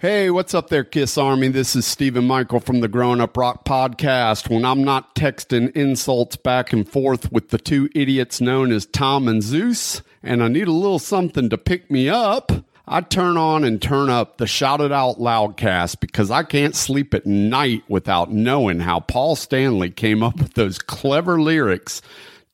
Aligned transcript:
Hey, 0.00 0.30
what's 0.30 0.54
up 0.54 0.68
there, 0.68 0.84
Kiss 0.84 1.18
Army? 1.18 1.48
This 1.48 1.74
is 1.74 1.84
Stephen 1.84 2.24
Michael 2.24 2.60
from 2.60 2.78
the 2.78 2.86
Grown 2.86 3.20
Up 3.20 3.36
Rock 3.36 3.64
podcast. 3.64 4.48
When 4.48 4.64
I'm 4.64 4.84
not 4.84 5.16
texting 5.16 5.72
insults 5.72 6.36
back 6.36 6.72
and 6.72 6.88
forth 6.88 7.32
with 7.32 7.48
the 7.48 7.58
two 7.58 7.88
idiots 7.96 8.40
known 8.40 8.70
as 8.70 8.86
Tom 8.86 9.26
and 9.26 9.42
Zeus, 9.42 10.00
and 10.22 10.40
I 10.40 10.46
need 10.46 10.68
a 10.68 10.70
little 10.70 11.00
something 11.00 11.50
to 11.50 11.58
pick 11.58 11.90
me 11.90 12.08
up, 12.08 12.52
I 12.86 13.00
turn 13.00 13.36
on 13.36 13.64
and 13.64 13.82
turn 13.82 14.08
up 14.08 14.38
the 14.38 14.46
Shout 14.46 14.80
It 14.80 14.92
Out 14.92 15.18
Loudcast 15.18 15.98
because 15.98 16.30
I 16.30 16.44
can't 16.44 16.76
sleep 16.76 17.12
at 17.12 17.26
night 17.26 17.82
without 17.88 18.30
knowing 18.30 18.78
how 18.78 19.00
Paul 19.00 19.34
Stanley 19.34 19.90
came 19.90 20.22
up 20.22 20.38
with 20.38 20.54
those 20.54 20.78
clever 20.78 21.40
lyrics 21.40 22.02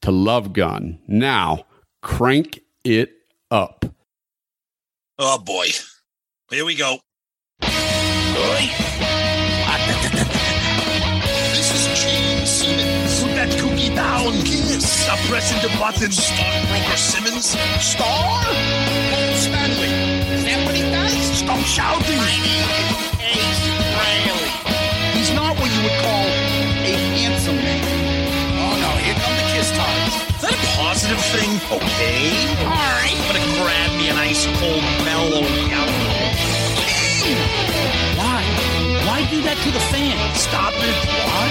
to 0.00 0.10
Love 0.10 0.54
Gun. 0.54 0.98
Now, 1.06 1.66
crank 2.00 2.60
it 2.84 3.12
up. 3.50 3.84
Oh 5.18 5.38
boy. 5.40 5.66
Here 6.48 6.64
we 6.64 6.74
go. 6.74 7.00
This 11.54 11.70
is 11.70 11.86
Gene 12.02 12.44
Simmons. 12.46 13.22
Put 13.22 13.34
that 13.38 13.50
cookie 13.60 13.94
down. 13.94 14.32
Kiss. 14.42 14.82
Stop 14.82 15.18
pressing 15.30 15.62
the 15.62 15.70
button. 15.78 16.10
Stockbroker 16.10 16.96
Simmons. 16.96 17.54
Star? 17.78 18.42
Paul 18.42 19.34
Stanley. 19.38 19.94
Is 20.34 20.42
that 20.50 20.66
what 20.66 20.74
he 20.74 20.82
does? 20.82 21.14
Stop 21.38 21.60
shouting. 21.62 22.18
Ace 23.22 23.62
Frehley. 23.94 24.50
He's 25.14 25.30
not 25.32 25.54
what 25.54 25.70
you 25.70 25.82
would 25.86 25.98
call 26.02 26.26
A 26.26 26.92
handsome 27.14 27.56
man. 27.56 27.86
Oh 28.66 28.74
no, 28.82 28.90
here 28.98 29.14
come 29.14 29.34
the 29.38 29.46
kiss 29.54 29.70
times. 29.78 30.14
Is 30.34 30.42
that 30.42 30.58
a 30.58 30.62
positive 30.74 31.22
thing? 31.30 31.50
Okay. 31.70 32.34
Alright. 32.66 33.14
I'm 33.14 33.30
gonna 33.30 33.46
grab 33.62 33.90
me 33.94 34.10
an 34.10 34.18
ice 34.18 34.42
cold 34.58 34.82
mellow 35.06 35.46
yellow. 35.70 36.13
Do 39.34 39.42
that 39.42 39.58
to 39.58 39.70
the 39.72 39.80
fan? 39.90 40.14
Stop 40.36 40.74
it. 40.78 40.94
Why? 41.26 41.48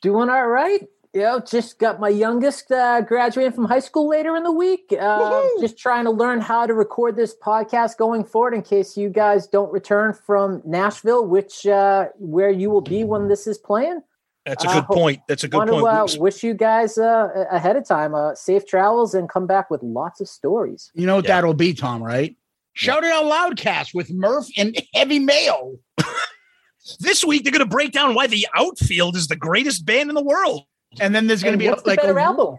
Doing 0.00 0.30
all 0.30 0.48
right. 0.48 0.82
You 1.14 1.22
know, 1.22 1.40
just 1.40 1.78
got 1.78 1.98
my 2.00 2.10
youngest 2.10 2.70
uh, 2.70 3.00
graduating 3.00 3.52
from 3.52 3.64
high 3.64 3.78
school 3.78 4.08
later 4.08 4.36
in 4.36 4.42
the 4.42 4.52
week. 4.52 4.92
Uh, 4.98 5.42
just 5.58 5.78
trying 5.78 6.04
to 6.04 6.10
learn 6.10 6.40
how 6.40 6.66
to 6.66 6.74
record 6.74 7.16
this 7.16 7.34
podcast 7.34 7.96
going 7.96 8.24
forward 8.24 8.52
in 8.52 8.60
case 8.62 8.96
you 8.96 9.08
guys 9.08 9.46
don't 9.46 9.72
return 9.72 10.12
from 10.12 10.60
Nashville, 10.66 11.26
which 11.26 11.66
uh, 11.66 12.08
where 12.18 12.50
you 12.50 12.68
will 12.68 12.82
be 12.82 13.04
when 13.04 13.28
this 13.28 13.46
is 13.46 13.56
playing. 13.56 14.00
That's 14.44 14.64
a 14.64 14.68
Uh, 14.68 14.74
good 14.80 14.86
point. 14.94 15.20
That's 15.28 15.44
a 15.44 15.48
good 15.48 15.56
Want 15.56 15.70
to 15.70 15.80
point. 15.80 16.16
uh, 16.18 16.20
wish 16.20 16.42
you 16.44 16.52
guys 16.52 16.98
uh, 16.98 17.46
ahead 17.50 17.76
of 17.76 17.86
time 17.88 18.14
uh, 18.14 18.34
safe 18.34 18.66
travels 18.66 19.14
and 19.14 19.28
come 19.30 19.46
back 19.46 19.70
with 19.70 19.82
lots 19.82 20.20
of 20.20 20.28
stories. 20.28 20.90
You 20.94 21.06
know 21.06 21.16
what 21.16 21.24
Yeah. 21.24 21.36
that'll 21.36 21.54
be, 21.54 21.72
Tom, 21.72 22.02
right? 22.02 22.36
Shout 22.74 23.02
It 23.04 23.12
Out 23.12 23.24
Loudcast 23.24 23.94
with 23.94 24.10
Murph 24.12 24.46
and 24.58 24.76
Heavy 24.94 25.18
Mayo. 25.18 25.78
this 27.00 27.24
week 27.24 27.44
they're 27.44 27.52
going 27.52 27.60
to 27.60 27.66
break 27.66 27.92
down 27.92 28.14
why 28.14 28.26
the 28.26 28.46
outfield 28.54 29.16
is 29.16 29.26
the 29.28 29.36
greatest 29.36 29.84
band 29.86 30.10
in 30.10 30.14
the 30.14 30.22
world. 30.22 30.62
And 31.00 31.14
then 31.14 31.26
there's 31.26 31.42
going 31.42 31.58
to 31.58 31.64
And 31.64 31.76
be 31.76 31.80
a, 31.80 31.82
the 31.82 31.88
like 31.88 31.98
a 31.98 32.02
better 32.02 32.18
album? 32.18 32.58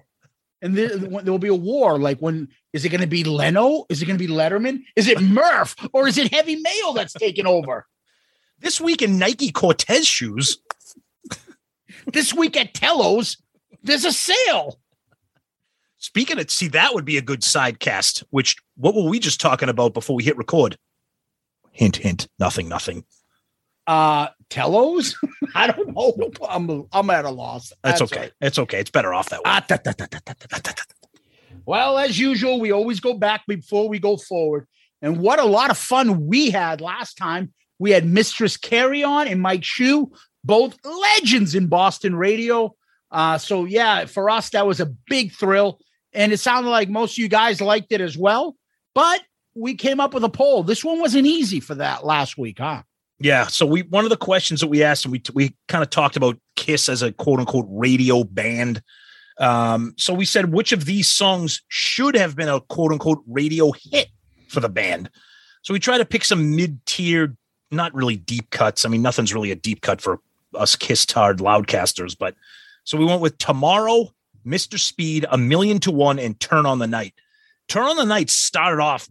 and 0.61 0.77
there, 0.77 0.89
there 0.97 1.31
will 1.31 1.39
be 1.39 1.47
a 1.47 1.55
war. 1.55 1.97
Like 1.97 2.19
when 2.19 2.49
is 2.73 2.83
it 2.85 2.89
going 2.89 3.01
to 3.01 3.07
be 3.07 3.23
Leno? 3.23 3.85
Is 3.89 4.01
it 4.01 4.05
going 4.05 4.17
to 4.19 4.27
be 4.27 4.31
Letterman? 4.31 4.81
Is 4.95 5.07
it 5.07 5.21
Murph 5.21 5.75
or 5.93 6.07
is 6.07 6.17
it 6.17 6.33
Heavy 6.33 6.57
Mail 6.57 6.93
that's 6.93 7.13
taking 7.13 7.47
over? 7.47 7.85
This 8.59 8.79
week 8.81 9.01
in 9.01 9.17
Nike 9.17 9.51
Cortez 9.51 10.05
shoes, 10.05 10.57
This 12.11 12.33
week 12.33 12.57
at 12.57 12.73
Tello's, 12.73 13.37
there's 13.83 14.03
a 14.05 14.11
sale. 14.11 14.79
speaking 15.97 16.39
of, 16.39 16.49
see, 16.51 16.67
that 16.69 16.93
would 16.93 17.05
be 17.05 17.17
a 17.17 17.21
good 17.21 17.43
side 17.43 17.79
cast, 17.79 18.23
which 18.29 18.55
what 18.75 18.95
were 18.95 19.03
we 19.09 19.19
just 19.19 19.39
talking 19.39 19.69
about 19.69 19.93
before 19.93 20.15
we 20.15 20.23
hit 20.23 20.37
record? 20.37 20.77
Hint, 21.71 21.97
hint, 21.97 22.27
nothing, 22.39 22.67
nothing. 22.67 23.05
Uh 23.87 24.27
Tellos? 24.49 25.15
I 25.55 25.71
don't 25.71 25.95
know. 25.95 26.31
I'm 26.47 26.87
I'm 26.91 27.09
at 27.09 27.25
a 27.25 27.29
loss. 27.29 27.71
That's, 27.83 28.01
okay. 28.01 28.19
Right. 28.19 28.31
It's 28.41 28.59
okay. 28.59 28.79
It's 28.79 28.91
better 28.91 29.13
off 29.13 29.29
that 29.29 29.39
way. 29.39 29.43
Ah, 29.45 29.65
da, 29.67 29.77
da, 29.77 29.91
da, 29.91 30.07
well, 31.65 31.99
as 31.99 32.17
usual, 32.17 32.59
we 32.59 32.71
always 32.71 32.99
go 32.99 33.13
back 33.13 33.45
before 33.47 33.87
we 33.87 33.99
go 33.99 34.17
forward. 34.17 34.67
And 35.01 35.19
what 35.19 35.39
a 35.39 35.45
lot 35.45 35.69
of 35.69 35.77
fun 35.77 36.25
we 36.25 36.49
had 36.49 36.81
last 36.81 37.15
time. 37.15 37.53
We 37.77 37.91
had 37.91 38.05
Mistress 38.05 38.57
Carrie 38.57 39.03
On 39.03 39.27
and 39.27 39.41
Mike 39.41 39.63
Shue, 39.63 40.11
both 40.43 40.77
legends 40.83 41.55
in 41.55 41.67
Boston 41.67 42.15
radio. 42.15 42.75
Uh, 43.11 43.37
so 43.37 43.65
yeah, 43.65 44.05
for 44.05 44.29
us 44.29 44.49
that 44.49 44.67
was 44.67 44.79
a 44.79 44.91
big 45.07 45.31
thrill, 45.31 45.79
and 46.13 46.31
it 46.31 46.39
sounded 46.39 46.69
like 46.69 46.89
most 46.89 47.13
of 47.13 47.17
you 47.19 47.27
guys 47.27 47.61
liked 47.61 47.91
it 47.91 48.01
as 48.01 48.17
well. 48.17 48.55
But 48.93 49.21
we 49.55 49.75
came 49.75 49.99
up 49.99 50.13
with 50.13 50.23
a 50.23 50.29
poll. 50.29 50.63
This 50.63 50.83
one 50.83 50.99
wasn't 50.99 51.27
easy 51.27 51.59
for 51.59 51.75
that 51.75 52.05
last 52.05 52.37
week, 52.37 52.57
huh? 52.59 52.83
Yeah. 53.19 53.47
So 53.47 53.65
we 53.65 53.81
one 53.81 54.05
of 54.05 54.09
the 54.09 54.17
questions 54.17 54.61
that 54.61 54.67
we 54.67 54.83
asked, 54.83 55.05
and 55.05 55.11
we 55.11 55.21
we 55.33 55.55
kind 55.67 55.83
of 55.83 55.89
talked 55.89 56.15
about 56.15 56.39
Kiss 56.55 56.89
as 56.89 57.01
a 57.01 57.11
quote 57.11 57.39
unquote 57.39 57.67
radio 57.69 58.23
band. 58.23 58.81
Um, 59.37 59.93
so 59.97 60.13
we 60.13 60.25
said 60.25 60.53
which 60.53 60.71
of 60.71 60.85
these 60.85 61.07
songs 61.07 61.61
should 61.67 62.15
have 62.15 62.35
been 62.35 62.49
a 62.49 62.61
quote 62.61 62.91
unquote 62.91 63.23
radio 63.27 63.71
hit 63.71 64.09
for 64.47 64.59
the 64.59 64.69
band. 64.69 65.09
So 65.61 65.73
we 65.73 65.79
try 65.79 65.97
to 65.97 66.05
pick 66.05 66.23
some 66.23 66.55
mid 66.55 66.85
tier, 66.85 67.35
not 67.71 67.93
really 67.93 68.15
deep 68.15 68.49
cuts. 68.49 68.85
I 68.85 68.89
mean, 68.89 69.01
nothing's 69.01 69.33
really 69.33 69.51
a 69.51 69.55
deep 69.55 69.81
cut 69.81 70.01
for 70.01 70.19
us 70.55 70.75
Kiss 70.75 71.05
Tard 71.05 71.39
loudcasters, 71.39 72.17
but 72.17 72.35
so 72.83 72.97
we 72.97 73.05
went 73.05 73.21
with 73.21 73.37
Tomorrow, 73.37 74.11
Mr. 74.45 74.79
Speed, 74.79 75.25
A 75.29 75.37
Million 75.37 75.79
to 75.81 75.91
One, 75.91 76.17
and 76.17 76.39
Turn 76.39 76.65
on 76.65 76.79
the 76.79 76.87
Night. 76.87 77.13
Turn 77.67 77.83
on 77.83 77.97
the 77.97 78.05
Night 78.05 78.31
started 78.31 78.81
off 78.81 79.07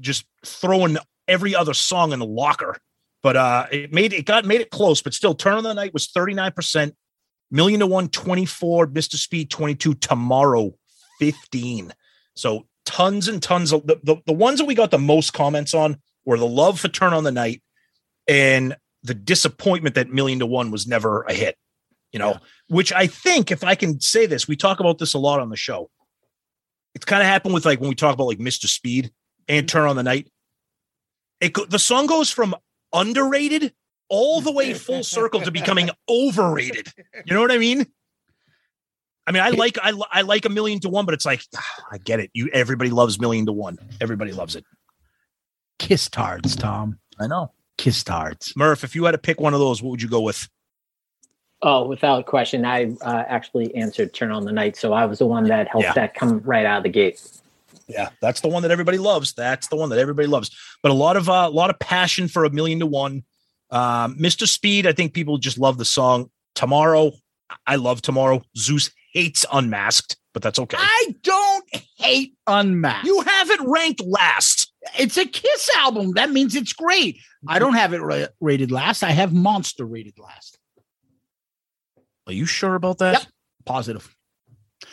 just 0.00 0.24
throwing 0.44 0.96
every 1.28 1.54
other 1.54 1.74
song 1.74 2.12
in 2.12 2.18
the 2.18 2.24
locker 2.24 2.78
but 3.22 3.36
uh 3.36 3.66
it 3.70 3.92
made 3.92 4.12
it 4.12 4.24
got 4.26 4.44
made 4.44 4.60
it 4.60 4.70
close 4.70 5.02
but 5.02 5.14
still 5.14 5.34
turn 5.34 5.54
on 5.54 5.64
the 5.64 5.74
night 5.74 5.92
was 5.92 6.08
39% 6.08 6.92
million 7.50 7.80
to 7.80 7.86
one 7.86 8.08
24 8.08 8.88
mr 8.88 9.14
speed 9.14 9.50
22 9.50 9.94
tomorrow 9.94 10.72
15 11.18 11.92
so 12.34 12.66
tons 12.84 13.28
and 13.28 13.42
tons 13.42 13.72
of 13.72 13.86
the, 13.86 14.00
the, 14.02 14.16
the 14.26 14.32
ones 14.32 14.58
that 14.58 14.64
we 14.64 14.74
got 14.74 14.90
the 14.90 14.98
most 14.98 15.32
comments 15.32 15.74
on 15.74 16.00
were 16.24 16.38
the 16.38 16.46
love 16.46 16.80
for 16.80 16.88
turn 16.88 17.12
on 17.12 17.24
the 17.24 17.32
night 17.32 17.62
and 18.28 18.76
the 19.02 19.14
disappointment 19.14 19.94
that 19.94 20.10
million 20.10 20.38
to 20.38 20.46
one 20.46 20.70
was 20.70 20.86
never 20.86 21.22
a 21.22 21.32
hit 21.32 21.56
you 22.12 22.18
know? 22.18 22.36
Which 22.68 22.92
i 22.92 23.06
think 23.06 23.50
if 23.50 23.64
i 23.64 23.74
can 23.74 24.00
say 24.00 24.26
this 24.26 24.46
we 24.46 24.56
talk 24.56 24.80
about 24.80 24.98
this 24.98 25.14
a 25.14 25.18
lot 25.18 25.40
on 25.40 25.50
the 25.50 25.56
show. 25.56 25.90
It's 26.94 27.04
kind 27.04 27.22
of 27.22 27.28
happened 27.28 27.54
with 27.54 27.64
like 27.64 27.80
when 27.80 27.88
we 27.88 27.94
talk 27.94 28.14
about 28.14 28.26
like 28.26 28.38
mr 28.38 28.66
speed 28.66 29.10
and 29.48 29.68
turn 29.68 29.88
on 29.88 29.96
the 29.96 30.02
night. 30.02 30.30
It 31.40 31.54
the 31.70 31.78
song 31.78 32.06
goes 32.06 32.30
from 32.30 32.54
underrated 32.92 33.72
all 34.08 34.40
the 34.40 34.52
way 34.52 34.74
full 34.74 35.02
circle 35.04 35.40
to 35.40 35.50
becoming 35.50 35.90
overrated. 36.08 36.92
You 37.24 37.34
know 37.34 37.40
what 37.40 37.52
I 37.52 37.58
mean? 37.58 37.86
I 39.26 39.32
mean, 39.32 39.42
I 39.42 39.50
like 39.50 39.78
I, 39.82 39.92
I 40.10 40.22
like 40.22 40.44
a 40.44 40.48
million 40.48 40.80
to 40.80 40.88
one, 40.88 41.04
but 41.04 41.14
it's 41.14 41.26
like 41.26 41.42
I 41.92 41.98
get 41.98 42.20
it. 42.20 42.30
You 42.34 42.48
everybody 42.52 42.90
loves 42.90 43.20
million 43.20 43.46
to 43.46 43.52
one. 43.52 43.78
Everybody 44.00 44.32
loves 44.32 44.56
it. 44.56 44.64
Kiss 45.78 46.08
tards, 46.08 46.56
Tom. 46.56 46.98
I 47.18 47.26
know. 47.26 47.52
Kiss 47.78 48.02
tards. 48.04 48.52
Murph, 48.56 48.84
if 48.84 48.94
you 48.94 49.04
had 49.04 49.12
to 49.12 49.18
pick 49.18 49.40
one 49.40 49.54
of 49.54 49.60
those, 49.60 49.82
what 49.82 49.90
would 49.90 50.02
you 50.02 50.08
go 50.08 50.20
with? 50.20 50.48
Oh, 51.62 51.86
without 51.86 52.24
question, 52.26 52.64
I 52.64 52.96
uh, 53.02 53.24
actually 53.28 53.74
answered 53.74 54.12
"Turn 54.14 54.30
on 54.30 54.44
the 54.44 54.52
Night," 54.52 54.76
so 54.76 54.92
I 54.92 55.04
was 55.06 55.18
the 55.18 55.26
one 55.26 55.44
that 55.44 55.68
helped 55.68 55.84
Yeah. 55.84 55.92
that 55.92 56.14
come 56.14 56.40
right 56.40 56.66
out 56.66 56.78
of 56.78 56.82
the 56.84 56.88
gate. 56.88 57.22
Yeah, 57.90 58.10
that's 58.20 58.40
the 58.40 58.48
one 58.48 58.62
that 58.62 58.70
everybody 58.70 58.98
loves. 58.98 59.32
That's 59.32 59.68
the 59.68 59.76
one 59.76 59.88
that 59.90 59.98
everybody 59.98 60.28
loves. 60.28 60.50
But 60.82 60.92
a 60.92 60.94
lot 60.94 61.16
of 61.16 61.28
uh, 61.28 61.48
a 61.48 61.50
lot 61.50 61.70
of 61.70 61.78
passion 61.78 62.28
for 62.28 62.44
a 62.44 62.50
million 62.50 62.78
to 62.80 62.86
one. 62.86 63.24
Um, 63.70 64.16
Mr. 64.16 64.48
Speed, 64.48 64.86
I 64.86 64.92
think 64.92 65.12
people 65.12 65.38
just 65.38 65.58
love 65.58 65.78
the 65.78 65.84
song. 65.84 66.30
Tomorrow, 66.54 67.12
I 67.66 67.76
love 67.76 68.02
Tomorrow. 68.02 68.42
Zeus 68.56 68.90
hates 69.12 69.46
Unmasked, 69.52 70.16
but 70.34 70.42
that's 70.42 70.58
okay. 70.58 70.76
I 70.80 71.14
don't 71.22 71.64
hate 71.96 72.34
Unmasked. 72.46 73.06
You 73.06 73.20
have 73.20 73.50
it 73.50 73.60
ranked 73.62 74.02
last. 74.04 74.72
It's 74.98 75.16
a 75.16 75.26
Kiss 75.26 75.70
album. 75.76 76.12
That 76.12 76.30
means 76.30 76.54
it's 76.54 76.72
great. 76.72 77.18
I 77.46 77.58
don't 77.58 77.74
have 77.74 77.92
it 77.92 78.00
ra- 78.00 78.26
rated 78.40 78.70
last. 78.70 79.02
I 79.02 79.10
have 79.10 79.32
Monster 79.32 79.84
rated 79.84 80.18
last. 80.18 80.58
Are 82.26 82.32
you 82.32 82.46
sure 82.46 82.74
about 82.74 82.98
that? 82.98 83.12
Yep. 83.14 83.22
Positive. 83.66 84.16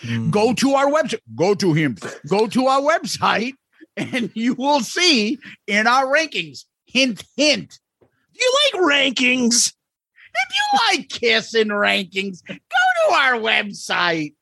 Hmm. 0.02 0.30
Go 0.30 0.54
to 0.54 0.74
our 0.74 0.88
website. 0.88 1.20
Go 1.36 1.56
to 1.56 1.74
him. 1.74 1.98
Go 2.30 2.48
to 2.48 2.68
our 2.68 2.82
website, 2.82 3.54
and 3.96 4.32
you 4.34 4.54
will 4.54 4.82
see 4.82 5.40
in 5.66 5.88
our 5.88 6.06
rankings. 6.06 6.66
Hint, 6.86 7.24
hint. 7.36 7.80
Do 8.02 8.08
you 8.40 8.54
like 8.74 8.84
rankings? 8.84 9.74
If 10.34 10.56
you 10.56 10.80
like 10.88 11.10
kissing 11.10 11.70
rankings, 11.70 12.46
go 12.48 12.56
to 12.56 13.14
our 13.14 13.34
website. 13.34 14.34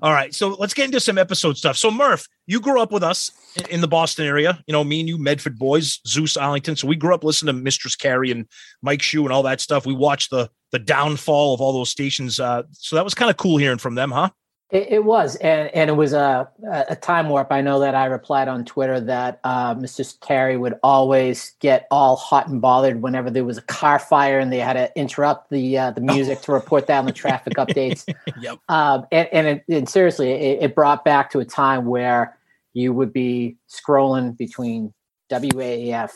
All 0.00 0.12
right, 0.12 0.32
so 0.32 0.50
let's 0.50 0.74
get 0.74 0.86
into 0.86 1.00
some 1.00 1.18
episode 1.18 1.56
stuff. 1.56 1.76
So 1.76 1.90
Murph, 1.90 2.28
you 2.52 2.60
grew 2.60 2.80
up 2.80 2.92
with 2.92 3.02
us 3.02 3.32
in- 3.70 3.80
the 3.80 3.88
Boston 3.88 4.26
area. 4.26 4.62
You 4.66 4.72
know, 4.72 4.84
me 4.84 5.00
and 5.00 5.08
you, 5.08 5.18
Medford 5.18 5.58
boys, 5.58 6.00
Zeus 6.06 6.36
Arlington. 6.36 6.76
So 6.76 6.86
we 6.86 6.96
grew 6.96 7.14
up 7.14 7.24
listening 7.24 7.54
to 7.54 7.60
Mistress 7.60 7.96
Carrie 7.96 8.30
and 8.30 8.46
Mike 8.82 9.02
Shue 9.02 9.24
and 9.24 9.32
all 9.32 9.42
that 9.44 9.60
stuff. 9.60 9.86
We 9.86 9.94
watched 9.94 10.30
the 10.30 10.50
the 10.70 10.78
downfall 10.78 11.54
of 11.54 11.60
all 11.60 11.72
those 11.72 11.90
stations. 11.90 12.38
Uh, 12.38 12.62
so 12.72 12.96
that 12.96 13.04
was 13.04 13.14
kind 13.14 13.30
of 13.30 13.36
cool 13.36 13.56
hearing 13.56 13.78
from 13.78 13.94
them, 13.94 14.10
huh? 14.10 14.30
It, 14.70 14.86
it 14.90 15.04
was, 15.04 15.36
and 15.36 15.68
and 15.74 15.90
it 15.90 15.92
was 15.94 16.14
a 16.14 16.48
a 16.88 16.96
time 16.96 17.28
warp. 17.28 17.52
I 17.52 17.60
know 17.60 17.78
that 17.80 17.94
I 17.94 18.06
replied 18.06 18.48
on 18.48 18.64
Twitter 18.64 19.00
that 19.00 19.38
uh, 19.44 19.74
Mr. 19.74 20.18
Carrie 20.20 20.56
would 20.56 20.78
always 20.82 21.52
get 21.60 21.86
all 21.90 22.16
hot 22.16 22.48
and 22.48 22.60
bothered 22.60 23.02
whenever 23.02 23.28
there 23.30 23.44
was 23.44 23.58
a 23.58 23.62
car 23.62 23.98
fire 23.98 24.38
and 24.38 24.50
they 24.50 24.60
had 24.60 24.72
to 24.74 24.90
interrupt 24.96 25.50
the 25.50 25.76
uh, 25.76 25.90
the 25.90 26.00
music 26.00 26.40
to 26.42 26.52
report 26.52 26.86
that 26.86 26.94
down 26.94 27.06
the 27.06 27.12
traffic 27.12 27.52
updates. 27.58 28.10
Yep. 28.40 28.58
Um, 28.68 29.06
and 29.12 29.28
and, 29.32 29.46
it, 29.46 29.64
and 29.68 29.88
seriously, 29.88 30.30
it, 30.30 30.62
it 30.62 30.74
brought 30.74 31.04
back 31.04 31.30
to 31.32 31.40
a 31.40 31.44
time 31.44 31.84
where 31.84 32.38
you 32.74 32.92
would 32.92 33.12
be 33.12 33.56
scrolling 33.68 34.36
between 34.36 34.92
WAAF 35.30 36.10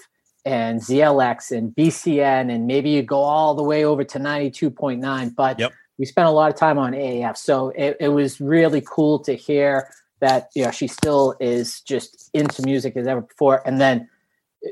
and 0.45 0.81
ZLX 0.81 1.57
and 1.57 1.75
BCN, 1.75 2.53
and 2.55 2.67
maybe 2.67 2.91
you 2.91 3.03
go 3.03 3.19
all 3.19 3.55
the 3.55 3.63
way 3.65 3.85
over 3.85 4.05
to 4.05 4.19
ninety 4.19 4.51
two 4.51 4.71
point 4.71 5.01
nine, 5.01 5.31
but 5.31 5.59
Yep. 5.59 5.73
we 5.99 6.05
spent 6.07 6.29
a 6.29 6.31
lot 6.31 6.53
of 6.53 6.59
time 6.59 6.79
on 6.79 6.93
AAF. 6.93 7.37
So 7.37 7.71
it, 7.71 7.97
it 8.01 8.09
was 8.09 8.41
really 8.41 8.81
cool 8.83 9.19
to 9.21 9.35
hear 9.35 9.89
that, 10.21 10.49
you 10.55 10.65
know, 10.65 10.71
she 10.71 10.87
still 10.87 11.35
is 11.41 11.81
just 11.83 12.31
into 12.33 12.63
music 12.63 12.97
as 12.97 13.07
ever 13.07 13.23
before. 13.23 13.63
And 13.67 13.81
then, 13.81 14.09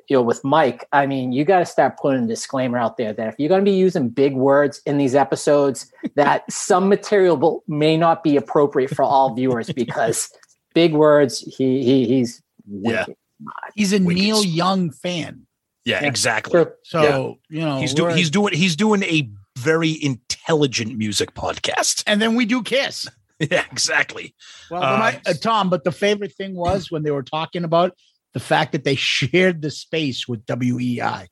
you 0.08 0.16
know, 0.16 0.22
with 0.22 0.42
Mike, 0.42 0.86
I 0.92 1.06
mean, 1.06 1.32
you 1.32 1.44
got 1.44 1.58
to 1.58 1.66
start 1.66 1.98
putting 1.98 2.24
a 2.24 2.26
disclaimer 2.26 2.78
out 2.78 2.96
there 2.96 3.12
that 3.12 3.28
if 3.28 3.34
you're 3.38 3.48
going 3.48 3.64
to 3.64 3.70
be 3.70 3.76
using 3.76 4.08
big 4.08 4.34
words 4.34 4.80
in 4.86 4.96
these 4.98 5.14
episodes, 5.14 5.92
that 6.14 6.50
some 6.50 6.88
material 6.88 7.62
may 7.68 7.96
not 7.96 8.22
be 8.22 8.36
appropriate 8.36 8.94
for 8.94 9.02
all 9.02 9.34
viewers 9.34 9.70
because 9.72 10.30
big 10.74 10.92
words, 10.92 11.40
he, 11.40 11.82
he 11.82 12.06
he's 12.06 12.42
Yeah. 12.66 13.06
He's 13.74 13.92
a 13.92 13.98
Wicked. 13.98 14.22
Neil 14.22 14.44
Young 14.44 14.90
fan. 14.90 15.46
Yeah, 15.84 16.00
Yeah. 16.02 16.08
exactly. 16.08 16.52
True. 16.64 16.72
So, 16.84 17.38
you 17.50 17.60
know, 17.60 17.78
He's 17.80 17.94
doing 17.94 18.16
he's 18.16 18.30
doing 18.30 18.54
he's 18.54 18.76
doing 18.76 19.02
a 19.04 19.28
very 19.58 19.96
intelligent 20.02 20.96
music 20.96 21.34
podcast. 21.34 22.02
and 22.06 22.20
then 22.22 22.34
we 22.34 22.44
do 22.46 22.62
Kiss. 22.62 23.06
yeah, 23.38 23.64
exactly. 23.70 24.34
Well, 24.70 24.82
Uh, 24.82 24.98
my, 24.98 25.20
uh, 25.26 25.34
Tom, 25.40 25.68
but 25.70 25.84
the 25.84 25.92
favorite 25.92 26.32
thing 26.34 26.54
was 26.54 26.90
when 26.90 27.02
they 27.02 27.10
were 27.10 27.22
talking 27.22 27.64
about 27.64 27.92
the 28.32 28.40
fact 28.40 28.72
that 28.72 28.84
they 28.84 28.94
shared 28.96 29.62
the 29.62 29.70
space 29.70 30.26
with 30.26 30.44
WEEI. 30.46 31.26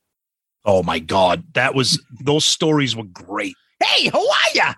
Oh 0.65 0.83
my 0.83 0.99
god, 0.99 1.43
that 1.53 1.75
was 1.75 2.01
those 2.23 2.45
stories 2.45 2.95
were 2.95 3.03
great. 3.03 3.55
Hey, 3.83 4.07
how 4.09 4.19
are 4.21 4.51
ya? 4.55 4.73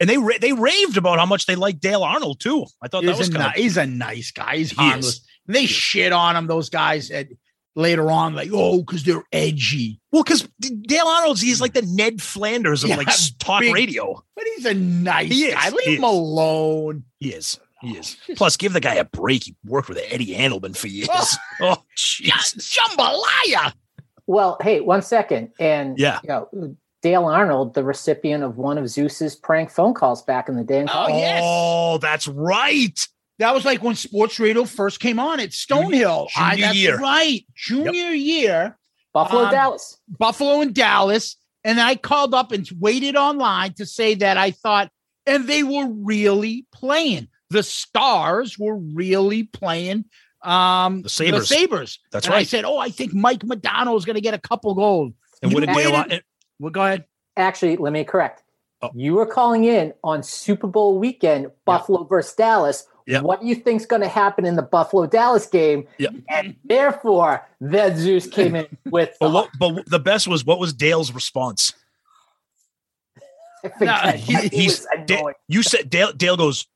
And 0.00 0.08
they 0.08 0.16
ra- 0.18 0.38
they 0.40 0.52
raved 0.52 0.96
about 0.96 1.18
how 1.18 1.26
much 1.26 1.46
they 1.46 1.56
liked 1.56 1.80
Dale 1.80 2.02
Arnold 2.02 2.40
too. 2.40 2.64
I 2.82 2.88
thought 2.88 3.04
that 3.04 3.18
was 3.18 3.28
kind 3.28 3.52
ni- 3.56 3.62
he's 3.62 3.76
a 3.76 3.86
nice 3.86 4.30
guy. 4.30 4.56
He's 4.56 4.70
He 4.70 4.76
harmless. 4.76 5.06
is. 5.06 5.26
And 5.46 5.54
they 5.56 5.66
shit 5.66 6.12
on 6.12 6.36
him, 6.36 6.46
those 6.46 6.70
guys 6.70 7.10
at, 7.10 7.28
later 7.76 8.10
on, 8.10 8.34
like, 8.34 8.48
oh, 8.52 8.78
because 8.82 9.04
they're 9.04 9.24
edgy. 9.32 10.00
Well, 10.10 10.22
because 10.22 10.48
Dale 10.58 11.06
Arnold's 11.06 11.40
he's 11.42 11.58
hmm. 11.58 11.62
like 11.64 11.74
the 11.74 11.82
Ned 11.82 12.22
Flanders 12.22 12.82
of 12.82 12.90
Yeah, 12.90 12.96
like 12.96 13.08
talk 13.38 13.60
big- 13.60 13.74
radio. 13.74 14.22
But 14.36 14.44
he's 14.56 14.64
a 14.64 14.74
nice 14.74 15.28
He 15.30 15.44
is, 15.46 15.54
guy. 15.54 15.68
Leave 15.70 15.80
he 15.84 15.94
him 15.96 16.04
is. 16.04 16.10
alone. 16.10 17.04
He 17.20 17.28
is. 17.34 17.60
He 17.82 17.98
is. 17.98 18.16
Oh, 18.30 18.34
Plus, 18.36 18.56
give 18.56 18.72
the 18.72 18.80
guy 18.80 18.94
a 18.94 19.04
break. 19.04 19.44
He 19.44 19.54
worked 19.66 19.90
with 19.90 19.98
Eddie 20.08 20.34
Andelman 20.34 20.74
for 20.76 20.86
years. 20.88 21.08
Oh. 21.12 21.26
Oh, 21.60 21.82
Yeah, 22.20 22.36
Jesus. 22.38 22.74
jambalaya. 22.76 23.74
Well, 24.26 24.56
hey, 24.62 24.80
one 24.80 25.02
second. 25.02 25.50
And, 25.60 25.98
Yeah. 25.98 26.20
you 26.22 26.28
know, 26.28 26.76
Dale 27.04 27.26
Arnold, 27.26 27.74
the 27.74 27.84
recipient 27.84 28.42
of 28.42 28.56
one 28.56 28.78
of 28.78 28.88
Zeus's 28.88 29.36
prank 29.36 29.70
phone 29.70 29.92
calls 29.92 30.22
back 30.22 30.48
in 30.48 30.56
the 30.56 30.64
day. 30.64 30.80
in 30.80 30.88
Oh, 30.90 31.06
yes. 31.08 31.42
Oh, 31.44 31.98
that's 31.98 32.26
right. 32.26 32.98
That 33.40 33.52
was 33.54 33.66
like 33.66 33.82
when 33.82 33.94
sports 33.94 34.40
radio 34.40 34.64
first 34.64 35.00
came 35.00 35.18
on 35.20 35.38
at 35.38 35.50
Stonehill. 35.50 36.28
Junior 36.30 36.30
I, 36.38 36.56
that's 36.58 36.74
year. 36.78 36.98
right. 36.98 37.44
Junior 37.54 38.08
year. 38.10 38.78
Buffalo, 39.12 39.44
Um, 39.44 39.50
Dallas. 39.50 39.98
Buffalo 40.08 40.62
and 40.62 40.74
Dallas. 40.74 41.36
And 41.62 41.78
I 41.78 41.96
called 41.96 42.32
up 42.32 42.52
and 42.52 42.66
waited 42.80 43.16
online 43.16 43.74
to 43.74 43.84
say 43.84 44.14
that 44.14 44.38
I 44.38 44.52
thought, 44.52 44.90
and 45.26 45.46
they 45.46 45.62
were 45.62 45.86
really 45.90 46.64
playing. 46.72 47.28
The 47.50 47.62
stars 47.62 48.58
were 48.58 48.76
really 48.78 49.42
playing 49.42 50.06
um 50.42 51.02
The 51.02 51.10
Sabres. 51.10 51.48
The 51.48 51.54
Sabres. 51.54 51.98
That's 52.12 52.26
And 52.26 52.34
I 52.34 52.44
said, 52.44 52.64
Oh, 52.64 52.78
I 52.78 52.88
think 52.88 53.12
Mike 53.12 53.40
Modano 53.40 53.94
is 53.98 54.06
gonna 54.06 54.22
get 54.22 54.32
a 54.32 54.38
couple 54.38 54.74
goals. 54.74 55.12
And 55.42 55.52
what 55.52 55.60
did 55.60 55.68
You 55.68 55.74
Dale? 55.76 56.20
Well, 56.58 56.70
go 56.70 56.82
ahead. 56.84 57.04
Actually, 57.36 57.76
let 57.76 57.92
me 57.92 58.04
correct. 58.04 58.42
Oh. 58.82 58.90
You 58.94 59.14
were 59.14 59.26
calling 59.26 59.64
in 59.64 59.92
on 60.04 60.22
Super 60.22 60.66
Bowl 60.66 60.98
weekend, 60.98 61.50
Buffalo 61.64 62.04
versus 62.04 62.34
Dallas. 62.34 62.86
Yeah. 63.06 63.20
What 63.20 63.40
do 63.40 63.46
you 63.46 63.54
think's 63.54 63.84
going 63.86 64.02
to 64.02 64.08
happen 64.08 64.46
in 64.46 64.56
the 64.56 64.62
Buffalo 64.62 65.06
Dallas 65.06 65.46
game? 65.46 65.86
Yeah. 65.98 66.08
And 66.28 66.56
therefore, 66.64 67.46
that 67.60 67.96
Zeus 67.96 68.26
came 68.26 68.54
in 68.56 68.66
with. 68.90 69.16
But, 69.20 69.30
what, 69.32 69.50
but 69.58 69.84
the 69.86 69.98
best 69.98 70.26
was 70.28 70.44
what 70.44 70.58
was 70.58 70.72
Dale's 70.72 71.12
response? 71.12 71.72
No, 73.80 73.94
He- 74.14 74.48
he's 74.48 74.80
was 74.80 74.86
Da- 75.06 75.16
annoying. 75.18 75.34
you 75.48 75.62
said 75.62 75.88
Dale. 75.90 76.12
Dale 76.12 76.36
goes. 76.36 76.66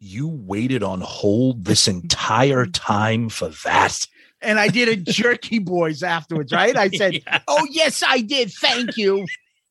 You 0.00 0.28
waited 0.28 0.82
on 0.82 1.00
hold 1.00 1.64
this 1.64 1.88
entire 1.88 2.66
time 2.66 3.28
for 3.28 3.48
that. 3.64 4.06
And 4.44 4.58
I 4.58 4.68
did 4.68 4.88
a 4.88 4.96
jerky 4.96 5.58
boys 5.58 6.02
afterwards, 6.02 6.52
right? 6.52 6.76
I 6.76 6.88
said, 6.90 7.14
Yeah. 7.26 7.40
Oh, 7.48 7.66
yes, 7.70 8.02
I 8.06 8.20
did. 8.20 8.52
Thank 8.52 8.96
you. 8.96 9.26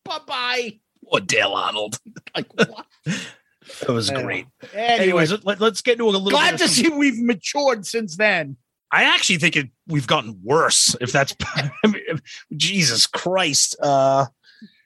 bye 0.05 0.19
bye. 0.27 0.79
Or 1.03 1.19
Dale 1.19 1.53
Arnold. 1.53 1.99
Like, 2.35 2.51
what? 2.55 2.85
That 3.05 3.89
was 3.89 4.09
Yeah. 4.09 4.23
great. 4.23 4.45
Anyway, 4.73 5.03
Anyways, 5.03 5.43
let, 5.45 5.61
us 5.61 5.81
get 5.81 5.93
into 5.93 6.05
a 6.05 6.07
little. 6.07 6.29
glad 6.31 6.51
bit 6.51 6.57
to 6.59 6.63
of 6.65 6.69
some- 6.71 6.83
see 6.85 6.89
we've 6.89 7.21
matured 7.21 7.85
since 7.85 8.17
then. 8.17 8.57
I 8.91 9.03
actually 9.05 9.37
think 9.37 9.55
it, 9.55 9.69
we've 9.87 10.07
gotten 10.07 10.39
worse. 10.43 10.95
If 11.01 11.11
that's 11.11 11.35
I 11.55 11.71
mean, 11.85 12.01
Jesus 12.55 13.05
Christ. 13.07 13.75
Uh, 13.81 14.25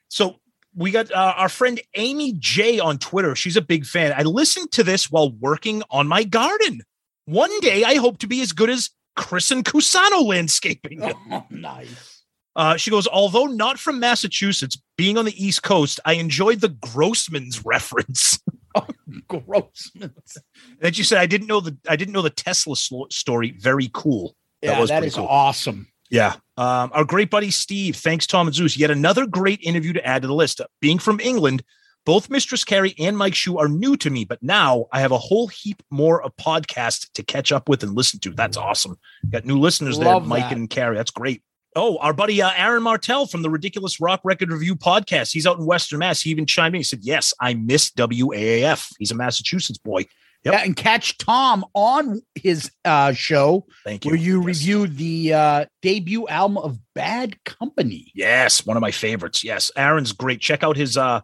so 0.10 0.40
we 0.76 0.92
got 0.92 1.12
uh, 1.12 1.34
our 1.38 1.50
friend 1.50 1.80
Amy 1.96 2.34
J 2.38 2.80
on 2.80 2.98
Twitter. 3.00 3.36
She's 3.36 3.58
a 3.58 3.62
big 3.62 3.86
fan. 3.86 4.14
I 4.16 4.24
listened 4.24 4.72
to 4.74 4.84
this 4.84 5.10
while 5.12 5.32
working 5.32 5.84
on 5.90 6.08
my 6.08 6.24
garden. 6.24 6.82
One 7.26 7.60
day, 7.62 7.84
I 7.84 7.96
hope 7.96 8.20
to 8.20 8.28
be 8.28 8.42
as 8.42 8.52
good 8.54 8.70
as 8.70 8.90
Chris 9.18 9.52
and 9.52 9.66
Cusano 9.66 10.26
landscaping. 10.26 11.02
Oh, 11.30 11.44
nice. 11.50 12.24
Uh, 12.56 12.76
she 12.76 12.90
goes, 12.90 13.06
although 13.08 13.46
not 13.46 13.78
from 13.78 14.00
Massachusetts, 14.00 14.82
being 14.98 15.18
on 15.18 15.26
the 15.26 15.46
East 15.46 15.62
Coast, 15.62 16.00
I 16.06 16.14
enjoyed 16.14 16.62
the 16.62 16.70
Grossman's 16.70 17.64
reference. 17.66 18.40
Grossman's. 19.28 20.38
And 20.82 20.96
she 20.96 21.04
said, 21.04 21.20
I 21.20 21.28
didn't 21.28 21.48
know 21.48 21.60
the 21.60 21.78
I 21.88 21.96
didn't 21.96 22.14
know 22.14 22.24
the 22.24 22.32
Tesla 22.32 22.76
story. 22.76 23.52
Very 23.60 23.92
cool. 23.94 24.36
Yeah, 24.62 24.80
was 24.80 24.90
that 24.90 25.04
is 25.04 25.16
cool. 25.16 25.28
awesome. 25.28 25.88
Yeah. 26.10 26.36
Um, 26.58 26.90
our 26.94 27.04
great 27.04 27.30
buddy 27.30 27.52
Steve, 27.52 27.96
thanks 27.96 28.26
Tom 28.26 28.48
and 28.48 28.56
Zeus. 28.56 28.78
Yet 28.78 28.90
another 28.90 29.28
great 29.28 29.60
interview 29.62 29.94
to 29.94 30.06
add 30.06 30.24
to 30.24 30.28
the 30.28 30.34
list. 30.34 30.62
Being 30.82 30.98
from 30.98 31.20
England, 31.20 31.64
both 32.08 32.30
Mistress 32.30 32.64
Carrie 32.64 32.96
and 32.98 33.18
Mike 33.18 33.36
Shue 33.36 33.58
are 33.58 33.68
new 33.68 33.98
to 33.98 34.10
me, 34.10 34.24
but 34.24 34.42
now 34.42 34.86
I 34.94 35.02
have 35.02 35.12
a 35.12 35.18
whole 35.18 35.48
heap 35.48 35.84
more 35.92 36.24
of 36.24 36.34
podcasts 36.38 37.12
to 37.16 37.22
catch 37.22 37.52
up 37.52 37.68
with 37.68 37.84
and 37.84 37.94
listen 37.96 38.22
to. 38.22 38.32
That's 38.32 38.56
awesome. 38.56 38.98
Got 39.30 39.44
new 39.46 39.60
listeners 39.60 40.00
there, 40.00 40.20
Mike 40.22 40.44
that. 40.50 40.54
and 40.58 40.70
Carrie. 40.70 40.96
That's 40.96 41.12
great. 41.12 41.44
Oh, 41.76 41.98
our 41.98 42.14
buddy 42.14 42.42
uh, 42.42 42.50
Aaron 42.56 42.82
Martell 42.82 43.28
from 43.28 43.42
the 43.42 43.50
Ridiculous 43.50 44.00
Rock 44.00 44.22
Record 44.24 44.50
Review 44.52 44.76
podcast. 44.76 45.34
He's 45.34 45.46
out 45.46 45.60
in 45.60 45.66
Western 45.66 46.00
Mass. 46.00 46.22
He 46.22 46.30
even 46.32 46.46
chimed 46.46 46.74
in. 46.76 46.80
He 46.80 46.84
said, 46.84 47.00
Yes, 47.04 47.34
I 47.42 47.54
miss 47.56 47.92
WAAF. 47.92 48.90
He's 48.98 49.12
a 49.12 49.16
Massachusetts 49.16 49.78
boy. 49.78 50.06
Yep. 50.46 50.54
Yeah, 50.54 50.64
and 50.64 50.76
catch 50.78 51.18
Tom 51.18 51.66
on 51.74 52.22
his 52.36 52.72
uh, 52.86 53.12
show 53.12 53.66
Thank 53.84 54.06
you. 54.06 54.12
where 54.12 54.20
you 54.20 54.38
Yes. 54.38 54.46
reviewed 54.46 54.98
the 54.98 55.34
uh, 55.34 55.66
debut 55.82 56.28
album 56.30 56.58
of 56.58 56.80
Bad 56.96 57.44
Company. 57.44 58.12
Yes, 58.16 58.66
one 58.66 58.78
of 58.78 58.82
my 58.82 58.92
favorites. 58.92 59.44
Yes, 59.44 59.72
Aaron's 59.76 60.14
great. 60.14 60.40
Check 60.40 60.64
out 60.64 60.78
his 60.78 60.96
uh 60.96 61.20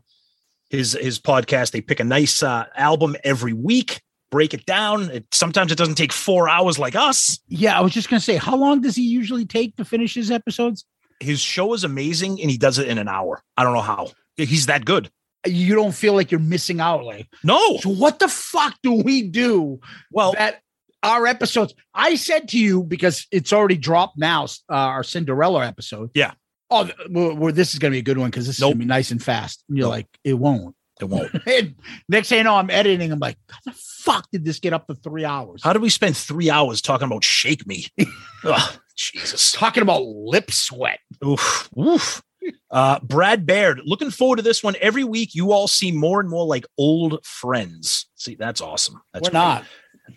his 0.73 0.97
his 0.99 1.19
podcast. 1.19 1.71
They 1.71 1.79
pick 1.81 1.99
a 2.01 2.03
nice 2.03 2.43
uh 2.43 2.65
album 2.75 3.15
every 3.23 3.53
week, 3.53 4.01
break 4.31 4.53
it 4.53 4.65
down. 4.65 5.09
It, 5.11 5.25
sometimes 5.31 5.71
it 5.71 5.77
doesn't 5.77 5.95
take 5.95 6.11
4 6.11 6.49
hours 6.49 6.77
like 6.77 6.95
us. 6.95 7.39
Yeah, 7.47 7.77
I 7.77 7.81
was 7.81 7.93
just 7.93 8.09
gonna 8.09 8.19
say, 8.19 8.35
how 8.35 8.57
long 8.57 8.81
does 8.81 8.95
he 8.95 9.03
usually 9.03 9.45
take 9.45 9.75
to 9.77 9.85
finish 9.85 10.13
his 10.15 10.29
episodes? 10.31 10.85
His 11.19 11.39
show 11.39 11.73
is 11.73 11.83
amazing 11.85 12.41
and 12.41 12.51
he 12.51 12.57
does 12.57 12.79
it 12.79 12.87
in 12.89 12.97
an 12.97 13.07
hour. 13.07 13.41
I 13.55 13.63
don't 13.63 13.73
know 13.73 13.81
how. 13.81 14.09
He's 14.35 14.65
that 14.65 14.83
good. 14.83 15.09
you 15.45 15.75
don't 15.75 15.93
feel 15.93 16.13
like 16.13 16.31
you're 16.31 16.39
missing 16.39 16.79
out. 16.81 17.03
Like, 17.05 17.27
No. 17.43 17.77
so 17.77 17.89
what 17.89 18.19
the 18.19 18.27
fuck 18.27 18.75
do 18.81 18.93
we 18.93 19.21
do 19.29 19.79
Well, 20.11 20.33
that 20.33 20.61
our 21.03 21.27
episodes? 21.27 21.73
I 21.93 22.15
said 22.15 22.47
to 22.49 22.57
you 22.57 22.83
because 22.83 23.27
it's 23.31 23.53
already 23.53 23.77
dropped 23.77 24.17
now. 24.17 24.45
Uh, 24.69 24.73
our 24.75 25.03
Cinderella 25.03 25.65
episode. 25.65 26.09
Yeah. 26.15 26.33
Oh, 26.73 26.89
well, 27.09 27.35
well, 27.35 27.53
this 27.53 27.73
is 27.73 27.79
gonna 27.79 27.91
be 27.91 27.99
a 27.99 28.03
good 28.03 28.17
one 28.17 28.29
because 28.29 28.47
this 28.47 28.55
is 28.57 28.61
gonna 28.63 28.75
be 28.75 28.85
nice 28.85 29.11
and 29.11 29.21
fast. 29.21 29.63
And 29.69 29.77
you're 29.77 29.85
Nope. 29.85 29.91
like, 29.91 30.07
it 30.23 30.33
won't. 30.33 30.75
it 31.01 31.05
won't. 31.05 31.31
And 31.47 31.75
next 32.09 32.29
thing 32.29 32.39
you 32.39 32.43
know, 32.45 32.55
I'm 32.55 32.69
editing. 32.69 33.11
I'm 33.11 33.19
like, 33.19 33.37
how 33.49 33.59
the 33.65 33.73
fuck 33.77 34.27
did 34.31 34.43
this 34.45 34.59
get 34.59 34.73
up 34.73 34.87
to 34.87 34.95
three 34.95 35.25
hours? 35.25 35.61
How 35.63 35.73
did 35.73 35.81
we 35.81 35.89
spend 35.89 36.17
three 36.17 36.49
hours 36.49 36.81
talking 36.81 37.05
about 37.07 37.23
Shake 37.23 37.65
Me? 37.67 37.85
Ugh, 38.43 38.79
Jesus. 38.95 39.51
Talking 39.51 39.83
about 39.83 40.03
lip 40.03 40.51
sweat. 40.51 40.99
Oof. 41.25 41.69
Oof. 41.77 42.21
Uh, 42.69 42.99
Brad 43.01 43.45
Baird, 43.45 43.79
looking 43.85 44.09
forward 44.11 44.35
to 44.37 44.41
this 44.41 44.61
one. 44.63 44.75
Every 44.81 45.03
week, 45.05 45.33
you 45.33 45.51
all 45.53 45.67
seem 45.67 45.95
more 45.95 46.19
and 46.19 46.29
more 46.29 46.45
like 46.45 46.65
old 46.77 47.23
friends. 47.25 48.09
See, 48.15 48.35
that's 48.35 48.59
awesome. 48.61 48.99
That's 49.13 49.23
We're 49.27 49.31
great. 49.31 49.39
not. 49.39 49.63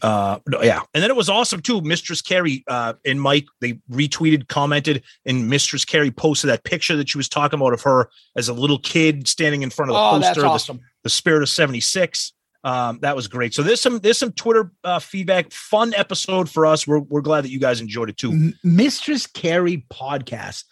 Uh, 0.03 0.39
no, 0.49 0.63
yeah, 0.63 0.83
and 0.95 1.03
then 1.03 1.11
it 1.11 1.17
was 1.17 1.29
awesome 1.29 1.63
too. 1.63 1.81
Mistress 1.81 2.21
Carrie 2.21 2.65
uh, 2.67 2.95
and 3.05 3.21
Mike 3.21 3.47
they 3.61 3.75
retweeted, 3.91 4.49
commented, 4.49 5.03
and 5.25 5.49
Mistress 5.49 5.85
Carrie 5.85 6.11
posted 6.11 6.51
that 6.51 6.65
picture 6.65 6.97
that 6.97 7.09
she 7.09 7.19
was 7.19 7.29
talking 7.29 7.59
about 7.61 7.73
of 7.73 7.83
her 7.83 8.11
as 8.37 8.49
a 8.49 8.53
little 8.53 8.79
kid 8.81 9.29
standing 9.29 9.63
in 9.63 9.71
front 9.71 9.91
of 9.91 9.95
the 9.95 10.01
Oh, 10.01 10.19
that's 10.19 10.29
poster, 10.31 10.41
the- 10.43 10.47
awesome. 10.49 10.81
the, 11.05 11.11
Spirit 11.11 11.43
of 11.43 11.49
'76. 11.49 12.33
Um, 12.65 12.99
that 13.03 13.15
was 13.15 13.29
great. 13.29 13.55
So 13.55 13.63
there's 13.63 13.81
some 13.81 14.01
there's 14.01 14.19
some 14.19 14.33
Twitter 14.33 14.73
uh, 14.83 14.99
feedback. 14.99 15.53
Fun 15.53 15.95
episode 15.95 16.51
for 16.51 16.67
us. 16.67 16.85
We're 16.85 16.99
we're 16.99 17.21
glad 17.21 17.45
that 17.45 17.51
you 17.51 17.61
guys 17.61 17.81
enjoyed 17.81 18.11
it 18.11 18.17
too. 18.17 18.33
M- 18.33 18.59
Mistress 18.65 19.27
Carrie 19.29 19.87
podcast. 19.93 20.65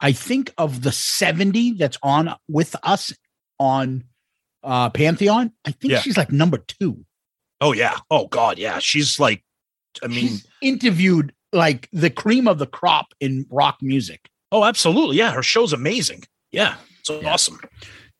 I 0.00 0.10
think 0.12 0.52
of 0.58 0.82
the 0.82 0.90
70 0.92 1.74
that's 1.74 1.98
on 2.02 2.34
with 2.48 2.74
us 2.82 3.12
on 3.60 4.04
uh 4.64 4.90
Pantheon. 4.90 5.52
I 5.64 5.70
think 5.70 5.92
Yeah. 5.92 6.00
she's 6.00 6.16
like 6.16 6.32
number 6.32 6.58
two. 6.58 7.04
Oh 7.60 7.72
yeah. 7.72 7.98
Oh 8.10 8.26
god, 8.28 8.58
yeah. 8.58 8.78
She's 8.78 9.18
like, 9.20 9.42
I 10.02 10.08
mean, 10.08 10.18
She's 10.28 10.46
interviewed 10.62 11.32
like 11.52 11.88
the 11.92 12.10
cream 12.10 12.46
of 12.48 12.58
the 12.58 12.66
crop 12.66 13.06
in 13.20 13.46
rock 13.50 13.78
music. 13.80 14.28
oh 14.52 14.64
absolutely, 14.64 15.16
yeah. 15.16 15.32
Her 15.32 15.42
show's 15.42 15.72
amazing. 15.72 16.24
Yeah, 16.52 16.76
it's 17.00 17.10
Yeah. 17.10 17.32
awesome. 17.32 17.60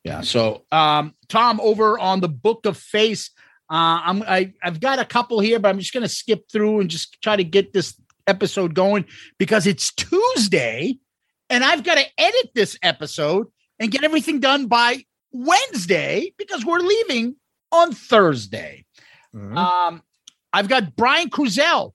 Yeah. 0.03 0.21
So, 0.21 0.63
um, 0.71 1.13
Tom, 1.27 1.59
over 1.61 1.99
on 1.99 2.21
the 2.21 2.29
Book 2.29 2.65
of 2.65 2.77
Face, 2.77 3.29
uh, 3.69 3.99
I'm 4.05 4.23
I, 4.23 4.53
I've 4.63 4.79
got 4.79 4.99
a 4.99 5.05
couple 5.05 5.39
here, 5.39 5.59
but 5.59 5.69
I'm 5.69 5.79
just 5.79 5.93
gonna 5.93 6.07
skip 6.07 6.45
through 6.51 6.79
and 6.79 6.89
just 6.89 7.21
try 7.21 7.35
to 7.35 7.43
get 7.43 7.73
this 7.73 7.99
episode 8.25 8.73
going 8.73 9.05
because 9.37 9.67
it's 9.67 9.93
Tuesday, 9.93 10.97
and 11.49 11.63
I've 11.63 11.83
got 11.83 11.95
to 11.95 12.05
edit 12.17 12.51
this 12.55 12.77
episode 12.81 13.47
and 13.79 13.91
get 13.91 14.03
everything 14.03 14.39
done 14.39 14.67
by 14.67 15.03
Wednesday 15.31 16.33
because 16.37 16.65
we're 16.65 16.79
leaving 16.79 17.35
on 17.71 17.91
Thursday. 17.93 18.85
Mhm. 19.37 19.57
Um, 19.57 20.03
I've 20.51 20.67
got 20.67 20.95
Brian 20.95 21.29
Cruzel. 21.29 21.93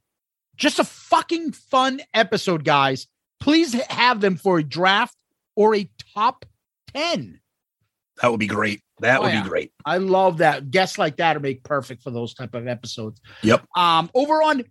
Just 0.56 0.78
a 0.78 0.84
fucking 0.84 1.52
fun 1.52 2.00
episode, 2.14 2.64
guys. 2.64 3.06
Please 3.40 3.72
have 3.90 4.20
them 4.20 4.36
for 4.36 4.58
a 4.58 4.62
draft 4.62 5.16
or 5.56 5.74
a 5.74 5.90
top 6.14 6.44
10. 6.94 7.40
that 8.20 8.30
would 8.30 8.38
be 8.38 8.46
great. 8.46 8.82
That 9.00 9.18
Oh, 9.18 9.22
would 9.22 9.32
yeah. 9.32 9.42
be 9.42 9.48
great. 9.48 9.72
I 9.84 9.96
love 9.98 10.38
that. 10.38 10.70
Guests 10.70 10.96
like 10.98 11.16
that 11.16 11.36
are 11.36 11.40
make 11.40 11.64
perfect 11.64 12.02
for 12.04 12.10
those 12.12 12.34
type 12.34 12.54
of 12.54 12.68
episodes. 12.68 13.20
Yep. 13.42 13.66
Um, 13.76 14.10
over 14.14 14.42
on 14.42 14.62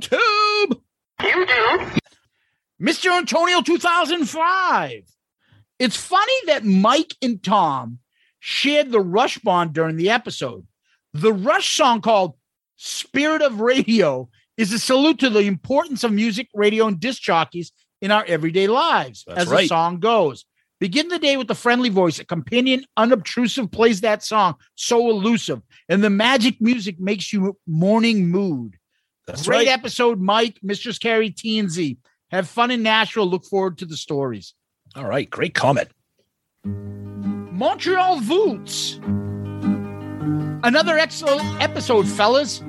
YouTube. 0.00 0.82
YouTube. 1.20 1.98
Mr. 2.82 3.16
Antonio 3.16 3.62
2005. 3.62 5.02
It's 5.78 5.96
funny 5.96 6.32
that 6.46 6.64
Mike 6.64 7.14
and 7.22 7.42
Tom 7.42 8.00
shared 8.40 8.90
the 8.90 9.00
Rush 9.00 9.38
bond 9.38 9.72
during 9.72 9.96
the 9.96 10.10
episode. 10.10 10.66
The 11.12 11.32
Rush 11.32 11.76
song 11.76 12.00
called 12.00 12.34
Spirit 12.76 13.42
of 13.42 13.60
Radio 13.60 14.28
is 14.56 14.72
a 14.72 14.78
salute 14.78 15.18
to 15.20 15.30
the 15.30 15.40
importance 15.40 16.04
of 16.04 16.12
music, 16.12 16.48
radio, 16.54 16.86
and 16.86 17.00
disc 17.00 17.20
jockeys 17.22 17.72
in 18.00 18.10
our 18.10 18.24
everyday 18.26 18.66
lives, 18.66 19.24
That's 19.26 19.40
as 19.42 19.48
right. 19.48 19.62
the 19.62 19.68
song 19.68 20.00
goes. 20.00 20.44
Begin 20.78 21.08
the 21.08 21.18
day 21.18 21.36
with 21.36 21.50
a 21.50 21.54
friendly 21.54 21.90
voice. 21.90 22.18
A 22.18 22.24
companion, 22.24 22.84
unobtrusive, 22.96 23.70
plays 23.70 24.00
that 24.00 24.22
song, 24.22 24.54
so 24.76 25.10
elusive. 25.10 25.60
And 25.88 26.02
the 26.02 26.08
magic 26.08 26.60
music 26.60 26.98
makes 26.98 27.32
you 27.32 27.58
morning 27.66 28.28
mood. 28.28 28.76
That's 29.26 29.46
Great 29.46 29.66
right. 29.66 29.68
episode, 29.68 30.20
Mike, 30.20 30.58
Mistress 30.62 30.98
Carrie, 30.98 31.30
T 31.30 31.58
and 31.58 31.70
Z. 31.70 31.98
Have 32.30 32.48
fun 32.48 32.70
in 32.70 32.82
Nashville. 32.82 33.26
Look 33.26 33.44
forward 33.44 33.76
to 33.78 33.84
the 33.84 33.96
stories. 33.96 34.54
All 34.96 35.04
right, 35.04 35.28
great 35.28 35.54
comment. 35.54 35.88
Montreal 36.64 38.20
Voots. 38.20 38.98
Another 40.62 40.98
excellent 40.98 41.42
episode, 41.62 42.06
fellas. 42.06 42.62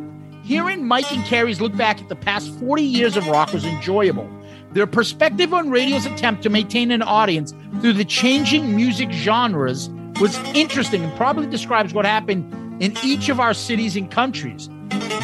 Hearing 0.44 0.88
Mike 0.88 1.12
and 1.12 1.26
Carrie's 1.26 1.60
look 1.60 1.76
back 1.76 2.00
at 2.02 2.08
the 2.08 2.16
past 2.16 2.58
40 2.58 2.82
years 2.82 3.18
of 3.18 3.28
rock 3.28 3.52
was 3.52 3.66
enjoyable. 3.66 4.30
Their 4.72 4.88
perspective 4.88 5.54
on 5.54 5.70
radio's 5.70 6.06
attempt 6.06 6.42
to 6.44 6.50
maintain 6.50 6.92
an 6.92 7.02
audience 7.02 7.54
through 7.82 7.94
the 7.94 8.06
changing 8.06 8.78
music 8.78 9.12
genres 9.12 9.90
was 10.22 10.38
interesting 10.56 11.04
and 11.04 11.14
probably 11.18 11.48
describes 11.48 11.94
what 11.94 12.06
happened 12.06 12.82
in 12.82 12.96
each 13.04 13.28
of 13.28 13.42
our 13.42 13.54
cities 13.54 13.98
and 13.98 14.10
countries. 14.10 14.70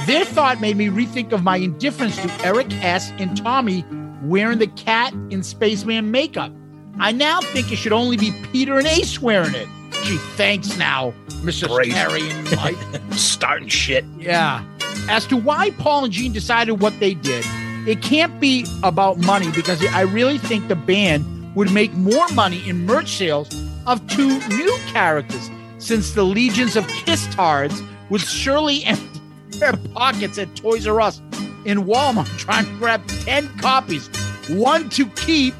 Their 0.06 0.26
thought 0.26 0.60
made 0.60 0.76
me 0.76 0.88
rethink 0.88 1.32
of 1.32 1.44
my 1.44 1.56
indifference 1.58 2.18
to 2.18 2.46
Eric 2.46 2.74
S. 2.84 3.12
and 3.18 3.38
Tommy 3.38 3.86
wearing 4.24 4.60
the 4.60 4.68
cat 4.68 5.14
in 5.30 5.42
spaceman 5.42 6.12
makeup. 6.12 6.52
I 7.00 7.14
now 7.14 7.40
think 7.40 7.72
it 7.72 7.78
should 7.78 7.94
only 7.94 8.18
be 8.18 8.34
Peter 8.52 8.78
and 8.78 8.88
Ace 8.88 9.22
wearing 9.22 9.56
it. 9.56 9.70
Gee, 10.08 10.18
thanks 10.38 10.78
now, 10.78 11.14
Mr. 11.42 11.68
Great. 11.68 11.92
Carrie 11.92 12.30
and 12.30 12.56
Mike. 12.56 12.78
Starting 13.12 13.68
shit. 13.68 14.06
Yeah. 14.18 14.64
As 15.10 15.26
to 15.28 15.36
why 15.36 15.72
Paul 15.72 16.06
and 16.06 16.14
Gene 16.14 16.32
decided 16.32 16.80
what 16.80 16.98
they 17.02 17.14
did, 17.14 17.44
it 17.86 18.02
can't 18.02 18.40
be 18.40 18.66
about 18.84 19.18
money 19.18 19.52
because 19.52 19.86
I 19.88 20.02
really 20.02 20.38
think 20.38 20.70
the 20.70 20.76
band 20.78 21.56
would 21.56 21.74
make 21.74 21.94
more 21.94 22.28
money 22.30 22.68
in 22.70 22.86
merch 22.86 23.10
sales 23.18 23.50
of 23.86 24.06
two 24.08 24.40
new 24.48 24.78
characters 24.88 25.50
since 25.78 26.12
the 26.14 26.24
legions 26.24 26.76
of 26.76 26.88
Kiss 26.88 27.28
tards 27.36 27.82
would 28.10 28.22
surely 28.22 28.84
empty 28.86 29.20
their 29.60 29.74
pockets 29.94 30.38
at 30.38 30.56
Toys 30.56 30.88
R 30.88 31.02
Us 31.02 31.20
in 31.66 31.80
Walmart 31.84 32.28
trying 32.38 32.66
to 32.66 32.72
grab 32.78 33.06
10 33.08 33.48
copies, 33.58 34.08
one 34.50 34.90
to 34.92 35.06
keep, 35.12 35.54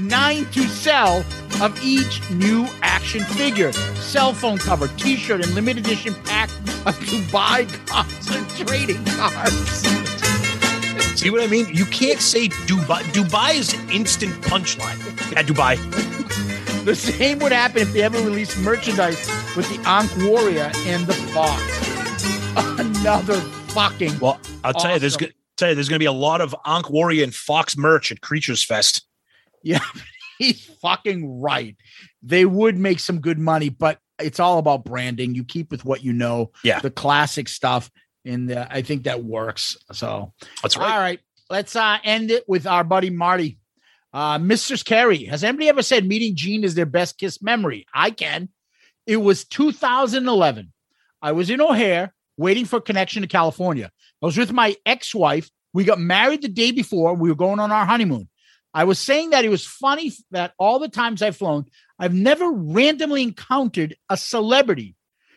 nine 0.00 0.44
to 0.46 0.62
sell 0.62 1.24
of 1.60 1.78
each 1.82 2.28
new 2.30 2.66
action 2.82 3.22
figure, 3.24 3.72
cell 3.72 4.32
phone 4.32 4.58
cover, 4.58 4.88
t 4.96 5.16
shirt, 5.16 5.44
and 5.44 5.54
limited 5.54 5.84
edition 5.84 6.14
pack 6.24 6.48
of 6.86 6.96
Dubai 7.00 7.68
concentrating 7.86 9.04
cards. 9.04 9.82
See 11.20 11.30
what 11.30 11.42
I 11.42 11.46
mean? 11.46 11.68
You 11.72 11.84
can't 11.86 12.20
say 12.20 12.48
Dubai. 12.48 13.02
Dubai 13.12 13.54
is 13.54 13.74
an 13.74 13.90
instant 13.90 14.32
punchline. 14.42 14.98
Yeah, 15.32 15.42
Dubai. 15.42 15.78
The 16.82 16.96
same 16.96 17.38
would 17.38 17.52
happen 17.52 17.82
if 17.82 17.92
they 17.92 18.02
ever 18.02 18.18
released 18.18 18.58
merchandise 18.58 19.30
with 19.56 19.68
the 19.68 19.80
Ankh 19.88 20.10
Warrior 20.16 20.72
and 20.78 21.06
the 21.06 21.12
Fox. 21.12 21.62
Another 22.80 23.36
fucking 23.70 24.18
Well, 24.18 24.40
I'll 24.64 24.74
tell 24.74 24.92
you, 24.94 24.98
there's 24.98 25.16
gonna 25.16 25.30
tell 25.56 25.68
you, 25.68 25.74
there's 25.76 25.88
gonna 25.88 26.00
be 26.00 26.06
a 26.06 26.12
lot 26.12 26.40
of 26.40 26.56
Ankh 26.66 26.90
Warrior 26.90 27.22
and 27.22 27.32
Fox 27.32 27.76
merch 27.76 28.10
at 28.10 28.20
Creatures 28.20 28.64
Fest. 28.64 29.02
Yeah, 29.62 29.78
he's 30.42 30.64
fucking 30.82 31.40
right. 31.40 31.76
They 32.22 32.44
would 32.44 32.76
make 32.78 33.00
some 33.00 33.20
good 33.20 33.38
money, 33.38 33.68
but 33.68 33.98
it's 34.18 34.40
all 34.40 34.58
about 34.58 34.84
branding. 34.84 35.34
You 35.34 35.44
keep 35.44 35.70
with 35.70 35.84
what 35.84 36.02
you 36.04 36.12
know, 36.12 36.50
Yeah. 36.64 36.80
the 36.80 36.90
classic 36.90 37.48
stuff, 37.48 37.90
and 38.24 38.50
uh, 38.52 38.66
I 38.70 38.82
think 38.82 39.04
that 39.04 39.24
works. 39.24 39.76
So, 39.92 40.32
That's 40.62 40.76
right. 40.76 40.90
all 40.92 40.98
right. 41.00 41.20
let's 41.50 41.74
uh, 41.76 41.98
end 42.04 42.30
it 42.30 42.44
with 42.48 42.66
our 42.66 42.84
buddy 42.84 43.10
Marty. 43.10 43.58
Uh, 44.14 44.38
Mr. 44.38 44.82
Carrie, 44.84 45.24
has 45.24 45.42
anybody 45.42 45.68
ever 45.68 45.82
said 45.82 46.06
meeting 46.06 46.36
Gene 46.36 46.64
is 46.64 46.74
their 46.74 46.86
best 46.86 47.16
kiss 47.18 47.42
memory? 47.42 47.86
I 47.94 48.10
can. 48.10 48.50
It 49.06 49.16
was 49.16 49.44
2011. 49.44 50.72
I 51.22 51.32
was 51.32 51.50
in 51.50 51.60
O'Hare 51.60 52.12
waiting 52.36 52.64
for 52.64 52.76
a 52.76 52.80
connection 52.82 53.22
to 53.22 53.28
California. 53.28 53.90
I 54.22 54.26
was 54.26 54.36
with 54.36 54.52
my 54.52 54.76
ex 54.86 55.14
wife. 55.14 55.50
We 55.72 55.84
got 55.84 55.98
married 55.98 56.42
the 56.42 56.48
day 56.48 56.70
before. 56.72 57.14
We 57.14 57.28
were 57.30 57.34
going 57.34 57.58
on 57.58 57.72
our 57.72 57.86
honeymoon. 57.86 58.28
I 58.74 58.84
was 58.84 58.98
saying 58.98 59.30
that 59.30 59.44
it 59.44 59.50
was 59.50 59.66
funny 59.66 60.12
that 60.30 60.54
all 60.58 60.78
the 60.78 60.88
times 60.88 61.22
I've 61.22 61.36
flown, 61.36 61.66
I've 61.98 62.14
never 62.14 62.50
randomly 62.50 63.22
encountered 63.22 63.96
a 64.08 64.16
celebrity. 64.16 64.96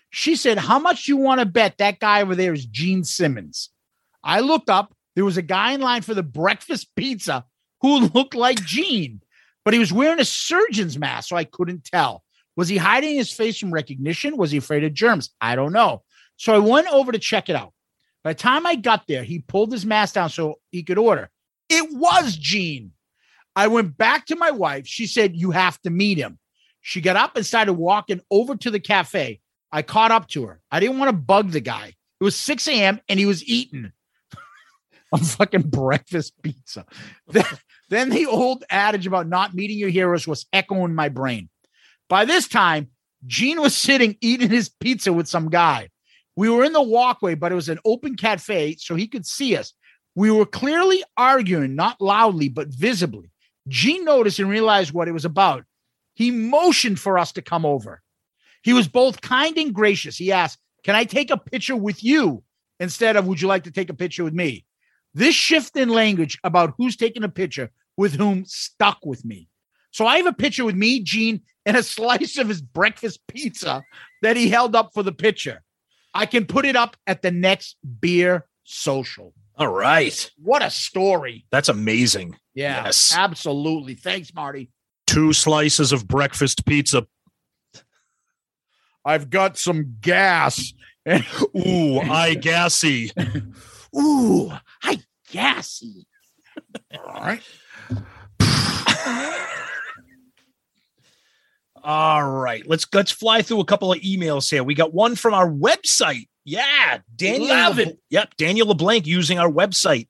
She 0.10 0.36
said, 0.36 0.58
How 0.58 0.80
much 0.80 1.08
you 1.08 1.18
want 1.18 1.40
to 1.40 1.46
bet 1.46 1.78
that 1.78 2.00
guy 2.00 2.22
over 2.22 2.36
there 2.36 2.54
is 2.54 2.66
Gene 2.66 3.04
Simmons? 3.04 3.70
I 4.24 4.40
looked 4.40 4.70
up. 4.70 4.96
There 5.16 5.26
was 5.26 5.38
a 5.38 5.42
guy 5.42 5.74
in 5.74 5.82
line 5.82 6.02
for 6.02 6.14
the 6.14 6.24
breakfast 6.24 6.96
pizza 6.96 7.46
who 7.82 8.00
looked 8.14 8.36
like 8.36 8.64
Gene, 8.64 9.22
but 9.64 9.74
he 9.74 9.80
was 9.80 9.94
wearing 9.94 10.20
a 10.20 10.26
surgeon's 10.26 10.98
mask, 10.98 11.30
so 11.30 11.36
I 11.36 11.44
couldn't 11.44 11.84
tell. 11.84 12.24
Was 12.56 12.70
he 12.70 12.78
hiding 12.78 13.16
his 13.16 13.34
face 13.34 13.60
from 13.60 13.72
recognition? 13.72 14.38
Was 14.38 14.52
he 14.52 14.58
afraid 14.58 14.86
of 14.86 14.94
germs? 14.94 15.32
I 15.42 15.56
don't 15.56 15.74
know. 15.74 16.04
So 16.38 16.54
I 16.54 16.60
went 16.60 16.88
over 16.88 17.12
to 17.12 17.20
check 17.20 17.50
it 17.50 17.56
out. 17.56 17.74
By 18.24 18.32
the 18.32 18.40
time 18.40 18.66
I 18.66 18.76
got 18.76 19.08
there, 19.08 19.24
he 19.24 19.40
pulled 19.40 19.72
his 19.72 19.86
mask 19.86 20.16
down 20.16 20.30
so 20.30 20.56
he 20.72 20.84
could 20.84 20.98
order. 20.98 21.30
It 21.70 21.94
was 21.94 22.36
Gene. 22.36 22.92
I 23.56 23.68
went 23.68 23.98
back 23.98 24.26
to 24.28 24.36
my 24.36 24.52
wife. 24.52 24.88
She 24.88 25.08
said, 25.08 25.36
You 25.36 25.52
have 25.52 25.82
to 25.82 25.90
meet 25.90 26.18
him. 26.18 26.40
She 26.82 27.02
got 27.02 27.16
up 27.16 27.36
and 27.36 27.46
started 27.46 27.74
walking 27.74 28.22
over 28.30 28.56
to 28.58 28.70
the 28.70 28.80
cafe. 28.80 29.40
I 29.72 29.82
caught 29.82 30.12
up 30.12 30.28
to 30.30 30.46
her. 30.46 30.62
I 30.72 30.80
didn't 30.80 31.00
want 31.00 31.10
to 31.10 31.18
bug 31.18 31.52
the 31.52 31.60
guy. 31.60 31.96
It 32.20 32.24
was 32.24 32.36
6 32.36 32.68
a.m. 32.68 33.00
and 33.10 33.20
he 33.20 33.26
was 33.26 33.44
eating 33.44 33.92
a 35.14 35.18
fucking 35.18 35.64
breakfast 35.64 36.34
pizza. 36.42 36.86
Then, 37.28 37.46
then 37.90 38.10
the 38.10 38.26
old 38.26 38.64
adage 38.70 39.08
about 39.08 39.28
not 39.28 39.54
meeting 39.54 39.78
your 39.78 39.90
heroes 39.90 40.28
was 40.28 40.46
echoing 40.54 40.96
my 40.96 41.10
brain. 41.10 41.50
By 42.08 42.26
this 42.26 42.48
time, 42.48 42.90
Gene 43.26 43.62
was 43.62 43.76
sitting 43.76 44.16
eating 44.22 44.50
his 44.50 44.70
pizza 44.70 45.12
with 45.12 45.28
some 45.28 45.50
guy. 45.50 45.90
We 46.36 46.50
were 46.50 46.64
in 46.64 46.74
the 46.74 46.82
walkway, 46.82 47.36
but 47.36 47.52
it 47.52 47.56
was 47.56 47.70
an 47.70 47.80
open 47.86 48.16
cafe, 48.16 48.76
so 48.78 48.96
he 48.96 49.08
could 49.08 49.26
see 49.26 49.56
us. 49.56 49.74
We 50.16 50.32
were 50.32 50.46
clearly 50.46 51.04
arguing, 51.18 51.76
not 51.76 52.00
loudly, 52.00 52.50
but 52.50 52.68
visibly. 52.68 53.32
Gene 53.68 54.06
noticed 54.06 54.40
and 54.40 54.50
realized 54.50 54.92
what 54.92 55.08
it 55.08 55.14
was 55.14 55.26
about. 55.26 55.66
He 56.14 56.32
motioned 56.32 57.00
for 57.00 57.18
us 57.18 57.32
to 57.34 57.42
come 57.42 57.66
over. 57.66 58.02
He 58.64 58.74
was 58.74 58.88
both 58.88 59.22
kind 59.22 59.58
and 59.58 59.74
gracious. 59.74 60.18
He 60.18 60.32
asked, 60.32 60.60
Can 60.84 60.96
I 60.96 61.04
take 61.04 61.30
a 61.30 61.38
picture 61.38 61.76
with 61.76 62.04
you 62.04 62.44
instead 62.80 63.16
of 63.16 63.28
would 63.28 63.42
you 63.42 63.48
like 63.48 63.64
to 63.64 63.72
take 63.72 63.90
a 63.90 63.94
picture 63.94 64.24
with 64.24 64.34
me? 64.34 64.66
This 65.14 65.36
shift 65.36 65.78
in 65.78 65.90
language 65.90 66.38
about 66.44 66.74
who's 66.78 66.96
taking 66.96 67.24
a 67.24 67.30
picture 67.30 67.72
with 67.98 68.16
whom 68.16 68.46
stuck 68.46 69.00
with 69.06 69.24
me. 69.24 69.48
So 69.92 70.06
I 70.06 70.18
have 70.18 70.26
a 70.26 70.34
picture 70.34 70.66
with 70.66 70.76
me, 70.76 71.02
Gene, 71.02 71.42
and 71.66 71.78
a 71.78 71.84
slice 71.96 72.38
of 72.38 72.50
his 72.50 72.62
breakfast 72.62 73.20
pizza 73.28 73.84
that 74.22 74.36
he 74.36 74.50
held 74.50 74.76
up 74.76 74.92
for 74.94 75.04
the 75.04 75.14
picture. 75.14 75.62
I 76.14 76.26
can 76.26 76.46
put 76.46 76.66
it 76.66 76.76
up 76.76 76.98
at 77.08 77.22
the 77.22 77.32
next 77.32 77.78
beer 78.00 78.46
social. 78.64 79.34
All 79.58 79.68
right. 79.70 80.32
What 80.42 80.62
a 80.64 80.70
story. 80.70 81.46
That's 81.52 81.70
amazing. 81.70 82.38
Yeah, 82.54 82.86
Yes. 82.86 83.14
absolutely. 83.16 83.96
Thanks, 83.96 84.34
Marty. 84.34 84.70
Two 85.08 85.34
slices 85.34 85.92
of 85.92 86.08
breakfast 86.08 86.66
pizza. 86.66 87.08
I've 89.06 89.30
got 89.30 89.58
some 89.58 89.98
gas. 90.02 90.74
Ooh, 91.08 92.00
I 92.00 92.34
gassy. 92.36 93.12
Ooh, 93.98 94.52
I 94.84 95.00
gassy. 95.32 96.06
All 96.98 97.22
right. 97.22 97.42
All 101.84 102.28
right, 102.28 102.66
let's 102.68 102.88
let's 102.94 103.12
fly 103.12 103.44
through 103.44 103.60
a 103.60 103.66
couple 103.66 103.94
of 103.94 104.00
emails 104.00 104.50
here. 104.50 104.64
We 104.64 104.74
got 104.74 104.92
one 104.94 105.16
from 105.16 105.36
our 105.36 105.48
website. 105.48 106.28
Yeah, 106.46 107.00
Daniel. 107.16 107.50
Love 107.50 107.80
it. 107.80 108.00
Yep, 108.12 108.38
Daniel 108.38 108.68
LeBlanc 108.68 109.06
using 109.08 109.40
our 109.40 109.52
website. 109.52 110.08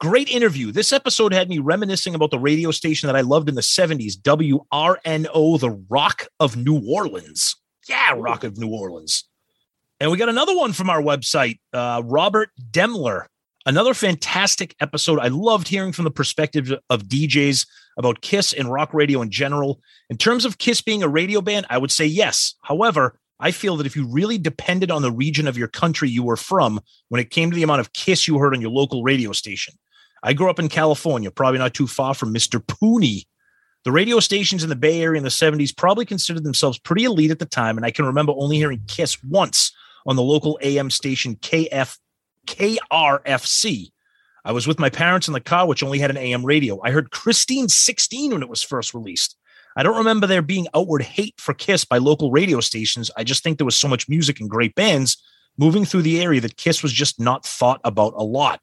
Great 0.00 0.28
interview. 0.28 0.70
This 0.70 0.92
episode 0.92 1.32
had 1.32 1.48
me 1.48 1.58
reminiscing 1.58 2.14
about 2.14 2.30
the 2.30 2.38
radio 2.38 2.70
station 2.70 3.06
that 3.06 3.16
I 3.16 3.20
loved 3.22 3.48
in 3.48 3.54
the 3.54 3.62
70s, 3.62 4.14
WRNO, 4.16 5.60
the 5.60 5.70
Rock 5.88 6.26
of 6.38 6.56
New 6.56 6.82
Orleans. 6.86 7.56
Yeah, 7.88 8.14
Rock 8.16 8.44
of 8.44 8.58
New 8.58 8.68
Orleans. 8.68 9.24
And 10.00 10.10
we 10.10 10.18
got 10.18 10.28
another 10.28 10.56
one 10.56 10.72
from 10.72 10.90
our 10.90 11.00
website, 11.00 11.58
uh, 11.72 12.02
Robert 12.04 12.50
Demler. 12.70 13.26
Another 13.66 13.92
fantastic 13.92 14.74
episode. 14.80 15.18
I 15.18 15.28
loved 15.28 15.68
hearing 15.68 15.92
from 15.92 16.04
the 16.04 16.10
perspective 16.10 16.72
of 16.90 17.04
DJs 17.04 17.66
about 17.98 18.20
Kiss 18.20 18.52
and 18.52 18.70
rock 18.70 18.94
radio 18.94 19.20
in 19.20 19.30
general. 19.30 19.80
In 20.08 20.16
terms 20.16 20.44
of 20.44 20.58
Kiss 20.58 20.80
being 20.80 21.02
a 21.02 21.08
radio 21.08 21.40
band, 21.40 21.66
I 21.68 21.78
would 21.78 21.90
say 21.90 22.06
yes. 22.06 22.54
However, 22.62 23.18
I 23.40 23.50
feel 23.52 23.76
that 23.76 23.86
if 23.86 23.94
you 23.94 24.06
really 24.06 24.38
depended 24.38 24.90
on 24.90 25.02
the 25.02 25.12
region 25.12 25.46
of 25.46 25.56
your 25.56 25.68
country 25.68 26.08
you 26.08 26.22
were 26.22 26.36
from 26.36 26.80
when 27.08 27.20
it 27.20 27.30
came 27.30 27.50
to 27.50 27.54
the 27.54 27.62
amount 27.62 27.80
of 27.80 27.92
Kiss 27.92 28.26
you 28.26 28.38
heard 28.38 28.54
on 28.54 28.60
your 28.60 28.70
local 28.70 29.02
radio 29.02 29.32
station, 29.32 29.74
I 30.22 30.32
grew 30.32 30.50
up 30.50 30.58
in 30.58 30.68
California, 30.68 31.30
probably 31.30 31.58
not 31.58 31.74
too 31.74 31.86
far 31.86 32.14
from 32.14 32.34
Mr. 32.34 32.60
Pooney. 32.60 33.26
The 33.84 33.92
radio 33.92 34.18
stations 34.18 34.64
in 34.64 34.68
the 34.68 34.76
Bay 34.76 35.00
Area 35.00 35.18
in 35.18 35.24
the 35.24 35.30
70s 35.30 35.76
probably 35.76 36.04
considered 36.04 36.42
themselves 36.42 36.78
pretty 36.78 37.04
elite 37.04 37.30
at 37.30 37.38
the 37.38 37.46
time, 37.46 37.76
and 37.76 37.86
I 37.86 37.92
can 37.92 38.04
remember 38.04 38.32
only 38.36 38.56
hearing 38.56 38.82
Kiss 38.88 39.22
once 39.22 39.72
on 40.06 40.16
the 40.16 40.22
local 40.22 40.58
AM 40.62 40.90
station 40.90 41.36
KF 41.36 41.96
KRFC. 42.46 43.90
I 44.44 44.52
was 44.52 44.66
with 44.66 44.78
my 44.78 44.88
parents 44.88 45.28
in 45.28 45.34
the 45.34 45.40
car, 45.40 45.66
which 45.66 45.82
only 45.82 45.98
had 45.98 46.10
an 46.10 46.16
AM 46.16 46.44
radio. 46.44 46.80
I 46.82 46.90
heard 46.90 47.10
Christine 47.10 47.68
16 47.68 48.32
when 48.32 48.42
it 48.42 48.48
was 48.48 48.62
first 48.62 48.94
released. 48.94 49.36
I 49.78 49.84
don't 49.84 49.96
remember 49.96 50.26
there 50.26 50.42
being 50.42 50.66
outward 50.74 51.02
hate 51.02 51.36
for 51.38 51.54
Kiss 51.54 51.84
by 51.84 51.98
local 51.98 52.32
radio 52.32 52.58
stations. 52.58 53.12
I 53.16 53.22
just 53.22 53.44
think 53.44 53.58
there 53.58 53.64
was 53.64 53.76
so 53.76 53.86
much 53.86 54.08
music 54.08 54.40
and 54.40 54.50
great 54.50 54.74
bands 54.74 55.22
moving 55.56 55.84
through 55.84 56.02
the 56.02 56.20
area 56.20 56.40
that 56.40 56.56
Kiss 56.56 56.82
was 56.82 56.92
just 56.92 57.20
not 57.20 57.46
thought 57.46 57.80
about 57.84 58.12
a 58.16 58.24
lot. 58.24 58.60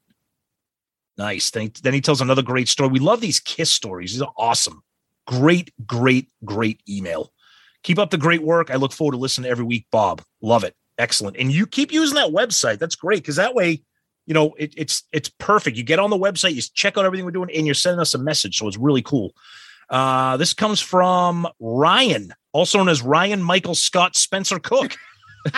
Nice. 1.16 1.50
Then, 1.50 1.72
then 1.82 1.94
he 1.94 2.02
tells 2.02 2.20
another 2.20 2.42
great 2.42 2.68
story. 2.68 2.90
We 2.90 2.98
love 2.98 3.22
these 3.22 3.40
Kiss 3.40 3.70
stories. 3.70 4.12
These 4.12 4.20
are 4.20 4.32
awesome. 4.36 4.82
Great, 5.26 5.72
great, 5.86 6.28
great 6.44 6.82
email. 6.86 7.32
Keep 7.82 7.98
up 7.98 8.10
the 8.10 8.18
great 8.18 8.42
work. 8.42 8.70
I 8.70 8.76
look 8.76 8.92
forward 8.92 9.12
to 9.12 9.18
listening 9.18 9.50
every 9.50 9.64
week, 9.64 9.86
Bob. 9.90 10.20
Love 10.42 10.64
it. 10.64 10.74
Excellent. 10.98 11.38
And 11.38 11.50
you 11.50 11.66
keep 11.66 11.92
using 11.92 12.16
that 12.16 12.28
website. 12.28 12.78
That's 12.78 12.94
great 12.94 13.22
because 13.22 13.36
that 13.36 13.54
way, 13.54 13.82
you 14.26 14.34
know, 14.34 14.52
it, 14.58 14.74
it's 14.76 15.04
it's 15.12 15.30
perfect. 15.38 15.78
You 15.78 15.82
get 15.82 15.98
on 15.98 16.10
the 16.10 16.18
website, 16.18 16.54
you 16.54 16.62
check 16.74 16.98
out 16.98 17.06
everything 17.06 17.24
we're 17.24 17.30
doing, 17.30 17.50
and 17.54 17.64
you're 17.64 17.74
sending 17.74 18.00
us 18.00 18.12
a 18.12 18.18
message. 18.18 18.58
So 18.58 18.68
it's 18.68 18.76
really 18.76 19.02
cool. 19.02 19.32
Uh, 19.88 20.36
this 20.36 20.52
comes 20.52 20.80
from 20.80 21.46
Ryan, 21.60 22.32
also 22.52 22.78
known 22.78 22.88
as 22.88 23.02
Ryan 23.02 23.42
Michael 23.42 23.74
Scott 23.74 24.16
Spencer 24.16 24.58
Cook. 24.58 24.96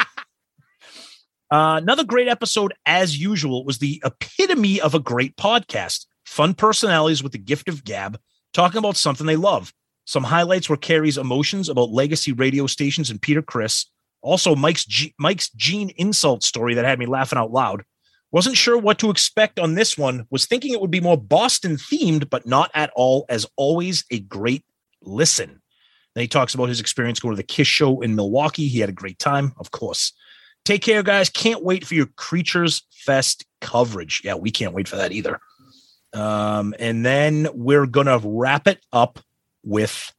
Uh, 1.50 1.80
another 1.82 2.04
great 2.04 2.28
episode, 2.28 2.74
as 2.84 3.18
usual, 3.18 3.64
was 3.64 3.78
the 3.78 4.02
epitome 4.04 4.80
of 4.80 4.94
a 4.94 5.00
great 5.00 5.34
podcast. 5.36 6.04
Fun 6.26 6.52
personalities 6.52 7.22
with 7.22 7.32
the 7.32 7.38
gift 7.38 7.68
of 7.68 7.84
gab, 7.84 8.20
talking 8.52 8.78
about 8.78 8.96
something 8.96 9.26
they 9.26 9.36
love. 9.36 9.72
Some 10.04 10.24
highlights 10.24 10.68
were 10.68 10.76
Carrie's 10.76 11.16
emotions 11.16 11.68
about 11.68 11.90
legacy 11.90 12.32
radio 12.32 12.66
stations 12.66 13.08
and 13.10 13.20
Peter 13.20 13.42
Criss. 13.42 13.86
Also, 14.20 14.54
Mike's 14.54 14.84
G- 14.84 15.14
Mike's 15.18 15.50
Gene 15.50 15.90
insult 15.96 16.42
story 16.42 16.74
that 16.74 16.84
had 16.84 16.98
me 16.98 17.06
laughing 17.06 17.38
out 17.38 17.50
loud. 17.50 17.82
Wasn't 18.30 18.56
sure 18.56 18.76
what 18.76 18.98
to 18.98 19.10
expect 19.10 19.58
on 19.58 19.74
this 19.74 19.96
one. 19.96 20.26
Was 20.30 20.46
thinking 20.46 20.72
it 20.72 20.80
would 20.80 20.90
be 20.90 21.00
more 21.00 21.16
Boston 21.16 21.76
themed, 21.76 22.28
but 22.28 22.46
not 22.46 22.70
at 22.74 22.90
all. 22.94 23.24
As 23.28 23.46
always, 23.56 24.04
a 24.10 24.20
great 24.20 24.64
listen. 25.02 25.62
Then 26.14 26.22
he 26.22 26.28
talks 26.28 26.54
about 26.54 26.68
his 26.68 26.80
experience 26.80 27.20
going 27.20 27.32
to 27.32 27.36
the 27.36 27.42
Kiss 27.42 27.68
show 27.68 28.00
in 28.00 28.14
Milwaukee. 28.14 28.68
He 28.68 28.80
had 28.80 28.88
a 28.88 28.92
great 28.92 29.18
time, 29.18 29.52
of 29.58 29.70
course. 29.70 30.12
Take 30.64 30.82
care, 30.82 31.02
guys. 31.02 31.30
Can't 31.30 31.64
wait 31.64 31.86
for 31.86 31.94
your 31.94 32.08
Creatures 32.16 32.82
Fest 32.90 33.46
coverage. 33.60 34.20
Yeah, 34.24 34.34
we 34.34 34.50
can't 34.50 34.74
wait 34.74 34.88
for 34.88 34.96
that 34.96 35.12
either. 35.12 35.40
Um, 36.12 36.74
and 36.78 37.04
then 37.04 37.48
we're 37.54 37.86
gonna 37.86 38.20
wrap 38.22 38.66
it 38.66 38.80
up 38.92 39.18
with 39.62 40.12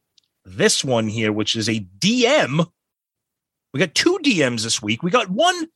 this 0.45 0.84
one 0.84 1.08
here, 1.08 1.32
which 1.32 1.56
is 1.56 1.69
a 1.69 1.86
DM. 2.00 2.65
We 3.74 3.80
got 3.80 3.93
two 3.93 4.19
DMs 4.24 4.63
this 4.63 4.82
week. 4.82 5.04
We 5.04 5.12
got 5.12 5.30
one. 5.30 5.67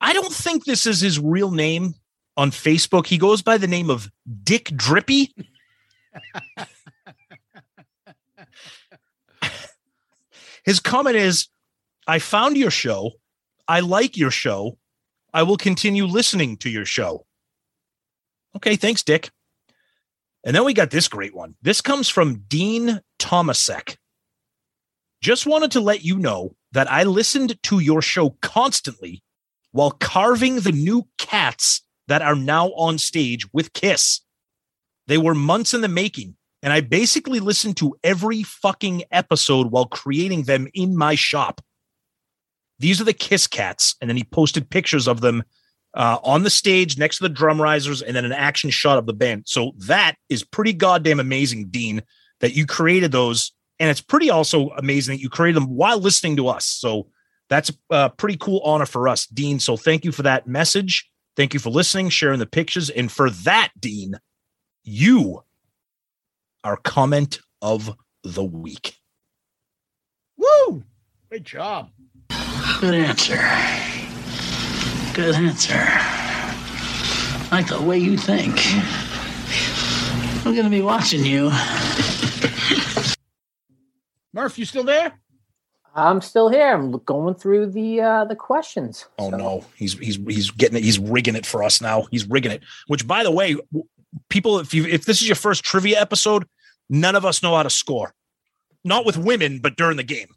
I 0.00 0.12
don't 0.12 0.32
think 0.32 0.64
this 0.64 0.86
is 0.86 1.00
his 1.00 1.18
real 1.18 1.50
name 1.50 1.94
on 2.36 2.50
Facebook. 2.50 3.06
He 3.06 3.18
goes 3.18 3.42
by 3.42 3.58
the 3.58 3.66
name 3.66 3.90
of 3.90 4.10
Dick 4.44 4.70
Drippy. 4.76 5.34
His 10.64 10.80
comment 10.80 11.16
is 11.16 11.48
I 12.06 12.18
found 12.18 12.56
your 12.58 12.70
show. 12.70 13.12
I 13.66 13.80
like 13.80 14.16
your 14.18 14.30
show. 14.30 14.76
I 15.32 15.42
will 15.42 15.56
continue 15.56 16.04
listening 16.04 16.58
to 16.58 16.68
your 16.70 16.84
show. 16.84 17.24
Okay, 18.54 18.76
thanks, 18.76 19.02
Dick. 19.02 19.30
And 20.44 20.54
then 20.54 20.64
we 20.64 20.74
got 20.74 20.90
this 20.90 21.08
great 21.08 21.34
one. 21.34 21.54
This 21.62 21.80
comes 21.80 22.08
from 22.08 22.44
Dean 22.48 23.00
Tomasek. 23.18 23.96
Just 25.20 25.46
wanted 25.46 25.70
to 25.72 25.80
let 25.80 26.04
you 26.04 26.18
know 26.18 26.54
that 26.72 26.90
I 26.90 27.04
listened 27.04 27.62
to 27.64 27.78
your 27.80 28.02
show 28.02 28.36
constantly 28.42 29.22
while 29.78 29.92
carving 29.92 30.56
the 30.56 30.72
new 30.72 31.06
cats 31.18 31.82
that 32.08 32.20
are 32.20 32.34
now 32.34 32.70
on 32.70 32.98
stage 32.98 33.46
with 33.52 33.72
Kiss. 33.74 34.22
They 35.06 35.18
were 35.18 35.36
months 35.36 35.72
in 35.72 35.82
the 35.82 35.88
making, 35.88 36.34
and 36.64 36.72
I 36.72 36.80
basically 36.80 37.38
listened 37.38 37.76
to 37.76 37.94
every 38.02 38.42
fucking 38.42 39.04
episode 39.12 39.70
while 39.70 39.86
creating 39.86 40.42
them 40.42 40.66
in 40.74 40.96
my 40.96 41.14
shop. 41.14 41.60
These 42.80 43.00
are 43.00 43.04
the 43.04 43.12
Kiss 43.12 43.46
cats. 43.46 43.94
And 44.00 44.10
then 44.10 44.16
he 44.16 44.24
posted 44.24 44.68
pictures 44.68 45.06
of 45.06 45.20
them 45.20 45.44
uh, 45.94 46.18
on 46.24 46.42
the 46.42 46.50
stage 46.50 46.98
next 46.98 47.18
to 47.18 47.22
the 47.22 47.28
drum 47.28 47.62
risers 47.62 48.02
and 48.02 48.16
then 48.16 48.24
an 48.24 48.32
action 48.32 48.70
shot 48.70 48.98
of 48.98 49.06
the 49.06 49.12
band. 49.12 49.44
So 49.46 49.74
that 49.86 50.16
is 50.28 50.42
pretty 50.42 50.72
goddamn 50.72 51.20
amazing, 51.20 51.68
Dean, 51.68 52.02
that 52.40 52.56
you 52.56 52.66
created 52.66 53.12
those. 53.12 53.52
And 53.78 53.90
it's 53.90 54.00
pretty 54.00 54.28
also 54.28 54.70
amazing 54.70 55.14
that 55.14 55.22
you 55.22 55.30
created 55.30 55.62
them 55.62 55.76
while 55.76 56.00
listening 56.00 56.34
to 56.38 56.48
us. 56.48 56.66
So 56.66 57.10
that's 57.48 57.72
a 57.90 58.10
pretty 58.10 58.36
cool 58.36 58.60
honor 58.64 58.86
for 58.86 59.08
us, 59.08 59.26
Dean. 59.26 59.58
So 59.60 59.76
thank 59.76 60.04
you 60.04 60.12
for 60.12 60.22
that 60.22 60.46
message. 60.46 61.10
Thank 61.36 61.54
you 61.54 61.60
for 61.60 61.70
listening, 61.70 62.08
sharing 62.10 62.38
the 62.38 62.46
pictures. 62.46 62.90
And 62.90 63.10
for 63.10 63.30
that, 63.30 63.70
Dean, 63.78 64.14
you 64.84 65.44
are 66.64 66.76
comment 66.76 67.40
of 67.62 67.94
the 68.24 68.44
week. 68.44 68.96
Woo! 70.36 70.82
Great 71.28 71.44
job. 71.44 71.90
Good 72.80 72.94
answer. 72.94 73.36
Good 75.14 75.34
answer. 75.34 75.74
I 75.74 77.48
like 77.50 77.68
the 77.68 77.80
way 77.80 77.98
you 77.98 78.16
think. 78.16 78.56
I'm 80.44 80.54
gonna 80.54 80.70
be 80.70 80.82
watching 80.82 81.24
you. 81.24 81.50
Murph, 84.32 84.58
you 84.58 84.64
still 84.64 84.84
there? 84.84 85.18
I'm 85.94 86.20
still 86.20 86.48
here. 86.48 86.74
I'm 86.74 86.92
going 87.04 87.34
through 87.34 87.70
the 87.72 88.00
uh, 88.00 88.24
the 88.24 88.36
questions. 88.36 89.06
Oh 89.18 89.30
So- 89.30 89.36
no, 89.36 89.64
he's 89.76 89.94
he's 89.98 90.16
he's 90.16 90.50
getting 90.50 90.76
it. 90.78 90.84
He's 90.84 90.98
rigging 90.98 91.36
it 91.36 91.46
for 91.46 91.62
us 91.64 91.80
now. 91.80 92.06
He's 92.10 92.28
rigging 92.28 92.52
it. 92.52 92.62
Which, 92.86 93.06
by 93.06 93.22
the 93.24 93.30
way, 93.32 93.56
people, 94.28 94.58
if 94.58 94.72
you 94.74 94.86
if 94.86 95.04
this 95.06 95.20
is 95.20 95.28
your 95.28 95.36
first 95.36 95.64
trivia 95.64 96.00
episode, 96.00 96.46
none 96.88 97.16
of 97.16 97.24
us 97.24 97.42
know 97.42 97.56
how 97.56 97.62
to 97.64 97.70
score. 97.70 98.14
Not 98.84 99.04
with 99.04 99.18
women, 99.18 99.58
but 99.58 99.76
during 99.76 99.96
the 99.96 100.04
game. 100.04 100.28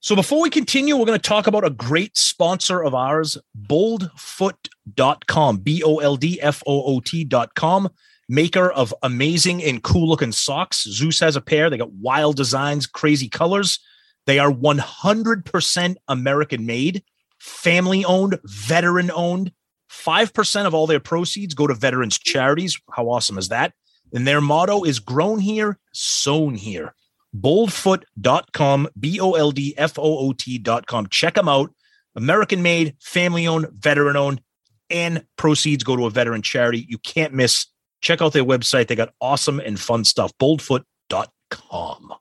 So 0.00 0.14
before 0.14 0.42
we 0.42 0.50
continue, 0.50 0.96
we're 0.96 1.06
going 1.06 1.18
to 1.18 1.28
talk 1.28 1.46
about 1.46 1.64
a 1.64 1.70
great 1.70 2.16
sponsor 2.16 2.82
of 2.82 2.94
ours, 2.94 3.38
boldfoot.com, 3.56 5.58
B 5.58 5.82
O 5.84 5.98
L 5.98 6.16
D 6.16 6.40
F 6.40 6.62
O 6.66 6.82
O 6.84 7.00
T.com, 7.00 7.88
maker 8.28 8.70
of 8.70 8.94
amazing 9.02 9.62
and 9.64 9.82
cool 9.82 10.08
looking 10.08 10.32
socks. 10.32 10.84
Zeus 10.84 11.18
has 11.20 11.36
a 11.36 11.40
pair. 11.40 11.70
They 11.70 11.78
got 11.78 11.92
wild 11.92 12.36
designs, 12.36 12.86
crazy 12.86 13.28
colors. 13.28 13.78
They 14.26 14.38
are 14.38 14.50
100% 14.50 15.96
American 16.08 16.66
made, 16.66 17.04
family 17.38 18.04
owned, 18.04 18.38
veteran 18.44 19.10
owned. 19.12 19.52
5% 19.90 20.66
of 20.66 20.74
all 20.74 20.86
their 20.86 21.00
proceeds 21.00 21.54
go 21.54 21.66
to 21.66 21.74
veterans 21.74 22.18
charities. 22.18 22.78
How 22.92 23.08
awesome 23.08 23.38
is 23.38 23.48
that? 23.48 23.72
And 24.12 24.26
their 24.26 24.40
motto 24.40 24.84
is 24.84 24.98
grown 24.98 25.38
here, 25.38 25.78
sown 25.92 26.54
here. 26.54 26.94
Boldfoot.com, 27.34 28.88
B 28.98 29.20
O 29.20 29.32
L 29.32 29.50
D 29.50 29.74
F 29.76 29.98
O 29.98 30.18
O 30.18 30.32
T.com. 30.32 31.08
Check 31.08 31.34
them 31.34 31.48
out. 31.48 31.72
American 32.14 32.62
made, 32.62 32.96
family 33.00 33.46
owned, 33.46 33.68
veteran 33.72 34.16
owned, 34.16 34.40
and 34.90 35.24
proceeds 35.36 35.84
go 35.84 35.96
to 35.96 36.06
a 36.06 36.10
veteran 36.10 36.42
charity. 36.42 36.86
You 36.88 36.98
can't 36.98 37.34
miss. 37.34 37.66
Check 38.00 38.22
out 38.22 38.32
their 38.32 38.44
website. 38.44 38.88
They 38.88 38.96
got 38.96 39.12
awesome 39.20 39.60
and 39.60 39.78
fun 39.78 40.04
stuff. 40.04 40.32
Boldfoot.com. 40.38 42.14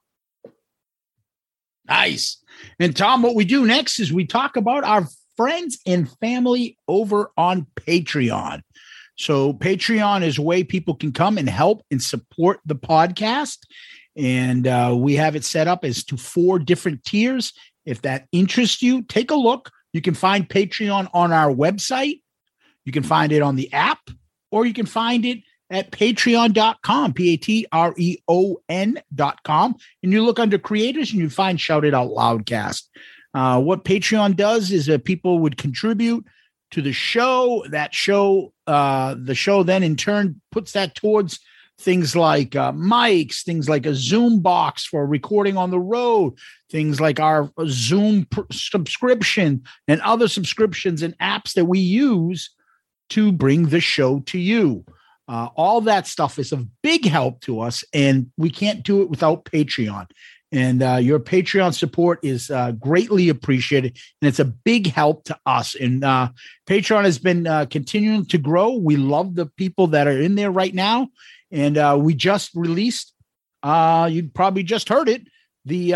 Nice. 1.87 2.37
And 2.79 2.95
Tom, 2.95 3.21
what 3.21 3.35
we 3.35 3.45
do 3.45 3.65
next 3.65 3.99
is 3.99 4.11
we 4.11 4.25
talk 4.25 4.55
about 4.57 4.83
our 4.83 5.07
friends 5.37 5.79
and 5.85 6.09
family 6.19 6.77
over 6.87 7.31
on 7.37 7.67
Patreon. 7.75 8.61
So, 9.17 9.53
Patreon 9.53 10.23
is 10.23 10.37
a 10.37 10.41
way 10.41 10.63
people 10.63 10.95
can 10.95 11.13
come 11.13 11.37
and 11.37 11.47
help 11.47 11.83
and 11.89 12.01
support 12.01 12.59
the 12.65 12.75
podcast. 12.75 13.59
And 14.17 14.67
uh, 14.67 14.95
we 14.97 15.15
have 15.15 15.35
it 15.35 15.45
set 15.45 15.67
up 15.67 15.85
as 15.85 16.03
to 16.05 16.17
four 16.17 16.59
different 16.59 17.03
tiers. 17.03 17.53
If 17.85 18.01
that 18.01 18.27
interests 18.31 18.81
you, 18.81 19.03
take 19.03 19.31
a 19.31 19.35
look. 19.35 19.71
You 19.93 20.01
can 20.01 20.13
find 20.13 20.47
Patreon 20.47 21.09
on 21.13 21.31
our 21.31 21.53
website, 21.53 22.21
you 22.83 22.91
can 22.91 23.03
find 23.03 23.31
it 23.31 23.41
on 23.41 23.55
the 23.55 23.71
app, 23.71 24.09
or 24.51 24.65
you 24.65 24.73
can 24.73 24.85
find 24.85 25.25
it 25.25 25.39
at 25.69 25.91
patreon.com, 25.91 27.13
P 27.13 27.34
A 27.34 27.38
T 27.38 27.67
R 27.71 27.93
E 27.97 28.17
O 28.28 28.58
N.com. 28.69 29.75
And 30.04 30.12
you 30.12 30.23
look 30.23 30.39
under 30.39 30.58
creators 30.58 31.12
and 31.12 31.19
you 31.19 31.30
find 31.30 31.60
Shout 31.60 31.86
It 31.86 31.93
Out 31.93 32.10
Loudcast. 32.10 32.84
Uh, 33.34 33.62
what 33.62 33.84
Patreon 33.84 34.36
does 34.36 34.71
is 34.71 34.86
that 34.86 35.04
people 35.04 35.39
would 35.39 35.58
contribute 35.58 36.25
to 36.71 36.82
the 36.82 36.93
show. 36.93 37.65
That 37.69 37.93
show, 37.93 38.54
uh, 38.67 39.15
the 39.17 39.36
show 39.36 39.63
then 39.63 39.84
in 39.84 39.95
turn 39.95 40.41
puts 40.51 40.71
that 40.73 40.95
towards 40.95 41.39
things 41.78 42.15
like 42.15 42.56
uh, 42.56 42.71
mics, 42.71 43.43
things 43.43 43.67
like 43.67 43.86
a 43.86 43.95
Zoom 43.95 44.39
box 44.39 44.86
for 44.86 45.06
recording 45.06 45.58
on 45.58 45.71
the 45.71 45.80
road, 45.80 46.34
things 46.71 47.01
like 47.01 47.19
our 47.19 47.51
Zoom 47.67 48.25
pr- 48.25 48.41
subscription 48.51 49.63
and 49.88 49.99
other 50.01 50.28
subscriptions 50.28 51.01
and 51.01 51.17
apps 51.17 51.54
that 51.54 51.65
we 51.65 51.80
use 51.80 52.51
to 53.10 53.32
bring 53.32 53.67
the 53.67 53.82
show 53.82 54.21
to 54.21 54.39
you. 54.39 54.86
Uh, 55.27 55.49
all 55.55 55.81
that 55.81 56.05
stuff 56.07 56.38
is 56.38 56.51
of 56.51 56.67
big 56.81 57.05
help 57.05 57.41
to 57.41 57.59
us, 57.59 57.83
and 57.93 58.31
we 58.38 58.49
can't 58.49 58.83
do 58.83 59.01
it 59.01 59.09
without 59.09 59.45
Patreon. 59.45 60.07
And 60.51 60.83
uh, 60.83 60.97
your 60.97 61.19
Patreon 61.19 61.73
support 61.73 62.19
is 62.23 62.49
uh, 62.51 62.71
greatly 62.73 63.29
appreciated, 63.29 63.97
and 64.21 64.29
it's 64.29 64.39
a 64.39 64.45
big 64.45 64.88
help 64.88 65.25
to 65.25 65.38
us. 65.45 65.75
And 65.75 66.03
uh, 66.03 66.29
Patreon 66.67 67.03
has 67.03 67.17
been 67.17 67.47
uh, 67.47 67.65
continuing 67.65 68.25
to 68.27 68.38
grow. 68.38 68.75
We 68.75 68.95
love 68.95 69.35
the 69.35 69.47
people 69.47 69.88
that 69.88 70.07
are 70.07 70.21
in 70.21 70.35
there 70.35 70.51
right 70.51 70.73
now, 70.73 71.09
and 71.51 71.77
uh, 71.77 71.97
we 71.99 72.13
just 72.13 72.51
released. 72.53 73.13
You 73.63 74.29
probably 74.33 74.63
just 74.63 74.89
heard 74.89 75.09
it. 75.09 75.23
The 75.65 75.89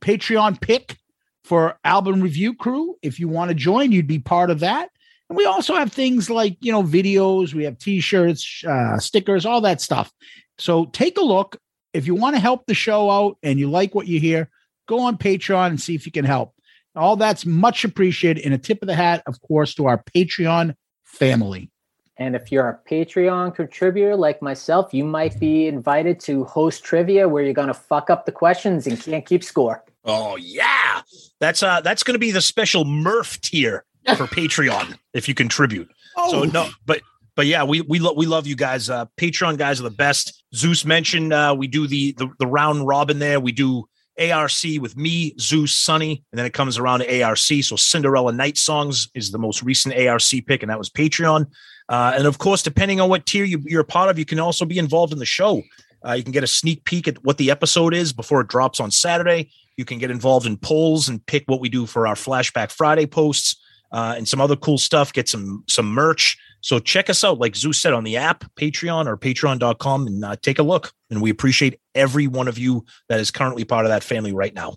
Patreon 0.00 0.60
pick 0.60 0.96
for 1.44 1.78
album 1.84 2.22
review 2.22 2.54
crew. 2.54 2.96
If 3.02 3.20
you 3.20 3.28
want 3.28 3.50
to 3.50 3.54
join, 3.54 3.92
you'd 3.92 4.06
be 4.06 4.18
part 4.18 4.50
of 4.50 4.60
that. 4.60 4.88
And 5.34 5.38
we 5.38 5.46
also 5.46 5.74
have 5.74 5.92
things 5.92 6.30
like, 6.30 6.56
you 6.60 6.70
know, 6.70 6.84
videos, 6.84 7.54
we 7.54 7.64
have 7.64 7.76
t 7.76 7.98
shirts, 7.98 8.62
uh, 8.64 9.00
stickers, 9.00 9.44
all 9.44 9.60
that 9.62 9.80
stuff. 9.80 10.12
So 10.58 10.84
take 10.84 11.18
a 11.18 11.22
look. 11.22 11.56
If 11.92 12.06
you 12.06 12.14
want 12.14 12.36
to 12.36 12.40
help 12.40 12.66
the 12.66 12.74
show 12.74 13.10
out 13.10 13.36
and 13.42 13.58
you 13.58 13.68
like 13.68 13.96
what 13.96 14.06
you 14.06 14.20
hear, 14.20 14.48
go 14.86 15.00
on 15.00 15.18
Patreon 15.18 15.70
and 15.70 15.80
see 15.80 15.96
if 15.96 16.06
you 16.06 16.12
can 16.12 16.24
help. 16.24 16.54
All 16.94 17.16
that's 17.16 17.44
much 17.44 17.84
appreciated. 17.84 18.44
And 18.44 18.54
a 18.54 18.58
tip 18.58 18.80
of 18.80 18.86
the 18.86 18.94
hat, 18.94 19.24
of 19.26 19.40
course, 19.40 19.74
to 19.74 19.86
our 19.86 20.04
Patreon 20.14 20.76
family. 21.02 21.68
And 22.16 22.36
if 22.36 22.52
you're 22.52 22.68
a 22.68 22.78
Patreon 22.88 23.56
contributor 23.56 24.14
like 24.14 24.40
myself, 24.40 24.94
you 24.94 25.02
might 25.02 25.40
be 25.40 25.66
invited 25.66 26.20
to 26.20 26.44
host 26.44 26.84
trivia 26.84 27.28
where 27.28 27.42
you're 27.42 27.54
going 27.54 27.66
to 27.66 27.74
fuck 27.74 28.08
up 28.08 28.24
the 28.24 28.30
questions 28.30 28.86
and 28.86 29.00
can't 29.00 29.26
keep 29.26 29.42
score. 29.42 29.82
Oh 30.04 30.36
yeah, 30.36 31.00
that's 31.40 31.64
uh 31.64 31.80
that's 31.80 32.04
going 32.04 32.14
to 32.14 32.20
be 32.20 32.30
the 32.30 32.42
special 32.42 32.84
Murph 32.84 33.40
tier 33.40 33.84
for 34.16 34.26
Patreon 34.26 34.98
if 35.12 35.28
you 35.28 35.34
contribute. 35.34 35.90
Oh, 36.16 36.30
So 36.30 36.44
no, 36.44 36.68
but 36.86 37.00
but 37.36 37.46
yeah, 37.46 37.64
we 37.64 37.80
we 37.82 37.98
love 37.98 38.16
we 38.16 38.26
love 38.26 38.46
you 38.46 38.56
guys. 38.56 38.88
Uh, 38.88 39.06
Patreon 39.16 39.58
guys 39.58 39.80
are 39.80 39.84
the 39.84 39.90
best. 39.90 40.44
Zeus 40.54 40.84
mentioned 40.84 41.32
uh, 41.32 41.54
we 41.56 41.66
do 41.66 41.86
the, 41.86 42.12
the 42.12 42.28
the 42.38 42.46
round 42.46 42.86
robin 42.86 43.18
there. 43.18 43.40
We 43.40 43.52
do 43.52 43.88
ARC 44.18 44.52
with 44.80 44.96
me, 44.96 45.34
Zeus, 45.40 45.76
Sunny, 45.76 46.22
and 46.30 46.38
then 46.38 46.46
it 46.46 46.52
comes 46.52 46.78
around 46.78 47.00
to 47.00 47.22
ARC. 47.22 47.38
So 47.38 47.76
Cinderella 47.76 48.32
Night 48.32 48.56
Songs 48.56 49.08
is 49.14 49.32
the 49.32 49.38
most 49.38 49.62
recent 49.62 49.96
ARC 49.96 50.22
pick, 50.46 50.62
and 50.62 50.70
that 50.70 50.78
was 50.78 50.90
Patreon. 50.90 51.46
Uh, 51.88 52.12
and 52.14 52.26
of 52.26 52.38
course, 52.38 52.62
depending 52.62 53.00
on 53.00 53.08
what 53.08 53.26
tier 53.26 53.44
you, 53.44 53.60
you're 53.64 53.82
a 53.82 53.84
part 53.84 54.10
of, 54.10 54.18
you 54.18 54.24
can 54.24 54.38
also 54.38 54.64
be 54.64 54.78
involved 54.78 55.12
in 55.12 55.18
the 55.18 55.26
show. 55.26 55.62
Uh, 56.06 56.12
you 56.12 56.22
can 56.22 56.32
get 56.32 56.44
a 56.44 56.46
sneak 56.46 56.84
peek 56.84 57.08
at 57.08 57.22
what 57.24 57.38
the 57.38 57.50
episode 57.50 57.94
is 57.94 58.12
before 58.12 58.40
it 58.40 58.48
drops 58.48 58.78
on 58.78 58.90
Saturday. 58.90 59.50
You 59.76 59.84
can 59.84 59.98
get 59.98 60.10
involved 60.10 60.46
in 60.46 60.56
polls 60.56 61.08
and 61.08 61.24
pick 61.26 61.44
what 61.46 61.60
we 61.60 61.68
do 61.68 61.86
for 61.86 62.06
our 62.06 62.14
Flashback 62.14 62.70
Friday 62.70 63.06
posts 63.06 63.56
uh, 63.94 64.14
and 64.16 64.28
some 64.28 64.40
other 64.40 64.56
cool 64.56 64.76
stuff. 64.76 65.12
Get 65.12 65.28
some 65.28 65.64
some 65.68 65.86
merch. 65.86 66.36
So 66.60 66.80
check 66.80 67.08
us 67.08 67.22
out, 67.22 67.38
like 67.38 67.54
Zeus 67.54 67.80
said, 67.80 67.92
on 67.92 68.04
the 68.04 68.16
app, 68.16 68.44
Patreon 68.56 69.06
or 69.06 69.16
Patreon.com, 69.16 70.06
and 70.06 70.24
uh, 70.24 70.36
take 70.42 70.58
a 70.58 70.62
look. 70.62 70.92
And 71.10 71.22
we 71.22 71.30
appreciate 71.30 71.78
every 71.94 72.26
one 72.26 72.48
of 72.48 72.58
you 72.58 72.84
that 73.08 73.20
is 73.20 73.30
currently 73.30 73.64
part 73.64 73.84
of 73.84 73.90
that 73.90 74.02
family 74.02 74.32
right 74.32 74.52
now. 74.52 74.76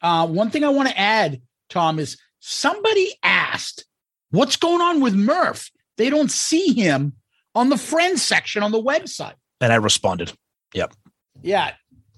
Uh, 0.00 0.26
one 0.26 0.50
thing 0.50 0.62
I 0.62 0.68
want 0.68 0.88
to 0.88 0.98
add, 0.98 1.42
Tom, 1.70 1.98
is 1.98 2.16
somebody 2.38 3.12
asked, 3.24 3.84
"What's 4.30 4.56
going 4.56 4.80
on 4.80 5.00
with 5.00 5.14
Murph? 5.14 5.70
They 5.98 6.08
don't 6.08 6.30
see 6.30 6.72
him 6.72 7.14
on 7.56 7.68
the 7.68 7.76
friends 7.76 8.22
section 8.22 8.62
on 8.62 8.70
the 8.70 8.82
website." 8.82 9.34
And 9.60 9.72
I 9.72 9.76
responded. 9.76 10.32
Yep. 10.72 10.94
Yeah, 11.42 11.72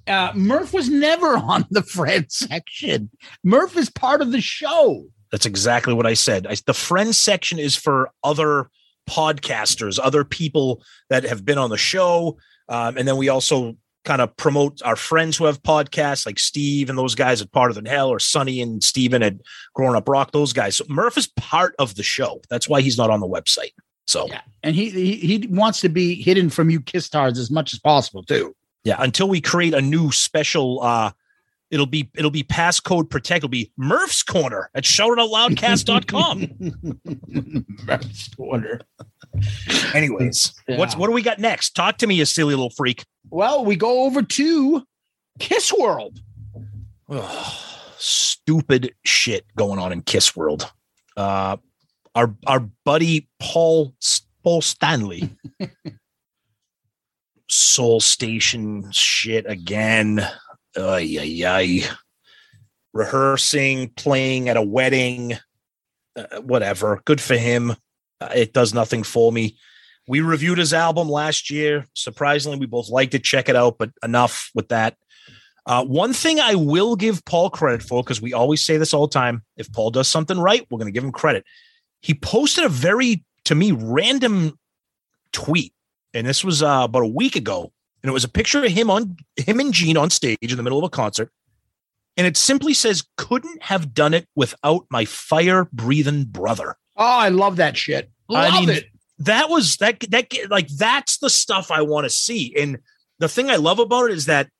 uh, 0.06 0.32
Murph 0.34 0.72
was 0.74 0.88
never 0.88 1.36
on 1.36 1.64
the 1.70 1.82
friends 1.82 2.36
section. 2.36 3.10
Murph 3.42 3.76
is 3.76 3.90
part 3.90 4.20
of 4.20 4.32
the 4.32 4.40
show. 4.40 5.06
That's 5.34 5.46
exactly 5.46 5.92
what 5.92 6.06
I 6.06 6.14
said. 6.14 6.46
I, 6.46 6.54
the 6.64 6.72
friends 6.72 7.18
section 7.18 7.58
is 7.58 7.74
for 7.74 8.08
other 8.22 8.70
podcasters, 9.10 9.98
other 10.00 10.22
people 10.22 10.80
that 11.10 11.24
have 11.24 11.44
been 11.44 11.58
on 11.58 11.70
the 11.70 11.76
show. 11.76 12.38
Um, 12.68 12.96
and 12.96 13.08
then 13.08 13.16
we 13.16 13.28
also 13.28 13.76
kind 14.04 14.22
of 14.22 14.36
promote 14.36 14.80
our 14.84 14.94
friends 14.94 15.36
who 15.36 15.46
have 15.46 15.60
podcasts, 15.60 16.24
like 16.24 16.38
Steve 16.38 16.88
and 16.88 16.96
those 16.96 17.16
guys 17.16 17.42
at 17.42 17.50
Part 17.50 17.72
of 17.72 17.82
the 17.82 17.90
Hell, 17.90 18.10
or 18.10 18.20
Sonny 18.20 18.60
and 18.60 18.80
Steven 18.80 19.24
at 19.24 19.34
Growing 19.74 19.96
Up 19.96 20.08
Rock, 20.08 20.30
those 20.30 20.52
guys. 20.52 20.76
So 20.76 20.84
Murph 20.88 21.18
is 21.18 21.26
part 21.26 21.74
of 21.80 21.96
the 21.96 22.04
show. 22.04 22.40
That's 22.48 22.68
why 22.68 22.80
he's 22.80 22.96
not 22.96 23.10
on 23.10 23.18
the 23.18 23.26
website. 23.26 23.72
So 24.06 24.28
Yeah, 24.28 24.42
and 24.62 24.76
he 24.76 24.90
he, 24.90 25.16
he 25.16 25.48
wants 25.48 25.80
to 25.80 25.88
be 25.88 26.14
hidden 26.14 26.48
from 26.48 26.70
you 26.70 26.80
kiss 26.80 27.08
tards 27.08 27.40
as 27.40 27.50
much 27.50 27.72
as 27.72 27.80
possible 27.80 28.22
too. 28.22 28.54
yeah, 28.84 28.98
until 29.00 29.26
we 29.26 29.40
create 29.40 29.74
a 29.74 29.82
new 29.82 30.12
special 30.12 30.80
uh 30.80 31.10
it'll 31.74 31.86
be 31.86 32.08
it'll 32.16 32.30
be 32.30 32.44
passcode 32.44 33.10
protect. 33.10 33.38
It'll 33.38 33.48
be 33.48 33.72
Murph's 33.76 34.22
Corner 34.22 34.70
at 34.74 34.84
shoutitoutloudcast.com. 34.84 37.66
Murph's 37.86 38.28
corner. 38.28 38.80
Anyways, 39.92 40.54
what's 40.68 40.96
what 40.96 41.08
do 41.08 41.12
we 41.12 41.22
got 41.22 41.40
next? 41.40 41.74
Talk 41.74 41.98
to 41.98 42.06
me, 42.06 42.14
you 42.14 42.24
silly 42.24 42.54
little 42.54 42.70
freak. 42.70 43.04
Well, 43.30 43.64
we 43.64 43.74
go 43.74 44.04
over 44.04 44.22
to 44.22 44.84
Kiss 45.40 45.72
World. 45.72 46.20
Ugh, 47.08 47.54
stupid 47.98 48.94
shit 49.04 49.44
going 49.56 49.80
on 49.80 49.90
in 49.90 50.02
Kiss 50.02 50.36
World. 50.36 50.70
Uh, 51.16 51.56
our 52.14 52.36
our 52.46 52.60
buddy 52.84 53.28
Paul 53.40 53.92
Paul 54.44 54.62
Stanley, 54.62 55.36
Soul 57.48 57.98
Station 57.98 58.92
shit 58.92 59.50
again. 59.50 60.24
Ay, 60.76 61.18
ay, 61.20 61.44
ay. 61.46 61.82
Rehearsing, 62.92 63.88
playing 63.96 64.48
at 64.48 64.56
a 64.56 64.62
wedding, 64.62 65.34
uh, 66.16 66.40
whatever. 66.40 67.00
Good 67.04 67.20
for 67.20 67.36
him. 67.36 67.72
Uh, 68.20 68.28
it 68.34 68.52
does 68.52 68.72
nothing 68.72 69.02
for 69.02 69.32
me. 69.32 69.56
We 70.06 70.20
reviewed 70.20 70.58
his 70.58 70.72
album 70.72 71.08
last 71.08 71.50
year. 71.50 71.86
Surprisingly, 71.94 72.58
we 72.58 72.66
both 72.66 72.88
liked 72.88 73.14
it. 73.14 73.24
Check 73.24 73.48
it 73.48 73.56
out, 73.56 73.78
but 73.78 73.90
enough 74.02 74.50
with 74.54 74.68
that. 74.68 74.96
Uh, 75.66 75.82
one 75.84 76.12
thing 76.12 76.40
I 76.40 76.54
will 76.56 76.94
give 76.94 77.24
Paul 77.24 77.48
credit 77.50 77.82
for, 77.82 78.02
because 78.02 78.20
we 78.20 78.34
always 78.34 78.62
say 78.62 78.76
this 78.76 78.92
all 78.92 79.06
the 79.06 79.12
time 79.12 79.42
if 79.56 79.72
Paul 79.72 79.90
does 79.90 80.08
something 80.08 80.38
right, 80.38 80.66
we're 80.70 80.78
going 80.78 80.92
to 80.92 80.92
give 80.92 81.04
him 81.04 81.12
credit. 81.12 81.44
He 82.02 82.12
posted 82.12 82.64
a 82.64 82.68
very, 82.68 83.24
to 83.46 83.54
me, 83.54 83.72
random 83.72 84.58
tweet. 85.32 85.72
And 86.12 86.26
this 86.26 86.44
was 86.44 86.62
uh, 86.62 86.82
about 86.84 87.02
a 87.02 87.06
week 87.06 87.34
ago. 87.34 87.72
And 88.04 88.10
it 88.10 88.12
was 88.12 88.24
a 88.24 88.28
picture 88.28 88.62
of 88.62 88.70
him 88.70 88.90
on 88.90 89.16
him 89.34 89.60
and 89.60 89.72
Gene 89.72 89.96
on 89.96 90.10
stage 90.10 90.36
in 90.42 90.58
the 90.58 90.62
middle 90.62 90.78
of 90.78 90.84
a 90.84 90.90
concert. 90.90 91.30
And 92.18 92.26
it 92.26 92.36
simply 92.36 92.74
says, 92.74 93.02
couldn't 93.16 93.62
have 93.62 93.94
done 93.94 94.12
it 94.12 94.28
without 94.36 94.84
my 94.90 95.06
fire 95.06 95.70
breathing 95.72 96.24
brother. 96.24 96.76
Oh, 96.98 97.18
I 97.18 97.30
love 97.30 97.56
that 97.56 97.78
shit. 97.78 98.10
Love 98.28 98.52
I 98.52 98.60
mean, 98.60 98.68
it. 98.68 98.84
that 99.20 99.48
was 99.48 99.78
that 99.78 100.00
that 100.10 100.30
like 100.50 100.68
that's 100.68 101.16
the 101.16 101.30
stuff 101.30 101.70
I 101.70 101.80
want 101.80 102.04
to 102.04 102.10
see. 102.10 102.54
And 102.58 102.80
the 103.20 103.28
thing 103.28 103.48
I 103.48 103.56
love 103.56 103.78
about 103.78 104.10
it 104.10 104.12
is 104.12 104.26
that 104.26 104.50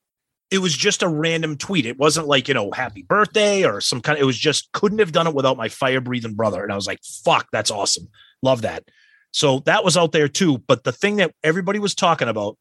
it 0.51 0.61
was 0.61 0.75
just 0.75 1.03
a 1.03 1.09
random 1.09 1.59
tweet. 1.59 1.85
It 1.85 1.99
wasn't 1.99 2.29
like, 2.29 2.49
you 2.49 2.55
know, 2.55 2.71
happy 2.71 3.03
birthday 3.03 3.65
or 3.65 3.83
some 3.83 4.01
kind 4.01 4.17
of, 4.17 4.23
it 4.23 4.27
was 4.27 4.39
just 4.39 4.73
couldn't 4.73 5.01
have 5.01 5.13
done 5.13 5.27
it 5.27 5.35
without 5.35 5.59
my 5.59 5.69
fire 5.69 6.01
breathing 6.01 6.35
brother. 6.35 6.63
And 6.63 6.73
I 6.73 6.77
was 6.77 6.87
like, 6.87 7.01
fuck, 7.03 7.49
that's 7.53 7.71
awesome. 7.71 8.09
Love 8.43 8.63
that. 8.63 8.85
So 9.33 9.59
that 9.67 9.85
was 9.85 9.99
out 9.99 10.13
there 10.13 10.29
too. 10.29 10.59
But 10.59 10.85
the 10.85 10.93
thing 10.93 11.17
that 11.17 11.35
everybody 11.43 11.79
was 11.79 11.95
talking 11.95 12.29
about, 12.29 12.57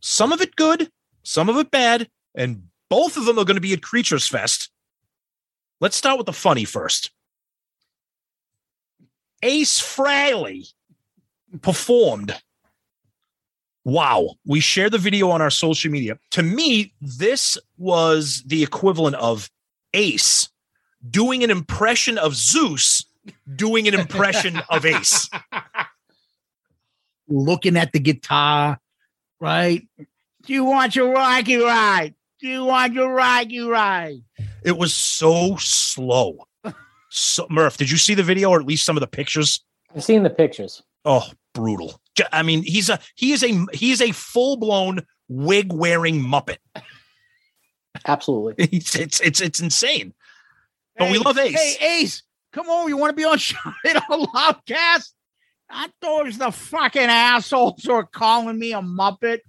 some 0.00 0.32
of 0.32 0.40
it 0.40 0.56
good, 0.56 0.90
some 1.22 1.48
of 1.48 1.56
it 1.56 1.70
bad, 1.70 2.08
and 2.34 2.62
both 2.88 3.16
of 3.16 3.24
them 3.24 3.38
are 3.38 3.44
going 3.44 3.56
to 3.56 3.60
be 3.60 3.72
at 3.72 3.82
Creatures 3.82 4.26
Fest. 4.26 4.70
Let's 5.80 5.96
start 5.96 6.18
with 6.18 6.26
the 6.26 6.32
funny 6.32 6.64
first. 6.64 7.10
Ace 9.42 9.80
Frehley 9.80 10.72
performed. 11.62 12.34
Wow. 13.84 14.34
We 14.44 14.60
shared 14.60 14.92
the 14.92 14.98
video 14.98 15.30
on 15.30 15.42
our 15.42 15.50
social 15.50 15.90
media. 15.90 16.18
To 16.32 16.42
me, 16.42 16.92
this 17.00 17.58
was 17.76 18.42
the 18.46 18.62
equivalent 18.62 19.16
of 19.16 19.50
Ace 19.94 20.48
doing 21.08 21.44
an 21.44 21.50
impression 21.50 22.18
of 22.18 22.34
Zeus, 22.34 23.04
doing 23.54 23.86
an 23.86 23.94
impression 23.94 24.60
of 24.68 24.84
Ace. 24.84 25.28
Looking 27.28 27.76
at 27.76 27.92
the 27.92 28.00
guitar, 28.00 28.78
right? 29.40 29.86
Do 29.98 30.52
you 30.52 30.64
want 30.64 30.94
your 30.94 31.12
rocky 31.12 31.56
ride? 31.56 32.14
Do 32.40 32.48
you 32.48 32.64
want 32.64 32.92
your 32.92 33.12
rocky 33.12 33.60
ride? 33.60 34.22
It 34.62 34.76
was 34.76 34.94
so 34.94 35.56
slow. 35.56 36.46
So, 37.08 37.46
Murph, 37.48 37.78
did 37.78 37.90
you 37.90 37.96
see 37.96 38.14
the 38.14 38.22
video 38.22 38.50
or 38.50 38.60
at 38.60 38.66
least 38.66 38.84
some 38.84 38.96
of 38.96 39.00
the 39.00 39.06
pictures? 39.06 39.64
I've 39.94 40.04
seen 40.04 40.22
the 40.22 40.30
pictures. 40.30 40.82
Oh, 41.04 41.26
brutal. 41.54 42.00
I 42.32 42.42
mean, 42.42 42.62
he's 42.62 42.88
a 42.88 42.98
he 43.14 43.32
is 43.32 43.42
a 43.42 43.64
he 43.72 43.90
is 43.90 44.02
a 44.02 44.12
full 44.12 44.56
blown 44.56 45.00
wig 45.28 45.72
wearing 45.72 46.20
Muppet. 46.20 46.58
Absolutely. 48.06 48.68
It's 48.72 48.94
it's 48.94 49.20
it's, 49.20 49.40
it's 49.40 49.60
insane. 49.60 50.14
But 50.98 51.10
we 51.10 51.18
love 51.18 51.38
Ace. 51.38 51.76
Hey, 51.76 52.00
Ace, 52.00 52.22
come 52.52 52.68
on. 52.68 52.88
You 52.88 52.96
want 52.96 53.10
to 53.10 53.16
be 53.16 53.24
on 53.24 53.38
Shot 53.38 53.74
It 53.84 54.02
All 54.08 54.26
Loudcast? 54.26 55.12
I 55.68 55.88
thought 56.00 56.20
it 56.20 56.26
was 56.26 56.38
the 56.38 56.50
fucking 56.50 57.02
assholes 57.02 57.84
who 57.84 57.92
are 57.92 58.06
calling 58.06 58.58
me 58.58 58.72
a 58.72 58.80
Muppet. 58.80 59.40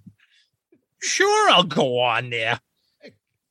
Sure, 1.02 1.50
I'll 1.52 1.64
go 1.64 2.00
on 2.00 2.30
there. 2.30 2.60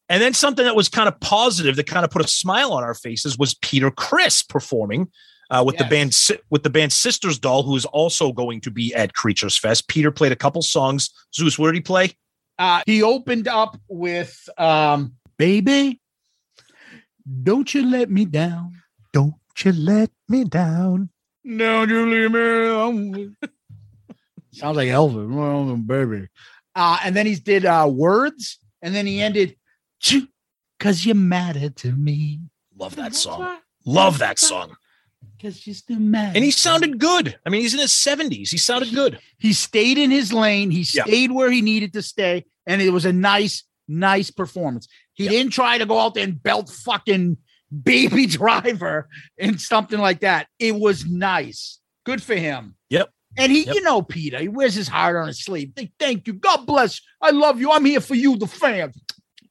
And 0.09 0.23
then 0.23 0.35
something 0.35 0.65
that 0.65 0.77
was 0.77 0.89
kind 0.89 1.09
of 1.09 1.19
positive 1.21 1.77
that 1.77 1.87
kind 1.87 2.05
of 2.05 2.11
put 2.11 2.25
a 2.25 2.29
smile 2.29 2.73
on 2.73 2.83
our 2.83 2.95
faces 2.95 3.39
was 3.39 3.55
Peter 3.55 3.91
Criss 3.91 4.43
performing 4.43 5.09
uh, 5.51 5.63
with 5.67 5.79
the 5.79 5.85
band 5.85 6.17
with 6.51 6.63
the 6.63 6.71
band 6.71 6.93
Sisters 6.93 7.39
Doll, 7.39 7.63
who 7.63 7.77
is 7.77 7.85
also 7.87 8.33
going 8.33 8.61
to 8.63 8.71
be 8.71 8.95
at 8.95 9.15
Creatures 9.15 9.57
Fest. 9.57 9.89
Peter 9.89 10.11
played 10.11 10.33
a 10.33 10.37
couple 10.37 10.63
songs. 10.63 11.11
Zeus, 11.35 11.59
where 11.59 11.73
did 11.73 11.79
he 11.79 11.83
play? 11.83 12.13
Uh, 12.59 12.83
he 12.87 13.03
opened 13.03 13.49
up 13.49 13.79
with 13.89 14.49
um, 14.59 15.15
Baby, 15.39 16.01
don't 17.43 17.73
you 17.75 17.85
let 17.85 18.11
me 18.11 18.25
down. 18.25 18.81
Don't 19.13 19.35
you 19.65 19.73
let 19.73 20.11
me 20.29 20.45
down. 20.45 21.11
Don't 21.47 21.89
you 21.89 22.07
leave 22.07 22.33
me 22.33 22.41
alone. 22.41 23.37
Sounds 24.53 24.77
like 24.77 24.89
Elvis. 24.89 25.87
Baby. 25.87 26.29
Uh, 26.75 26.99
and 27.05 27.15
then 27.15 27.27
he 27.27 27.35
did 27.37 27.65
uh, 27.65 27.89
words, 27.91 28.59
and 28.83 28.95
then 28.95 29.07
he 29.07 29.21
ended, 29.21 29.57
because 30.79 31.07
you 31.07 31.15
matter 31.15 31.71
to 31.71 31.93
me. 31.93 32.41
Love 32.77 32.97
that 32.97 33.15
song. 33.15 33.59
Love 33.85 34.19
that 34.19 34.39
song. 34.39 34.75
Because 35.37 35.67
you 35.67 35.75
still 35.75 35.99
matter. 36.01 36.33
And 36.35 36.45
he 36.45 36.51
sounded 36.51 36.99
good. 36.99 37.39
I 37.47 37.51
mean, 37.51 37.61
he's 37.63 37.75
in 37.75 37.81
his 37.81 37.93
70s. 37.93 38.49
He 38.51 38.59
sounded 38.59 38.95
good. 38.95 39.19
he 39.39 39.53
stayed 39.53 39.99
in 39.99 40.11
his 40.11 40.33
lane. 40.33 40.71
He 40.71 40.87
Yeah. 40.95 41.05
stayed 41.05 41.31
where 41.31 41.51
he 41.51 41.63
needed 41.63 41.93
to 41.95 42.03
stay, 42.03 42.45
and 42.67 42.83
it 42.83 42.91
was 42.91 43.05
a 43.05 43.13
nice, 43.13 43.65
nice 43.87 44.31
performance. 44.31 44.89
He 45.15 45.25
Yeah. 45.25 45.31
didn't 45.31 45.53
try 45.53 45.79
to 45.79 45.87
go 45.87 45.99
out 46.01 46.15
there 46.15 46.25
and 46.25 46.43
belt 46.43 46.69
fucking 46.71 47.39
baby 47.83 48.27
driver 48.27 49.09
and 49.39 49.61
something 49.61 49.99
like 49.99 50.21
that. 50.21 50.47
It 50.59 50.75
was 50.75 51.07
nice. 51.07 51.79
Good 52.05 52.23
for 52.23 52.35
him. 52.37 52.77
Yep. 52.91 53.11
And 53.39 53.53
he, 53.53 53.65
Yep. 53.67 53.75
you 53.75 53.83
know, 53.83 54.03
Peter, 54.03 54.39
he 54.39 54.49
wears 54.49 54.75
his 54.75 54.89
heart 54.89 55.17
on 55.17 55.27
his 55.27 55.45
sleeve. 55.45 55.75
Th- 55.75 55.91
Thank 55.99 56.27
you. 56.27 56.33
God 56.35 56.65
bless. 56.67 57.01
I 57.21 57.31
love 57.31 57.61
you. 57.61 57.71
I'm 57.71 57.85
here 57.85 58.01
for 58.01 58.15
you, 58.15 58.37
the 58.37 58.47
fans. 58.47 58.99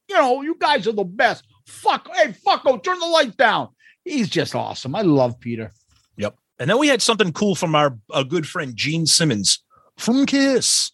You 0.08 0.16
know, 0.16 0.42
you 0.42 0.56
guys 0.60 0.88
are 0.88 0.92
the 0.94 1.04
best. 1.04 1.44
Fuck. 1.68 2.08
Hey, 2.16 2.34
fucko, 2.46 2.82
turn 2.84 3.00
the 3.00 3.06
light 3.08 3.36
down. 3.38 3.70
He's 4.04 4.30
just 4.30 4.56
awesome. 4.56 4.96
I 4.96 5.02
love 5.02 5.40
Peter. 5.40 5.72
Yep. 6.18 6.36
And 6.60 6.70
then 6.70 6.78
we 6.80 6.88
had 6.88 7.02
something 7.02 7.34
cool 7.34 7.56
from 7.56 7.76
our, 7.76 7.98
our 8.14 8.24
good 8.24 8.48
friend 8.48 8.76
Gene 8.76 9.06
Simmons 9.08 9.64
from 9.98 10.26
Kiss. 10.26 10.92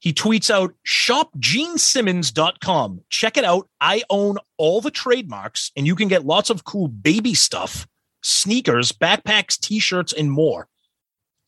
He 0.00 0.12
tweets 0.12 0.50
out 0.50 0.74
shopgenesimmons.com. 0.86 3.02
Check 3.10 3.36
it 3.36 3.44
out. 3.44 3.68
I 3.80 4.02
own 4.10 4.38
all 4.56 4.80
the 4.80 4.90
trademarks, 4.90 5.70
and 5.76 5.86
you 5.86 5.94
can 5.94 6.08
get 6.08 6.26
lots 6.26 6.50
of 6.50 6.64
cool 6.64 6.88
baby 6.88 7.34
stuff, 7.34 7.86
sneakers, 8.22 8.90
backpacks, 8.92 9.60
t-shirts, 9.60 10.12
and 10.12 10.32
more. 10.32 10.66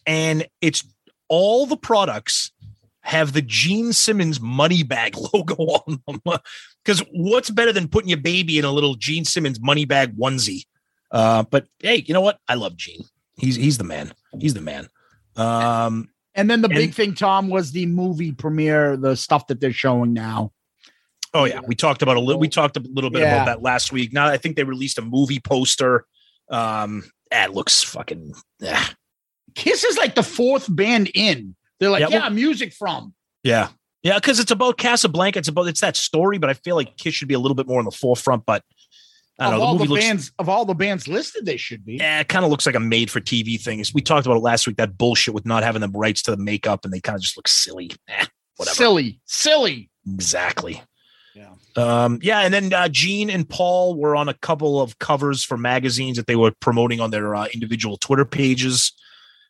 And 0.07 0.47
it's 0.61 0.85
all 1.29 1.67
the 1.67 1.79
products 1.79 2.53
have 3.01 3.33
the 3.33 3.43
Gene 3.43 3.93
Simmons 3.93 4.41
money 4.41 4.83
bag 4.83 5.15
logo 5.33 5.55
on 5.55 6.03
them. 6.07 6.21
Because 6.85 7.05
what's 7.12 7.49
better 7.49 7.73
than 7.73 7.87
putting 7.87 8.09
your 8.09 8.19
baby 8.19 8.59
in 8.59 8.65
a 8.65 8.73
little 8.73 8.97
Gene 8.97 9.25
Simmons 9.25 9.61
money 9.61 9.85
bag 9.85 10.17
onesie? 10.17 10.65
Uh, 11.12 11.45
but 11.45 11.69
hey, 11.79 12.03
you 12.05 12.12
know 12.12 12.21
what? 12.21 12.41
I 12.49 12.55
love 12.55 12.77
Gene. 12.77 13.05
He's 13.37 13.55
he's 13.55 13.79
the 13.79 13.85
man. 13.85 14.12
He's 14.41 14.55
the 14.55 14.62
man. 14.62 14.88
Um, 15.37 16.09
And 16.35 16.51
then 16.51 16.62
the 16.62 16.68
And- 16.68 16.75
big 16.77 16.95
thing, 16.95 17.14
Tom, 17.14 17.49
was 17.49 17.73
the 17.73 17.87
movie 17.87 18.33
premiere, 18.33 18.97
the 18.97 19.16
stuff 19.16 19.47
that 19.49 19.61
they're 19.61 19.73
showing 19.73 20.12
now. 20.12 20.53
oh 21.35 21.45
yeah, 21.45 21.61
we 21.66 21.75
talked 21.75 22.03
about 22.03 22.16
a 22.16 22.21
little. 22.21 22.38
We 22.40 22.49
talked 22.49 22.77
a 22.77 22.81
little 22.81 23.09
bit 23.11 23.21
Yeah. 23.23 23.35
about 23.37 23.47
that 23.47 23.62
last 23.62 23.90
week. 23.92 24.12
Now 24.12 24.27
I 24.27 24.37
think 24.37 24.57
they 24.57 24.64
released 24.64 24.99
a 24.99 25.03
movie 25.03 25.40
poster. 25.40 26.05
Um, 26.51 27.05
it 27.31 27.53
looks 27.53 27.83
fucking. 27.83 28.35
ah. 28.66 28.95
Kiss 29.55 29.83
is 29.85 29.97
like 29.97 30.14
the 30.14 30.23
fourth 30.23 30.66
band 30.75 31.11
in. 31.14 31.55
They're 31.81 31.88
like, 31.90 32.01
Yeah, 32.01 32.09
yeah, 32.11 32.18
well- 32.21 32.31
music 32.31 32.73
from. 32.75 33.14
Yeah, 33.42 33.68
yeah, 34.03 34.16
because 34.16 34.40
it's 34.40 34.51
about 34.51 34.77
Casablanca. 34.79 35.38
It's 35.38 35.49
about 35.49 35.68
it's 35.68 35.81
that 35.81 35.97
story, 35.97 36.37
but 36.38 36.51
I 36.51 36.55
feel 36.55 36.77
like 36.77 36.97
Kiss 36.99 37.14
should 37.14 37.29
be 37.29 37.35
a 37.35 37.38
little 37.38 37.55
bit 37.55 37.66
more 37.66 37.79
in 37.81 37.87
the 37.87 37.90
forefront. 37.90 38.45
But 38.47 38.62
Of 39.38 39.51
don't 39.51 39.59
know. 39.61 39.64
all 39.66 39.73
The 39.75 39.79
the 39.79 39.88
movie 39.88 39.95
looks. 39.95 40.05
bands, 40.05 40.33
of 40.38 40.49
all 40.49 40.64
the 40.64 40.75
bands 40.75 41.09
listed, 41.09 41.47
they 41.47 41.57
should 41.57 41.85
be. 41.85 41.95
Yeah, 41.97 42.21
it 42.21 42.29
kind 42.29 42.45
of 42.45 42.51
looks 42.51 42.66
like 42.66 42.75
a 42.75 42.81
made 42.81 43.11
for 43.11 43.21
TV 43.21 43.61
thing. 43.61 43.83
We 43.95 44.01
talked 44.03 44.27
about 44.27 44.37
it 44.37 44.42
last 44.42 44.66
week. 44.66 44.77
That 44.77 44.97
bullshit 44.99 45.35
with 45.35 45.47
not 45.47 45.62
having 45.62 45.81
the 45.81 45.88
rights 45.88 46.23
to 46.23 46.31
the 46.31 46.37
makeup, 46.37 46.85
and 46.85 46.92
they 46.92 47.01
kind 47.01 47.16
of 47.16 47.23
just 47.23 47.37
look 47.37 47.49
silly. 47.49 47.90
Eh, 48.09 48.27
whatever. 48.57 48.75
Silly, 48.75 49.21
silly. 49.25 49.90
Exactly. 50.07 50.83
Yeah. 51.35 51.55
Um, 51.77 52.18
yeah, 52.23 52.40
and 52.40 52.53
then 52.53 52.73
uh, 52.75 52.88
Gene 52.88 53.31
and 53.31 53.49
Paul 53.49 53.97
were 53.97 54.14
on 54.14 54.29
a 54.29 54.35
couple 54.35 54.81
of 54.83 54.99
covers 54.99 55.42
for 55.42 55.57
magazines 55.57 56.18
that 56.18 56.27
they 56.27 56.37
were 56.37 56.53
promoting 56.61 57.01
on 57.01 57.11
their 57.11 57.35
uh, 57.35 57.47
individual 57.55 57.97
Twitter 57.97 58.27
pages. 58.27 58.92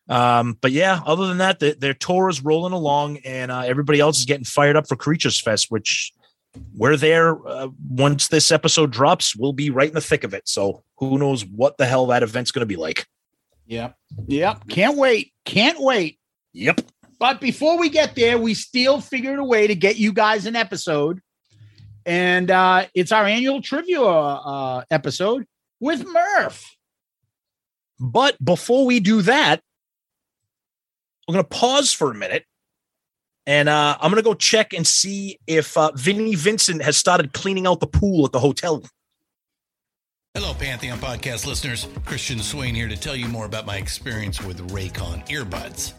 Um, 0.08 0.56
but 0.60 0.70
yeah, 0.70 1.00
other 1.04 1.26
than 1.26 1.38
that, 1.38 1.58
the, 1.58 1.74
their 1.78 1.94
tour 1.94 2.28
is 2.28 2.44
rolling 2.44 2.72
along, 2.72 3.18
and 3.18 3.50
uh, 3.50 3.60
everybody 3.66 3.98
else 3.98 4.18
is 4.20 4.24
getting 4.24 4.44
fired 4.44 4.76
up 4.76 4.86
for 4.86 4.94
Creatures 4.94 5.40
Fest, 5.40 5.66
which 5.70 6.12
we're 6.74 6.96
there. 6.96 7.46
Uh, 7.46 7.68
once 7.88 8.28
this 8.28 8.52
episode 8.52 8.90
drops, 8.90 9.34
we'll 9.36 9.52
be 9.52 9.70
right 9.70 9.88
in 9.88 9.94
the 9.94 10.00
thick 10.00 10.24
of 10.24 10.34
it. 10.34 10.48
So 10.48 10.82
who 10.96 11.18
knows 11.18 11.44
what 11.44 11.76
the 11.78 11.86
hell 11.86 12.06
that 12.06 12.22
event's 12.22 12.50
going 12.50 12.60
to 12.60 12.66
be 12.66 12.76
like? 12.76 13.06
Yep. 13.66 13.96
Yep. 14.26 14.68
Can't 14.68 14.96
wait. 14.96 15.32
Can't 15.44 15.80
wait. 15.80 16.18
Yep. 16.52 16.82
But 17.18 17.40
before 17.40 17.78
we 17.78 17.88
get 17.88 18.14
there, 18.14 18.36
we 18.36 18.54
still 18.54 19.00
figured 19.00 19.38
a 19.38 19.44
way 19.44 19.66
to 19.66 19.74
get 19.74 19.96
you 19.96 20.12
guys 20.12 20.44
an 20.46 20.56
episode. 20.56 21.20
And 22.04 22.50
uh, 22.50 22.86
it's 22.94 23.12
our 23.12 23.24
annual 23.24 23.62
trivia 23.62 24.02
uh, 24.02 24.82
episode 24.90 25.46
with 25.78 26.04
Murph. 26.04 26.64
But 28.00 28.44
before 28.44 28.84
we 28.84 28.98
do 28.98 29.22
that, 29.22 29.62
we're 31.28 31.34
going 31.34 31.44
to 31.44 31.48
pause 31.48 31.92
for 31.92 32.10
a 32.10 32.14
minute. 32.14 32.44
And 33.46 33.68
uh, 33.68 33.96
I'm 34.00 34.14
to 34.14 34.22
go 34.22 34.34
check 34.34 34.72
and 34.72 34.86
see 34.86 35.38
if 35.46 35.76
uh, 35.76 35.90
Vinnie 35.94 36.36
Vincent 36.36 36.82
has 36.82 36.96
started 36.96 37.32
cleaning 37.32 37.66
out 37.66 37.80
the 37.80 37.86
pool 37.86 38.24
at 38.24 38.32
the 38.32 38.38
hotel. 38.38 38.82
Hello, 40.34 40.54
Pantheon 40.54 40.98
podcast 40.98 41.46
listeners. 41.46 41.88
Christian 42.06 42.38
Swain 42.38 42.74
here 42.74 42.88
to 42.88 42.96
tell 42.96 43.14
you 43.14 43.28
more 43.28 43.44
about 43.44 43.66
my 43.66 43.76
experience 43.76 44.40
with 44.40 44.66
Raycon 44.70 45.28
earbuds. 45.28 45.92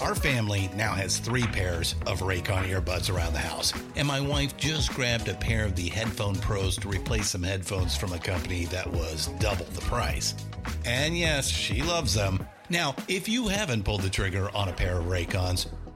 Our 0.00 0.14
family 0.14 0.70
now 0.76 0.92
has 0.92 1.18
three 1.18 1.42
pairs 1.42 1.96
of 2.06 2.20
Raycon 2.20 2.68
earbuds 2.68 3.12
around 3.12 3.32
the 3.32 3.40
house, 3.40 3.72
and 3.96 4.06
my 4.06 4.20
wife 4.20 4.56
just 4.56 4.94
grabbed 4.94 5.28
a 5.28 5.34
pair 5.34 5.64
of 5.64 5.74
the 5.74 5.88
Headphone 5.88 6.36
Pros 6.36 6.76
to 6.78 6.88
replace 6.88 7.30
some 7.30 7.42
headphones 7.42 7.96
from 7.96 8.12
a 8.12 8.18
company 8.18 8.66
that 8.66 8.86
was 8.86 9.26
double 9.40 9.66
the 9.66 9.80
price. 9.82 10.34
And 10.84 11.18
yes, 11.18 11.48
she 11.48 11.82
loves 11.82 12.14
them. 12.14 12.46
Now, 12.68 12.94
if 13.08 13.28
you 13.28 13.48
haven't 13.48 13.84
pulled 13.84 14.02
the 14.02 14.08
trigger 14.08 14.48
on 14.54 14.68
a 14.68 14.72
pair 14.72 15.00
of 15.00 15.06
Raycons, 15.06 15.66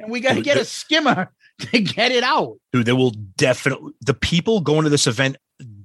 and 0.00 0.10
we 0.10 0.20
got 0.20 0.34
to 0.34 0.42
get 0.42 0.56
a 0.56 0.64
skimmer 0.64 1.30
to 1.60 1.80
get 1.80 2.12
it 2.12 2.24
out. 2.24 2.58
Dude, 2.72 2.86
there 2.86 2.96
will 2.96 3.12
definitely 3.36 3.92
the 4.00 4.14
people 4.14 4.60
going 4.60 4.84
to 4.84 4.90
this 4.90 5.06
event 5.06 5.36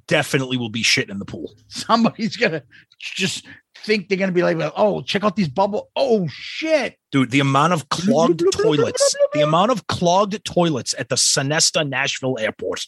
definitely 0.08 0.58
will 0.58 0.70
be 0.70 0.84
shitting 0.84 1.10
in 1.10 1.20
the 1.20 1.26
pool. 1.26 1.54
Somebody's 1.68 2.38
gonna 2.38 2.64
just 3.00 3.46
think 3.78 4.08
they're 4.08 4.18
gonna 4.18 4.32
be 4.32 4.44
like, 4.44 4.58
"Oh, 4.76 5.02
check 5.02 5.24
out 5.24 5.36
these 5.36 5.50
bubble." 5.50 5.90
Oh 5.96 6.28
shit, 6.30 6.98
Dude, 7.12 7.32
the 7.32 7.40
amount 7.40 7.74
of 7.74 7.90
clogged 7.90 8.44
toilets, 8.54 9.16
the 9.34 9.42
amount 9.42 9.72
of 9.72 9.88
clogged 9.88 10.44
toilets 10.46 10.94
at 10.98 11.10
the 11.10 11.16
Sonesta 11.16 11.88
Nashville 11.88 12.38
airport. 12.40 12.86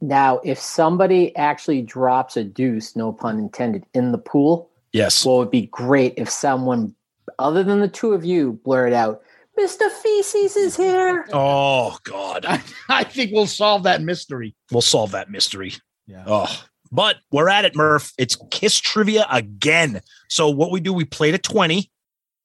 Now, 0.00 0.40
if 0.44 0.58
somebody 0.58 1.36
actually 1.36 1.82
drops 1.82 2.36
a 2.36 2.44
deuce, 2.44 2.96
no 2.96 3.12
pun 3.12 3.38
intended, 3.38 3.84
in 3.92 4.12
the 4.12 4.18
pool, 4.18 4.70
Yes. 4.92 5.26
well, 5.26 5.36
it 5.36 5.38
would 5.40 5.50
be 5.50 5.66
great 5.66 6.14
if 6.16 6.30
someone 6.30 6.94
other 7.38 7.62
than 7.62 7.80
the 7.80 7.88
two 7.88 8.12
of 8.12 8.24
you 8.24 8.54
blurted 8.64 8.94
out, 8.94 9.20
Mr. 9.60 9.90
Feces 9.90 10.56
is 10.56 10.76
here. 10.76 11.26
Oh 11.32 11.98
God. 12.04 12.46
I, 12.46 12.62
I 12.88 13.04
think 13.04 13.32
we'll 13.32 13.46
solve 13.46 13.82
that 13.82 14.00
mystery. 14.00 14.54
We'll 14.70 14.82
solve 14.82 15.12
that 15.12 15.30
mystery. 15.30 15.74
Yeah. 16.06 16.24
Oh, 16.26 16.64
but 16.90 17.16
we're 17.30 17.48
at 17.48 17.64
it, 17.64 17.76
Murph. 17.76 18.12
It's 18.18 18.36
Kiss 18.50 18.78
trivia 18.78 19.26
again. 19.30 20.00
So 20.28 20.48
what 20.48 20.70
we 20.70 20.80
do, 20.80 20.92
we 20.92 21.04
played 21.04 21.34
at 21.34 21.42
20. 21.42 21.90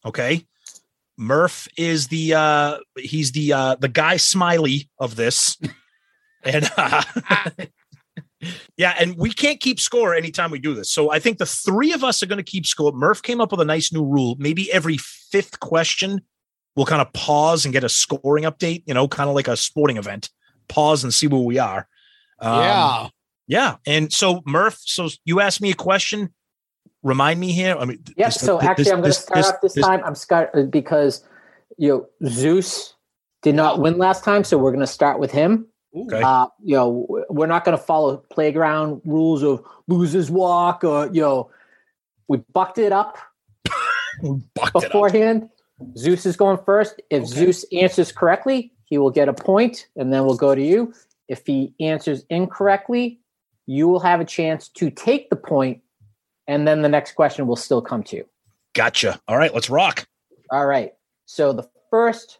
Okay. 0.05 0.45
Murph 1.17 1.67
is 1.77 2.09
the 2.09 2.33
uh 2.33 2.77
he's 2.97 3.31
the 3.31 3.53
uh 3.53 3.75
the 3.75 3.87
guy 3.87 4.17
smiley 4.17 4.89
of 4.99 5.15
this. 5.15 5.57
and 6.43 6.69
uh, 6.75 7.01
yeah, 8.77 8.95
and 8.99 9.15
we 9.15 9.31
can't 9.31 9.61
keep 9.61 9.79
score 9.79 10.13
anytime 10.13 10.51
we 10.51 10.59
do 10.59 10.73
this. 10.73 10.91
So 10.91 11.11
I 11.11 11.19
think 11.19 11.37
the 11.37 11.45
three 11.45 11.93
of 11.93 12.03
us 12.03 12.21
are 12.21 12.25
going 12.25 12.43
to 12.43 12.43
keep 12.43 12.65
score. 12.65 12.91
Murph 12.91 13.21
came 13.21 13.39
up 13.39 13.51
with 13.51 13.61
a 13.61 13.65
nice 13.65 13.93
new 13.93 14.03
rule. 14.03 14.35
Maybe 14.37 14.71
every 14.71 14.97
fifth 14.97 15.61
question 15.61 16.21
we'll 16.75 16.85
kind 16.85 17.01
of 17.01 17.11
pause 17.13 17.65
and 17.65 17.73
get 17.73 17.83
a 17.83 17.89
scoring 17.89 18.43
update, 18.43 18.83
you 18.85 18.93
know, 18.93 19.07
kind 19.07 19.29
of 19.29 19.35
like 19.35 19.47
a 19.47 19.55
sporting 19.57 19.97
event. 19.97 20.29
Pause 20.67 21.03
and 21.05 21.13
see 21.13 21.27
where 21.27 21.41
we 21.41 21.57
are. 21.59 21.87
Um, 22.39 22.59
yeah. 22.59 23.07
yeah. 23.47 23.75
And 23.85 24.11
so 24.11 24.41
Murph, 24.45 24.77
so 24.81 25.09
you 25.23 25.39
asked 25.39 25.61
me 25.61 25.71
a 25.71 25.75
question. 25.75 26.33
Remind 27.03 27.39
me 27.39 27.51
here. 27.51 27.75
I 27.79 27.85
mean, 27.85 28.03
Yeah. 28.17 28.27
this- 28.27 28.41
So 28.41 28.57
this- 28.57 28.65
actually, 28.67 28.91
I'm 28.91 29.01
going 29.01 29.11
to 29.11 29.19
start 29.19 29.35
this- 29.37 29.49
off 29.49 29.61
this, 29.61 29.73
this- 29.73 29.85
time. 29.85 30.01
I'm 30.03 30.15
Scott 30.15 30.49
because 30.69 31.23
you 31.77 31.89
know 31.89 32.29
Zeus 32.29 32.95
did 33.43 33.55
not 33.55 33.79
win 33.79 33.97
last 33.97 34.23
time, 34.23 34.43
so 34.43 34.57
we're 34.57 34.71
going 34.71 34.79
to 34.79 34.87
start 34.87 35.19
with 35.19 35.31
him. 35.31 35.67
Okay. 35.95 36.21
Uh, 36.21 36.47
you 36.63 36.75
know, 36.75 37.07
we're 37.29 37.45
not 37.47 37.63
going 37.63 37.77
to 37.77 37.81
follow 37.83 38.17
playground 38.17 39.01
rules 39.05 39.43
of 39.43 39.63
losers 39.87 40.29
walk 40.31 40.83
or 40.83 41.05
you 41.13 41.21
know, 41.21 41.49
we 42.27 42.37
bucked 42.53 42.79
it 42.79 42.91
up 42.91 43.17
bucked 44.55 44.83
it 44.83 44.85
up. 44.85 44.91
Zeus 45.97 46.25
is 46.25 46.37
going 46.37 46.57
first. 46.65 47.01
If 47.09 47.23
Okay. 47.23 47.31
Zeus 47.31 47.65
answers 47.73 48.11
correctly, 48.11 48.71
he 48.85 48.97
will 48.97 49.11
get 49.11 49.29
a 49.29 49.33
point, 49.33 49.87
and 49.95 50.13
then 50.13 50.25
we'll 50.25 50.37
go 50.37 50.55
to 50.55 50.61
you. 50.61 50.93
If 51.27 51.45
he 51.45 51.73
answers 51.79 52.23
incorrectly, 52.29 53.19
you 53.65 53.87
will 53.87 53.99
have 53.99 54.21
a 54.21 54.25
chance 54.25 54.67
to 54.69 54.89
take 54.89 55.29
the 55.29 55.35
point, 55.35 55.81
and 56.47 56.67
then 56.67 56.81
the 56.81 56.89
next 56.89 57.13
question 57.13 57.47
will 57.47 57.55
still 57.55 57.81
come 57.81 58.03
to 58.03 58.17
you. 58.17 58.25
Gotcha. 58.73 59.19
All 59.27 59.37
right, 59.37 59.53
let's 59.53 59.69
rock. 59.69 60.07
All 60.51 60.65
right. 60.65 60.93
So 61.25 61.53
the 61.53 61.67
first 61.89 62.39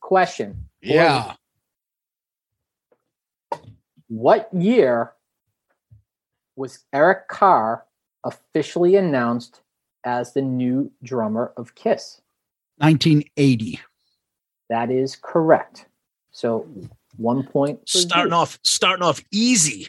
question 0.00 0.68
Yeah. 0.80 1.34
What 4.08 4.48
year 4.52 5.12
was 6.56 6.80
Eric 6.92 7.28
Carr 7.28 7.86
officially 8.24 8.96
announced 8.96 9.60
as 10.04 10.34
the 10.34 10.42
new 10.42 10.92
drummer 11.02 11.52
of 11.56 11.74
Kiss? 11.74 12.20
1980. 12.82 13.78
That 14.68 14.90
is 14.90 15.16
correct. 15.20 15.86
So 16.32 16.66
one 17.16 17.42
point. 17.44 17.80
Starting 17.88 18.30
Zeus. 18.32 18.38
off, 18.38 18.58
starting 18.64 19.04
off 19.04 19.22
easy. 19.30 19.88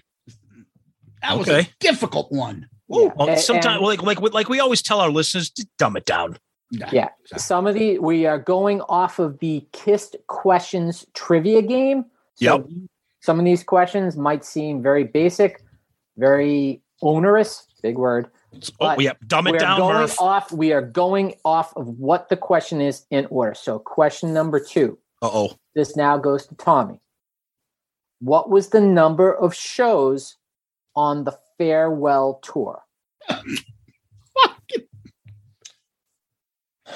That 1.22 1.38
was 1.38 1.48
Okay. 1.50 1.62
a 1.62 1.74
difficult 1.80 2.32
one. 2.32 2.68
Yeah. 2.90 3.10
Well, 3.16 3.38
sometimes, 3.38 3.78
and- 3.78 3.86
like, 3.86 4.04
like, 4.04 4.22
like 4.34 4.50
we 4.50 4.60
always 4.60 4.82
tell 4.82 5.00
our 5.00 5.10
listeners, 5.10 5.50
just 5.50 5.70
dumb 5.78 5.96
it 5.96 6.06
down. 6.06 6.38
Yeah. 6.92 7.10
Some 7.38 7.68
of 7.68 7.76
the 7.76 8.00
we 8.00 8.26
are 8.26 8.40
going 8.40 8.82
off 8.82 9.20
of 9.20 9.40
the 9.40 9.66
Kissed 9.74 10.16
questions 10.28 11.06
trivia 11.14 11.62
game. 11.62 12.06
So 12.36 12.46
Yep. 12.58 12.66
Some 13.22 13.40
of 13.40 13.46
these 13.46 13.64
questions 13.64 14.18
might 14.18 14.44
seem 14.44 14.82
very 14.84 15.06
basic, 15.06 15.64
very 16.18 16.82
onerous, 17.02 17.68
big 17.82 17.98
word. 17.98 18.30
Oh, 18.80 19.00
yeah, 19.00 19.14
dumb 19.28 19.48
it 19.48 19.52
we 19.52 19.58
are 19.58 19.60
down, 19.60 19.80
going 19.80 19.94
Murph. 19.96 20.22
off. 20.22 20.52
We 20.52 20.74
are 20.74 20.82
going 20.82 21.36
off 21.44 21.76
of 21.76 21.88
what 21.88 22.30
the 22.30 22.38
question 22.38 22.82
is 22.82 23.06
in 23.10 23.26
order. 23.28 23.54
So, 23.54 23.80
question 23.80 24.34
number 24.34 24.60
two: 24.60 24.98
Uh 25.22 25.30
oh. 25.32 25.58
This 25.76 25.96
now 25.96 26.18
goes 26.18 26.46
to 26.48 26.56
Tommy. 26.56 27.02
What 28.20 28.50
was 28.50 28.70
the 28.70 28.82
number 28.82 29.34
of 29.34 29.54
shows 29.56 30.38
on 30.96 31.24
the 31.24 31.38
farewell 31.58 32.40
tour? 32.44 32.84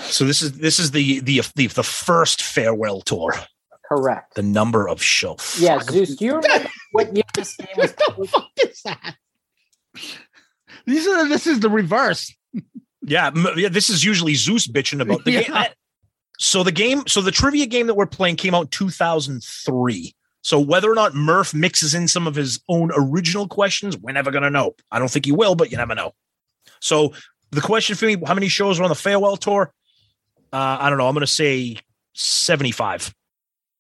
So 0.09 0.25
this 0.25 0.41
is 0.41 0.53
this 0.53 0.79
is 0.79 0.91
the 0.91 1.19
the 1.21 1.41
the, 1.55 1.67
the 1.67 1.83
first 1.83 2.41
farewell 2.41 3.01
tour. 3.01 3.33
Correct. 3.85 4.35
The 4.35 4.43
number 4.43 4.87
of 4.87 5.01
shows. 5.01 5.57
Yeah, 5.59 5.79
Zeus, 5.79 6.15
do 6.15 6.25
you 6.25 6.35
remember 6.35 6.69
what 6.91 7.15
year 7.15 7.23
this 7.33 7.55
game 7.55 7.67
was? 7.77 7.93
what 8.15 8.17
The 8.17 8.27
fuck 8.27 8.49
is 8.65 8.81
that? 8.83 9.15
These 10.88 11.05
are 11.07 11.27
this 11.29 11.45
is 11.45 11.59
the 11.59 11.69
reverse. 11.69 12.33
Yeah, 13.03 13.27
m- 13.27 13.47
yeah. 13.55 13.69
This 13.69 13.89
is 13.89 14.03
usually 14.03 14.33
Zeus 14.35 14.67
bitching 14.67 15.01
about 15.01 15.23
the 15.25 15.31
Yeah. 15.33 15.41
game. 15.43 15.53
That- 15.53 15.75
So 16.39 16.63
the 16.63 16.71
game, 16.71 17.03
so 17.07 17.21
the 17.21 17.31
trivia 17.31 17.65
game 17.67 17.88
that 17.88 17.93
we're 17.95 18.05
playing 18.07 18.35
came 18.38 18.55
out 18.55 18.61
in 18.63 18.67
2003. 18.69 20.13
So 20.43 20.59
whether 20.59 20.89
or 20.89 20.95
not 20.95 21.13
Murph 21.13 21.53
mixes 21.53 21.93
in 21.93 22.07
some 22.07 22.25
of 22.27 22.35
his 22.35 22.59
own 22.69 22.91
original 22.95 23.47
questions, 23.47 23.97
we're 23.97 24.13
never 24.13 24.31
gonna 24.31 24.49
know. 24.49 24.75
I 24.91 24.97
don't 24.99 25.11
think 25.11 25.25
he 25.25 25.31
will, 25.31 25.55
but 25.55 25.71
you 25.71 25.77
never 25.77 25.93
know. 25.95 26.13
So 26.79 27.13
the 27.51 27.61
question 27.61 27.95
for 27.95 28.05
me: 28.05 28.17
How 28.25 28.33
many 28.33 28.47
shows 28.47 28.79
are 28.79 28.83
on 28.83 28.89
the 28.89 28.95
farewell 28.95 29.35
tour? 29.38 29.73
Uh, 30.53 30.77
I 30.79 30.89
don't 30.89 30.97
know. 30.97 31.07
I'm 31.07 31.13
gonna 31.13 31.27
say 31.27 31.77
75. 32.13 33.13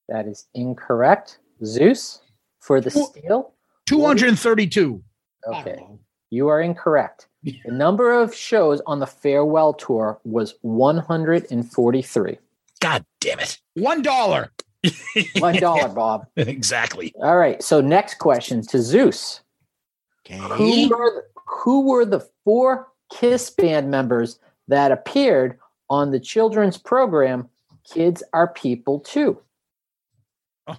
That 0.09 0.27
is 0.27 0.45
incorrect. 0.53 1.39
Zeus 1.63 2.21
for 2.59 2.81
the 2.81 2.91
Well- 2.93 3.07
steal. 3.15 3.53
232. 3.85 5.01
Okay. 5.47 5.79
You 6.29 6.47
are 6.49 6.61
incorrect. 6.61 7.27
The 7.43 7.71
number 7.71 8.11
of 8.11 8.35
shows 8.35 8.81
on 8.85 8.99
the 8.99 9.07
farewell 9.07 9.73
tour 9.73 10.19
was 10.25 10.55
143. 10.61 12.37
God 12.79 13.05
damn 13.21 13.39
it! 13.39 13.59
One 13.75 14.01
dollar. 14.01 14.51
One 15.39 15.55
dollar, 15.55 15.87
Bob. 15.89 16.27
exactly. 16.35 17.13
All 17.21 17.37
right. 17.37 17.61
So 17.63 17.81
next 17.81 18.19
question 18.19 18.61
to 18.67 18.81
Zeus. 18.81 19.41
Who 20.29 20.89
were 20.89 21.11
the, 21.11 21.21
who 21.45 21.87
were 21.87 22.05
the 22.05 22.27
four 22.43 22.87
Kiss 23.11 23.49
band 23.49 23.89
members 23.89 24.39
that 24.67 24.91
appeared 24.91 25.57
on 25.89 26.11
the 26.11 26.19
children's 26.19 26.77
program 26.77 27.47
Kids 27.93 28.21
Are 28.33 28.49
People 28.49 28.99
Too? 28.99 29.39
Oh. 30.67 30.77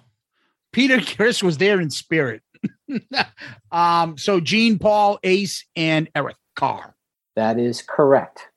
Peter 0.71 1.01
Criss 1.01 1.41
was 1.41 1.57
there 1.57 1.81
in 1.81 1.89
spirit. 1.89 2.43
um, 3.71 4.17
so 4.17 4.39
Gene, 4.39 4.79
Paul, 4.79 5.19
Ace, 5.23 5.65
and 5.75 6.09
Eric 6.15 6.37
Carr. 6.55 6.95
That 7.35 7.59
is 7.59 7.81
correct. 7.81 8.47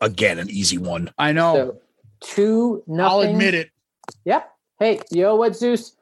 Again, 0.00 0.38
an 0.38 0.48
easy 0.50 0.78
one. 0.78 1.10
I 1.18 1.32
know. 1.32 1.54
So 1.54 1.80
two 2.20 2.82
nothing. 2.86 3.10
I'll 3.10 3.20
admit 3.20 3.54
it. 3.54 3.70
Yep. 4.24 4.50
Hey, 4.78 5.00
yo, 5.10 5.36
what, 5.36 5.56
Zeus? 5.56 5.94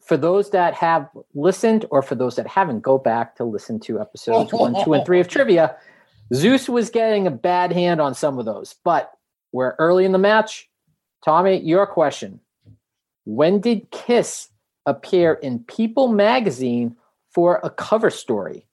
For 0.00 0.18
those 0.18 0.50
that 0.50 0.74
have 0.74 1.08
listened, 1.34 1.86
or 1.90 2.02
for 2.02 2.14
those 2.14 2.36
that 2.36 2.46
haven't, 2.46 2.80
go 2.80 2.98
back 2.98 3.36
to 3.36 3.44
listen 3.44 3.80
to 3.80 4.00
episodes 4.00 4.52
one, 4.52 4.74
two, 4.84 4.92
and 4.92 5.06
three 5.06 5.20
of 5.20 5.28
trivia. 5.30 5.76
Zeus 6.34 6.68
was 6.68 6.90
getting 6.90 7.26
a 7.26 7.30
bad 7.30 7.72
hand 7.72 8.02
on 8.02 8.14
some 8.14 8.38
of 8.38 8.44
those, 8.44 8.74
but 8.84 9.12
we're 9.52 9.74
early 9.78 10.04
in 10.04 10.12
the 10.12 10.18
match. 10.18 10.68
Tommy, 11.24 11.58
your 11.58 11.86
question. 11.86 12.40
When 13.24 13.60
did 13.60 13.90
Kiss 13.90 14.48
appear 14.86 15.34
in 15.34 15.60
People 15.60 16.08
magazine 16.08 16.96
for 17.32 17.60
a 17.62 17.70
cover 17.70 18.10
story? 18.10 18.66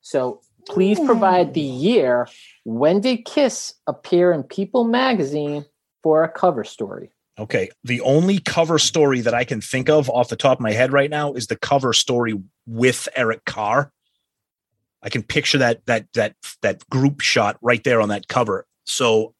So 0.00 0.40
please 0.68 0.98
hmm. 0.98 1.06
provide 1.06 1.54
the 1.54 1.60
year. 1.60 2.28
When 2.64 3.00
did 3.00 3.24
Kiss 3.24 3.74
appear 3.86 4.32
in 4.32 4.42
People 4.42 4.84
magazine 4.84 5.64
for 6.02 6.22
a 6.24 6.28
cover 6.28 6.64
story? 6.64 7.10
Okay. 7.38 7.70
The 7.84 8.00
only 8.00 8.40
cover 8.40 8.78
story 8.78 9.20
that 9.20 9.34
I 9.34 9.44
can 9.44 9.60
think 9.60 9.88
of 9.88 10.10
off 10.10 10.28
the 10.28 10.36
top 10.36 10.58
of 10.58 10.62
my 10.62 10.72
head 10.72 10.92
right 10.92 11.10
now 11.10 11.34
is 11.34 11.46
the 11.46 11.56
cover 11.56 11.92
story 11.92 12.34
with 12.66 13.08
Eric 13.14 13.44
Carr. 13.44 13.92
I 15.02 15.08
can 15.08 15.22
picture 15.22 15.58
that 15.58 15.86
that 15.86 16.06
that 16.14 16.34
that 16.62 16.88
group 16.90 17.20
shot 17.20 17.56
right 17.62 17.82
there 17.84 18.00
on 18.00 18.08
that 18.08 18.26
cover. 18.26 18.66
So 18.84 19.34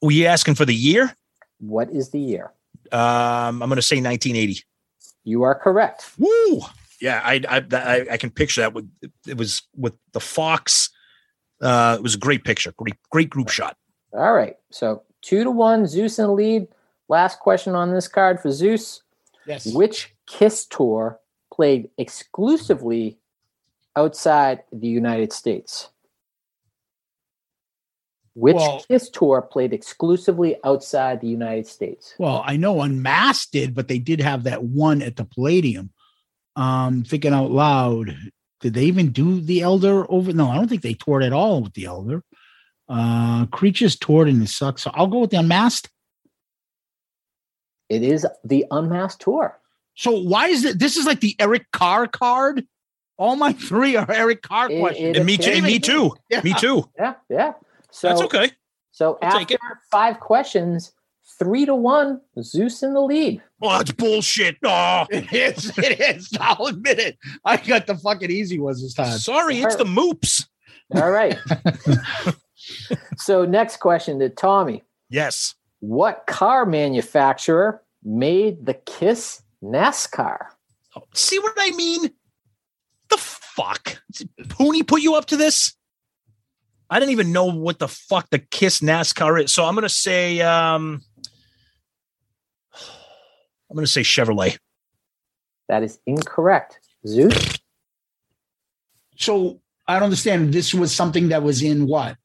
were 0.00 0.12
you 0.12 0.26
asking 0.26 0.54
for 0.54 0.64
the 0.64 0.74
year? 0.74 1.14
What 1.58 1.90
is 1.90 2.10
the 2.10 2.20
year? 2.20 2.52
Um, 2.92 3.62
I'm 3.62 3.68
going 3.68 3.76
to 3.76 3.82
say 3.82 3.96
1980. 3.96 4.64
You 5.24 5.42
are 5.42 5.54
correct. 5.54 6.12
Woo! 6.18 6.60
Yeah, 7.00 7.20
I 7.24 7.42
I, 7.48 7.64
I 7.72 8.06
I 8.12 8.16
can 8.16 8.30
picture 8.30 8.60
that. 8.60 8.74
With 8.74 8.90
it 9.26 9.36
was 9.36 9.62
with 9.76 9.94
the 10.12 10.20
Fox. 10.20 10.90
Uh, 11.60 11.96
it 11.98 12.02
was 12.02 12.14
a 12.14 12.18
great 12.18 12.44
picture. 12.44 12.72
Great 12.76 12.96
great 13.10 13.30
group 13.30 13.48
shot. 13.48 13.76
All 14.12 14.32
right. 14.32 14.56
So 14.70 15.02
two 15.22 15.44
to 15.44 15.50
one, 15.50 15.86
Zeus 15.86 16.18
in 16.18 16.26
the 16.26 16.32
lead. 16.32 16.68
Last 17.08 17.40
question 17.40 17.74
on 17.74 17.92
this 17.92 18.08
card 18.08 18.40
for 18.40 18.50
Zeus. 18.50 19.02
Yes. 19.46 19.66
Which 19.72 20.14
Kiss 20.26 20.66
tour 20.66 21.18
played 21.52 21.90
exclusively 21.98 23.18
outside 23.96 24.62
the 24.72 24.88
United 24.88 25.32
States? 25.32 25.88
Which 28.40 28.56
Well- 28.56 28.82
Kiss 28.88 29.10
tour 29.10 29.42
played 29.42 29.74
exclusively 29.74 30.56
outside 30.64 31.20
the 31.20 31.28
United 31.28 31.66
States? 31.66 32.14
Well, 32.18 32.42
I 32.46 32.56
know 32.56 32.80
Unmasked 32.80 33.52
did, 33.52 33.74
but 33.74 33.88
they 33.88 33.98
did 33.98 34.20
have 34.20 34.44
that 34.44 34.64
one 34.64 35.02
at 35.02 35.16
the 35.16 35.26
Palladium. 35.26 35.90
Um, 36.56 37.04
thinking 37.04 37.34
out 37.34 37.50
loud, 37.50 38.16
did 38.60 38.72
they 38.74 38.84
even 38.84 39.12
do 39.12 39.40
the 39.42 39.60
Elder 39.60 40.10
over? 40.10 40.32
No, 40.32 40.48
I 40.48 40.56
don't 40.56 40.68
think 40.68 40.80
they 40.82 40.94
toured 40.94 41.22
at 41.22 41.34
all 41.34 41.62
with 41.62 41.74
the 41.74 41.84
Elder. 41.84 42.24
Uh, 42.88 43.44
Creatures 43.46 43.96
toured 43.96 44.28
and 44.28 44.42
it 44.42 44.48
sucks. 44.48 44.82
So 44.82 44.90
I'll 44.94 45.06
go 45.06 45.18
with 45.20 45.30
the 45.30 45.38
Unmasked. 45.38 45.90
It 47.88 48.02
is 48.02 48.26
the 48.44 48.64
Unmasked 48.70 49.20
tour. 49.22 49.58
So 49.96 50.18
why 50.18 50.46
is 50.48 50.64
it? 50.64 50.78
This 50.78 50.96
is 50.96 51.04
like 51.06 51.20
the 51.20 51.36
Eric 51.38 51.66
Carr 51.72 52.06
card. 52.06 52.66
All 53.18 53.36
my 53.36 53.52
three 53.52 53.96
are 53.96 54.10
Eric 54.10 54.40
Carr 54.42 54.70
It- 54.70 54.80
questions. 54.80 55.08
it 55.10 55.16
And 55.18 55.26
me 55.26 55.36
too. 55.36 55.50
And 55.50 55.64
me 55.64 55.78
too. 55.78 56.14
Yeah. 56.30 56.40
Me 56.42 56.54
too. 56.54 56.88
Yeah, 56.98 57.14
yeah. 57.28 57.52
So 57.90 58.08
That's 58.08 58.22
okay. 58.22 58.50
So 58.92 59.18
I'll 59.22 59.40
after 59.40 59.56
five 59.90 60.20
questions, 60.20 60.92
three 61.38 61.64
to 61.66 61.74
one, 61.74 62.20
Zeus 62.42 62.82
in 62.82 62.94
the 62.94 63.00
lead. 63.00 63.42
Oh, 63.62 63.70
that's 63.78 63.92
bullshit. 63.92 64.56
Oh, 64.64 65.06
It 65.10 65.32
is. 65.32 65.76
It 65.78 66.00
is. 66.00 66.30
I'll 66.40 66.66
admit 66.66 66.98
it. 66.98 67.18
I 67.44 67.56
got 67.56 67.86
the 67.86 67.96
fucking 67.96 68.30
easy 68.30 68.58
ones 68.58 68.82
this 68.82 68.94
time. 68.94 69.18
sorry, 69.18 69.58
it's 69.60 69.76
the 69.76 69.84
moops. 69.84 70.46
All 70.94 71.10
right. 71.10 71.38
so 73.16 73.44
next 73.44 73.78
question 73.78 74.18
to 74.18 74.28
Tommy. 74.28 74.82
Yes. 75.08 75.54
What 75.80 76.26
car 76.26 76.66
manufacturer 76.66 77.82
made 78.04 78.66
the 78.66 78.74
Kiss 78.74 79.42
NASCAR? 79.62 80.46
Oh, 80.96 81.04
See 81.14 81.38
what 81.38 81.54
I 81.58 81.70
mean? 81.70 82.10
The 83.08 83.16
fuck? 83.16 84.02
Pooney 84.42 84.86
put 84.86 85.02
you 85.02 85.14
up 85.14 85.26
to 85.26 85.36
this? 85.36 85.74
I 86.90 86.98
didn't 86.98 87.12
even 87.12 87.30
know 87.30 87.44
what 87.44 87.78
the 87.78 87.86
fuck 87.86 88.28
the 88.30 88.40
Kiss 88.40 88.80
NASCAR 88.80 89.44
is. 89.44 89.54
So 89.54 89.64
I'm 89.64 89.74
gonna 89.76 89.88
say 89.88 90.40
um 90.40 91.02
I'm 93.70 93.76
gonna 93.76 93.86
say 93.86 94.00
Chevrolet. 94.00 94.58
That 95.68 95.84
is 95.84 96.00
incorrect. 96.04 96.80
Zeus? 97.06 97.58
So 99.16 99.60
I 99.86 99.94
don't 99.94 100.04
understand. 100.04 100.52
This 100.52 100.74
was 100.74 100.92
something 100.92 101.28
that 101.28 101.44
was 101.44 101.62
in 101.62 101.86
what? 101.86 102.16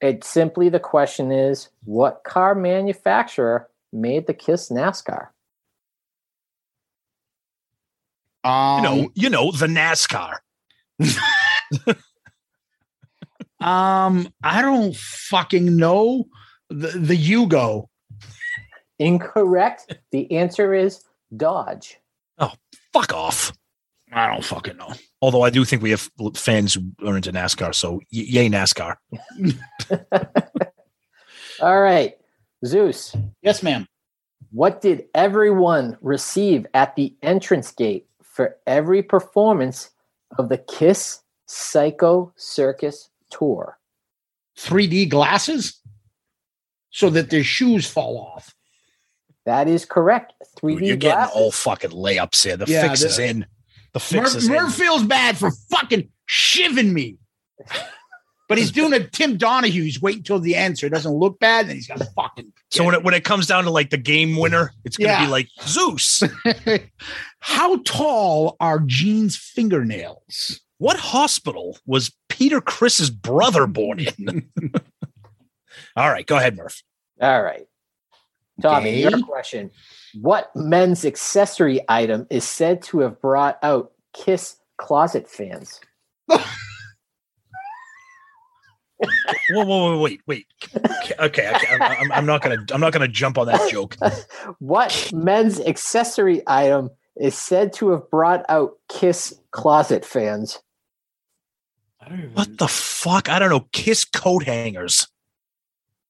It's 0.00 0.28
simply 0.28 0.68
the 0.68 0.78
question 0.78 1.32
is 1.32 1.68
what 1.84 2.22
car 2.24 2.54
manufacturer 2.54 3.68
made 3.92 4.28
the 4.28 4.34
Kiss 4.34 4.68
NASCAR? 4.68 5.28
Um, 8.44 8.76
You 8.76 8.82
know, 8.82 9.10
you 9.14 9.30
know, 9.30 9.50
the 9.50 9.66
NASCAR. 9.66 10.36
um, 13.66 14.28
I 14.42 14.62
don't 14.62 14.96
fucking 14.96 15.76
know. 15.76 16.24
The 16.70 16.88
the 16.88 17.16
Yugo. 17.16 17.86
Incorrect. 18.98 19.96
The 20.12 20.30
answer 20.32 20.72
is 20.72 21.04
Dodge. 21.36 21.98
Oh, 22.38 22.52
fuck 22.92 23.12
off. 23.12 23.52
I 24.12 24.28
don't 24.32 24.44
fucking 24.44 24.76
know. 24.76 24.92
Although 25.20 25.42
I 25.42 25.50
do 25.50 25.64
think 25.64 25.82
we 25.82 25.90
have 25.90 26.08
fans 26.34 26.74
who 26.74 26.92
are 27.06 27.16
into 27.16 27.32
NASCAR, 27.32 27.74
so 27.74 27.94
y- 27.94 28.00
yay 28.10 28.48
NASCAR. 28.48 28.94
All 31.60 31.80
right. 31.80 32.14
Zeus, 32.64 33.14
Yes, 33.42 33.62
ma'am. 33.62 33.86
what 34.50 34.80
did 34.80 35.04
everyone 35.14 35.98
receive 36.00 36.66
at 36.72 36.96
the 36.96 37.14
entrance 37.22 37.70
gate 37.70 38.06
for 38.22 38.56
every 38.66 39.02
performance 39.02 39.90
of 40.38 40.48
the 40.48 40.58
Kiss 40.58 41.20
Psycho 41.46 42.32
Circus 42.36 43.10
tour? 43.30 43.78
3D 44.58 45.08
glasses, 45.10 45.80
so 46.90 47.10
that 47.10 47.30
their 47.30 47.44
shoes 47.44 47.86
fall 47.86 48.18
off. 48.18 48.54
That 49.44 49.68
is 49.68 49.84
correct. 49.84 50.32
3D 50.58 50.86
You're 50.86 50.96
getting 50.96 51.28
all 51.34 51.52
fucking 51.52 51.90
layups 51.90 52.42
here. 52.44 52.56
The 52.56 52.64
Yeah, 52.66 52.88
fix 52.88 53.00
the- 53.00 53.06
is 53.08 53.18
in. 53.18 53.46
The 53.92 54.00
fix 54.00 54.32
Murph, 54.32 54.36
is 54.36 54.48
in. 54.48 54.52
Murph 54.54 54.74
feels 54.74 55.04
bad 55.04 55.38
for 55.38 55.50
fucking 55.70 56.08
shiving 56.26 56.92
me. 56.92 57.16
But 58.48 58.58
he's 58.58 58.70
doing 58.70 58.92
a 58.92 59.00
Tim 59.06 59.38
Donaghy. 59.38 59.70
He's 59.70 60.00
waiting 60.00 60.20
until 60.20 60.38
the 60.38 60.54
end 60.54 60.78
so 60.78 60.86
it 60.86 60.92
doesn't 60.92 61.12
look 61.12 61.38
bad, 61.40 61.66
and 61.66 61.74
he's 61.74 61.88
got 61.88 61.98
to 61.98 62.04
fucking. 62.04 62.52
So 62.70 62.84
when 62.84 62.94
it 62.94 63.02
when 63.02 63.12
it 63.14 63.24
comes 63.24 63.46
down 63.46 63.64
to 63.64 63.70
like 63.70 63.90
the 63.90 63.96
game 63.96 64.36
winner, 64.36 64.72
it's 64.84 64.96
gonna 64.96 65.10
Yeah. 65.12 65.24
be 65.24 65.30
like 65.30 65.48
Zeus. 65.62 66.22
How 67.40 67.78
tall 67.82 68.56
are 68.60 68.78
Gene's 68.80 69.36
fingernails? 69.36 70.60
What 70.78 70.96
hospital 70.98 71.78
was 71.86 72.12
Peter 72.36 72.60
Criss's 72.60 73.08
brother 73.08 73.66
born 73.66 73.98
in? 74.00 74.50
All 75.96 76.10
right, 76.10 76.26
go 76.26 76.36
ahead, 76.36 76.54
Murph. 76.54 76.82
All 77.20 77.42
right. 77.42 77.66
Tommy, 78.60 79.00
your 79.00 79.12
Okay. 79.12 79.22
question. 79.22 79.70
What 80.20 80.50
men's 80.54 81.06
accessory 81.06 81.80
item 81.88 82.26
is 82.28 82.44
said 82.44 82.82
to 82.84 83.00
have 83.00 83.20
brought 83.22 83.58
out 83.62 83.92
Kiss 84.12 84.56
closet 84.76 85.28
fans? 85.28 85.80
Whoa, 86.28 86.38
whoa, 89.64 89.64
whoa, 89.64 89.98
wait, 90.00 90.20
wait. 90.26 90.46
Okay, 90.74 91.14
okay, 91.18 91.50
okay, 91.54 91.66
I'm, 91.70 91.82
I'm, 91.82 92.12
I'm 92.12 92.26
not 92.26 92.42
gonna 92.42 92.64
I'm 92.72 92.80
not 92.80 92.92
gonna 92.92 93.08
jump 93.08 93.38
on 93.38 93.46
that 93.46 93.70
joke. 93.70 93.96
What 94.58 95.10
men's 95.12 95.60
accessory 95.60 96.42
item 96.46 96.90
is 97.16 97.36
said 97.36 97.72
to 97.74 97.90
have 97.90 98.10
brought 98.10 98.44
out 98.48 98.72
Kiss 98.88 99.38
closet 99.52 100.04
fans? 100.04 100.60
What 102.34 102.58
the 102.58 102.68
fuck? 102.68 103.28
I 103.28 103.38
don't 103.38 103.50
know. 103.50 103.66
Kiss 103.72 104.04
coat 104.04 104.44
hangers. 104.44 105.08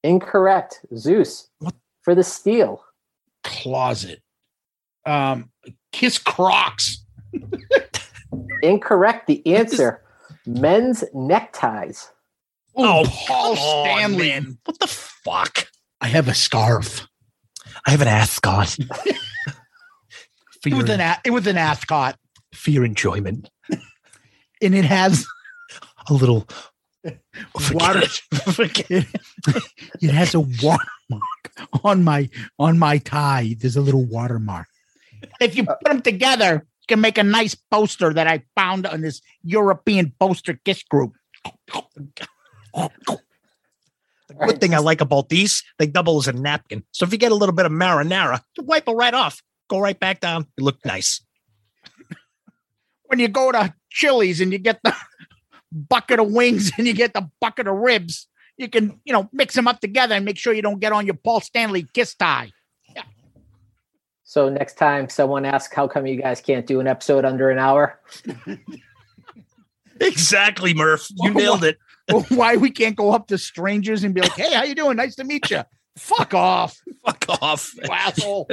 Incorrect. 0.03 0.81
Zeus. 0.97 1.49
What? 1.59 1.75
For 2.03 2.15
the 2.15 2.23
steel. 2.25 2.85
Closet. 3.43 4.21
Um, 5.05 5.51
Kiss 5.93 6.19
Crocs. 6.19 7.05
Incorrect. 8.63 9.27
The 9.27 9.47
answer 9.57 10.03
men's 10.47 11.03
neckties. 11.15 12.11
Oh, 12.77 13.05
come 13.05 13.13
Paul 13.27 13.51
on, 13.53 13.57
Stanley. 13.87 14.29
man. 14.29 14.59
What 14.65 14.79
the 14.79 14.87
fuck? 14.87 15.69
I 16.01 16.09
have 16.09 16.29
a 16.29 16.35
scarf. 16.35 17.07
I 17.87 17.91
have 17.93 18.03
an 18.03 18.09
ascot. 18.09 18.69
for, 20.61 20.69
It 20.69 20.75
was 20.75 20.91
an 20.91 21.01
a- 21.01 21.21
it 21.25 21.31
was 21.31 21.47
an 21.47 21.57
ascot, 21.57 22.19
for 22.53 22.71
your 22.71 22.85
enjoyment. 22.85 23.49
and 23.71 24.75
it 24.75 24.85
has 24.85 25.23
A 25.23 25.27
little 26.15 26.47
water. 27.73 28.03
it, 28.03 29.07
it 30.03 30.11
has 30.11 30.35
a 30.35 30.41
watermark 30.41 31.53
on 31.85 32.05
my 32.05 32.29
on 32.59 32.79
my 32.79 32.99
tie. 32.99 33.55
There's 33.59 33.77
a 33.77 33.81
little 33.81 34.05
watermark. 34.05 34.67
If 35.41 35.57
you 35.57 35.65
put 35.65 35.81
them 35.85 36.03
together, 36.03 36.67
you 36.81 36.87
can 36.89 37.01
make 37.01 37.19
a 37.19 37.23
nice 37.23 37.55
poster 37.55 38.13
that 38.13 38.27
I 38.27 38.43
found 38.55 38.87
on 38.87 39.01
this 39.01 39.21
European 39.43 40.13
poster 40.19 40.59
kiss 40.65 40.83
group. 40.83 41.13
The 44.29 44.35
good 44.47 44.61
thing 44.61 44.75
I 44.75 44.79
like 44.79 45.01
about 45.01 45.29
these, 45.29 45.63
they 45.79 45.87
double 45.87 46.19
as 46.19 46.29
a 46.29 46.33
napkin. 46.33 46.85
So 46.93 47.07
if 47.07 47.13
you 47.13 47.19
get 47.19 47.33
a 47.33 47.37
little 47.37 47.55
bit 47.55 47.67
of 47.67 47.73
marinara, 47.73 48.41
you 48.57 48.65
wipe 48.65 48.89
it 48.89 48.93
right 48.93 49.15
off. 49.15 49.41
Go 49.69 49.79
right 49.79 49.99
back 49.99 50.21
down. 50.21 50.47
You 50.57 50.65
look 50.65 50.85
nice. 50.85 51.21
When 53.07 53.19
you 53.19 53.29
go 53.29 53.53
to 53.53 53.73
Chili's 53.91 54.41
and 54.41 54.53
you 54.53 54.59
get 54.59 54.81
the 54.83 54.95
bucket 55.73 56.21
of 56.21 56.31
wings 56.31 56.71
and 56.79 56.87
you 56.87 56.93
get 56.95 57.15
the 57.15 57.29
bucket 57.41 57.67
of 57.67 57.75
ribs, 57.77 58.27
you 58.57 58.69
can 58.69 59.01
you 59.05 59.13
know 59.13 59.29
mix 59.33 59.55
them 59.55 59.69
up 59.69 59.81
together 59.81 60.15
and 60.15 60.25
make 60.25 60.39
sure 60.39 60.53
you 60.53 60.63
don't 60.63 60.81
get 60.81 60.93
on 60.93 61.07
your 61.07 61.17
Paul 61.17 61.41
Stanley 61.41 61.87
kiss 61.95 62.15
tie. 62.15 62.51
Yeah. 62.95 63.03
So 64.25 64.49
next 64.49 64.75
time 64.75 65.09
someone 65.09 65.45
asks 65.45 65.75
how 65.75 65.89
come 65.89 66.07
you 66.07 66.21
guys 66.21 66.41
can't 66.41 66.67
do 66.67 66.81
an 66.81 66.87
episode 66.87 67.25
under 67.25 67.51
an 67.51 67.59
hour, 67.59 68.01
Exactly, 70.01 70.75
Murph. 70.75 71.07
You 71.17 71.33
nailed 71.33 71.65
it. 71.65 71.79
Why 72.29 72.57
we 72.57 72.71
can't 72.71 72.97
go 72.97 73.13
up 73.13 73.29
to 73.29 73.39
strangers 73.39 74.05
and 74.05 74.15
be 74.15 74.21
like, 74.21 74.33
"Hey, 74.33 74.55
how 74.55 74.63
you 74.65 74.75
doing? 74.75 74.97
Nice 74.97 75.17
to 75.17 75.25
meet 75.25 75.51
you." 75.51 75.63
Fuck 75.97 76.35
off, 76.35 76.79
Fuck 77.05 77.25
off. 77.43 77.73
you 77.75 77.89
asshole. 77.91 78.49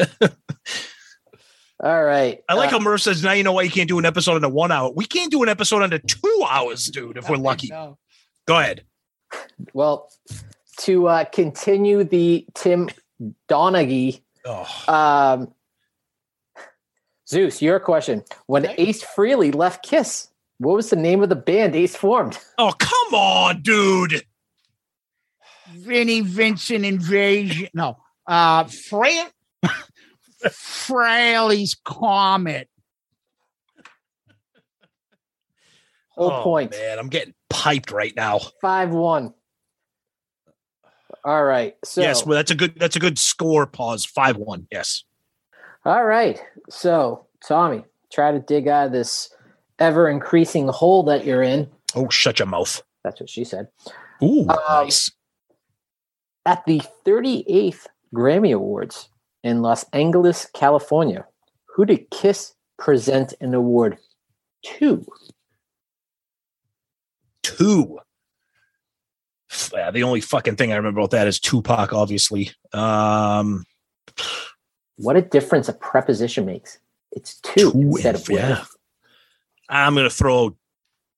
All 1.84 2.04
right. 2.04 2.42
I 2.48 2.54
like 2.54 2.70
Uh, 2.70 2.80
how 2.80 2.80
Murph 2.80 3.02
says, 3.02 3.22
now 3.24 3.34
you 3.34 3.44
know 3.44 3.52
why 3.52 3.64
you 3.64 3.70
can't 3.70 3.90
do 3.90 4.00
an 4.00 4.06
episode 4.06 4.36
under 4.36 4.48
one 4.48 4.72
hour. 4.72 4.90
We 4.96 5.06
can't 5.06 5.30
do 5.30 5.44
an 5.44 5.50
episode 5.50 5.82
under 5.84 6.00
two 6.00 6.46
hours, 6.50 6.86
dude, 6.86 7.18
if 7.18 7.30
we're 7.30 7.36
lucky. 7.36 7.68
No. 7.68 7.98
Go 8.48 8.58
ahead. 8.58 8.84
well 9.74 10.10
to 10.80 11.08
uh, 11.08 11.26
continue 11.26 12.04
the 12.06 12.46
Tim 12.56 12.90
Donaghy 13.50 14.22
Oh, 14.46 14.68
Um, 14.88 15.54
Zeus, 17.28 17.62
your 17.62 17.80
question. 17.80 18.24
When 18.48 18.66
Ace 18.78 19.04
Frehley 19.04 19.54
left 19.54 19.84
Kiss, 19.86 20.28
what 20.60 20.76
was 20.76 20.90
the 20.90 20.96
name 20.98 21.22
of 21.24 21.30
the 21.30 21.36
band 21.36 21.76
Ace 21.76 21.96
formed? 21.96 22.38
oh 22.58 22.74
come 22.78 23.14
on, 23.14 23.62
dude. 23.62 24.24
Vinny 25.74 26.22
Vincent 26.22 26.86
Invasion. 26.86 27.68
No, 27.74 27.98
uh, 28.28 28.66
Frail. 28.66 29.28
Frehley's 30.44 31.76
Comet. 31.84 32.70
Whole 36.10 36.32
oh, 36.32 36.44
point. 36.44 36.72
Man, 36.72 37.00
I'm 37.00 37.10
getting 37.10 37.34
piped 37.50 37.92
right 37.92 38.14
now. 38.16 38.40
5 38.62 38.92
1. 38.92 39.34
All 41.26 41.44
right. 41.44 41.76
So, 41.86 42.02
yes, 42.02 42.26
well, 42.26 42.36
that's 42.36 42.52
a 42.52 42.56
good 42.56 42.78
that's 42.78 42.96
a 42.96 43.00
good 43.00 43.18
score. 43.18 43.66
Pause. 43.66 44.06
Five 44.06 44.38
one. 44.38 44.68
Yes. 44.72 45.04
all 45.86 46.04
right. 46.04 46.42
So, 46.70 47.28
Tommy, 47.46 47.86
try 48.12 48.32
to 48.32 48.40
dig 48.40 48.68
out 48.68 48.88
of 48.88 48.92
this 48.92 49.34
ever 49.80 50.10
increasing 50.10 50.68
hole 50.68 51.04
that 51.04 51.26
you're 51.26 51.44
in. 51.44 51.70
Oh, 51.96 52.10
shut 52.10 52.40
your 52.40 52.48
mouth. 52.48 52.82
That's 53.04 53.20
what 53.20 53.30
she 53.30 53.44
said. 53.44 53.68
Ooh, 54.22 54.42
Um, 54.50 54.58
nice. 54.70 55.12
At 56.46 56.66
the 56.66 56.82
38th 57.06 57.88
Grammy 58.14 58.54
Awards 58.54 59.10
in 59.44 59.62
Los 59.62 59.84
Angeles, 59.94 60.48
California, 60.54 61.26
who 61.76 61.86
did 61.86 62.10
Kiss 62.12 62.54
present 62.78 63.34
an 63.42 63.54
award 63.54 63.98
to? 64.66 65.06
Two. 67.44 68.00
Yeah, 69.74 69.92
the 69.92 70.04
only 70.04 70.22
fucking 70.22 70.56
thing 70.56 70.72
I 70.72 70.78
remember 70.78 71.02
about 71.02 71.12
that 71.12 71.28
is 71.28 71.40
Tupac, 71.40 71.94
obviously. 71.94 72.52
Um, 72.74 73.66
What 74.98 75.16
a 75.16 75.22
difference 75.22 75.68
a 75.70 75.74
preposition 75.74 76.46
makes. 76.46 76.80
It's 77.12 77.40
two, 77.42 77.72
Two 77.72 77.80
instead 77.96 78.16
and- 78.16 78.24
of 78.24 78.30
with. 78.30 78.40
yeah. 78.40 78.66
I'm 79.70 79.96
gonna 79.96 80.10
throw 80.10 80.56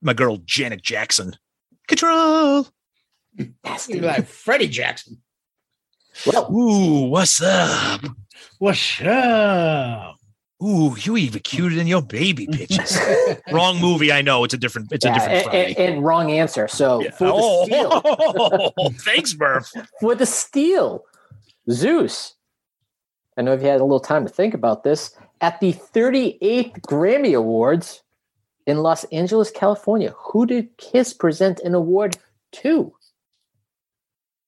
my 0.02 0.14
girl 0.14 0.38
Janet 0.46 0.82
Jackson. 0.82 1.36
Control. 1.88 2.68
Nasty. 3.64 4.00
Like 4.00 4.28
Freddie 4.28 4.68
Jackson. 4.68 5.22
Well, 6.26 6.52
Ooh, 6.52 7.08
what's 7.10 7.42
up? 7.42 8.02
What's 8.60 9.02
up? 9.02 10.16
Ooh, 10.64 10.96
you 10.98 11.18
even 11.18 11.42
cuter 11.42 11.76
than 11.76 11.88
your 11.88 12.02
baby 12.02 12.48
pictures. 12.52 12.98
Wrong 13.52 13.80
movie, 13.80 14.12
I 14.12 14.22
know. 14.22 14.44
It's 14.44 14.54
a 14.54 14.58
different. 14.58 14.92
It's 14.92 15.06
a 15.06 15.14
different 15.14 15.54
and, 15.54 15.78
and- 15.78 15.78
and 15.96 16.04
wrong 16.04 16.32
answer. 16.32 16.68
So 16.68 17.02
Yeah. 17.02 17.12
for 17.12 17.26
the 17.28 17.66
steal, 17.66 18.02
Oh, 18.78 18.90
thanks, 19.00 19.36
Murph. 19.38 19.70
for 20.00 20.16
the 20.16 20.26
steal, 20.26 21.04
Zeus. 21.70 22.34
I 23.38 23.42
know 23.42 23.52
if 23.54 23.62
you 23.62 23.68
had 23.68 23.82
a 23.82 23.84
little 23.84 24.00
time 24.00 24.26
to 24.26 24.32
think 24.32 24.54
about 24.54 24.84
this, 24.84 25.14
at 25.42 25.60
the 25.60 25.74
38th 25.74 26.80
Grammy 26.82 27.38
Awards 27.38 28.02
in 28.66 28.78
Los 28.78 29.04
Angeles, 29.06 29.52
California, 29.52 30.14
who 30.18 30.46
did 30.46 30.78
Kiss 30.78 31.14
present 31.14 31.60
an 31.60 31.76
award 31.76 32.18
to? 32.54 32.94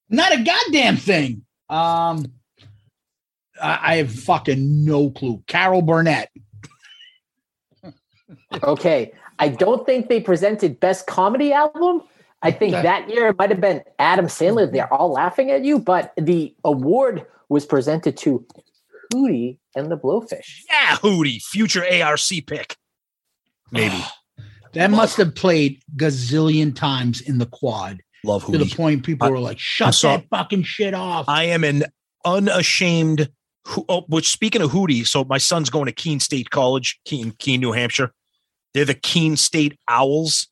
Not 0.08 0.32
a 0.32 0.42
goddamn 0.42 0.96
thing. 0.96 1.44
Um, 1.70 2.32
I, 3.60 3.78
I 3.82 3.96
have 3.96 4.12
fucking 4.12 4.84
no 4.84 5.10
clue. 5.10 5.42
Carol 5.46 5.82
Burnett. 5.82 6.30
Okay, 8.62 9.12
I 9.38 9.48
don't 9.48 9.86
think 9.86 10.08
they 10.08 10.20
presented 10.20 10.80
Best 10.80 11.06
Comedy 11.06 11.52
Album. 11.52 12.02
I 12.42 12.50
think 12.50 12.74
Okay. 12.74 12.82
that 12.82 13.08
year 13.10 13.28
it 13.28 13.38
might 13.38 13.50
have 13.50 13.60
been 13.60 13.82
Adam 13.98 14.26
Sandler. 14.26 14.70
They're 14.70 14.92
all 14.92 15.10
laughing 15.10 15.50
at 15.50 15.64
you, 15.64 15.78
but 15.78 16.12
the 16.16 16.54
award 16.64 17.26
was 17.48 17.66
presented 17.66 18.16
to 18.18 18.44
Hootie 19.12 19.58
and 19.74 19.90
the 19.90 19.96
Blowfish. 19.96 20.62
Yeah, 20.70 20.96
Hootie, 20.96 21.42
future 21.42 21.84
ARC 22.02 22.20
pick. 22.46 22.76
Maybe. 23.70 24.00
That 24.74 24.90
must 24.90 25.16
have 25.16 25.34
played 25.34 25.80
gazillion 25.96 26.76
times 26.76 27.22
in 27.22 27.38
the 27.38 27.46
quad 27.46 28.02
Love 28.24 28.44
Hootie. 28.44 28.52
to 28.52 28.58
the 28.58 28.74
point 28.76 29.04
people 29.04 29.26
I- 29.28 29.30
were 29.30 29.38
like, 29.40 29.58
"Shut 29.58 29.94
saw- 29.94 30.16
that 30.16 30.26
fucking 30.30 30.64
shit 30.64 30.94
off." 30.94 31.28
I 31.28 31.44
am 31.44 31.64
an 31.64 31.84
unashamed. 32.24 33.30
Ho- 33.66 33.84
Oh, 33.88 34.00
which 34.08 34.28
speaking 34.30 34.62
of 34.62 34.70
Hootie, 34.70 35.06
so 35.06 35.24
my 35.24 35.38
son's 35.38 35.68
going 35.70 35.86
to 35.86 35.92
Keene 35.92 36.20
State 36.20 36.50
College, 36.50 36.98
Keene, 37.04 37.32
Keene, 37.38 37.60
New 37.60 37.72
Hampshire. 37.72 38.12
They're 38.74 38.84
the 38.86 38.94
Keene 38.94 39.36
State 39.36 39.78
Owls. 39.88 40.48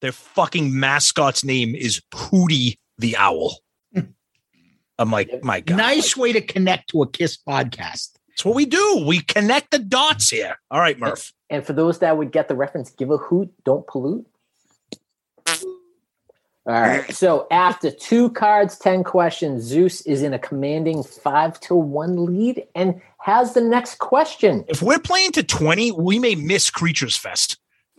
Their 0.00 0.12
fucking 0.12 0.78
mascot's 0.78 1.44
name 1.44 1.74
is 1.74 2.00
Hootie 2.14 2.76
the 2.98 3.16
Owl. 3.16 3.58
I'm 4.98 5.10
like, 5.10 5.42
my 5.42 5.60
God. 5.60 5.76
nice 5.76 6.16
way 6.16 6.32
to 6.32 6.40
connect 6.40 6.90
to 6.90 7.02
a 7.02 7.08
Kiss 7.10 7.36
podcast. 7.36 8.10
That's 8.28 8.44
what 8.44 8.54
we 8.54 8.66
do. 8.66 9.04
We 9.06 9.20
connect 9.20 9.70
the 9.72 9.78
dots 9.78 10.30
here. 10.30 10.56
All 10.70 10.80
right, 10.80 10.98
Murph. 10.98 11.32
And 11.50 11.64
for 11.66 11.72
those 11.72 11.98
that 12.00 12.16
would 12.16 12.32
get 12.32 12.48
the 12.48 12.54
reference, 12.54 12.90
give 12.90 13.10
a 13.10 13.16
hoot, 13.18 13.52
don't 13.64 13.86
pollute. 13.86 14.26
All 16.64 16.74
right. 16.74 17.02
Mm. 17.06 17.12
So 17.14 17.46
after 17.50 17.90
two 17.90 18.30
cards, 18.30 18.78
10 18.78 19.02
questions, 19.04 19.64
Zeus 19.64 20.00
is 20.02 20.22
in 20.22 20.32
a 20.32 20.38
commanding 20.38 21.02
five 21.02 21.58
to 21.60 21.74
one 21.74 22.24
lead 22.24 22.64
and 22.74 23.00
has 23.18 23.54
the 23.54 23.60
next 23.60 23.98
question. 23.98 24.64
If 24.68 24.80
we're 24.82 25.00
playing 25.00 25.32
to 25.32 25.42
20, 25.42 25.92
we 25.92 26.18
may 26.20 26.34
miss 26.36 26.70
Creatures 26.70 27.16
Fest. 27.16 27.58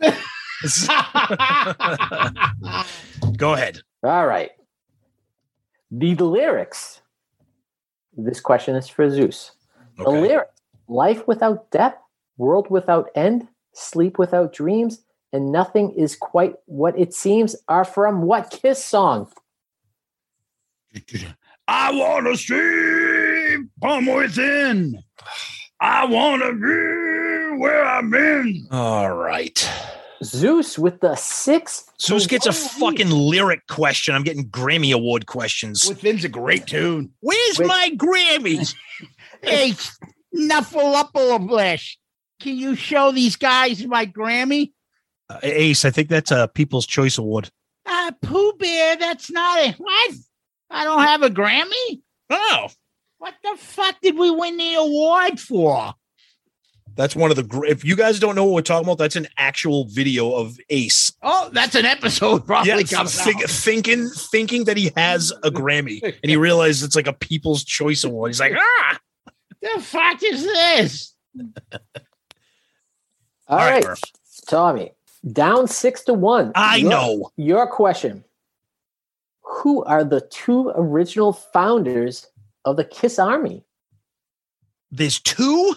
Go 3.36 3.52
ahead. 3.54 3.80
All 4.02 4.26
right. 4.26 4.50
The 5.90 6.14
lyrics. 6.14 7.02
This 8.16 8.40
question 8.40 8.76
is 8.76 8.88
for 8.88 9.10
Zeus. 9.10 9.52
The 9.98 10.04
Okay. 10.04 10.20
lyric 10.20 10.48
life 10.88 11.26
without 11.28 11.70
death, 11.70 11.96
world 12.36 12.68
without 12.70 13.10
end, 13.14 13.46
sleep 13.74 14.18
without 14.18 14.52
dreams, 14.52 15.04
and 15.34 15.50
nothing 15.50 15.90
is 15.90 16.14
quite 16.14 16.54
what 16.66 16.96
it 16.96 17.12
seems 17.12 17.56
are 17.66 17.84
from 17.84 18.22
what 18.22 18.50
Kiss 18.50 18.82
song? 18.82 19.30
I 21.66 21.90
want 21.90 22.26
to 22.26 22.36
stream 22.36 23.68
from 23.80 24.06
within. 24.06 25.02
I 25.80 26.04
want 26.04 26.42
to 26.42 26.52
be 26.52 27.58
where 27.60 27.84
I've 27.84 28.08
been. 28.08 28.68
All 28.70 29.12
right. 29.12 29.68
Zeus 30.22 30.78
with 30.78 31.00
the 31.00 31.16
sixth. 31.16 31.90
Zeus 32.00 32.28
gets 32.28 32.46
a 32.46 32.50
one 32.78 32.92
lead. 32.92 32.98
fucking 32.98 33.10
lyric 33.10 33.66
question. 33.66 34.14
I'm 34.14 34.22
getting 34.22 34.48
Grammy 34.48 34.94
Award 34.94 35.26
questions. 35.26 35.84
Within's 35.88 36.24
a 36.24 36.28
great 36.28 36.68
tune. 36.68 37.10
Where's 37.20 37.58
Wait. 37.58 37.66
my 37.66 37.90
Grammys? 37.96 38.74
Hey, 39.42 39.74
Snuffleupaglish. 40.34 41.96
Can 42.40 42.56
you 42.56 42.76
show 42.76 43.12
these 43.12 43.36
guys 43.36 43.84
my 43.84 44.06
Grammy? 44.06 44.73
Uh, 45.30 45.38
Ace, 45.42 45.84
I 45.84 45.90
think 45.90 46.08
that's 46.08 46.30
a 46.30 46.48
People's 46.48 46.86
Choice 46.86 47.18
Award. 47.18 47.50
Ah, 47.86 48.12
Pooh 48.22 48.52
Bear, 48.58 48.96
that's 48.96 49.30
not 49.30 49.58
it. 49.60 49.74
What? 49.76 50.12
I 50.70 50.84
don't 50.84 51.02
have 51.02 51.22
a 51.22 51.30
Grammy? 51.30 52.00
Oh, 52.30 52.68
What 53.18 53.34
the 53.42 53.56
fuck 53.58 54.00
did 54.02 54.16
we 54.18 54.30
win 54.30 54.56
the 54.56 54.74
award 54.74 55.38
for? 55.40 55.94
that's 56.96 57.16
one 57.16 57.30
of 57.30 57.36
the. 57.36 57.42
gr- 57.42 57.64
If 57.66 57.84
you 57.84 57.96
guys 57.96 58.20
don't 58.20 58.36
know 58.36 58.44
what 58.44 58.54
we're 58.54 58.62
talking 58.62 58.86
about, 58.86 58.98
that's 58.98 59.16
an 59.16 59.26
actual 59.36 59.86
video 59.88 60.32
of 60.32 60.56
Ace. 60.70 61.10
Oh, 61.22 61.50
that's 61.52 61.74
an 61.74 61.84
episode 61.86 62.46
probably 62.46 62.70
Yeah, 62.70 62.82
coming 62.82 63.08
think, 63.10 63.42
out. 63.42 63.50
thinking 63.50 64.08
thinking 64.10 64.64
that 64.64 64.76
he 64.76 64.92
has 64.96 65.32
a 65.42 65.50
Grammy, 65.50 66.00
and 66.04 66.30
he 66.30 66.36
realizes 66.36 66.82
it's 66.84 66.94
like 66.96 67.08
a 67.08 67.12
People's 67.12 67.64
Choice 67.64 68.04
Award. 68.04 68.30
He's 68.30 68.38
like, 68.40 68.52
ah. 68.56 68.98
The 69.60 69.80
fuck 69.80 70.22
is 70.22 70.44
this? 70.44 71.14
All 73.48 73.58
right, 73.58 73.84
Murph. 73.84 74.00
Tommy. 74.48 74.92
Down 75.32 75.66
six 75.68 76.02
to 76.04 76.14
one. 76.14 76.52
I 76.54 76.76
Your- 76.76 76.90
know. 76.90 77.30
Your 77.36 77.66
question. 77.66 78.24
Who 79.42 79.82
are 79.84 80.04
the 80.04 80.20
two 80.20 80.70
original 80.74 81.32
founders 81.32 82.26
of 82.64 82.76
the 82.76 82.84
Kiss 82.84 83.18
Army? 83.18 83.64
There's 84.90 85.20
two. 85.20 85.74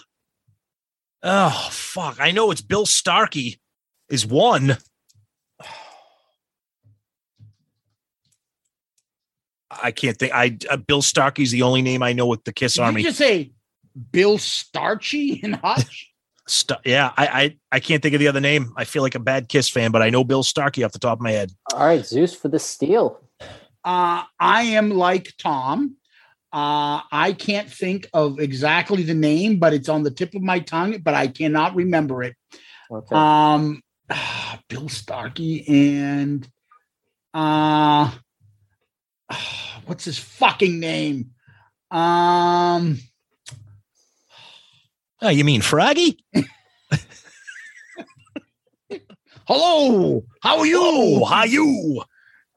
Oh 1.23 1.67
fuck! 1.71 2.17
I 2.19 2.31
know 2.31 2.51
it's 2.51 2.61
Bill 2.61 2.85
Starkey 2.85 3.59
is 4.09 4.25
one. 4.25 4.77
I 9.69 9.91
can't 9.91 10.17
think. 10.17 10.33
I 10.33 10.57
uh, 10.69 10.77
Bill 10.77 11.01
Starkey's 11.01 11.51
the 11.51 11.63
only 11.63 11.81
name 11.81 12.01
I 12.03 12.13
know 12.13 12.27
with 12.27 12.43
the 12.43 12.53
Kiss 12.53 12.75
Did 12.75 12.81
Army. 12.83 13.01
you 13.01 13.07
just 13.07 13.17
say 13.17 13.51
Bill 14.11 14.37
Starchy 14.37 15.41
and 15.43 15.55
Hutch? 15.55 16.11
Sta- 16.47 16.79
yeah, 16.85 17.11
I, 17.17 17.27
I 17.27 17.57
I 17.73 17.79
can't 17.79 18.01
think 18.01 18.15
of 18.15 18.19
the 18.19 18.27
other 18.27 18.39
name. 18.39 18.73
I 18.77 18.85
feel 18.85 19.01
like 19.03 19.15
a 19.15 19.19
bad 19.19 19.49
Kiss 19.49 19.69
fan, 19.69 19.91
but 19.91 20.01
I 20.01 20.09
know 20.09 20.23
Bill 20.23 20.43
Starkey 20.43 20.83
off 20.83 20.93
the 20.93 20.99
top 20.99 21.17
of 21.17 21.21
my 21.21 21.31
head. 21.31 21.51
All 21.73 21.85
right, 21.85 22.05
Zeus 22.05 22.33
for 22.33 22.47
the 22.47 22.59
steal. 22.59 23.21
Uh, 23.83 24.23
I 24.39 24.63
am 24.63 24.91
like 24.91 25.33
Tom. 25.37 25.97
Uh, 26.53 27.01
I 27.11 27.35
can't 27.37 27.69
think 27.69 28.09
of 28.13 28.39
exactly 28.39 29.03
the 29.03 29.13
name, 29.13 29.59
but 29.59 29.73
it's 29.73 29.89
on 29.89 30.03
the 30.03 30.11
tip 30.11 30.33
of 30.35 30.41
my 30.41 30.59
tongue, 30.59 30.97
but 30.99 31.13
I 31.13 31.27
cannot 31.27 31.75
remember 31.75 32.23
it. 32.23 32.35
Okay. 32.89 33.15
Um, 33.15 33.81
Bill 34.69 34.87
Starkey 34.87 35.65
and 35.67 36.49
uh, 37.33 38.11
what's 39.85 40.05
his 40.05 40.17
fucking 40.17 40.79
name? 40.79 41.31
Um, 41.91 42.99
Oh, 45.21 45.29
you 45.29 45.43
mean 45.43 45.61
Froggy? 45.61 46.23
hello, 49.47 50.23
how 50.41 50.59
are 50.59 50.65
you? 50.65 50.79
Oh, 50.79 51.25
how 51.25 51.43
you? 51.43 52.03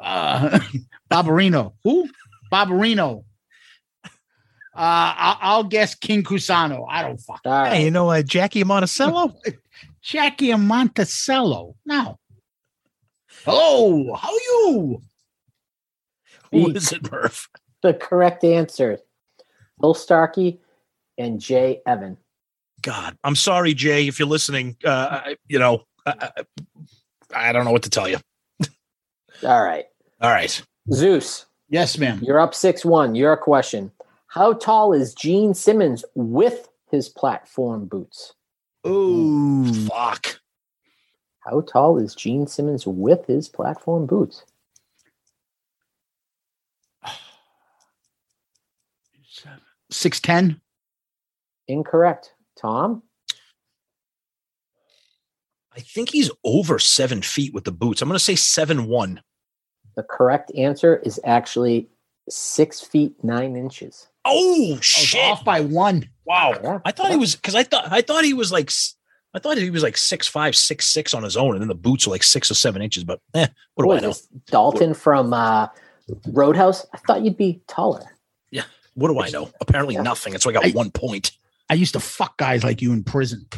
uh, 0.00 0.60
Barbarino. 1.10 1.74
Who? 1.84 2.08
Barbarino. 2.52 3.24
Uh, 4.04 5.14
I'll, 5.16 5.38
I'll 5.40 5.64
guess 5.64 5.94
King 5.94 6.22
Cusano. 6.22 6.86
I 6.88 7.02
don't 7.02 7.18
fuck. 7.18 7.40
All 7.44 7.52
right. 7.52 7.72
Hey, 7.74 7.84
you 7.84 7.90
know 7.90 8.10
uh, 8.10 8.22
Jackie 8.22 8.64
Monticello? 8.64 9.34
Jackie 10.02 10.54
Monticello. 10.54 11.76
No. 11.84 12.18
Hello. 13.44 14.14
How 14.14 14.28
are 14.28 14.32
you? 14.32 15.02
Who 16.52 16.70
is 16.72 16.92
it, 16.92 17.10
Murph? 17.10 17.48
the 17.82 17.94
correct 17.94 18.44
answer. 18.44 18.98
Bill 19.80 19.94
Starkey 19.94 20.60
and 21.18 21.40
Jay 21.40 21.80
Evan. 21.86 22.18
God, 22.82 23.16
I'm 23.24 23.36
sorry, 23.36 23.74
Jay, 23.74 24.08
if 24.08 24.18
you're 24.18 24.28
listening. 24.28 24.76
Uh, 24.84 25.20
I- 25.24 25.36
you 25.48 25.58
know, 25.58 25.84
I, 26.06 26.30
I, 27.34 27.48
I 27.48 27.52
don't 27.52 27.64
know 27.64 27.72
what 27.72 27.82
to 27.84 27.90
tell 27.90 28.08
you. 28.08 28.18
All 29.44 29.62
right. 29.62 29.86
All 30.20 30.30
right. 30.30 30.60
Zeus, 30.92 31.46
Yes, 31.68 31.98
ma'am. 31.98 32.20
you're 32.22 32.40
up 32.40 32.54
6 32.54 32.84
1. 32.84 33.14
Your 33.14 33.36
question. 33.36 33.92
How 34.28 34.52
tall 34.54 34.92
is 34.92 35.14
Gene 35.14 35.54
Simmons 35.54 36.04
with 36.14 36.68
his 36.90 37.08
platform 37.08 37.86
boots? 37.86 38.34
Ooh, 38.86 39.72
fuck. 39.86 40.40
How 41.40 41.60
tall 41.62 41.98
is 41.98 42.14
Gene 42.14 42.46
Simmons 42.46 42.86
with 42.86 43.26
his 43.26 43.48
platform 43.48 44.06
boots? 44.06 44.44
Six 49.90 50.20
ten. 50.20 50.60
Incorrect. 51.68 52.34
Tom? 52.60 53.02
I 55.76 55.80
think 55.80 56.10
he's 56.10 56.30
over 56.44 56.78
seven 56.78 57.22
feet 57.22 57.54
with 57.54 57.64
the 57.64 57.72
boots. 57.72 58.02
I'm 58.02 58.08
going 58.08 58.18
to 58.18 58.24
say 58.24 58.34
seven 58.34 58.86
one. 58.88 59.22
The 59.96 60.02
correct 60.02 60.52
answer 60.56 60.96
is 61.04 61.20
actually 61.24 61.88
six 62.28 62.80
feet 62.80 63.14
nine 63.22 63.56
inches. 63.56 64.08
Oh 64.24 64.78
Shit. 64.82 65.08
shit! 65.08 65.24
Off 65.30 65.44
by 65.44 65.60
one. 65.60 66.08
Wow. 66.26 66.54
Yeah. 66.62 66.78
I 66.84 66.92
thought 66.92 67.10
he 67.10 67.16
was 67.16 67.34
because 67.34 67.54
I 67.54 67.62
thought 67.62 67.90
I 67.90 68.02
thought 68.02 68.24
he 68.24 68.34
was 68.34 68.52
like 68.52 68.70
I 69.34 69.38
thought 69.38 69.56
he 69.58 69.70
was 69.70 69.82
like 69.82 69.96
six 69.96 70.26
five, 70.26 70.54
six 70.54 70.86
six 70.88 71.14
on 71.14 71.22
his 71.22 71.36
own, 71.36 71.52
and 71.54 71.60
then 71.60 71.68
the 71.68 71.74
boots 71.74 72.06
are 72.06 72.10
like 72.10 72.22
six 72.22 72.50
or 72.50 72.54
seven 72.54 72.82
inches. 72.82 73.04
But 73.04 73.20
eh, 73.34 73.46
what 73.74 73.84
do 73.84 73.88
What 73.88 73.98
I 73.98 74.00
know? 74.00 74.08
this, 74.08 74.26
Dalton 74.46 74.92
from 74.94 75.32
uh, 75.32 75.68
Roadhouse? 76.28 76.86
I 76.92 76.98
thought 76.98 77.22
you'd 77.24 77.36
be 77.38 77.62
taller. 77.66 78.04
Yeah. 78.50 78.64
What 78.94 79.08
do 79.08 79.18
I 79.20 79.30
know? 79.30 79.50
Apparently 79.60 79.94
Yeah. 79.94 80.02
nothing. 80.02 80.34
And 80.34 80.42
so 80.42 80.50
I 80.50 80.52
got 80.52 80.66
I- 80.66 80.70
one 80.72 80.90
point. 80.90 81.32
I 81.70 81.74
used 81.74 81.92
to 81.94 82.00
fuck 82.00 82.36
guys 82.36 82.62
like 82.64 82.82
you 82.82 82.92
in 82.92 83.04
prison. 83.04 83.46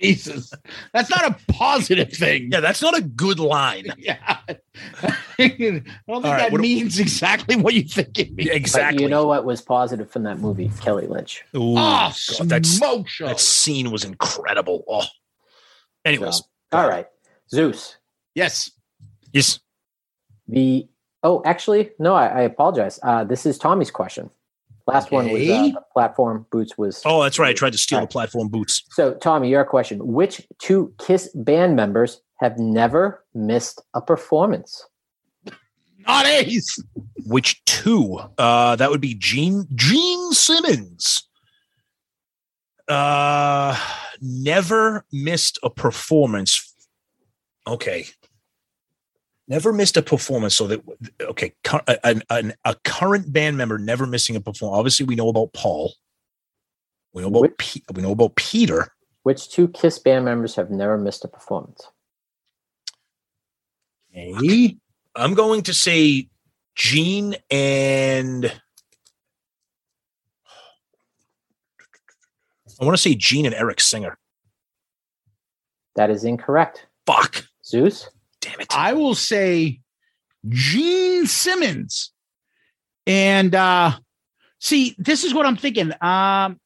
Jesus. 0.00 0.52
That's 0.92 1.08
not 1.08 1.24
a 1.24 1.52
positive 1.52 2.12
thing. 2.12 2.50
Yeah, 2.52 2.60
that's 2.60 2.82
not 2.82 2.96
a 2.96 3.00
good 3.00 3.38
line. 3.38 3.86
Yeah. 3.96 4.38
I 4.48 4.56
don't 5.38 5.48
think 5.48 5.60
right, 6.08 6.38
that 6.38 6.52
what 6.52 6.58
do- 6.58 6.62
means 6.62 6.98
exactly 7.00 7.56
what 7.56 7.72
you 7.74 7.82
think 7.84 8.18
it 8.18 8.34
means. 8.34 8.50
Exactly. 8.50 8.98
But 8.98 9.02
you 9.02 9.08
know 9.08 9.26
what 9.26 9.44
was 9.46 9.62
positive 9.62 10.10
from 10.10 10.24
that 10.24 10.38
movie? 10.40 10.70
Kelly 10.82 11.06
Lynch. 11.06 11.42
Ooh, 11.56 11.74
Oh, 11.76 12.12
God, 12.38 12.48
that's 12.48 12.68
smoke 12.68 13.08
show. 13.08 13.26
that 13.26 13.40
scene 13.40 13.90
was 13.90 14.04
incredible. 14.04 14.84
Oh, 14.86 15.04
anyways, 16.04 16.36
So, 16.36 16.42
all 16.72 16.86
right. 16.88 17.06
Zeus. 17.50 17.96
yes. 18.34 18.70
yes. 19.32 19.58
The 20.48 20.86
oh, 21.22 21.40
actually, 21.46 21.90
no, 21.98 22.14
I, 22.14 22.26
I 22.26 22.40
apologize. 22.42 23.00
Uh, 23.02 23.24
this 23.24 23.46
is 23.46 23.56
Tommy's 23.58 23.90
question. 23.90 24.28
Last 24.86 25.10
one 25.10 25.30
was 25.30 25.48
uh, 25.48 25.70
platform 25.92 26.46
boots 26.50 26.76
was. 26.76 27.00
Oh, 27.06 27.22
that's 27.22 27.38
right. 27.38 27.50
I 27.50 27.52
tried 27.54 27.72
to 27.72 27.78
steal 27.78 28.00
the 28.00 28.06
platform 28.06 28.48
boots. 28.48 28.84
So, 28.90 29.14
Tommy, 29.14 29.48
your 29.48 29.64
question: 29.64 30.06
Which 30.06 30.46
two 30.58 30.92
Kiss 30.98 31.30
band 31.34 31.74
members 31.74 32.20
have 32.40 32.58
never 32.58 33.24
missed 33.34 33.80
a 33.94 34.02
performance? 34.02 34.86
Not 36.06 36.26
Ace. 36.26 36.78
Which 37.24 37.64
two? 37.64 38.20
Uh, 38.36 38.76
that 38.76 38.90
would 38.90 39.00
be 39.00 39.14
Gene 39.14 39.66
Gene 39.74 40.32
Simmons. 40.32 41.28
Uh, 42.86 43.78
never 44.20 45.06
missed 45.10 45.58
a 45.62 45.70
performance. 45.70 46.74
Okay. 47.66 48.06
Never 49.46 49.72
missed 49.72 49.96
a 49.96 50.02
performance. 50.02 50.54
So 50.56 50.66
that 50.68 50.82
okay, 51.20 51.52
a, 51.86 52.06
an- 52.06 52.22
an- 52.30 52.54
a 52.64 52.74
current 52.84 53.32
band 53.32 53.56
member 53.58 53.78
never 53.78 54.06
missing 54.06 54.36
a 54.36 54.40
performance. 54.40 54.78
Obviously, 54.78 55.04
we 55.06 55.14
know 55.16 55.28
about 55.28 55.52
Paul. 55.52 55.92
We 57.12 57.22
know 57.22 57.28
about 57.28 57.42
Which- 57.42 57.58
Pe- 57.58 57.80
we 57.94 58.02
know 58.02 58.12
about 58.12 58.36
Peter. 58.36 58.88
Which 59.22 59.48
two 59.50 59.68
Kiss 59.68 59.98
band 59.98 60.24
members 60.24 60.54
have 60.56 60.70
never 60.70 60.98
missed 60.98 61.24
a 61.24 61.28
performance? 61.28 61.88
Hey, 64.10 64.76
I'm 65.14 65.34
going 65.34 65.62
to 65.62 65.74
say 65.74 66.28
Gene 66.74 67.34
and 67.50 68.46
I 72.80 72.84
want 72.84 72.96
to 72.96 73.02
say 73.02 73.14
Gene 73.14 73.46
and 73.46 73.54
Eric 73.54 73.80
Singer. 73.80 74.18
That 75.96 76.10
is 76.10 76.24
incorrect. 76.24 76.86
Fuck. 77.06 77.44
Zeus? 77.64 78.08
Damn 78.44 78.60
it. 78.60 78.66
I 78.70 78.92
will 78.92 79.14
say 79.14 79.80
Gene 80.48 81.26
Simmons. 81.26 82.12
And 83.06 83.54
uh 83.54 83.92
see, 84.60 84.94
this 84.98 85.24
is 85.24 85.32
what 85.34 85.46
I'm 85.46 85.56
thinking. 85.56 85.92
Um, 86.00 86.60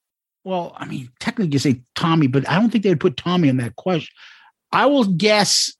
well, 0.44 0.72
I 0.76 0.86
mean, 0.86 1.10
technically 1.20 1.52
you 1.52 1.58
say 1.58 1.82
Tommy, 1.94 2.26
but 2.26 2.48
I 2.48 2.58
don't 2.58 2.70
think 2.70 2.84
they'd 2.84 2.98
put 2.98 3.16
Tommy 3.16 3.48
in 3.48 3.58
that 3.58 3.76
question. 3.76 4.12
I 4.72 4.86
will 4.86 5.04
guess 5.04 5.72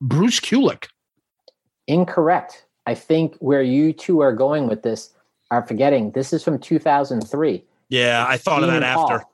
Bruce 0.00 0.40
Kulick. 0.40 0.86
Incorrect. 1.86 2.66
I 2.86 2.94
think 2.94 3.36
where 3.36 3.62
you 3.62 3.92
two 3.92 4.20
are 4.20 4.32
going 4.32 4.68
with 4.68 4.82
this 4.82 5.14
are 5.50 5.66
forgetting 5.66 6.10
this 6.12 6.32
is 6.32 6.42
from 6.42 6.58
2003. 6.58 7.64
Yeah, 7.88 8.24
I 8.28 8.36
thought 8.36 8.62
of 8.62 8.70
that 8.70 8.82
after. 8.82 9.20
Paul. 9.20 9.32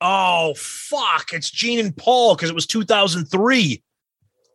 After. 0.00 0.10
Oh 0.10 0.54
fuck! 0.56 1.32
It's 1.32 1.50
Gene 1.50 1.78
and 1.78 1.96
Paul 1.96 2.34
because 2.34 2.50
it 2.50 2.54
was 2.54 2.66
2003. 2.66 3.82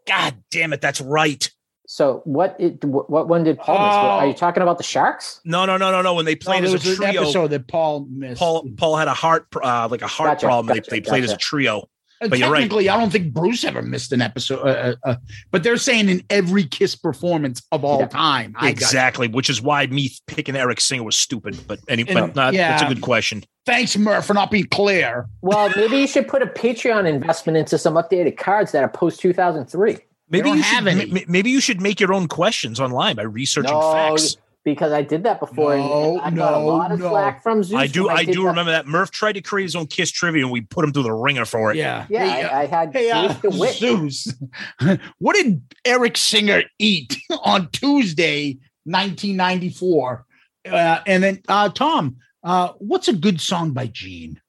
God 0.07 0.35
damn 0.51 0.73
it! 0.73 0.81
That's 0.81 1.01
right. 1.01 1.49
So 1.87 2.21
what 2.25 2.55
it 2.59 2.83
what 2.85 3.27
one 3.27 3.43
did 3.43 3.57
Paul 3.57 3.79
miss? 3.79 3.95
Are 3.95 4.25
you 4.27 4.33
Oh. 4.33 4.35
talking 4.35 4.61
about 4.61 4.77
the 4.77 4.83
Sharks? 4.83 5.41
No, 5.43 5.65
no, 5.65 5.75
no, 5.77 5.91
no, 5.91 6.01
no. 6.03 6.13
When 6.13 6.25
they 6.25 6.35
played 6.35 6.59
there 6.63 6.67
as 6.67 6.73
was 6.73 6.85
a 6.87 6.91
an 6.91 6.95
trio, 7.11 7.23
episode 7.23 7.47
that 7.47 7.67
Paul 7.67 8.05
missed. 8.11 8.39
Paul 8.39 8.67
Paul 8.77 8.95
had 8.95 9.07
a 9.07 9.13
heart 9.13 9.47
uh, 9.63 9.87
like 9.89 10.03
a 10.03 10.07
heart 10.07 10.29
Gotcha, 10.37 10.45
problem. 10.45 10.67
gotcha, 10.75 10.89
they, 10.91 10.99
they 10.99 11.01
played 11.01 11.23
as 11.23 11.31
a 11.31 11.37
trio. 11.37 11.89
And 12.21 12.29
but 12.29 12.39
you're 12.39 12.51
right. 12.51 12.59
technically, 12.61 12.89
I 12.89 12.97
don't 12.97 13.11
think 13.11 13.33
Bruce 13.33 13.63
ever 13.63 13.81
missed 13.81 14.11
an 14.11 14.21
episode. 14.21 14.59
Uh, 14.59 14.67
uh, 14.67 14.95
uh, 15.05 15.15
but 15.51 15.63
they're 15.63 15.77
saying 15.77 16.09
in 16.09 16.21
every 16.29 16.65
Kiss 16.65 16.95
performance 16.95 17.61
of 17.71 17.85
all 17.85 17.99
Yeah. 18.01 18.07
time. 18.07 18.53
I. 18.57 18.69
Exactly, 18.69 19.27
which 19.29 19.49
is 19.49 19.61
why 19.61 19.87
me 19.87 20.11
picking 20.27 20.55
Eric 20.55 20.81
Singer 20.81 21.03
was 21.03 21.15
stupid. 21.15 21.57
But 21.67 21.79
anyway, 21.87 22.09
And- 22.11 22.33
but 22.33 22.35
not, 22.35 22.53
that's 22.53 22.83
a 22.83 22.87
good 22.87 23.01
question. 23.01 23.43
Thanks, 23.65 23.95
Murph, 23.97 24.25
for 24.25 24.33
not 24.33 24.51
being 24.51 24.65
clear. 24.65 25.27
Well, 25.41 25.71
maybe 25.75 25.97
you 25.97 26.07
should 26.07 26.27
put 26.27 26.41
a 26.41 26.47
Patreon 26.47 27.07
investment 27.07 27.57
into 27.57 27.77
some 27.77 27.93
updated 27.93 28.35
cards 28.37 28.71
that 28.73 28.83
are 28.83 28.89
post 28.89 29.19
2003. 29.21 29.97
Maybe 30.31 30.49
you 30.49 30.57
should 30.57 30.65
have 30.65 30.87
any. 30.87 31.09
m- 31.09 31.17
m- 31.17 31.23
maybe 31.27 31.49
you 31.49 31.59
should 31.61 31.81
make 31.81 31.99
your 31.99 32.13
own 32.13 32.27
questions 32.27 32.79
online 32.79 33.15
by 33.15 33.23
researching 33.23 33.71
No, 33.71 33.93
facts. 33.93 34.37
Because 34.65 34.91
I 34.91 35.01
did 35.01 35.23
that 35.23 35.39
before. 35.39 35.75
No, 35.77 36.19
and 36.19 36.21
I 36.21 36.29
got 36.31 36.53
a 36.53 36.59
lot 36.59 36.91
of 36.91 36.99
no. 36.99 37.09
flack 37.09 37.41
from 37.41 37.63
Zeus. 37.63 37.79
I 37.79 37.87
do 37.87 38.07
when 38.07 38.17
I 38.17 38.23
do 38.25 38.43
that. 38.43 38.47
remember 38.49 38.71
that 38.71 38.87
Murph 38.87 39.11
tried 39.11 39.33
to 39.33 39.41
create 39.41 39.63
his 39.65 39.75
own 39.75 39.87
Kiss 39.87 40.11
trivia 40.11 40.43
and 40.43 40.51
we 40.51 40.61
put 40.61 40.83
him 40.85 40.91
through 40.93 41.03
the 41.03 41.13
ringer 41.13 41.45
for 41.45 41.71
it. 41.71 41.77
Yeah. 41.77 42.05
Yeah, 42.09 42.25
Hey, 42.25 42.41
uh, 42.43 42.49
I, 42.49 42.61
I 42.61 42.65
had 42.65 42.93
Hey, 42.93 43.09
uh, 43.11 43.29
Zeus 43.29 43.41
DeWitt. 43.41 43.73
Zeus, 43.75 44.33
what 45.19 45.35
did 45.35 45.61
Eric 45.85 46.17
Singer 46.17 46.63
eat 46.77 47.17
on 47.43 47.69
Tuesday, 47.71 48.57
1994? 48.85 50.25
Uh, 50.69 50.99
and 51.07 51.23
then, 51.23 51.41
uh, 51.47 51.69
Tom, 51.69 52.17
uh, 52.43 52.73
what's 52.79 53.07
a 53.07 53.13
good 53.13 53.39
song 53.41 53.71
by 53.71 53.87
Gene? 53.87 54.39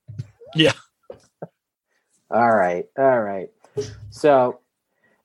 Yeah. 0.55 0.73
all 2.31 2.51
right. 2.51 2.85
All 2.99 3.21
right. 3.21 3.49
So, 4.11 4.61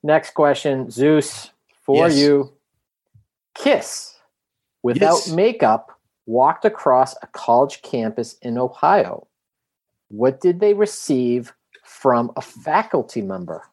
next 0.04 0.36
question, 0.36 0.90
Zeus, 0.92 1.50
for 1.84 2.08
Yes. 2.08 2.18
you. 2.18 2.54
Kiss, 3.56 4.14
without 4.86 5.26
Yes. 5.26 5.32
makeup, 5.32 6.00
walked 6.28 6.64
across 6.64 7.16
a 7.24 7.28
college 7.28 7.82
campus 7.82 8.38
in 8.38 8.56
Ohio. 8.56 9.28
What 10.10 10.40
did 10.40 10.60
they 10.60 10.76
receive 10.76 11.56
from 11.84 12.32
a 12.36 12.42
faculty 12.42 13.24
member? 13.24 13.68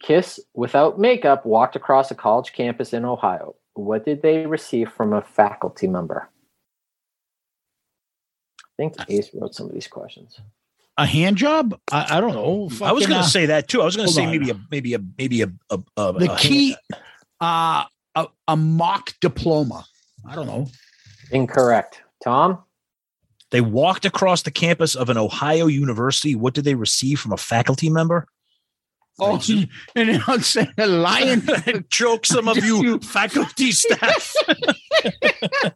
Kiss, 0.00 0.38
without 0.54 1.00
makeup, 1.00 1.44
walked 1.44 1.74
across 1.74 2.12
a 2.12 2.14
college 2.14 2.52
campus 2.52 2.92
in 2.92 3.04
Ohio. 3.04 3.56
What 3.74 4.04
did 4.04 4.22
they 4.22 4.46
receive 4.46 4.88
from 4.92 5.12
a 5.12 5.22
faculty 5.22 5.88
member? 5.88 6.28
I 8.60 8.68
think 8.76 8.94
Ace 9.08 9.34
wrote 9.34 9.56
some 9.56 9.66
of 9.66 9.72
these 9.72 9.88
questions. 9.88 10.40
A 10.98 11.06
hand 11.06 11.36
job? 11.36 11.78
I, 11.90 12.18
I 12.18 12.20
don't 12.20 12.34
know. 12.34 12.64
I 12.64 12.66
was 12.66 12.78
Fucking, 12.78 13.08
going 13.08 13.20
uh, 13.20 13.22
to 13.22 13.28
say 13.28 13.46
that 13.46 13.66
too. 13.68 13.80
I 13.80 13.84
was 13.86 13.96
going 13.96 14.08
to 14.08 14.14
say 14.14 14.24
on. 14.24 14.30
maybe 14.30 14.50
a 14.50 14.60
maybe 14.70 14.94
a 14.94 14.98
maybe 15.16 15.42
a, 15.42 15.50
a, 15.70 15.78
a 15.96 16.12
the 16.12 16.32
a- 16.32 16.36
key, 16.36 16.76
uh, 17.40 17.84
a, 18.14 18.26
a 18.46 18.56
mock 18.56 19.14
diploma. 19.20 19.86
I 20.28 20.34
don't 20.34 20.46
know. 20.46 20.66
Incorrect. 21.30 22.02
Tom? 22.22 22.62
They 23.50 23.60
walked 23.60 24.04
across 24.04 24.42
the 24.42 24.50
campus 24.50 24.94
of 24.94 25.08
an 25.08 25.16
Ohio 25.16 25.66
university. 25.66 26.34
What 26.34 26.54
did 26.54 26.64
they 26.64 26.74
receive 26.74 27.20
from 27.20 27.32
a 27.32 27.36
faculty 27.36 27.88
member? 27.90 28.26
Oh, 29.18 29.40
and 29.94 30.08
then 30.08 30.22
I'll 30.26 30.40
say 30.40 30.68
a 30.78 30.86
lion. 30.86 31.42
choke 31.90 32.24
some 32.24 32.48
of 32.48 32.56
you 32.64 32.98
faculty 33.00 33.72
staff. 33.72 34.34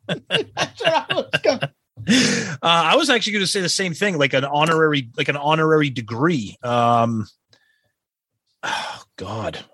That's 0.09 0.81
what 0.81 0.87
I 0.87 1.07
was 1.15 1.41
gonna- 1.43 1.73
Uh, 2.09 2.57
I 2.63 2.97
was 2.97 3.11
actually 3.11 3.35
going 3.35 3.45
to 3.45 3.51
say 3.51 3.61
the 3.61 3.69
same 3.69 3.93
thing, 3.93 4.19
like 4.19 4.33
an 4.33 4.45
honorary, 4.45 5.11
like 5.17 5.29
an 5.29 5.37
honorary 5.37 5.91
degree. 5.91 6.57
Um, 6.63 7.27
oh 8.63 9.03
God, 9.17 9.65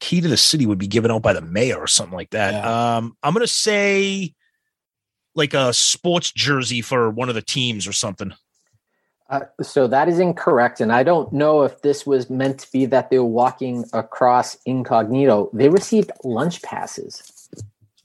key 0.00 0.20
to 0.20 0.28
the 0.28 0.36
city 0.36 0.66
would 0.66 0.78
be 0.78 0.86
given 0.86 1.10
out 1.10 1.22
by 1.22 1.32
the 1.32 1.40
mayor 1.40 1.76
or 1.76 1.86
something 1.86 2.16
like 2.16 2.30
that. 2.30 2.64
Um, 2.64 3.16
I'm 3.22 3.32
going 3.34 3.46
to 3.46 3.52
say 3.52 4.34
like 5.34 5.54
a 5.54 5.72
sports 5.72 6.32
jersey 6.32 6.82
for 6.82 7.10
one 7.10 7.28
of 7.28 7.34
the 7.34 7.42
teams 7.42 7.86
or 7.86 7.92
something. 7.92 8.34
Uh, 9.30 9.40
so 9.62 9.86
that 9.86 10.08
is 10.08 10.18
incorrect. 10.18 10.80
And 10.80 10.92
I 10.92 11.02
don't 11.02 11.32
know 11.32 11.62
if 11.62 11.80
this 11.80 12.06
was 12.06 12.28
meant 12.28 12.58
to 12.60 12.70
be 12.70 12.84
that 12.86 13.08
they 13.08 13.18
were 13.18 13.24
walking 13.24 13.86
across 13.94 14.58
incognito. 14.66 15.48
They 15.54 15.70
received 15.70 16.10
lunch 16.22 16.60
passes. 16.60 17.31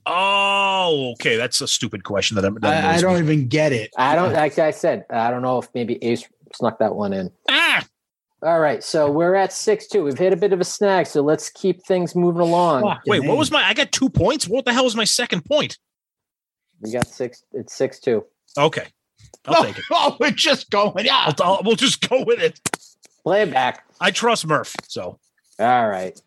Oh, 0.10 1.12
okay, 1.14 1.36
that's 1.36 1.60
a 1.62 1.68
stupid 1.68 2.04
question 2.04 2.36
that, 2.36 2.46
I'm- 2.46 2.58
that 2.62 2.86
I, 2.86 2.96
I 2.96 3.02
don't 3.02 3.14
me. 3.16 3.20
even 3.20 3.48
get 3.48 3.74
it. 3.74 3.92
I 3.98 4.16
don't, 4.16 4.34
like 4.34 4.58
I 4.58 4.72
said, 4.72 5.06
I 5.10 5.30
don't 5.30 5.42
know 5.42 5.58
if 5.60 5.68
maybe 5.76 6.02
Ace 6.04 6.24
snuck 6.56 6.80
that 6.80 6.96
one 6.96 7.12
in. 7.14 7.30
Ah, 7.50 7.86
All 8.42 8.60
right. 8.60 8.84
So 8.84 9.12
we're 9.12 9.36
at 9.36 9.52
6 9.52 9.88
2. 9.88 10.04
We've 10.06 10.18
hit 10.18 10.32
a 10.32 10.38
bit 10.38 10.54
of 10.54 10.62
a 10.62 10.64
snag. 10.64 11.08
So 11.08 11.22
let's 11.22 11.50
keep 11.50 11.84
things 11.86 12.16
moving 12.16 12.42
along. 12.42 12.84
Fuck. 12.84 13.02
wait, 13.06 13.18
Fucking 13.18 13.30
what 13.30 13.38
was 13.38 13.52
my? 13.52 13.64
I 13.64 13.74
got 13.74 13.92
two 13.92 14.10
points. 14.10 14.48
What 14.48 14.64
the 14.66 14.72
hell 14.74 14.86
was 14.86 14.96
my 14.96 15.04
second 15.04 15.44
point? 15.46 15.78
We 16.82 16.92
got 16.92 17.08
six. 17.08 17.44
It's 17.54 17.74
6 17.76 18.00
2. 18.00 18.24
Okay, 18.60 18.86
I'll 19.46 19.56
oh, 19.58 19.64
take 19.66 19.78
it. 19.78 19.84
oh, 19.92 20.16
we're 20.20 20.32
just 20.32 20.70
going. 20.70 21.06
Yeah. 21.06 21.16
I'll, 21.28 21.34
I'll, 21.44 21.62
we'll 21.64 21.76
just 21.76 22.08
go 22.08 22.24
with 22.24 22.40
it. 22.40 22.60
Play 23.24 23.42
it 23.42 23.52
back. 23.52 23.84
I 24.00 24.12
trust 24.12 24.48
Murph. 24.48 24.74
So 24.88 25.20
All 25.60 25.90
right. 25.90 26.18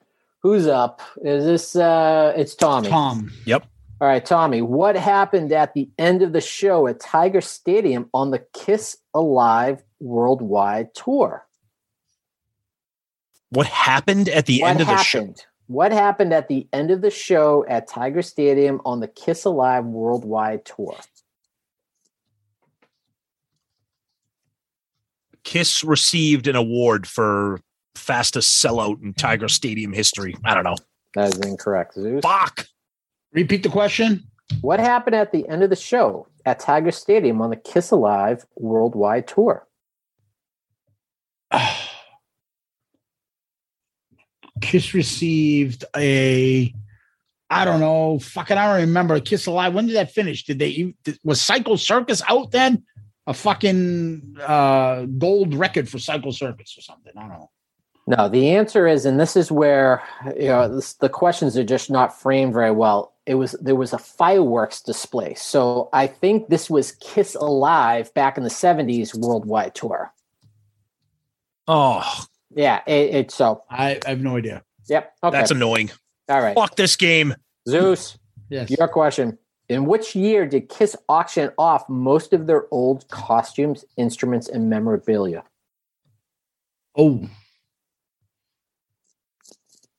Who's 0.42 0.66
up? 0.66 1.02
Is 1.22 1.44
this, 1.44 1.76
uh, 1.76 2.32
it's 2.36 2.54
Tommy. 2.54 2.88
Tom. 2.88 3.30
Yep. 3.44 3.66
All 4.00 4.08
right, 4.08 4.24
Tommy, 4.24 4.62
what 4.62 4.96
happened 4.96 5.52
at 5.52 5.74
the 5.74 5.90
end 5.98 6.22
of 6.22 6.32
the 6.32 6.40
show 6.40 6.86
at 6.86 7.00
Tiger 7.00 7.42
Stadium 7.42 8.08
on 8.14 8.30
the 8.30 8.38
Kiss 8.54 8.96
Alive 9.14 9.82
Worldwide 10.00 10.94
Tour? 10.94 11.46
what 13.50 13.66
happened 13.66 14.28
at 14.28 14.46
the 14.46 14.60
what 14.60 14.70
end 14.70 14.80
of 14.80 14.86
the 14.86 14.96
show? 14.98 15.34
What 15.66 15.92
happened 15.92 16.32
at 16.32 16.48
the 16.48 16.66
end 16.72 16.90
of 16.90 17.00
the 17.00 17.10
show 17.10 17.64
at 17.68 17.86
Tiger 17.86 18.22
Stadium 18.22 18.80
on 18.84 19.00
the 19.00 19.08
Kiss 19.08 19.44
Alive 19.44 19.84
Worldwide 19.84 20.64
Tour? 20.64 20.96
Kiss 25.44 25.84
received 25.84 26.48
an 26.48 26.56
award 26.56 27.06
for 27.06 27.60
fastest 27.94 28.64
sellout 28.64 29.02
in 29.02 29.14
Tiger 29.14 29.48
Stadium 29.48 29.92
history. 29.92 30.34
I 30.44 30.54
don't 30.54 30.64
know. 30.64 30.76
That 31.14 31.34
is 31.34 31.40
incorrect, 31.40 31.94
Zeus. 31.94 32.22
Fuck. 32.22 32.66
Repeat 33.32 33.62
the 33.62 33.68
question. 33.68 34.24
What 34.60 34.80
happened 34.80 35.14
at 35.16 35.32
the 35.32 35.48
end 35.48 35.62
of 35.62 35.70
the 35.70 35.76
show 35.76 36.26
at 36.44 36.58
Tiger 36.58 36.90
Stadium 36.90 37.40
on 37.40 37.50
the 37.50 37.56
Kiss 37.56 37.90
Alive 37.90 38.44
Worldwide 38.56 39.28
Tour? 39.28 39.66
Kiss 44.60 44.92
received 44.92 45.84
a, 45.96 46.74
I 47.48 47.64
don't 47.64 47.80
know, 47.80 48.18
fucking, 48.18 48.58
I 48.58 48.66
don't 48.72 48.88
remember. 48.88 49.18
Kiss 49.20 49.46
Alive. 49.46 49.72
When 49.74 49.86
did 49.86 49.96
that 49.96 50.12
finish? 50.12 50.44
Did 50.44 50.58
they, 50.58 50.94
was 51.24 51.40
Psycho 51.40 51.76
Circus 51.76 52.22
out 52.28 52.50
then? 52.50 52.84
A 53.26 53.34
fucking 53.34 54.36
uh, 54.40 55.04
gold 55.04 55.54
record 55.54 55.88
for 55.88 55.98
Psycho 55.98 56.30
Circus 56.32 56.76
or 56.76 56.80
something. 56.82 57.12
I 57.16 57.20
don't 57.20 57.30
know. 57.30 57.50
No, 58.18 58.28
the 58.28 58.50
answer 58.50 58.88
is, 58.88 59.04
and 59.06 59.20
this 59.20 59.36
is 59.36 59.52
where 59.52 60.02
you 60.36 60.48
know 60.48 60.74
this, 60.74 60.94
the 60.94 61.08
questions 61.08 61.56
are 61.56 61.62
just 61.64 61.90
not 61.90 62.18
framed 62.18 62.52
very 62.52 62.72
well. 62.72 63.14
It 63.24 63.34
was 63.36 63.52
there 63.60 63.76
was 63.76 63.92
a 63.92 63.98
fireworks 63.98 64.82
display, 64.82 65.34
so 65.34 65.88
I 65.92 66.08
think 66.08 66.48
this 66.48 66.68
was 66.68 66.92
Kiss 66.92 67.36
Alive 67.36 68.12
back 68.14 68.36
in 68.36 68.42
the 68.42 68.50
'70s 68.50 69.14
worldwide 69.14 69.76
tour. 69.76 70.12
Oh, 71.68 72.02
Yeah, 72.52 72.80
it, 72.86 73.14
it 73.14 73.30
so 73.30 73.62
I, 73.70 74.00
I 74.04 74.08
have 74.10 74.20
no 74.20 74.36
idea. 74.36 74.64
yep. 74.88 75.12
Okay, 75.22 75.36
that's 75.38 75.52
annoying. 75.52 75.90
all 76.28 76.40
right. 76.42 76.56
Fuck 76.56 76.74
this 76.74 76.96
game. 76.96 77.34
Zeus, 77.68 78.18
Yes. 78.48 78.70
your 78.70 78.88
question: 78.88 79.38
In 79.68 79.84
which 79.84 80.16
year 80.16 80.46
did 80.46 80.68
Kiss 80.68 80.96
auction 81.08 81.52
off 81.58 81.88
most 81.88 82.32
of 82.32 82.48
their 82.48 82.64
old 82.72 83.06
costumes, 83.08 83.84
instruments, 83.96 84.48
and 84.48 84.68
memorabilia? 84.68 85.44
Oh. 86.96 87.28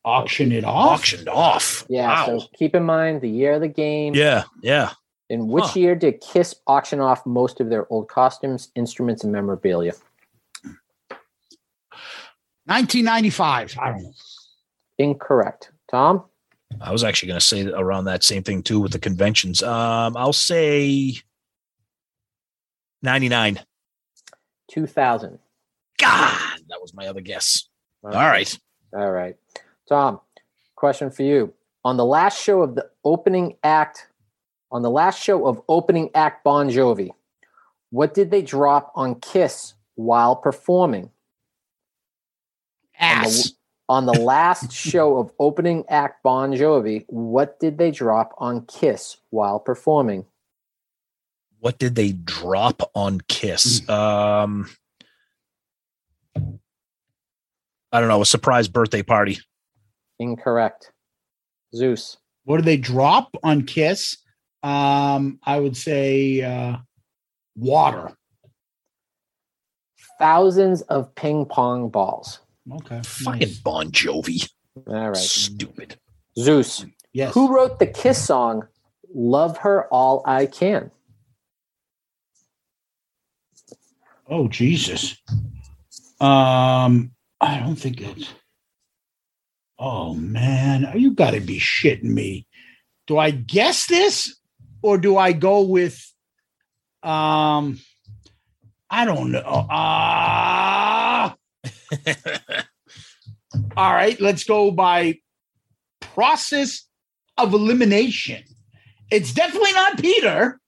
Auction 0.04 0.52
it 0.52 0.64
off. 0.64 1.00
Auctioned 1.00 1.30
off. 1.30 1.86
Yeah. 1.90 2.08
Wow. 2.08 2.40
So 2.40 2.48
keep 2.58 2.74
in 2.74 2.84
mind 2.84 3.22
the 3.22 3.30
year 3.30 3.54
of 3.54 3.62
the 3.62 3.68
game. 3.68 4.14
Yeah. 4.16 4.44
Yeah. 4.64 4.92
In 5.30 5.48
which 5.48 5.64
Huh. 5.66 5.80
year 5.80 5.96
did 5.96 6.22
Kiss 6.22 6.56
auction 6.68 7.00
off 7.00 7.26
most 7.26 7.62
of 7.62 7.70
their 7.70 7.92
old 7.92 8.08
costumes, 8.10 8.70
instruments, 8.76 9.24
and 9.24 9.32
memorabilia? 9.32 9.94
1995. 12.66 13.78
I 13.80 13.90
don't 13.92 14.04
know. 14.04 14.14
Incorrect. 14.98 15.72
Tom? 15.90 16.26
I 16.80 16.92
was 16.92 17.04
actually 17.04 17.28
going 17.28 17.40
to 17.40 17.46
say 17.46 17.66
around 17.68 18.06
that 18.06 18.24
same 18.24 18.44
thing 18.44 18.64
too 18.64 18.80
with 18.80 18.92
the 18.92 19.00
conventions. 19.00 19.62
Um, 19.62 20.16
I'll 20.16 20.34
say 20.34 21.16
99. 23.04 23.60
2000. 24.70 25.40
God, 26.00 26.60
that 26.70 26.82
was 26.82 26.94
my 26.94 27.08
other 27.08 27.22
guess. 27.22 27.68
All 28.04 28.12
right. 28.12 28.58
All 28.94 29.12
right. 29.12 29.36
Tom, 29.92 30.22
question 30.76 31.12
for 31.12 31.24
you. 31.24 31.54
On 31.84 31.98
the 31.98 32.06
last 32.06 32.42
show 32.42 32.62
of 32.62 32.76
the 32.76 32.90
opening 33.04 33.58
act, 33.62 34.08
on 34.72 34.84
the 34.84 34.90
last 34.90 35.22
show 35.22 35.46
of 35.46 35.62
opening 35.68 36.10
act 36.16 36.46
Bon 36.46 36.70
Jovi, 36.70 37.10
what 37.90 38.14
did 38.14 38.32
they 38.32 38.42
drop 38.42 38.94
on 38.96 39.16
Kiss 39.16 39.74
while 39.96 40.38
performing? 40.38 41.10
Ass. 42.98 43.52
On 43.90 44.06
the 44.06 44.14
last 44.14 44.72
show 44.92 45.18
of 45.18 45.34
opening 45.40 45.84
act 45.90 46.24
Bon 46.24 46.54
Jovi, 46.54 47.04
what 47.10 47.60
did 47.60 47.78
they 47.78 47.92
drop 47.92 48.34
on 48.38 48.66
Kiss 48.68 49.18
while 49.30 49.60
performing? 49.60 50.24
What 51.60 51.80
did 51.80 51.96
they 51.96 52.14
drop 52.14 52.90
on 52.96 53.20
Kiss? 53.28 53.88
Um, 53.90 54.70
I 57.92 58.00
don't 58.00 58.08
know. 58.08 58.22
A 58.22 58.26
surprise 58.26 58.70
birthday 58.70 59.04
party. 59.04 59.40
Incorrect. 60.22 60.92
Zeus. 61.76 62.18
What 62.44 62.58
do 62.58 62.64
they 62.64 62.78
drop 62.78 63.36
on 63.44 63.64
Kiss? 63.64 64.18
Um, 64.62 65.40
I 65.44 65.60
would 65.60 65.76
say 65.76 66.42
uh, 66.42 66.78
water. 67.56 68.12
Thousands 70.20 70.82
of 70.84 71.14
ping 71.16 71.46
pong 71.46 71.90
balls. 71.90 72.40
Okay. 72.72 73.02
Fucking 73.04 73.54
Bon 73.64 73.90
Jovi. 73.90 74.48
All 74.88 75.10
right. 75.10 75.18
Stupid. 75.18 75.98
Zeus. 76.38 76.86
Yes. 77.14 77.34
Who 77.34 77.54
wrote 77.54 77.80
the 77.80 77.88
Kiss 77.88 78.24
song 78.24 78.68
Love 79.14 79.58
Her 79.58 79.88
All 79.88 80.22
I 80.26 80.46
Can? 80.46 80.92
Oh 84.28 84.48
Jesus. 84.48 85.18
Um, 86.20 87.12
I 87.42 87.58
don't 87.60 87.76
think 87.76 88.00
it's. 88.02 88.32
Oh 89.84 90.14
man, 90.14 90.92
you 90.96 91.16
got 91.16 91.32
to 91.32 91.40
be 91.40 91.60
shitting 91.60 92.04
me. 92.04 92.46
Do 93.08 93.18
I 93.18 93.32
guess 93.32 93.88
this, 93.88 94.40
or 94.84 95.00
do 95.00 95.18
I 95.18 95.32
go 95.32 95.62
with? 95.62 96.00
Um, 97.02 97.80
I 98.92 99.06
don't 99.06 99.32
know. 99.32 99.66
Ah. 99.72 101.36
all 103.76 103.94
right, 103.94 104.22
let's 104.22 104.44
go 104.44 104.70
by 104.70 105.18
process 106.00 106.88
of 107.40 107.56
elimination. 107.56 108.44
It's 109.10 109.34
definitely 109.34 109.74
not 109.74 110.00
Peter. 110.00 110.60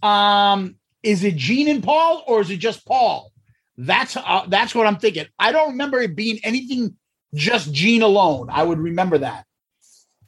Um, 0.00 0.76
is 1.02 1.24
it 1.24 1.34
Gene 1.34 1.66
and 1.66 1.82
Paul, 1.82 2.22
or 2.28 2.40
is 2.40 2.50
it 2.50 2.58
just 2.58 2.86
Paul? 2.86 3.32
That's 3.76 4.16
uh, 4.16 4.44
that's 4.46 4.76
what 4.76 4.86
I'm 4.86 4.98
thinking. 4.98 5.26
I 5.40 5.50
don't 5.50 5.72
remember 5.72 6.00
it 6.00 6.14
being 6.14 6.38
anything 6.44 6.94
just 7.34 7.72
Gene 7.72 8.02
alone. 8.02 8.48
I 8.50 8.62
would 8.62 8.78
remember 8.78 9.18
that. 9.18 9.44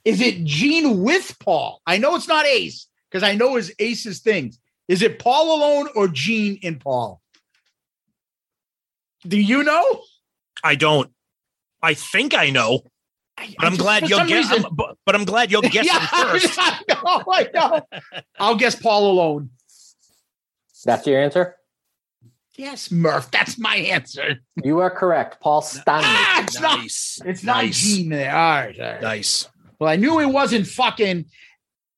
Is 0.04 0.20
it 0.20 0.44
Gene 0.44 1.02
with 1.02 1.36
Paul? 1.40 1.80
I 1.86 1.98
know 1.98 2.14
it's 2.16 2.28
not 2.28 2.46
Ace 2.46 2.86
because 3.10 3.22
I 3.22 3.34
know 3.34 3.56
his 3.56 3.72
Ace's 3.78 4.20
things. 4.20 4.58
Is 4.88 5.02
it 5.02 5.18
Paul 5.18 5.56
alone 5.56 5.88
or 5.96 6.06
Gene 6.08 6.58
and 6.62 6.78
Paul? 6.80 7.20
Do 9.26 9.40
you 9.40 9.62
know? 9.64 10.00
I 10.62 10.74
don't. 10.76 11.10
I 11.82 11.94
think 11.94 12.34
I 12.34 12.50
know. 12.50 12.82
But 13.36 13.46
I'm 13.60 13.72
just- 13.72 13.80
glad 13.80 14.02
for 14.04 14.08
you're 14.08 14.18
some 14.18 14.28
guessing. 14.28 14.56
reason- 14.58 14.70
But, 14.76 14.96
but 15.04 15.14
I'm 15.14 15.24
glad 15.24 15.50
you'll 15.50 15.62
guess 15.76 15.86
Yeah, 15.86 16.06
first. 16.06 16.54
I 16.58 16.80
know, 16.88 17.24
I 17.32 17.48
know. 17.52 17.80
I'll 18.38 18.56
guess 18.56 18.76
Paul 18.76 19.10
alone. 19.10 19.50
That's 20.84 21.06
your 21.06 21.20
answer? 21.20 21.56
Yes, 22.56 22.90
Murph. 22.90 23.30
That's 23.30 23.58
my 23.58 23.76
answer. 23.76 24.40
You 24.64 24.78
are 24.80 24.90
correct. 24.90 25.40
Paul 25.40 25.60
Stanley. 25.62 26.04
Ah, 26.06 26.42
it's 26.42 26.60
not. 26.60 26.78
Nice. 26.78 27.20
It's 27.24 27.42
not 27.44 27.64
Nice. 27.64 27.80
Gene 27.80 28.08
there. 28.08 28.34
All 28.34 28.50
right, 28.54 28.80
all 28.80 28.86
right. 28.92 29.02
Nice. 29.02 29.48
Well, 29.78 29.90
I 29.90 29.96
knew 29.96 30.20
it 30.20 30.26
wasn't 30.26 30.66
fucking 30.66 31.26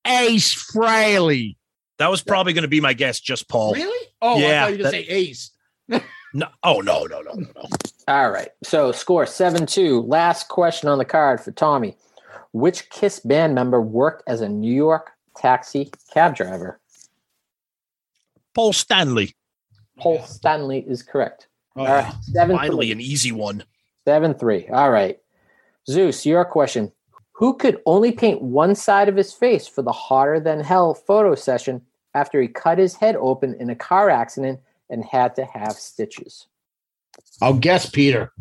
Ace 0.06 0.72
Frehley. 0.72 1.56
That 1.98 2.11
was 2.11 2.22
probably 2.22 2.52
going 2.52 2.62
to 2.62 2.68
be 2.68 2.80
my 2.80 2.92
guess. 2.92 3.20
Just 3.20 3.48
Paul. 3.48 3.74
Really? 3.74 4.09
Oh, 4.20 4.36
I 4.36 4.40
Yeah, 4.40 4.64
thought 4.64 4.70
you 4.72 4.78
were 4.78 4.82
going 4.82 4.92
to 4.94 4.98
say 4.98 5.09
Ace. 5.09 5.50
No. 6.34 6.48
Oh 6.62 6.80
no 6.80 7.04
no 7.04 7.22
no 7.22 7.32
no 7.32 7.46
no. 7.56 7.64
All 8.06 8.30
right. 8.30 8.50
So 8.62 8.92
score 8.92 9.24
7 9.24 9.64
2. 9.64 10.02
Last 10.02 10.48
question 10.48 10.88
on 10.88 10.98
the 10.98 11.04
card 11.06 11.40
for 11.40 11.52
Tommy. 11.52 11.96
Which 12.52 12.90
Kiss 12.90 13.20
band 13.20 13.54
member 13.54 13.80
worked 13.80 14.24
as 14.26 14.42
a 14.42 14.48
New 14.48 14.72
York 14.74 15.11
taxi 15.36 15.90
cab 16.12 16.36
driver? 16.36 16.80
Paul 18.54 18.72
Stanley. 18.74 19.34
Paul 19.99 20.22
Stanley 20.22 20.84
is 20.86 21.03
correct. 21.03 21.49
Oh, 21.76 21.82
All 21.84 21.86
right. 21.86 22.12
7 22.22 22.57
Finally, 22.57 22.86
3. 22.86 22.92
an 22.92 23.01
easy 23.01 23.32
one. 23.32 23.64
7 24.07 24.34
3. 24.34 24.68
All 24.68 24.90
right. 24.90 25.18
Zeus, 25.88 26.24
your 26.26 26.44
question. 26.44 26.92
Who 27.32 27.57
could 27.57 27.80
only 27.86 28.12
paint 28.12 28.42
one 28.42 28.74
side 28.74 29.09
of 29.09 29.16
his 29.16 29.32
face 29.32 29.68
for 29.68 29.82
the 29.82 29.92
hotter 29.92 30.40
than 30.40 30.61
hell 30.61 30.94
photo 30.94 31.34
session 31.34 31.82
after 32.14 32.40
he 32.40 32.49
cut 32.49 32.78
his 32.78 32.96
head 32.96 33.16
open 33.16 33.55
in 33.61 33.70
a 33.70 33.76
car 33.76 34.11
accident 34.11 34.61
and 34.90 35.05
had 35.05 35.36
to 35.36 35.44
have 35.44 35.72
stitches? 35.74 36.46
I'll 37.40 37.55
guess 37.55 37.88
Peter. 37.88 38.32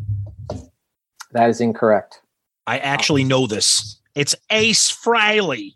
That 1.32 1.50
is 1.50 1.62
incorrect. 1.62 2.22
I 2.66 2.80
actually 2.80 3.24
know 3.24 3.46
this. 3.48 4.00
It's 4.16 4.36
Ace 4.50 4.92
Frehley. 4.92 5.76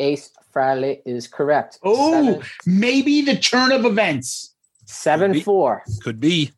Ace 0.00 0.30
Frehley 0.54 1.00
is 1.06 1.26
correct. 1.26 1.78
Oh, 1.82 2.42
maybe 2.66 3.22
the 3.22 3.36
turn 3.36 3.72
of 3.72 3.84
events. 3.84 4.54
Seven 4.88 5.40
four. 5.42 5.82
Could 6.02 6.18
be. 6.18 6.50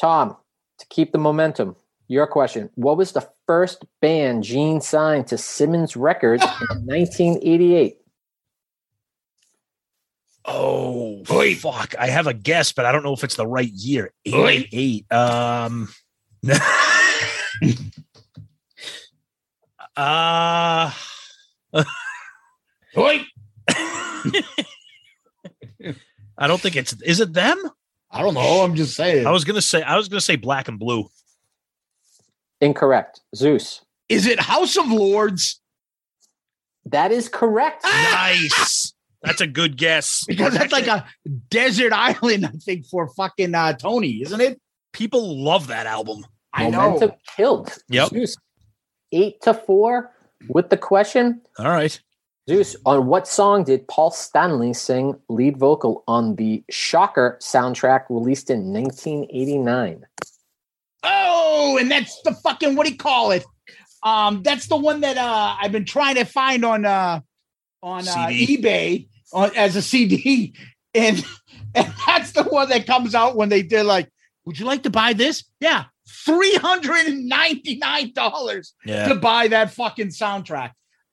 Tom, 0.00 0.36
to 0.78 0.86
keep 0.88 1.12
the 1.12 1.18
momentum, 1.18 1.76
your 2.08 2.26
question. 2.26 2.70
What 2.76 2.96
was 2.96 3.12
the 3.12 3.28
first 3.46 3.84
band 4.00 4.42
Gene 4.42 4.80
signed 4.80 5.26
to 5.28 5.36
Simmons 5.36 5.96
Records 5.96 6.42
in 6.42 6.48
1988? 6.86 7.98
Oh 10.46 11.22
fuck! 11.24 11.94
I 11.98 12.06
have 12.06 12.26
a 12.26 12.32
guess, 12.32 12.72
but 12.72 12.86
I 12.86 12.92
don't 12.92 13.02
know 13.02 13.12
if 13.12 13.22
it's 13.22 13.36
the 13.36 13.46
right 13.46 13.70
year. 13.70 14.12
Eighty-eight. 14.24 15.12
Um. 15.12 15.88
uh 19.96 20.90
Oi. 22.96 23.26
I 26.38 26.46
don't 26.46 26.60
think 26.60 26.76
it's. 26.76 26.94
Is 27.02 27.20
it 27.20 27.32
them? 27.32 27.60
I 28.10 28.22
don't 28.22 28.34
know. 28.34 28.62
I'm 28.62 28.74
just 28.74 28.94
saying. 28.94 29.26
I 29.26 29.30
was 29.30 29.44
gonna 29.44 29.62
say. 29.62 29.82
I 29.82 29.96
was 29.96 30.08
gonna 30.08 30.20
say 30.20 30.36
black 30.36 30.68
and 30.68 30.78
blue. 30.78 31.08
Incorrect. 32.60 33.20
Zeus. 33.34 33.84
Is 34.08 34.26
it 34.26 34.40
House 34.40 34.76
of 34.76 34.88
Lords? 34.88 35.60
That 36.86 37.10
is 37.10 37.28
correct. 37.28 37.84
Nice. 37.84 38.94
That's 39.22 39.40
a 39.40 39.46
good 39.46 39.76
guess. 39.76 40.24
Because 40.26 40.54
that's 40.54 40.72
like 40.72 40.86
a 40.86 41.04
desert 41.50 41.92
island, 41.92 42.46
I 42.46 42.50
think, 42.50 42.86
for 42.86 43.08
fucking 43.08 43.54
uh, 43.54 43.72
Tony, 43.72 44.22
isn't 44.22 44.40
it? 44.40 44.60
People 44.92 45.42
love 45.42 45.66
that 45.66 45.86
album. 45.86 46.24
I 46.52 46.70
Momentum 46.70 47.08
know. 47.08 47.16
killed. 47.36 47.76
Yep. 47.88 48.10
Zeus. 48.10 48.36
Eight 49.12 49.40
to 49.42 49.52
four 49.52 50.12
with 50.48 50.70
the 50.70 50.76
question. 50.76 51.40
All 51.58 51.66
right. 51.66 52.00
Zeus, 52.48 52.76
on 52.86 53.06
what 53.06 53.26
song 53.26 53.64
did 53.64 53.88
Paul 53.88 54.12
Stanley 54.12 54.72
sing 54.72 55.16
lead 55.28 55.56
vocal 55.56 56.04
on 56.06 56.36
the 56.36 56.62
Shocker 56.70 57.38
soundtrack 57.42 58.04
released 58.08 58.50
in 58.50 58.72
1989? 58.72 60.06
Oh, 61.02 61.76
and 61.80 61.90
that's 61.90 62.20
the 62.22 62.32
fucking 62.32 62.76
what 62.76 62.86
do 62.86 62.92
you 62.92 62.98
call 62.98 63.32
it? 63.32 63.44
Um, 64.02 64.42
that's 64.44 64.68
the 64.68 64.76
one 64.76 65.00
that 65.00 65.16
uh 65.16 65.56
I've 65.60 65.72
been 65.72 65.84
trying 65.84 66.14
to 66.16 66.24
find 66.24 66.64
on 66.64 66.84
uh 66.84 67.20
on 67.82 68.06
uh, 68.06 68.12
eBay 68.28 69.08
on, 69.32 69.50
as 69.56 69.74
a 69.74 69.82
CD, 69.82 70.54
and 70.94 71.24
and 71.74 71.92
that's 72.06 72.32
the 72.32 72.44
one 72.44 72.68
that 72.68 72.86
comes 72.86 73.14
out 73.14 73.36
when 73.36 73.48
they 73.48 73.62
did 73.62 73.84
like, 73.84 74.08
would 74.44 74.58
you 74.58 74.66
like 74.66 74.84
to 74.84 74.90
buy 74.90 75.12
this? 75.12 75.44
Yeah, 75.60 75.84
three 76.24 76.54
hundred 76.56 77.06
and 77.06 77.28
ninety 77.28 77.76
nine 77.76 78.12
dollars 78.12 78.74
Yeah. 78.84 79.08
to 79.08 79.16
buy 79.16 79.48
that 79.48 79.72
fucking 79.72 80.08
soundtrack. 80.08 80.70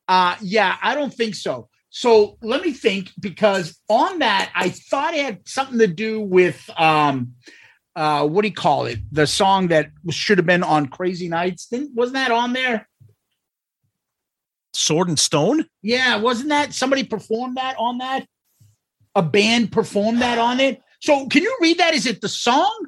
Uh 0.08 0.36
yeah, 0.42 0.78
I 0.82 0.96
don't 0.96 1.14
think 1.14 1.36
so. 1.36 1.70
So 1.90 2.38
let 2.42 2.64
me 2.64 2.74
think 2.74 3.12
because 3.20 3.80
on 3.88 4.20
that 4.20 4.52
I 4.56 4.70
thought 4.70 5.14
it 5.14 5.24
had 5.24 5.48
something 5.48 5.80
to 5.80 5.88
do 5.88 6.20
with 6.22 6.70
um 6.78 7.34
uh, 7.96 8.28
what 8.28 8.42
do 8.42 8.48
you 8.48 8.54
call 8.54 8.86
it? 8.86 9.00
The 9.12 9.28
song 9.28 9.68
that 9.68 9.92
should 10.10 10.40
have 10.40 10.48
been 10.48 10.64
on 10.64 10.88
Crazy 10.88 11.30
Nights. 11.30 11.68
Didn't 11.68 11.94
wasn't 11.94 12.16
that 12.16 12.32
on 12.32 12.54
there? 12.54 12.88
Sword 14.74 15.08
and 15.08 15.20
Stone. 15.20 15.66
Yeah, 15.84 16.18
wasn't 16.18 16.50
that 16.50 16.74
somebody 16.74 17.04
performed 17.04 17.58
that 17.58 17.76
on 17.78 18.00
that? 18.00 18.28
A 19.16 19.22
band 19.22 19.72
performed 19.72 20.22
that 20.22 20.40
on 20.40 20.60
it. 20.60 20.82
So 21.02 21.28
can 21.28 21.44
you 21.44 21.56
read 21.62 21.78
that? 21.78 21.94
Is 21.94 22.08
it 22.08 22.22
the 22.22 22.30
song? 22.30 22.88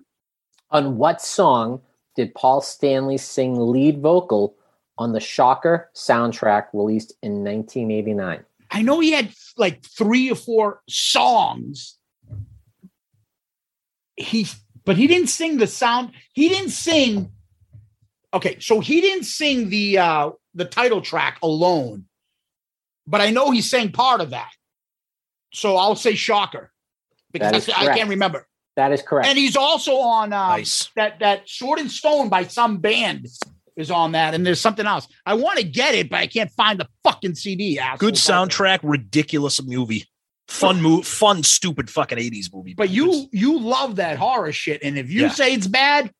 On 0.71 0.97
what 0.97 1.21
song 1.21 1.81
did 2.15 2.33
Paul 2.33 2.61
Stanley 2.61 3.17
sing 3.17 3.59
lead 3.59 4.01
vocal 4.01 4.55
on 4.97 5.13
the 5.13 5.19
Shocker 5.19 5.89
soundtrack 5.95 6.67
released 6.73 7.13
in 7.21 7.43
1989? 7.43 8.43
I 8.71 8.81
know 8.81 8.99
he 8.99 9.11
had 9.11 9.33
like 9.57 9.83
three 9.85 10.31
or 10.31 10.35
four 10.35 10.81
songs. 10.89 11.97
He, 14.17 14.47
but 14.85 14.97
he 14.97 15.07
didn't 15.07 15.27
sing 15.27 15.57
the 15.57 15.67
sound. 15.67 16.11
He 16.33 16.49
didn't 16.49 16.69
sing. 16.69 17.31
Okay, 18.33 18.57
so 18.59 18.79
he 18.79 19.01
didn't 19.01 19.23
sing 19.25 19.69
the 19.69 19.97
uh 19.97 20.31
the 20.53 20.65
title 20.65 21.01
track 21.01 21.39
alone, 21.41 22.05
but 23.07 23.21
I 23.21 23.29
know 23.29 23.51
he 23.51 23.61
sang 23.61 23.91
part 23.91 24.19
of 24.21 24.31
that. 24.31 24.51
So 25.53 25.77
I'll 25.77 25.95
say 25.95 26.15
Shocker 26.15 26.71
because 27.31 27.51
That 27.51 27.57
is 27.57 27.69
I 27.69 27.95
can't 27.95 28.09
remember. 28.09 28.47
That 28.75 28.91
is 28.91 29.01
correct. 29.01 29.27
And 29.29 29.37
he's 29.37 29.55
also 29.55 29.95
on 29.97 30.33
uh, 30.33 30.49
Nice. 30.49 30.89
that 30.95 31.19
that 31.19 31.47
Sword 31.47 31.79
and 31.79 31.89
Stone 31.89 32.29
by 32.29 32.43
some 32.43 32.77
band 32.79 33.27
is 33.75 33.91
on 33.91 34.13
that, 34.13 34.33
and 34.33 34.45
there's 34.45 34.61
something 34.61 34.85
else. 34.85 35.07
I 35.25 35.33
want 35.33 35.57
to 35.59 35.63
get 35.65 35.95
it, 35.95 36.09
but 36.09 36.17
I 36.17 36.27
can't 36.27 36.51
find 36.51 36.79
the 36.79 36.87
fucking 37.03 37.35
CD. 37.35 37.75
Good 37.97 38.15
assholes 38.15 38.29
out 38.29 38.49
soundtrack. 38.49 38.79
Ridiculous 38.83 39.61
movie. 39.63 40.05
Fun 40.47 40.81
move. 40.81 41.05
Fun 41.07 41.43
stupid 41.43 41.89
fucking 41.89 42.17
eighties 42.19 42.49
movie. 42.53 42.73
But 42.73 42.89
you 42.89 43.27
you 43.31 43.59
love 43.59 43.95
that 43.97 44.17
horror 44.17 44.51
shit, 44.51 44.81
and 44.83 44.97
if 44.97 45.09
you 45.09 45.23
Yeah. 45.23 45.29
say 45.29 45.53
it's 45.53 45.67
bad, 45.67 46.11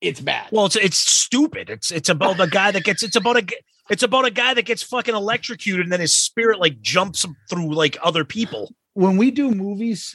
it's 0.00 0.20
bad. 0.20 0.48
Well, 0.50 0.66
it's 0.66 0.76
it's 0.76 0.96
stupid. 0.96 1.68
It's 1.70 1.90
it's 1.90 2.08
about 2.08 2.36
the 2.38 2.46
guy 2.46 2.70
that 2.70 2.84
gets. 2.84 3.02
It's 3.02 3.16
about 3.16 3.36
a. 3.36 3.42
g- 3.42 3.56
It's 3.90 4.02
about 4.02 4.26
a 4.26 4.30
guy 4.30 4.52
that 4.54 4.64
gets 4.66 4.82
fucking 4.82 5.14
electrocuted 5.14 5.84
and 5.86 5.92
then 5.92 6.00
his 6.00 6.14
spirit 6.14 6.60
like 6.60 6.80
jumps 6.82 7.24
through 7.48 7.74
like 7.74 7.96
other 8.02 8.24
people. 8.24 8.74
When 8.94 9.16
we 9.16 9.30
do 9.30 9.50
movies, 9.50 10.14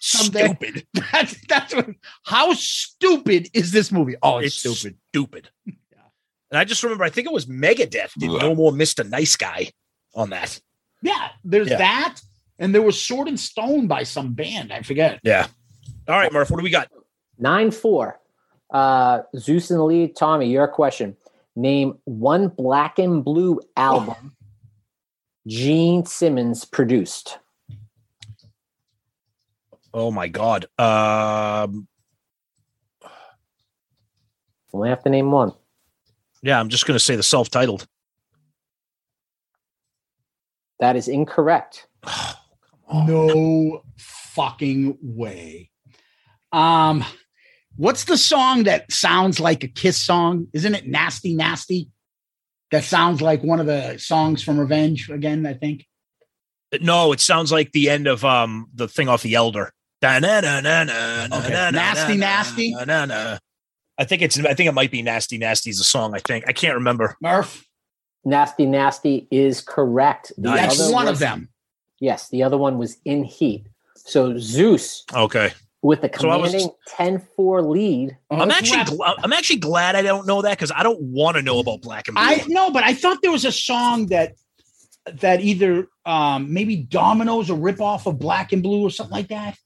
someday, 0.00 0.46
Stupid. 0.46 0.86
that's 1.12 1.46
that's 1.46 1.74
what, 1.74 1.88
how 2.24 2.52
stupid 2.54 3.48
is 3.54 3.72
this 3.72 3.90
movie? 3.92 4.14
Oh, 4.22 4.38
it's, 4.38 4.64
It's 4.64 4.78
stupid. 4.78 4.98
Stupid. 5.12 5.50
And 6.50 6.58
I 6.58 6.64
just 6.64 6.82
remember, 6.82 7.04
I 7.04 7.10
think 7.10 7.26
it 7.26 7.32
was 7.34 7.44
Megadeth 7.44 8.14
did 8.18 8.30
No 8.30 8.54
More 8.54 8.72
Mr. 8.72 9.06
Nice 9.06 9.36
Guy 9.36 9.70
on 10.14 10.30
that. 10.30 10.58
Yeah, 11.02 11.28
there's 11.44 11.68
Yeah. 11.68 11.76
that, 11.76 12.20
and 12.58 12.74
there 12.74 12.80
was 12.80 12.98
Sword 12.98 13.28
and 13.28 13.38
Stone 13.38 13.86
by 13.86 14.04
some 14.04 14.32
band. 14.32 14.72
I 14.72 14.80
forget. 14.80 15.20
Yeah. 15.22 15.46
All 16.08 16.16
right, 16.16 16.32
Murph, 16.32 16.50
what 16.50 16.56
do 16.56 16.64
we 16.64 16.70
got? 16.70 16.88
Nine 17.38 17.70
four. 17.70 18.18
Uh, 18.72 19.20
Zeus 19.36 19.70
in 19.70 19.76
the 19.76 19.84
lead. 19.84 20.16
Tommy, 20.16 20.50
your 20.50 20.68
question. 20.68 21.18
Name 21.54 21.98
one 22.04 22.48
Black 22.48 22.98
and 22.98 23.22
Blue 23.22 23.60
album 23.76 24.34
Gene 25.46 26.06
Simmons 26.06 26.64
produced. 26.64 27.38
Oh 29.94 30.10
my 30.10 30.28
God. 30.28 30.66
Um, 30.78 31.88
Only 34.72 34.90
have 34.90 35.02
to 35.04 35.10
name 35.10 35.30
one. 35.30 35.52
yeah, 36.42 36.60
I'm 36.60 36.68
just 36.68 36.86
gonna 36.86 36.98
say 36.98 37.16
the 37.16 37.22
self-titled. 37.22 37.86
That 40.80 40.96
is 40.96 41.08
incorrect. 41.08 41.86
No 42.90 43.82
fucking 43.98 44.96
way. 45.02 45.70
Um, 46.52 47.04
what's 47.76 48.04
the 48.04 48.16
song 48.16 48.62
that 48.64 48.90
sounds 48.90 49.38
like 49.40 49.62
a 49.62 49.68
Kiss 49.68 49.98
song? 49.98 50.46
Isn't 50.54 50.74
it 50.74 50.86
Nasty 50.86 51.34
Nasty? 51.34 51.90
That 52.70 52.84
sounds 52.84 53.20
like 53.20 53.42
one 53.42 53.60
of 53.60 53.66
the 53.66 53.98
songs 53.98 54.42
from 54.42 54.58
Revenge 54.58 55.10
again, 55.10 55.44
I 55.44 55.52
think. 55.52 55.84
No, 56.80 57.12
it 57.12 57.20
sounds 57.20 57.52
like 57.52 57.72
the 57.72 57.90
end 57.90 58.06
of 58.06 58.24
um 58.24 58.68
the 58.74 58.88
thing 58.88 59.06
off 59.10 59.20
the 59.22 59.34
Elder. 59.34 59.70
Okay. 60.02 60.16
Okay. 60.16 61.70
Nasty, 61.72 62.16
nasty. 62.16 62.74
I 64.00 64.04
think 64.04 64.22
it's. 64.22 64.38
I 64.38 64.54
think 64.54 64.68
it 64.68 64.74
might 64.74 64.90
be 64.92 65.02
nasty. 65.02 65.38
Nasty 65.38 65.70
is 65.70 65.80
a 65.80 65.84
song. 65.84 66.14
I 66.14 66.20
think 66.20 66.44
I 66.46 66.52
can't 66.52 66.74
remember. 66.76 67.16
Murph, 67.20 67.64
Nasty 68.24 68.64
Nasty 68.66 69.26
is 69.30 69.60
correct. 69.60 70.32
The 70.36 70.52
that's 70.52 70.80
other 70.80 70.92
one 70.92 71.06
was- 71.06 71.14
of 71.14 71.18
them. 71.18 71.48
Yes, 72.00 72.28
the 72.28 72.44
other 72.44 72.56
one 72.56 72.78
was 72.78 72.96
in 73.04 73.24
heat. 73.24 73.66
So 73.96 74.38
Zeus 74.38 75.02
Okay, 75.12 75.52
with 75.82 76.00
the 76.02 76.10
So 76.16 76.30
I 76.30 76.36
was- 76.36 76.52
commanding 76.52 77.26
10-4 77.36 77.68
lead. 77.68 78.16
Oh, 78.30 78.36
I'm 78.36 78.48
let's 78.48 78.72
actually. 78.72 78.96
wrap- 79.00 79.16
Gl- 79.16 79.24
I'm 79.24 79.32
actually 79.32 79.58
glad 79.58 79.96
I 79.96 80.02
don't 80.02 80.24
know 80.24 80.42
that 80.42 80.50
because 80.56 80.70
I 80.70 80.84
don't 80.84 81.00
want 81.02 81.36
to 81.36 81.42
know 81.42 81.58
about 81.58 81.82
Black 81.82 82.06
and 82.06 82.14
Blue. 82.14 82.22
I 82.24 82.44
no, 82.46 82.70
but 82.70 82.84
I 82.84 82.94
thought 82.94 83.18
there 83.20 83.32
was 83.32 83.44
a 83.44 83.50
song 83.50 84.06
that 84.06 84.34
that 85.14 85.40
either 85.40 85.88
um 86.06 86.52
maybe 86.52 86.76
Dominoes 86.76 87.50
a 87.50 87.54
ripoff 87.54 88.06
of 88.06 88.20
Black 88.20 88.52
and 88.52 88.62
Blue 88.62 88.82
or 88.86 88.90
something 88.90 89.12
like 89.12 89.28
that. 89.28 89.58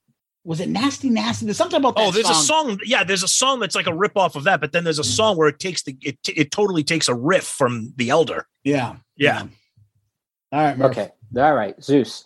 Was 0.45 0.59
it 0.61 0.69
Nasty 0.69 1.09
Nasty? 1.09 1.47
There's 1.47 1.57
something 1.57 1.79
about 1.79 1.95
that 1.97 2.03
Oh, 2.07 2.11
there's 2.11 2.27
song. 2.27 2.71
a 2.71 2.75
song. 2.75 2.81
Yeah, 2.85 3.05
there's 3.05 3.23
a 3.23 3.29
song 3.29 3.61
that's 3.61 3.77
like 3.77 3.87
a 3.87 3.95
rip 3.95 4.17
off 4.17 4.35
of 4.35 4.45
that, 4.45 4.61
but 4.61 4.73
then 4.73 4.83
there's 4.85 4.99
a 4.99 5.05
song 5.05 5.37
where 5.37 5.47
it 5.49 5.61
takes 5.61 5.83
the 5.85 5.97
it, 6.03 6.19
it 6.29 6.51
totally 6.51 6.83
takes 6.83 7.09
a 7.09 7.15
riff 7.15 7.45
from 7.45 7.93
the 7.97 8.11
Elder. 8.11 8.47
Yeah. 8.65 8.97
Yeah. 9.17 9.43
All 10.51 10.61
right, 10.65 10.77
Murph. 10.77 10.91
Okay. 10.91 11.11
All 11.37 11.55
right, 11.55 11.81
Zeus. 11.83 12.25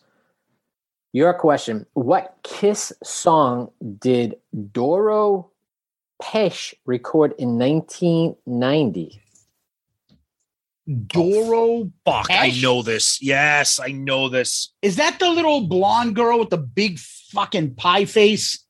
Your 1.13 1.33
question. 1.35 1.87
What 1.95 2.37
Kiss 2.43 2.93
song 3.05 3.71
did 3.99 4.37
Doro 4.73 5.51
Pesch 6.23 6.73
record 6.87 7.35
in 7.39 7.59
1990? 7.59 9.21
Doro 11.09 11.91
Fuck, 12.05 12.27
I 12.31 12.57
know 12.63 12.83
this. 12.83 13.21
Yes, 13.21 13.81
I 13.81 13.89
know 13.89 14.29
this. 14.29 14.73
Is 14.83 14.97
that 14.97 15.19
the 15.19 15.29
little 15.31 15.67
blonde 15.67 16.15
girl 16.15 16.39
with 16.39 16.51
the 16.51 16.59
big 16.59 16.99
fucking 16.99 17.75
pie 17.75 18.05
face? 18.05 18.65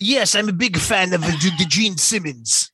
Yes, 0.00 0.34
I'm 0.34 0.48
a 0.48 0.52
big 0.52 0.78
fan 0.78 1.12
of 1.12 1.20
the, 1.20 1.52
the 1.58 1.66
Gene 1.68 1.96
Simmons. 1.96 2.72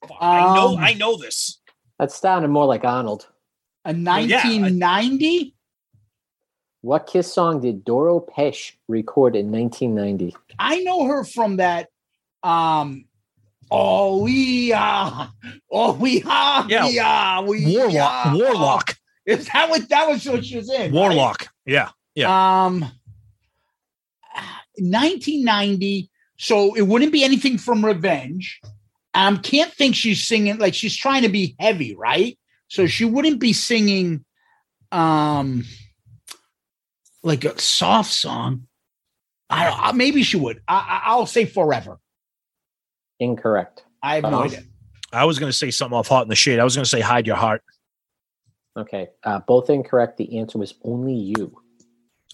Fuck, 0.00 0.16
I 0.20 0.54
know. 0.54 0.78
Um, 0.78 0.78
I 0.78 0.94
know 0.94 1.18
this. 1.18 1.60
That 1.98 2.10
sounded 2.12 2.48
more 2.48 2.64
like 2.64 2.84
Arnold. 2.84 3.28
A 3.84 3.92
yeah, 3.92 4.12
I- 4.14 4.20
1990? 4.20 5.54
What 6.82 7.06
Kiss 7.06 7.30
song 7.30 7.60
did 7.60 7.84
Doro 7.84 8.20
Pesch 8.20 8.72
record 8.88 9.36
in 9.36 9.52
1990? 9.52 10.34
I 10.58 10.78
know 10.80 11.04
her 11.04 11.24
from 11.24 11.58
that. 11.58 11.88
Um, 12.42 13.04
oh 13.70 14.22
we 14.22 14.72
are, 14.72 15.30
oh 15.70 15.92
we 15.94 16.22
are, 16.24 16.66
Yeah. 16.68 16.86
we 16.86 16.98
are, 16.98 17.42
we 17.44 17.76
Warlock. 17.76 18.26
are. 18.26 18.36
Warlock. 18.36 18.96
Is 19.26 19.46
that 19.48 19.70
what 19.70 19.88
that 19.88 20.08
was? 20.08 20.26
What 20.28 20.44
she 20.44 20.56
was 20.56 20.70
in? 20.70 20.80
right? 20.80 20.92
Warlock. 20.92 21.48
Yeah. 21.66 21.90
Yeah. 22.14 22.64
Um, 22.64 22.80
1990. 24.78 26.10
So 26.38 26.74
it 26.74 26.82
wouldn't 26.82 27.12
be 27.12 27.22
anything 27.24 27.58
from 27.58 27.84
Revenge. 27.84 28.60
Um, 29.12 29.38
can't 29.38 29.72
think 29.72 29.94
she's 29.94 30.26
singing 30.26 30.58
like 30.58 30.74
she's 30.74 30.96
trying 30.96 31.22
to 31.22 31.28
be 31.28 31.54
heavy, 31.58 31.94
right? 31.96 32.38
So 32.68 32.86
she 32.86 33.04
wouldn't 33.04 33.40
be 33.40 33.52
singing, 33.52 34.24
um, 34.92 35.64
like 37.22 37.44
a 37.44 37.58
soft 37.60 38.12
song. 38.12 38.66
I 39.50 39.64
don't. 39.68 39.96
Maybe 39.96 40.22
she 40.22 40.36
would. 40.36 40.62
I, 40.68 41.02
I'll 41.06 41.26
say 41.26 41.44
Forever. 41.44 41.98
Incorrect. 43.20 43.84
I 44.02 44.16
have 44.16 44.24
no 44.24 44.30
Uh-huh. 44.30 44.42
idea. 44.44 44.62
I 45.12 45.24
was 45.24 45.38
going 45.38 45.50
to 45.50 45.56
say 45.56 45.70
something 45.70 45.96
off 45.96 46.08
Hot 46.08 46.22
in 46.22 46.28
the 46.28 46.34
Shade. 46.36 46.58
I 46.58 46.64
was 46.64 46.74
going 46.74 46.84
to 46.84 46.88
say 46.90 47.00
Hide 47.00 47.26
Your 47.26 47.36
Heart. 47.36 47.62
Okay. 48.76 49.08
Uh, 49.24 49.40
both 49.46 49.68
incorrect. 49.70 50.16
The 50.16 50.38
answer 50.38 50.58
was 50.58 50.74
only 50.84 51.14
you. 51.14 51.60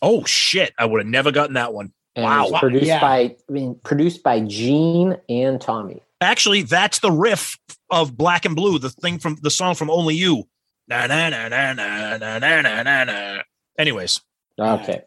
Oh 0.03 0.24
shit! 0.24 0.74
I 0.78 0.84
would 0.84 1.01
have 1.01 1.09
never 1.09 1.32
gotten 1.32 1.55
that 1.55 1.72
one. 1.72 1.93
And 2.14 2.24
Wow. 2.24 2.59
produced 2.61 2.87
Yeah. 2.87 3.01
by 3.01 3.16
I 3.18 3.37
mean 3.49 3.80
produced 3.82 4.22
by 4.22 4.41
Gene 4.41 5.16
and 5.28 5.59
Tommy. 5.61 6.03
Actually, 6.20 6.62
that's 6.62 6.99
the 6.99 7.11
riff 7.11 7.57
of 7.91 8.16
Black 8.16 8.45
and 8.45 8.55
Blue, 8.55 8.78
the 8.78 8.91
thing 8.91 9.18
from 9.18 9.37
the 9.43 9.51
song 9.51 9.74
from 9.74 9.91
Only 9.91 10.14
You. 10.14 10.45
Na 10.89 11.07
na 11.07 11.30
na 11.30 11.49
na 11.49 11.72
na 11.72 12.16
na 12.18 12.39
na 12.39 12.61
na 12.61 12.82
na. 12.82 13.05
na. 13.05 13.43
Anyways, 13.78 14.20
Okay. 14.61 15.03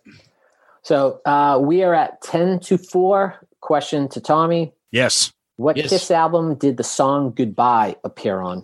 So 0.84 1.22
uh, 1.26 1.60
we 1.62 1.84
are 1.84 1.94
at 1.94 2.22
10 2.24 2.60
to 2.62 2.78
4. 2.78 3.48
Question 3.62 4.08
to 4.10 4.22
Tommy. 4.22 4.74
yes. 4.92 5.32
What 5.60 5.76
Yes. 5.76 5.90
Kiss 5.90 6.10
album 6.10 6.56
did 6.56 6.78
the 6.78 6.86
song 6.86 7.34
Goodbye 7.36 7.98
appear 8.06 8.40
on? 8.40 8.64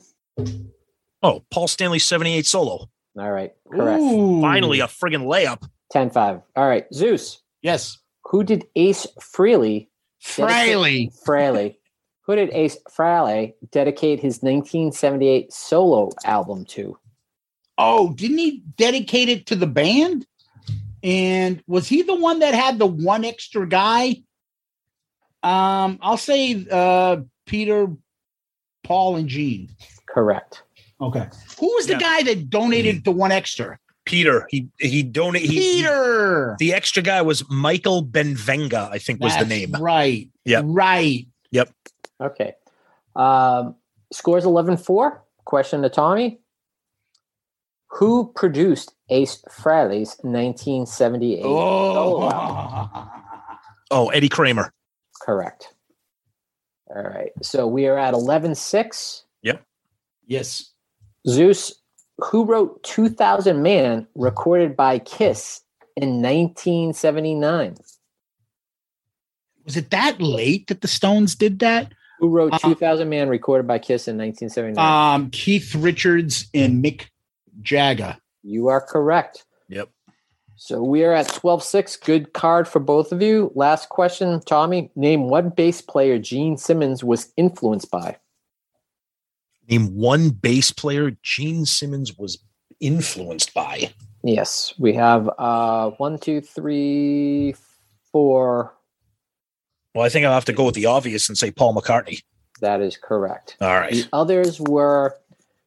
Oh, 1.22 1.44
Paul 1.52 1.68
Stanley 1.68 2.00
seventy 2.00 2.34
eight 2.34 2.46
solo. 2.46 2.90
All 3.20 3.32
right. 3.32 3.52
Correct. 3.70 4.02
Ooh. 4.02 4.40
Finally, 4.40 4.80
a 4.80 4.88
friggin' 4.88 5.26
layup. 5.26 5.68
10 5.92 6.10
5. 6.10 6.42
All 6.56 6.68
right. 6.68 6.86
Zeus. 6.94 7.42
yes, 7.62 7.98
Who 8.26 8.44
did 8.46 8.66
Ace 8.78 9.06
Freely, 9.22 9.90
Fraley. 10.22 11.12
Fraley, 11.26 11.80
who 12.22 12.36
did 12.36 12.50
Ace 12.54 12.78
Frehley 12.90 13.54
dedicate 13.72 14.20
his 14.22 14.42
1978 14.42 15.52
solo 15.52 16.12
album 16.24 16.64
to? 16.66 16.98
Oh, 17.78 18.14
didn't 18.14 18.38
he 18.38 18.64
dedicate 18.78 19.28
it 19.30 19.46
to 19.48 19.56
the 19.58 19.68
band 19.68 20.26
And 21.04 21.62
was 21.68 21.88
he 21.90 22.02
the 22.04 22.16
one 22.16 22.40
that 22.40 22.54
had 22.54 22.80
the 22.80 22.88
one 22.88 23.26
extra 23.26 23.68
guy? 23.68 24.24
Um, 25.46 26.00
I'll 26.02 26.18
say 26.18 26.66
uh 26.72 27.18
Peter, 27.46 27.88
Paul, 28.84 29.16
and 29.18 29.28
Gene. 29.30 29.70
Correct. 30.08 30.64
Okay. 31.02 31.28
Who 31.60 31.68
was 31.76 31.88
the 31.88 31.94
Yeah. 31.94 32.00
guy 32.00 32.24
that 32.24 32.50
donated 32.50 33.04
the 33.04 33.12
one 33.12 33.32
extra? 33.32 33.78
Peter. 34.06 34.48
He 34.50 34.68
he 34.80 35.04
donated. 35.04 35.50
He, 35.50 35.60
he- 35.60 35.82
Peter. 35.82 36.56
the 36.60 36.74
extra 36.74 37.02
guy 37.04 37.22
was 37.22 37.44
Michael 37.50 38.04
Benvenga. 38.04 38.90
I 38.92 38.98
think 38.98 39.20
was 39.22 39.38
the 39.38 39.46
name. 39.46 39.72
Right. 39.80 40.30
Yeah. 40.46 40.62
Right. 40.64 41.28
Yep. 41.52 41.70
Okay. 42.22 42.54
Um, 43.16 43.76
scores 44.12 44.46
11 44.46 44.78
4. 44.78 45.24
Question 45.46 45.82
to 45.84 45.90
Tommy. 45.90 46.40
Who 47.92 48.32
produced 48.36 48.94
Ace 49.10 49.42
Frehley's 49.50 50.18
1978? 50.22 51.42
Oh. 51.44 52.30
album? 52.30 53.10
Oh, 53.92 54.10
Eddie 54.10 54.30
Kramer. 54.30 54.74
Correct. 55.22 55.74
All 56.96 57.04
right. 57.04 57.32
So 57.42 57.68
we 57.68 57.88
are 57.88 57.98
at 57.98 58.14
11 58.14 58.56
6. 58.56 59.24
yes. 60.28 60.72
Zeus, 61.28 61.74
who 62.20 62.46
wrote 62.46 62.82
2000 62.84 63.62
Man, 63.62 64.08
recorded 64.16 64.76
by 64.76 65.00
Kiss 65.00 65.62
in 65.96 66.22
1979? 66.22 67.76
Was 69.66 69.78
it 69.78 69.90
that 69.92 70.22
late 70.22 70.68
that 70.68 70.82
the 70.82 70.88
Stones 70.88 71.36
did 71.36 71.60
that? 71.60 71.94
Who 72.20 72.30
wrote 72.30 72.54
Uh, 72.54 72.60
2000 72.60 73.10
Man, 73.10 73.28
recorded 73.30 73.68
by 73.68 73.80
Kiss 73.80 74.08
in 74.08 74.18
1979? 74.18 74.78
Um, 75.16 75.30
Keith 75.32 75.74
Richards 75.76 76.48
and 76.54 76.84
Mick 76.84 77.08
Jagger. 77.62 78.18
you 78.44 78.68
are 78.68 78.82
correct. 78.82 79.46
Yep. 79.70 79.90
So 80.58 80.82
we 80.82 81.04
are 81.04 81.14
at 81.14 81.28
12 81.34 81.64
6. 81.64 81.98
Good 81.98 82.34
card 82.34 82.68
for 82.68 82.80
both 82.80 83.12
of 83.12 83.22
you. 83.22 83.52
Last 83.56 83.90
question, 83.90 84.40
Tommy. 84.42 84.90
Name 84.96 85.30
one 85.30 85.50
bass 85.50 85.82
player 85.82 86.18
Gene 86.18 86.58
Simmons 86.58 87.04
was 87.04 87.32
influenced 87.38 87.92
by. 87.92 88.18
Name 89.70 89.96
one 89.96 90.30
bass 90.30 90.72
player 90.72 91.12
Gene 91.24 91.66
Simmons 91.66 92.18
was 92.18 92.38
influenced 92.80 93.54
by. 93.54 93.92
Yes, 94.24 94.74
we 94.78 94.94
have 94.94 95.30
uh 95.38 95.92
one, 95.92 96.18
two, 96.18 96.42
three, 96.42 97.56
four. 98.12 98.74
Well, 99.94 100.06
I 100.06 100.10
think 100.10 100.26
I'll 100.26 100.34
have 100.34 100.46
to 100.46 100.54
go 100.54 100.66
with 100.66 100.76
the 100.76 100.86
obvious 100.88 101.30
and 101.30 101.38
say 101.38 101.52
Paul 101.52 101.76
McCartney. 101.76 102.22
That 102.62 102.82
is 102.82 102.98
correct. 102.98 103.58
All 103.62 103.76
right. 103.76 103.92
The 103.92 104.08
others 104.14 104.60
were 104.60 105.18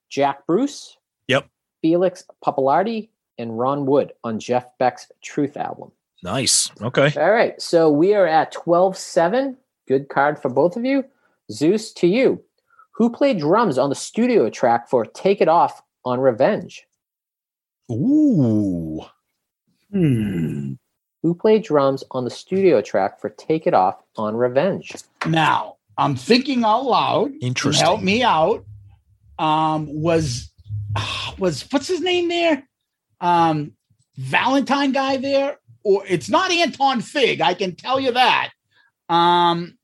Jack 0.09 0.47
Bruce, 0.47 0.97
Yep. 1.29 1.47
Felix 1.83 2.25
Pappalardi, 2.45 3.11
and 3.39 3.59
Ron 3.59 3.87
Wood 3.87 4.13
on 4.25 4.39
Jeff 4.39 4.67
Beck's 4.79 5.11
Truth 5.23 5.57
album. 5.57 5.93
Nice. 6.23 6.71
Okay. 6.83 7.13
All 7.17 7.31
right, 7.31 7.61
so 7.61 7.91
we 7.91 8.15
are 8.15 8.27
at 8.27 8.53
12 8.53 8.97
7. 8.97 9.57
Good 9.87 10.09
card 10.09 10.41
for 10.41 10.49
both 10.49 10.77
of 10.77 10.85
you. 10.85 11.05
Zeus, 11.51 11.93
to 11.95 12.07
you. 12.07 12.43
Who 12.93 13.11
played 13.11 13.39
drums 13.39 13.79
on 13.79 13.91
the 13.91 13.95
studio 13.95 14.51
track 14.51 14.91
for 14.91 15.07
Take 15.07 15.41
It 15.41 15.49
Off 15.49 15.83
on 16.05 16.21
Revenge? 16.21 16.85
Ooh. 17.91 19.01
Hmm. 19.93 20.75
Who 21.23 21.35
played 21.35 21.65
drums 21.65 22.05
on 22.11 22.25
the 22.25 22.31
studio 22.31 22.83
track 22.83 23.21
for 23.21 23.31
Take 23.31 23.67
It 23.67 23.75
Off 23.75 24.03
on 24.17 24.37
Revenge? 24.37 24.95
Now 25.27 25.77
I'm 25.97 26.15
thinking 26.15 26.65
out 26.65 26.85
loud. 26.85 27.33
Interesting. 27.41 27.85
Help 27.85 28.03
me 28.03 28.23
out. 28.23 28.65
Um, 29.39 29.87
was 30.03 30.53
was 31.39 31.63
what's 31.71 31.89
his 31.89 32.01
name 32.01 32.29
there? 32.29 32.68
Um, 33.21 33.73
Valentine 34.17 34.93
guy 34.93 35.17
there, 35.17 35.59
or 35.85 36.05
it's 36.09 36.29
not 36.29 36.51
Anton 36.51 37.01
Fig. 37.01 37.41
I 37.41 37.55
can 37.55 37.75
tell 37.77 37.99
you 38.01 38.13
that. 38.13 38.51
Um, 39.09 39.79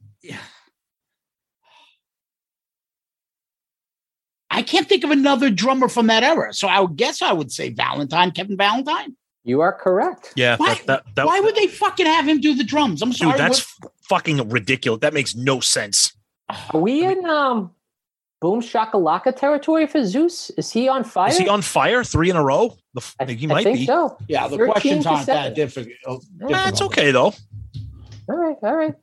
I 4.51 4.63
can't 4.63 4.89
think 4.89 5.03
of 5.05 5.11
another 5.11 5.51
drummer 5.51 5.89
from 5.89 6.07
that 6.09 6.23
era, 6.23 6.53
so 6.53 6.69
I 6.69 6.81
would 6.81 6.97
guess 6.97 7.23
I 7.23 7.33
would 7.33 7.51
say 7.51 7.71
Valentine, 7.71 8.31
Kevin 8.31 8.57
Valentine. 8.57 9.17
You 9.43 9.61
are 9.61 9.73
correct. 9.73 10.33
Yeah. 10.37 10.57
Why- 10.57 10.75
That, 10.75 10.87
that, 10.87 11.05
that, 11.17 11.27
Why 11.27 11.41
would 11.41 11.55
they 11.57 11.67
fucking 11.67 12.07
have 12.07 12.27
him 12.27 12.41
do 12.41 12.55
the 12.55 12.65
drums? 12.65 13.03
I'm 13.03 13.13
sorry. 13.13 13.33
Dude, 13.33 13.41
that's 13.41 13.79
what- 13.81 13.91
f- 13.91 13.99
fucking 14.09 14.49
ridiculous. 14.49 15.01
That 15.01 15.13
makes 15.13 15.35
no 15.35 15.61
sense. 15.61 16.15
Are 16.49 16.81
we 16.81 17.05
in 17.05 17.25
um 17.27 17.73
Boom 18.45 18.61
Shakalaka 18.61 19.35
territory 19.35 19.87
for 19.87 20.05
Zeus? 20.05 20.51
Is 20.59 20.71
he 20.71 20.87
on 20.87 21.03
fire? 21.03 21.31
Is 21.31 21.39
he 21.39 21.49
on 21.49 21.63
fire 21.63 22.05
three 22.05 22.29
in 22.29 22.37
a 22.37 22.45
row? 22.45 22.77
The, 22.93 23.01
f- 23.01 23.17
I, 23.19 23.25
he 23.25 23.47
I 23.47 23.49
might 23.49 23.65
think 23.65 23.79
be. 23.79 23.87
so. 23.87 24.19
yeah, 24.29 24.49
the 24.49 24.59
questions 24.59 25.07
aren't 25.07 25.25
that 25.25 25.45
seven. 25.45 25.55
difficult. 25.55 26.27
Nah, 26.37 26.69
it's 26.69 26.83
okay 26.83 27.11
though. 27.11 27.33
All 28.29 28.37
right, 28.37 28.57
all 28.63 28.77
right. 28.77 28.95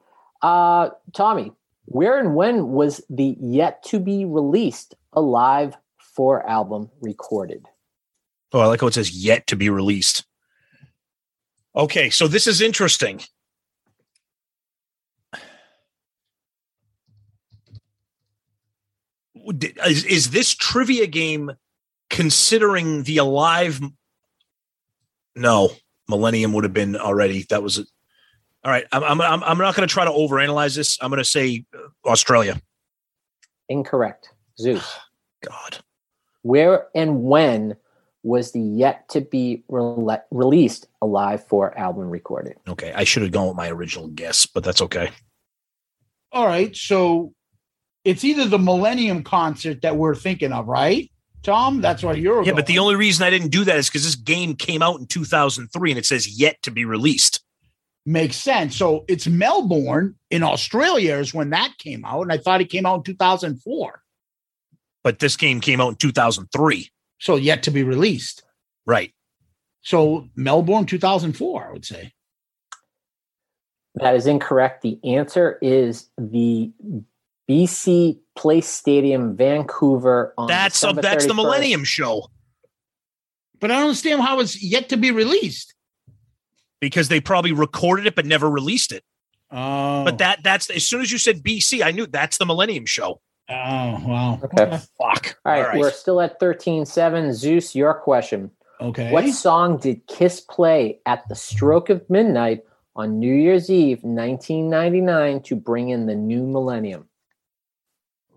Uh 0.43 0.91
Tommy, 1.13 1.53
where 1.85 2.19
and 2.19 2.35
when 2.35 2.67
was 2.67 3.01
the 3.09 3.35
yet 3.39 3.81
to 3.85 3.99
be 3.99 4.25
released 4.25 4.93
Alive 5.13 5.75
4 5.97 6.47
album 6.47 6.91
recorded? 7.01 7.65
Oh, 8.53 8.59
I 8.59 8.67
like 8.67 8.81
how 8.81 8.87
it 8.87 8.93
says 8.93 9.09
yet 9.09 9.47
to 9.47 9.55
be 9.55 9.71
released. 9.71 10.23
Okay, 11.75 12.11
so 12.11 12.27
this 12.27 12.45
is 12.45 12.61
interesting. 12.61 13.21
Is, 19.85 20.05
is 20.05 20.29
this 20.31 20.53
trivia 20.53 21.07
game 21.07 21.51
considering 22.09 23.03
the 23.03 23.17
alive? 23.17 23.81
No, 25.35 25.71
Millennium 26.09 26.53
would 26.53 26.63
have 26.63 26.73
been 26.73 26.95
already. 26.95 27.45
That 27.49 27.63
was 27.63 27.79
it. 27.79 27.87
All 28.63 28.71
right, 28.71 28.85
I'm, 28.91 29.03
I'm, 29.03 29.21
I'm 29.21 29.43
I'm 29.43 29.57
not 29.57 29.75
going 29.75 29.87
to 29.87 29.91
try 29.91 30.05
to 30.05 30.11
overanalyze 30.11 30.75
this. 30.75 30.99
I'm 31.01 31.09
going 31.09 31.17
to 31.17 31.23
say 31.23 31.65
uh, 31.75 32.07
Australia. 32.07 32.61
Incorrect. 33.69 34.29
Zeus. 34.59 34.97
God. 35.43 35.79
Where 36.43 36.87
and 36.93 37.23
when 37.23 37.75
was 38.23 38.51
the 38.51 38.59
yet 38.59 39.09
to 39.09 39.21
be 39.21 39.63
rele- 39.71 40.21
released 40.29 40.87
Alive 41.01 41.45
4 41.47 41.77
album 41.77 42.09
recorded? 42.09 42.57
Okay, 42.67 42.93
I 42.93 43.03
should 43.03 43.23
have 43.23 43.31
gone 43.31 43.47
with 43.47 43.57
my 43.57 43.69
original 43.69 44.07
guess, 44.07 44.45
but 44.45 44.63
that's 44.63 44.81
okay. 44.83 45.09
All 46.31 46.45
right, 46.45 46.75
so 46.75 47.33
it's 48.04 48.24
either 48.24 48.45
the 48.45 48.60
Millennium 48.60 49.24
concert 49.24 49.82
that 49.82 49.95
we're 49.95 50.16
thinking 50.16 50.52
of, 50.52 50.68
right? 50.68 51.12
Tom, 51.43 51.82
that's 51.82 52.04
what 52.04 52.20
you're. 52.20 52.43
Yeah, 52.43 52.54
but 52.54 52.68
the 52.68 52.80
only 52.80 52.95
reason 52.95 53.26
I 53.26 53.30
didn't 53.30 53.49
do 53.49 53.64
that 53.64 53.78
is 53.78 53.88
because 53.89 54.04
this 54.04 54.16
game 54.16 54.56
came 54.56 54.82
out 54.82 54.99
in 54.99 55.08
2003 55.08 55.91
and 55.91 55.97
it 55.97 56.06
says 56.06 56.39
yet 56.39 56.62
to 56.64 56.72
be 56.72 56.86
released. 56.86 57.43
makes 58.06 58.38
sense. 58.38 58.76
So 58.76 59.06
it's 59.08 59.28
Melbourne 59.28 60.16
in 60.30 60.43
Australia 60.43 61.16
is 61.16 61.34
when 61.34 61.52
that 61.52 61.74
came 61.78 62.06
out, 62.06 62.22
and 62.22 62.32
I 62.32 62.38
thought 62.38 62.62
it 62.62 62.70
came 62.70 62.86
out 62.86 62.97
in 62.97 63.04
2004. 63.04 64.02
But 65.04 65.20
this 65.20 65.36
game 65.36 65.62
came 65.62 65.82
out 65.82 65.90
in 65.90 65.95
2003. 65.95 66.90
So 67.19 67.36
yet 67.36 67.64
to 67.64 67.72
be 67.72 67.84
released. 67.84 68.44
Right. 68.86 69.14
So 69.82 70.28
Melbourne 70.36 70.86
2004, 70.86 71.68
I 71.68 71.72
would 71.72 71.86
say. 71.86 72.14
That 73.95 74.15
is 74.15 74.26
incorrect. 74.26 74.84
The 74.84 74.99
answer 75.03 75.57
is 75.61 76.10
the 76.18 76.72
BC 77.49 78.19
Place 78.35 78.68
Stadium, 78.68 79.35
Vancouver. 79.35 80.34
On 80.38 80.47
That's 80.47 80.84
a, 80.84 80.88
December 80.88 81.01
that's 81.01 81.26
the 81.26 81.34
Millennium 81.34 81.84
Show 81.84 82.27
But 83.59 83.72
I 83.72 83.76
don't 83.76 83.84
understand 83.84 84.22
how 84.22 84.39
it's 84.39 84.61
yet 84.63 84.89
to 84.89 84.97
be 84.97 85.11
released. 85.11 85.73
because 86.80 87.09
they 87.09 87.19
probably 87.19 87.51
recorded 87.51 88.05
it 88.07 88.15
but 88.15 88.26
never 88.26 88.49
released 88.49 88.91
it. 88.91 89.03
Oh, 89.51 90.05
But 90.05 90.18
that 90.19 90.43
that's 90.43 90.69
as 90.69 90.85
soon 90.88 91.01
as 91.01 91.11
you 91.11 91.18
said 91.18 91.43
BC, 91.43 91.84
I 91.84 91.91
knew 91.91 92.05
that's 92.07 92.38
the 92.38 92.45
Millennium 92.45 92.85
Show. 92.85 93.19
oh 93.49 93.53
wow. 94.07 94.39
Okay. 94.43 94.80
Fuck. 94.97 95.38
All 95.45 95.51
right, 95.61 95.77
we're 95.77 95.91
still 95.91 96.22
at 96.22 96.39
13 96.39 96.85
7. 96.85 97.34
Zeus, 97.34 97.76
your 97.76 97.93
question. 97.93 98.49
Okay. 98.80 99.11
What 99.11 99.27
song 99.30 99.77
did 99.77 100.07
Kiss 100.07 100.39
play 100.39 100.99
at 101.05 101.27
the 101.27 101.35
stroke 101.35 101.89
of 101.89 102.09
midnight 102.09 102.63
on 102.95 103.19
New 103.19 103.34
Year's 103.35 103.69
Eve 103.69 103.99
1999 104.03 105.41
to 105.43 105.55
bring 105.55 105.89
in 105.89 106.05
the 106.07 106.15
new 106.15 106.47
millennium? 106.47 107.07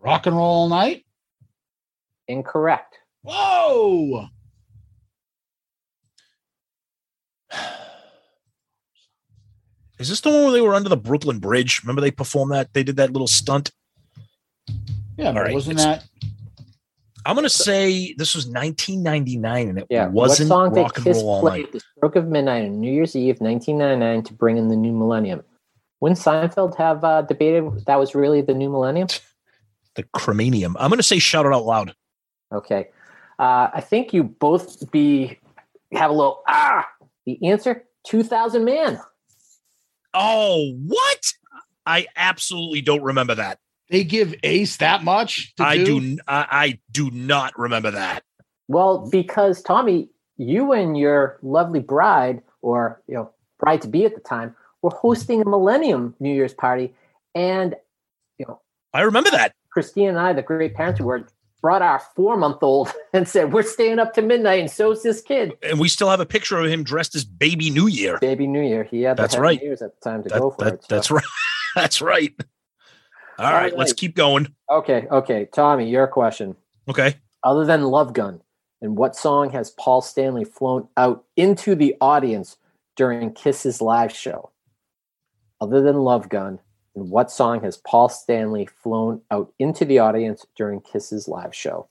Rock 0.05 0.27
and 0.27 0.37
roll 0.37 0.45
all 0.47 0.69
night? 0.69 1.05
Incorrect. 2.29 2.99
Whoa. 3.23 4.29
Is 9.99 10.09
this 10.09 10.21
the 10.21 10.31
one 10.31 10.43
where 10.45 10.53
they 10.53 10.61
were 10.61 10.75
under 10.75 10.89
the 10.89 10.97
Brooklyn 10.97 11.39
Bridge? 11.39 11.81
Remember 11.83 12.01
they 12.01 12.11
performed 12.11 12.53
that? 12.53 12.73
They 12.73 12.83
did 12.83 12.97
that 12.97 13.13
little 13.13 13.29
stunt. 13.29 13.71
Yeah, 15.17 15.31
but 15.33 15.37
All 15.37 15.43
right, 15.45 15.55
wasn't 15.55 15.79
it's- 15.79 16.03
that 16.03 16.09
I'm 17.27 17.37
gonna 17.37 17.49
say 17.49 18.13
this 18.19 18.35
was 18.35 18.47
1999 18.47 19.69
and 19.71 19.79
it 19.79 19.87
Yeah. 19.89 20.09
wasn't 20.09 20.51
what 20.51 20.57
song 20.57 20.75
rock 20.75 20.95
did 20.97 21.07
and 21.07 21.17
roll 21.17 21.29
all 21.31 21.41
play 21.41 21.59
night. 21.61 21.65
at 21.67 21.73
the 21.73 21.81
stroke 21.81 22.17
of 22.17 22.27
midnight 22.29 22.67
on 22.67 22.81
New 22.81 22.93
Year's 22.93 23.17
Eve 23.17 23.41
1999 23.41 24.23
to 24.25 24.35
bring 24.35 24.59
in 24.59 24.69
the 24.69 24.77
new 24.77 24.93
millennium? 24.93 25.43
Wouldn't 26.01 26.19
Seinfeld 26.21 26.77
have 26.77 27.03
uh, 27.03 27.23
debated 27.23 27.87
that 27.87 27.97
was 27.99 28.15
really 28.15 28.43
the 28.43 28.53
new 28.53 28.69
millennium? 28.69 29.09
The 29.95 30.05
Cremanium. 30.17 30.75
I'm 30.79 30.91
gonna 30.91 31.03
say 31.03 31.19
shout 31.19 31.47
it 31.47 31.53
out 31.53 31.65
loud. 31.65 31.95
Okay. 32.53 32.89
Uh, 33.39 33.69
I 33.75 33.81
think 33.81 34.13
you 34.13 34.23
both 34.25 34.91
be 34.91 35.39
have 35.93 36.11
a 36.11 36.15
little 36.15 36.43
ah. 36.49 36.87
The 37.27 37.47
answer 37.47 37.85
2000 38.07 38.65
Man. 38.65 39.01
Oh, 40.13 40.73
what? 40.87 41.33
I 41.87 42.07
absolutely 42.17 42.81
don't 42.81 43.03
remember 43.03 43.35
that. 43.35 43.59
They 43.91 44.05
give 44.05 44.35
Ace 44.43 44.79
that 44.79 45.05
much. 45.05 45.55
to 45.57 45.65
I 45.65 45.85
do. 45.85 46.19
I 46.27 46.79
do 46.91 47.11
not 47.11 47.59
remember 47.59 47.91
that. 47.91 48.23
Well, 48.69 49.09
because 49.11 49.63
Tommy, 49.63 50.09
you 50.37 50.73
and 50.73 50.97
your 50.97 51.39
lovely 51.43 51.81
bride, 51.81 52.43
or 52.63 53.03
you 53.07 53.15
know, 53.15 53.31
bride 53.59 53.83
to 53.83 53.89
be 53.89 54.05
at 54.05 54.15
the 54.15 54.21
time, 54.21 54.55
were 54.83 54.91
hosting 54.91 55.43
a 55.43 55.45
Millennium 55.45 56.15
New 56.19 56.33
Year's 56.33 56.55
party, 56.55 56.95
and 57.35 57.75
you 58.39 58.47
know, 58.49 58.61
I 58.93 59.03
remember 59.03 59.31
that. 59.31 59.55
Christine 59.75 60.09
and 60.09 60.19
I, 60.19 60.33
the 60.33 60.41
great 60.43 60.75
parents 60.75 61.01
we 61.01 61.05
were, 61.07 61.27
brought 61.61 61.83
our 61.83 62.01
four 62.15 62.37
month 62.37 62.63
old 62.63 62.93
and 63.13 63.29
said, 63.29 63.53
"We're 63.53 63.63
staying 63.65 63.99
up 63.99 64.15
to 64.15 64.23
midnight, 64.23 64.61
and 64.61 64.71
so's 64.71 65.03
this 65.03 65.21
kid." 65.21 65.53
And 65.63 65.79
we 65.79 65.89
still 65.89 66.09
have 66.09 66.21
a 66.21 66.27
picture 66.27 66.59
of 66.59 66.67
him 66.71 66.85
dressed 66.85 67.15
as 67.15 67.25
Baby 67.25 67.69
New 67.71 67.89
Year. 67.89 68.19
Baby 68.21 68.47
New 68.47 68.63
Year. 68.63 68.85
He 68.85 69.03
had 69.03 69.17
That's 69.19 69.37
right. 69.37 69.61
Year's 69.61 69.83
at 69.83 70.01
the 70.01 70.11
time 70.11 70.23
to 70.23 70.29
That- 70.31 70.41
go 70.41 70.51
for 70.51 70.65
that- 70.65 70.75
it. 70.75 70.83
so- 70.85 70.95
That's 70.95 71.11
right. 71.11 71.25
That's 71.75 72.01
right. 72.01 72.33
All 73.37 73.53
right, 73.53 73.73
All 73.73 73.79
let's 73.81 73.93
keep 73.93 74.15
going. 74.15 74.55
Okay, 74.71 75.09
okay, 75.11 75.49
Tommy, 75.53 75.91
your 75.91 76.07
question. 76.07 76.55
Okay. 76.89 77.17
Other 77.43 77.65
than 77.65 77.83
Love 77.83 78.13
Gun, 78.13 78.41
and 78.81 78.97
what 78.97 79.17
song 79.17 79.51
has 79.51 79.71
Paul 79.73 80.01
Stanley 80.03 80.45
flown 80.45 80.87
out 80.97 81.25
into 81.37 81.75
the 81.75 81.97
audience 82.01 82.57
during 82.97 83.33
Kiss's 83.33 83.81
live 83.81 84.13
show? 84.13 84.51
Other 85.61 85.83
than 85.83 85.97
Love 85.97 86.29
Gun, 86.29 86.61
in 86.95 87.11
what 87.11 87.31
song 87.31 87.63
has 87.63 87.77
Paul 87.77 88.09
Stanley 88.09 88.67
flown 88.83 89.23
out 89.31 89.53
into 89.59 89.85
the 89.85 89.99
audience 89.99 90.47
during 90.57 90.81
Kiss's 90.81 91.29
live 91.29 91.55
show? 91.55 91.89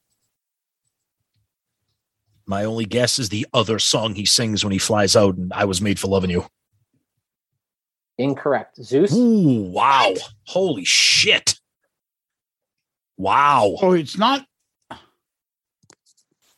My 2.45 2.65
only 2.65 2.85
guess 2.85 3.19
is 3.19 3.29
the 3.29 3.47
other 3.53 3.79
song 3.79 4.15
he 4.15 4.25
sings 4.25 4.63
when 4.63 4.73
he 4.73 4.77
flies 4.77 5.15
out, 5.15 5.35
and 5.35 5.53
I 5.53 5.65
was 5.65 5.81
made 5.81 5.99
for 5.99 6.07
loving 6.07 6.29
you. 6.29 6.45
Incorrect. 8.17 8.77
Zeus? 8.83 9.13
Ooh, 9.13 9.63
wow. 9.63 10.13
Holy 10.45 10.85
shit. 10.85 11.55
Wow. 13.17 13.77
Oh, 13.81 13.93
it's 13.93 14.17
not. 14.17 14.45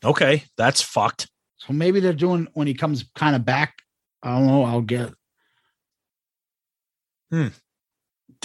Okay, 0.03 0.43
that's 0.57 0.81
fucked. 0.81 1.29
So 1.57 1.73
maybe 1.73 1.99
they're 1.99 2.13
doing 2.13 2.47
when 2.53 2.67
he 2.67 2.73
comes 2.73 3.09
kind 3.15 3.35
of 3.35 3.45
back. 3.45 3.75
I 4.21 4.31
don't 4.31 4.47
know. 4.47 4.63
I'll 4.63 4.81
get. 4.81 5.13
Hmm. 7.31 7.47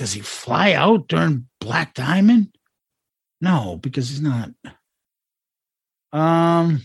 Does 0.01 0.15
he 0.15 0.23
fly 0.23 0.73
out 0.73 1.09
during 1.09 1.47
Black 1.61 1.93
Diamond? 1.93 2.57
No, 3.43 3.77
because 3.83 4.09
he's 4.09 4.23
not. 4.23 4.49
Um, 6.11 6.81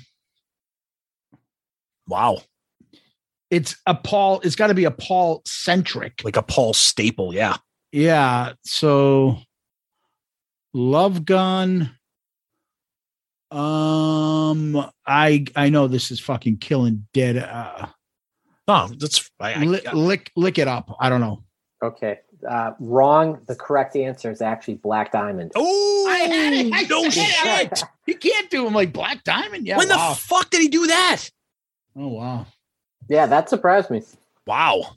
Wow. 2.10 2.42
it's 3.50 3.78
a 3.86 3.96
Paul. 3.96 4.42
It's 4.44 4.58
got 4.58 4.68
to 4.68 4.74
be 4.74 4.84
a 4.84 4.92
Paul 4.92 5.44
centric. 5.46 6.26
Like 6.26 6.36
a 6.36 6.42
Paul 6.44 6.74
staple. 6.74 7.34
Yeah. 7.34 7.56
Yeah. 7.94 8.52
So, 8.66 9.38
Love 10.74 11.24
Gun. 11.24 11.92
Um, 13.50 14.92
I 15.08 15.46
I 15.56 15.70
know 15.70 15.88
this 15.88 16.12
is 16.12 16.20
fucking 16.20 16.58
killing 16.58 17.08
dead. 17.14 17.38
Uh, 17.38 17.88
No, 18.68 18.88
that's 18.90 19.32
I, 19.40 19.54
I, 19.54 19.64
li- 19.64 19.82
lick 19.94 20.34
lick 20.36 20.58
it 20.58 20.68
up. 20.68 20.94
I 21.00 21.08
don't 21.08 21.22
know. 21.22 21.46
Okay. 21.82 22.20
Uh, 22.48 22.74
wrong. 22.80 23.42
The 23.48 23.56
correct 23.56 23.96
answer 23.96 24.32
is 24.32 24.42
actually 24.42 24.76
Black 24.76 25.12
Diamond. 25.12 25.52
Oh, 25.56 26.08
I 26.10 26.18
had 26.20 26.54
it. 26.54 26.74
I 26.74 26.84
no 26.84 27.10
said 27.10 27.26
it. 27.72 27.78
shit. 27.78 27.90
You 28.06 28.16
can't 28.16 28.50
do 28.50 28.68
him 28.68 28.74
like 28.74 28.94
Black 28.94 29.24
Diamond. 29.24 29.66
Yeah. 29.66 29.78
when 29.78 29.90
wow. 29.90 30.10
the 30.10 30.16
fuck 30.16 30.50
did 30.50 30.62
he 30.62 30.68
do 30.68 30.88
that? 30.88 31.30
oh 31.98 32.08
wow. 32.08 32.46
Yeah, 33.08 33.26
that 33.28 33.50
surprised 33.50 33.90
me. 33.90 34.02
Wow. 34.46 34.96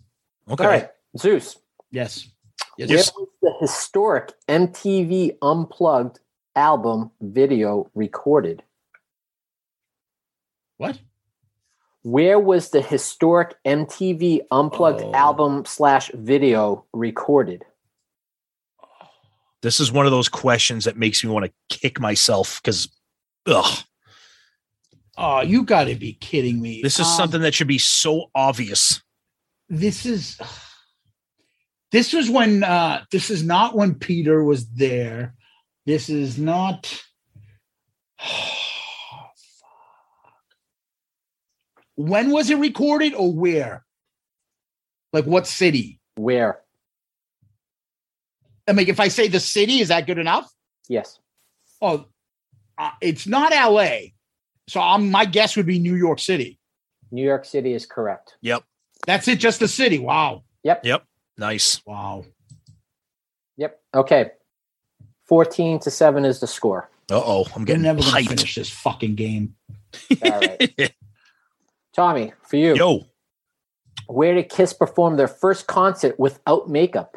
Okay. 0.50 0.64
All 0.64 0.70
right. 0.70 0.88
Zeus. 1.16 1.58
Yes. 1.90 2.28
Yes. 2.76 3.12
Where 3.14 3.26
was 3.26 3.28
the 3.42 3.54
historic 3.60 4.32
MTV 4.48 5.36
Unplugged 5.42 6.20
album 6.54 7.10
video 7.20 7.90
recorded? 7.94 8.62
What? 10.76 10.98
Where 12.02 12.38
was 12.38 12.70
the 12.70 12.80
historic 12.80 13.54
MTV 13.66 14.40
Unplugged 14.50 15.02
Oh. 15.02 15.12
album 15.14 15.64
slash 15.64 16.10
video 16.14 16.86
recorded? 16.92 17.64
This 19.62 19.80
is 19.80 19.90
one 19.90 20.06
of 20.06 20.12
those 20.12 20.28
questions 20.28 20.84
that 20.84 20.96
makes 20.96 21.24
me 21.24 21.30
want 21.30 21.46
to 21.46 21.52
kick 21.78 21.98
myself 22.00 22.60
because, 22.62 22.88
ugh, 23.46 23.84
Oh, 25.20 25.40
you 25.40 25.64
got 25.64 25.84
to 25.84 25.96
be 25.96 26.12
kidding 26.12 26.60
me. 26.62 26.80
this 26.80 27.00
is 27.00 27.06
Um, 27.08 27.12
something 27.16 27.40
that 27.40 27.52
should 27.52 27.66
be 27.66 27.78
so 27.78 28.30
obvious. 28.36 29.02
This 29.68 30.06
is. 30.06 30.38
This 31.90 32.12
was 32.12 32.30
when. 32.30 32.62
uh 32.62 33.04
This 33.10 33.28
is 33.28 33.42
not 33.42 33.74
when 33.74 33.96
Peter 33.96 34.44
was 34.44 34.68
there. 34.70 35.34
This 35.86 36.08
is 36.08 36.38
not. 36.38 37.02
When 41.98 42.30
was 42.30 42.48
it 42.48 42.58
recorded 42.58 43.12
or 43.14 43.32
where? 43.32 43.84
Like 45.12 45.24
what 45.24 45.48
city? 45.48 45.98
Where? 46.14 46.60
I 48.68 48.72
mean, 48.72 48.88
if 48.88 49.00
I 49.00 49.08
say 49.08 49.26
the 49.26 49.40
city, 49.40 49.80
is 49.80 49.88
that 49.88 50.06
good 50.06 50.18
enough? 50.18 50.48
Yes. 50.88 51.18
Oh, 51.82 52.04
uh, 52.78 52.90
it's 53.00 53.26
not 53.26 53.52
L.A. 53.52 54.14
So 54.68 54.80
I'm, 54.80 55.10
my 55.10 55.24
guess 55.24 55.56
would 55.56 55.66
be 55.66 55.80
New 55.80 55.96
York 55.96 56.20
City. 56.20 56.60
New 57.10 57.24
York 57.24 57.44
City 57.44 57.72
is 57.72 57.84
correct. 57.84 58.36
Yep. 58.42 58.62
That's 59.04 59.26
it, 59.26 59.40
just 59.40 59.58
the 59.58 59.66
city. 59.68 59.98
Wow, 59.98 60.44
Yep. 60.62 60.84
Yep. 60.84 61.04
Nice. 61.36 61.80
wow. 61.84 62.24
Yep. 63.56 63.80
Okay. 63.94 64.30
14 65.26 65.80
to 65.80 65.90
7 65.90 66.24
is 66.24 66.38
the 66.38 66.46
score. 66.46 66.90
Uh 67.10 67.20
oh. 67.24 67.44
I'm 67.56 67.62
We're 67.62 67.66
getting 67.66 67.82
never 67.82 68.00
gonna 68.02 68.12
hyped. 68.12 68.28
finish 68.28 68.54
this 68.54 68.70
fucking 68.70 69.14
game. 69.16 69.56
All 70.22 70.38
right. 70.40 70.92
Tommy, 71.98 72.32
for 72.44 72.54
you, 72.54 72.76
Yo. 72.76 73.06
where 74.06 74.32
did 74.32 74.48
Kiss 74.48 74.72
perform 74.72 75.16
their 75.16 75.26
first 75.26 75.66
concert 75.66 76.16
without 76.16 76.70
makeup? 76.70 77.16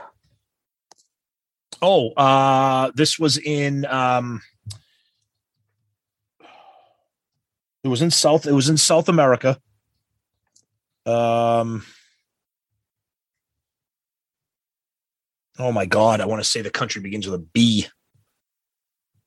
Oh, 1.84 2.14
uh, 2.14 2.90
this 2.96 3.20
was 3.20 3.38
in 3.38 3.86
um 3.86 4.42
it 7.84 7.90
was 7.90 8.02
in 8.02 8.10
South 8.10 8.48
it 8.48 8.54
was 8.54 8.70
in 8.70 8.78
South 8.78 9.08
America. 9.08 9.60
Um 11.06 11.86
Oh 15.60 15.72
my 15.72 15.86
god, 15.86 16.22
I 16.22 16.26
want 16.26 16.44
to 16.44 16.50
say 16.50 16.64
the 16.64 16.72
country 16.72 17.04
begins 17.04 17.28
with 17.28 17.40
a 17.40 17.46
B. 17.54 17.86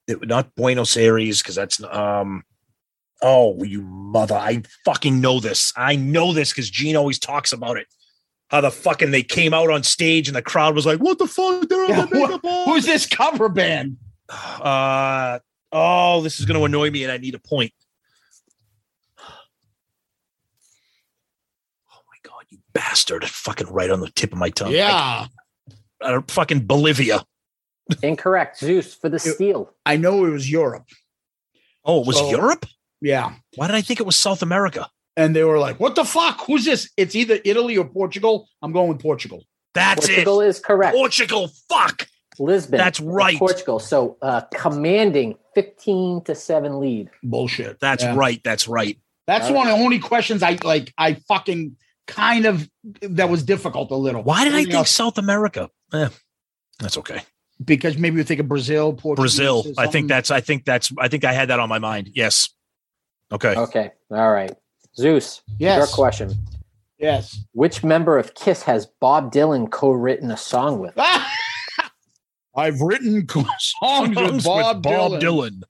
It 0.08 0.26
not 0.26 0.52
Buenos 0.56 0.96
Aires 0.96 1.42
because 1.42 1.54
that's 1.54 1.80
um 1.84 2.42
oh 3.24 3.60
you 3.64 3.82
mother 3.82 4.34
I 4.36 4.62
fucking 4.84 5.20
know 5.20 5.40
this. 5.40 5.72
I 5.76 5.96
know 5.96 6.32
this 6.32 6.50
because 6.52 6.70
Gene 6.70 6.94
always 6.94 7.18
talks 7.18 7.52
about 7.52 7.76
it. 7.78 7.88
How 8.50 8.60
the 8.60 8.70
fucking 8.70 9.10
they 9.10 9.22
came 9.24 9.52
out 9.54 9.70
on 9.70 9.82
stage 9.82 10.28
and 10.28 10.36
the 10.36 10.42
crowd 10.42 10.74
was 10.76 10.86
like, 10.86 11.00
"What 11.00 11.18
the 11.18 11.26
fuck? 11.26 11.68
They're 11.68 11.88
Yeah, 11.88 12.02
on 12.02 12.10
the 12.10 12.14
makeup 12.16 12.44
on." 12.44 12.64
Who's 12.66 12.84
this 12.86 13.06
cover 13.06 13.48
band? 13.48 13.96
Uh 14.60 15.38
oh, 15.72 16.20
this 16.22 16.38
is 16.38 16.46
going 16.46 16.58
to 16.58 16.64
annoy 16.64 16.90
me, 16.90 17.02
and 17.02 17.10
I 17.12 17.16
need 17.18 17.34
a 17.34 17.38
point. 17.40 17.72
Oh 21.90 22.00
my 22.08 22.16
god, 22.22 22.44
you 22.50 22.58
bastard! 22.72 23.24
Fucking 23.24 23.66
right 23.68 23.90
on 23.90 24.00
the 24.00 24.08
tip 24.10 24.32
of 24.32 24.38
my 24.38 24.50
tongue. 24.50 24.72
Yeah, 24.72 25.26
I, 26.00 26.04
uh, 26.14 26.22
fucking 26.28 26.66
Bolivia. 26.66 27.24
Incorrect. 28.02 28.58
Zeus 28.60 28.94
for 28.94 29.08
the 29.08 29.18
steal. 29.18 29.74
I 29.84 29.96
know 29.96 30.24
it 30.24 30.30
was 30.30 30.50
Europe. 30.50 30.86
Oh, 31.84 32.00
it 32.00 32.06
was 32.06 32.16
So- 32.16 32.30
Europe. 32.30 32.66
Yeah, 33.04 33.34
Why 33.56 33.66
did 33.68 33.76
I 33.76 33.82
think 33.82 34.00
it 34.00 34.06
was 34.06 34.16
South 34.16 34.42
America? 34.42 34.88
and 35.16 35.36
they 35.36 35.44
were 35.44 35.58
like, 35.60 35.78
"What 35.78 35.94
the 35.94 36.04
fuck? 36.04 36.40
Who's 36.46 36.64
this?" 36.64 36.90
It's 36.96 37.14
either 37.14 37.38
Italy 37.44 37.76
or 37.76 37.84
Portugal. 37.84 38.48
I'm 38.62 38.72
going 38.72 38.88
with 38.88 39.00
Portugal. 39.00 39.44
That's 39.74 40.06
it. 40.08 40.24
Portugal 40.24 40.40
it. 40.40 40.48
is 40.48 40.58
correct. 40.60 40.96
Portugal. 40.96 41.50
Fuck. 41.68 42.08
Lisbon. 42.38 42.78
That's 42.78 42.98
right. 43.00 43.38
Portugal. 43.38 43.78
So 43.78 44.16
uh, 44.22 44.40
commanding 44.52 45.36
15 45.54 46.24
to 46.24 46.34
7 46.34 46.80
lead. 46.80 47.10
Bullshit. 47.22 47.78
That's 47.78 48.02
Yeah. 48.02 48.16
right. 48.16 48.40
That's 48.42 48.66
right. 48.66 48.98
That's 49.28 49.46
All 49.48 49.54
one 49.54 49.68
of 49.68 49.78
the 49.78 49.84
only 49.84 49.98
questions 50.00 50.42
I 50.42 50.58
like. 50.64 50.92
I 50.98 51.14
fucking 51.28 51.76
kind 52.08 52.44
of 52.46 52.68
that 53.02 53.28
was 53.28 53.42
difficult 53.44 53.90
a 53.92 53.96
little. 53.96 54.22
Why 54.24 54.44
did 54.44 54.54
I 54.54 54.62
think 54.64 54.74
else- 54.74 54.90
South 54.90 55.16
America? 55.18 55.70
Eh, 55.92 56.08
that's 56.80 56.98
okay. 56.98 57.20
because 57.64 57.96
maybe 57.96 58.16
you 58.16 58.24
think 58.24 58.40
of 58.40 58.48
Brazil, 58.48 58.92
Portugal, 58.94 59.22
Brazil. 59.22 59.64
I 59.78 59.86
think 59.86 60.08
that's. 60.08 60.30
I 60.32 60.40
think 60.40 60.64
that's. 60.64 60.90
I 60.98 61.06
think 61.08 61.24
I 61.24 61.32
had 61.32 61.50
that 61.50 61.60
on 61.60 61.68
my 61.68 61.78
mind. 61.78 62.10
Yes. 62.14 62.48
Okay. 63.34 63.54
Okay. 63.56 63.90
All 64.10 64.32
right. 64.32 64.52
Zeus, 64.96 65.42
Yes. 65.58 65.78
your 65.78 65.86
question. 65.88 66.32
yes. 66.98 67.40
Which 67.52 67.82
member 67.82 68.16
of 68.18 68.34
Kiss 68.34 68.62
has 68.62 68.86
Bob 69.00 69.32
Dylan 69.32 69.70
co 69.70 69.90
written 69.90 70.30
a 70.30 70.36
song 70.36 70.78
with? 70.78 70.94
I've 72.56 72.80
written 72.80 73.26
songs 73.28 74.16
with 74.16 74.44
Bob, 74.44 74.82
Dylan. 74.84 75.62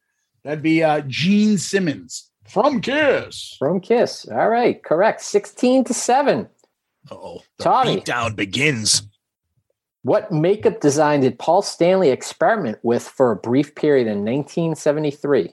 That'd 0.43 0.63
be 0.63 0.83
uh, 0.83 1.01
Gene 1.07 1.57
Simmons 1.57 2.31
from 2.47 2.83
Kiss. 2.83 3.57
From 3.59 3.81
Kiss. 3.81 4.29
All 4.31 4.51
right. 4.51 4.83
Correct. 4.85 5.23
16 5.23 5.85
to 5.85 5.95
7. 5.95 6.47
Oh, 7.11 7.41
Tommy. 7.59 8.01
down 8.01 8.35
begins. 8.35 9.03
What 10.03 10.31
makeup 10.31 10.81
design 10.81 11.21
did 11.21 11.39
Paul 11.39 11.63
Stanley 11.63 12.11
experiment 12.11 12.79
with 12.83 13.09
for 13.09 13.31
a 13.33 13.37
brief 13.37 13.75
period 13.75 14.07
in 14.07 14.19
1973? 14.19 15.51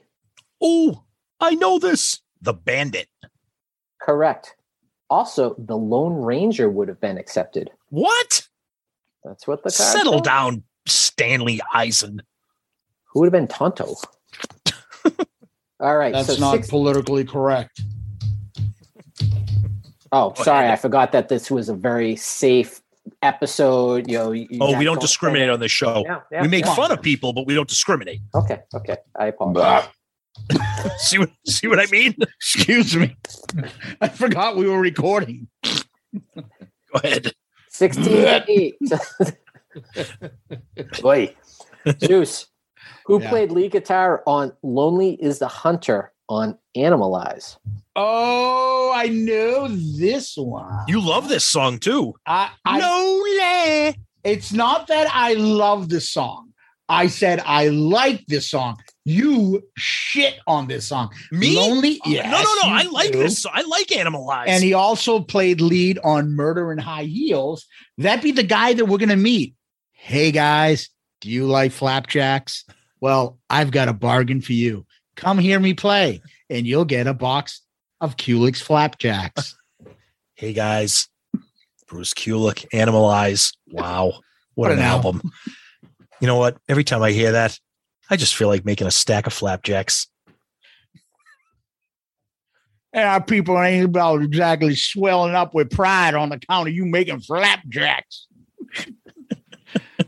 Oh, 0.62 1.02
I 1.42 1.56
know 1.56 1.80
this. 1.80 2.22
The 2.42 2.54
Bandit. 2.54 3.08
Correct. 4.02 4.56
Also, 5.10 5.56
the 5.58 5.76
Lone 5.78 6.14
Ranger 6.16 6.70
would 6.70 6.88
have 6.88 7.02
been 7.02 7.18
accepted. 7.18 7.70
What? 7.90 8.48
That's 9.24 9.46
what 9.48 9.60
the 9.64 9.70
card 9.70 9.74
Settle 9.74 10.14
said. 10.14 10.24
down, 10.24 10.64
Stanley 10.88 11.62
Eisen. 11.74 12.22
Who 13.12 13.20
would 13.20 13.28
have 13.28 13.34
been 13.34 13.48
Tonto? 13.48 13.96
All 15.80 15.98
right. 15.98 16.14
That's 16.14 16.36
so 16.36 16.40
not 16.40 16.56
six- 16.56 16.70
politically 16.70 17.26
correct. 17.26 17.82
oh, 20.12 20.34
sorry, 20.36 20.70
I 20.70 20.76
forgot 20.76 21.12
that 21.12 21.28
this 21.30 21.52
was 21.52 21.70
a 21.70 21.74
very 21.76 22.16
safe 22.16 22.82
episode. 23.22 24.10
You 24.10 24.18
know. 24.18 24.32
you- 24.32 24.48
Oh, 24.62 24.78
we 24.78 24.86
don't 24.86 25.02
discriminate 25.02 25.50
on 25.50 25.60
this 25.60 25.72
show. 25.72 26.04
Yeah, 26.06 26.22
yeah, 26.32 26.42
we 26.42 26.48
make 26.48 26.66
yeah. 26.66 26.76
fun 26.76 26.92
of 26.92 27.02
people, 27.02 27.34
but 27.34 27.46
we 27.46 27.54
don't 27.54 27.68
discriminate. 27.70 28.22
Okay. 28.34 28.60
Okay. 28.74 28.98
I 29.20 29.28
apologize. 29.28 29.90
see 30.98 31.18
what 31.20 31.30
see 31.46 31.68
what 31.68 31.80
I 31.80 31.86
mean? 31.92 32.16
Excuse 32.38 32.96
me. 32.96 33.16
I 34.00 34.08
forgot 34.08 34.56
we 34.58 34.68
were 34.68 34.80
recording. 34.80 35.48
Go 35.64 36.44
ahead. 37.04 37.34
16 37.70 38.04
to 38.06 38.44
8. 38.48 38.76
Wait. 41.04 41.36
Zeus, 42.04 42.48
who 43.06 43.22
Yeah. 43.22 43.30
played 43.30 43.52
lead 43.52 43.72
guitar 43.72 44.24
on 44.28 44.52
Lonely 44.64 45.14
is 45.22 45.40
the 45.40 45.48
Hunter 45.48 46.12
on 46.28 46.58
Animalize? 46.78 47.58
Oh, 47.96 48.92
I 48.94 49.08
know 49.08 49.68
this 49.68 50.36
one. 50.38 50.84
You 50.88 51.02
love 51.02 51.28
this 51.30 51.44
song 51.46 51.80
too. 51.80 52.14
I, 52.26 52.50
I 52.66 52.80
Lonely. 52.80 53.98
It's 54.24 54.54
not 54.54 54.88
that 54.88 55.08
I 55.12 55.34
love 55.34 55.90
the 55.90 56.00
song. 56.02 56.51
I 56.92 57.08
said 57.08 57.42
I 57.46 57.70
like 57.70 58.26
this 58.28 58.50
song. 58.50 58.78
You 59.06 59.64
shit 59.78 60.36
on 60.46 60.68
this 60.68 60.88
song. 60.88 61.10
Me? 61.32 61.56
Lonely? 61.56 62.00
Uh, 62.06 62.10
no, 62.10 62.14
Yes, 62.16 62.32
no, 62.32 62.70
no. 62.70 62.76
you 62.76 62.80
I 62.80 62.92
like 62.92 63.12
do. 63.14 63.20
this. 63.20 63.46
I 63.46 63.62
like 63.62 63.88
Animalize. 63.88 64.48
And 64.48 64.64
he 64.64 64.74
also 64.74 65.22
played 65.22 65.62
lead 65.62 65.98
on 66.04 66.36
Murder 66.36 66.72
in 66.72 66.78
High 66.78 67.06
Heels. 67.06 67.66
That'd 67.98 68.22
be 68.24 68.32
the 68.32 68.44
guy 68.44 68.74
that 68.74 68.86
we're 68.86 68.98
going 68.98 69.10
to 69.10 69.16
meet. 69.16 69.56
Hey, 69.94 70.32
guys, 70.32 70.90
do 71.22 71.30
you 71.30 71.46
like 71.48 71.72
flapjacks? 71.72 72.66
Well, 73.00 73.40
I've 73.50 73.72
got 73.72 73.88
a 73.88 73.94
bargain 73.94 74.42
for 74.42 74.54
you. 74.54 74.86
Come 75.16 75.40
hear 75.40 75.60
me 75.60 75.74
play, 75.74 76.22
and 76.50 76.68
you'll 76.68 76.86
get 76.86 77.08
a 77.08 77.14
box 77.14 77.62
of 78.00 78.18
Kulick's 78.18 78.62
flapjacks. 78.62 79.56
hey 80.36 80.54
guys, 80.54 81.08
Bruce 81.88 82.14
Kulick, 82.14 82.68
Animalize. 82.74 83.54
Wow, 83.70 84.06
what, 84.06 84.22
What 84.56 84.72
an, 84.72 84.80
an 84.80 84.84
album. 84.86 85.22
You 86.22 86.28
know 86.28 86.38
what? 86.38 86.58
Every 86.70 86.84
time 86.84 87.02
I 87.02 87.12
hear 87.12 87.32
that, 87.34 87.60
I 88.10 88.16
just 88.16 88.36
feel 88.36 88.48
like 88.48 88.64
making 88.64 88.88
a 88.88 88.92
stack 88.92 89.28
of 89.28 89.34
flapjacks. 89.34 90.08
and 92.94 93.04
our 93.06 93.24
people 93.24 93.60
ain't 93.60 93.86
about 93.86 94.22
exactly 94.22 94.76
swelling 94.76 95.34
up 95.34 95.54
with 95.54 95.72
pride 95.72 96.14
on 96.14 96.32
account 96.32 96.68
of 96.68 96.76
you 96.76 96.86
making 96.86 97.22
flapjacks. 97.22 98.28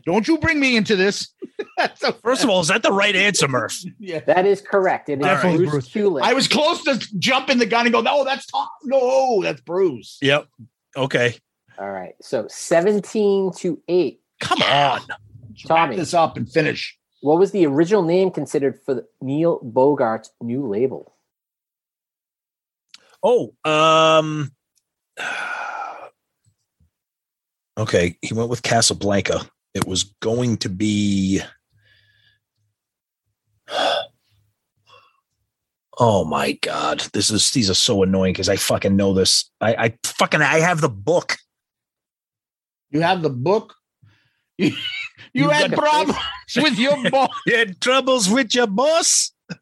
Don't 0.05 0.27
you 0.27 0.37
bring 0.37 0.59
me 0.59 0.75
into 0.75 0.95
this. 0.95 1.33
That's 1.77 2.05
First 2.23 2.43
of 2.43 2.49
all, 2.49 2.59
is 2.59 2.67
that 2.67 2.83
the 2.83 2.91
right 2.91 3.15
answer, 3.15 3.47
Murph? 3.47 3.77
yeah. 3.99 4.19
That 4.19 4.45
is 4.45 4.61
correct. 4.61 5.09
It 5.09 5.19
is 5.19 5.25
Definitely 5.25 5.65
Bruce 5.65 5.89
Kulick. 5.89 6.21
I 6.21 6.33
was 6.33 6.47
close 6.47 6.83
to 6.83 6.99
jumping 7.17 7.57
the 7.57 7.65
gun 7.65 7.85
and 7.85 7.93
go, 7.93 8.01
no, 8.01 8.23
that's 8.25 8.45
Tom. 8.47 8.67
No, 8.83 9.41
that's 9.41 9.61
Bruce. 9.61 10.17
Yep. 10.21 10.47
Okay. 10.97 11.35
All 11.79 11.89
right. 11.89 12.15
So 12.21 12.47
17 12.49 13.53
to 13.57 13.81
8. 13.87 14.19
Come 14.41 14.61
on. 14.61 15.01
Tommy. 15.67 15.89
Wrap 15.89 15.97
this 15.97 16.13
up 16.13 16.37
and 16.37 16.49
finish. 16.49 16.97
What 17.21 17.39
was 17.39 17.51
the 17.51 17.65
original 17.65 18.03
name 18.03 18.31
considered 18.31 18.79
for 18.85 18.95
the 18.95 19.07
Neil 19.21 19.59
Bogart's 19.61 20.31
new 20.41 20.67
label? 20.67 21.15
Oh, 23.23 23.53
um, 23.63 24.51
okay. 27.77 28.17
He 28.21 28.33
went 28.33 28.49
with 28.49 28.63
Casablanca. 28.63 29.41
It 29.73 29.87
was 29.87 30.03
going 30.21 30.57
to 30.57 30.69
be. 30.69 31.41
Oh 35.99 36.25
my 36.25 36.53
god, 36.53 37.01
this 37.13 37.29
is 37.29 37.51
these 37.51 37.69
are 37.69 37.75
so 37.75 38.01
annoying 38.01 38.33
because 38.33 38.49
I 38.49 38.55
fucking 38.55 38.95
know 38.95 39.13
this. 39.13 39.51
I, 39.61 39.75
I 39.75 39.97
fucking 40.03 40.41
I 40.41 40.59
have 40.59 40.81
the 40.81 40.89
book. 40.89 41.37
You 42.89 43.01
have 43.01 43.21
the 43.21 43.29
book. 43.29 43.75
You, 45.31 45.43
you, 45.43 45.45
You 45.45 45.49
had 45.49 45.73
problems 45.73 46.17
with 46.57 46.77
your 46.79 47.09
boss. 47.11 47.29
You 47.45 47.57
had 47.57 47.79
troubles 47.79 48.29
with 48.29 48.53
your 48.55 48.67
boss. 48.67 49.31
Nah, 49.49 49.57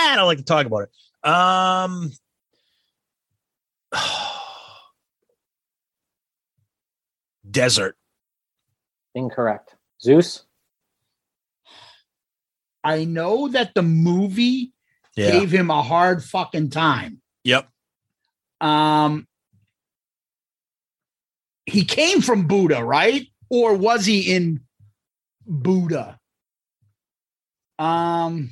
I 0.00 0.16
don't 0.16 0.26
like 0.26 0.38
to 0.38 0.44
talk 0.44 0.66
about 0.66 0.88
it. 0.88 1.28
Um, 1.28 2.10
desert. 7.48 7.96
Incorrect. 9.14 9.74
Zeus? 10.02 10.44
I 12.82 13.04
know 13.04 13.48
that 13.48 13.74
the 13.74 13.82
movie 13.82 14.72
Yeah. 15.16 15.30
gave 15.30 15.50
him 15.52 15.70
a 15.70 15.82
hard 15.82 16.22
fucking 16.24 16.70
time. 16.70 17.22
Yep. 17.44 17.68
Um, 18.60 19.26
he 21.66 21.84
came 21.84 22.20
from 22.20 22.46
Buddah, 22.48 22.82
right? 22.84 23.26
Or 23.50 23.74
was 23.74 24.06
he 24.06 24.32
in 24.34 24.60
Buddah? 25.48 26.18
Um, 27.78 28.50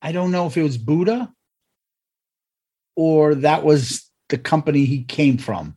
I 0.00 0.12
don't 0.12 0.30
know 0.32 0.46
if 0.46 0.56
it 0.56 0.62
was 0.62 0.78
Buddah 0.78 1.32
or 2.96 3.34
that 3.36 3.64
was 3.64 4.10
the 4.28 4.38
company 4.38 4.84
he 4.84 5.04
came 5.04 5.38
from. 5.38 5.76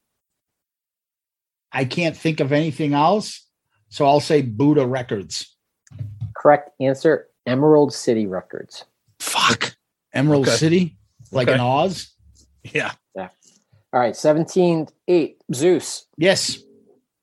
I 1.71 1.85
can't 1.85 2.15
think 2.15 2.39
of 2.39 2.51
anything 2.53 2.93
else, 2.93 3.45
so 3.89 4.05
I'll 4.05 4.21
say 4.21 4.41
Buddah 4.41 4.89
Records. 4.89 5.55
Correct 6.35 6.71
answer 6.79 7.27
Emerald 7.45 7.93
City 7.93 8.25
Records. 8.27 8.85
Fuck. 9.19 9.75
Emerald 10.13 10.47
Okay. 10.47 10.55
City, 10.57 10.97
like 11.31 11.47
Okay. 11.49 11.55
in 11.55 11.61
Oz. 11.61 12.13
Yeah. 12.63 12.93
All 13.95 14.01
right. 14.01 14.15
17 14.15 14.89
8. 15.07 15.41
Zeus. 15.53 16.05
Yes. 16.17 16.59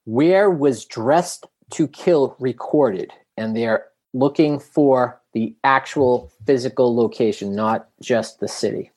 Where 0.05 0.51
was 0.51 0.87
Dressed 0.87 1.47
to 1.73 1.87
Kill 1.87 2.35
recorded? 2.41 3.13
And 3.37 3.55
they're 3.55 3.89
looking 4.15 4.59
for 4.59 5.21
the 5.35 5.55
actual 5.65 6.33
physical 6.47 6.97
location, 6.97 7.55
not 7.55 7.89
just 8.01 8.41
the 8.41 8.49
city. 8.49 8.91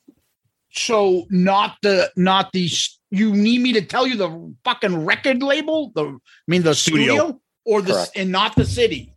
So 0.72 1.26
not 1.30 1.76
the 1.81 2.11
not 2.15 2.53
the 2.53 2.69
you 3.11 3.34
need 3.34 3.61
me 3.61 3.73
to 3.73 3.81
tell 3.81 4.07
you 4.07 4.15
the 4.15 4.53
fucking 4.64 5.06
record 5.06 5.43
label? 5.43 5.91
The 5.95 6.06
I 6.06 6.18
mean 6.47 6.64
the 6.64 6.76
studio, 6.76 7.14
Studio. 7.15 7.41
or 7.65 7.81
the 7.81 7.93
Correct. 7.93 8.11
and 8.15 8.31
not 8.31 8.56
the 8.56 8.65
city. 8.65 9.14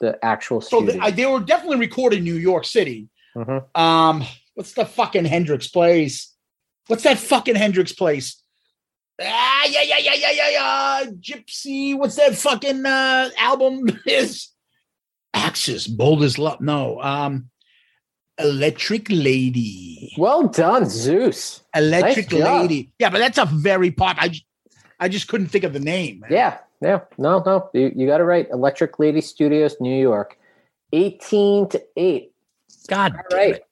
The 0.00 0.18
actual 0.24 0.60
So 0.60 0.82
the, 0.82 0.98
I, 1.00 1.12
they 1.12 1.26
were 1.26 1.38
definitely 1.38 1.78
recorded 1.78 2.18
in 2.18 2.24
New 2.24 2.34
York 2.34 2.64
City. 2.64 3.08
Mhm. 3.36 3.64
Um, 3.78 4.24
what's 4.54 4.72
the 4.72 4.84
fucking 4.84 5.24
Hendrix 5.24 5.68
place? 5.68 6.32
What's 6.88 7.02
that 7.04 7.18
fucking 7.18 7.56
Hendrix 7.56 7.92
place? 7.92 8.42
Ah, 9.20 9.64
yeah, 9.68 9.82
yeah, 9.82 9.98
yeah, 9.98 10.14
yeah, 10.14 10.30
yeah, 10.30 10.50
yeah. 10.50 11.10
Gypsy. 11.20 11.96
What's 11.96 12.16
that 12.16 12.34
fucking 12.34 12.84
uh, 12.84 13.30
album? 13.38 13.88
Is 14.06 14.48
Axis 15.34 15.86
Bold 15.86 16.22
as 16.22 16.38
Love? 16.38 16.60
No. 16.60 17.00
Um, 17.00 17.50
Electric 18.38 19.08
Lady. 19.10 20.12
well 20.18 20.46
done, 20.48 20.84
Zeus. 20.88 21.62
Electric 21.74 22.30
Nice. 22.32 22.42
Lady. 22.42 22.92
Yeah, 22.98 23.08
but 23.08 23.18
that's 23.18 23.38
a 23.38 23.46
very 23.46 23.90
pop. 23.90 24.16
I, 24.20 24.34
I 25.00 25.08
just 25.08 25.28
couldn't 25.28 25.48
think 25.48 25.64
of 25.64 25.72
the 25.72 25.80
name. 25.80 26.20
man. 26.20 26.30
Yeah, 26.30 26.58
yeah. 26.82 27.00
No, 27.16 27.42
no. 27.44 27.70
You, 27.72 27.92
you 27.96 28.06
got 28.06 28.20
it 28.20 28.24
right. 28.24 28.46
Electric 28.50 28.98
Lady 28.98 29.22
Studios, 29.22 29.76
New 29.80 29.98
York. 29.98 30.38
18 30.92 31.68
to 31.70 31.82
8. 31.96 32.32
God 32.88 33.12
All 33.16 33.22
damn 33.30 33.38
right. 33.38 33.54
it. 33.56 33.66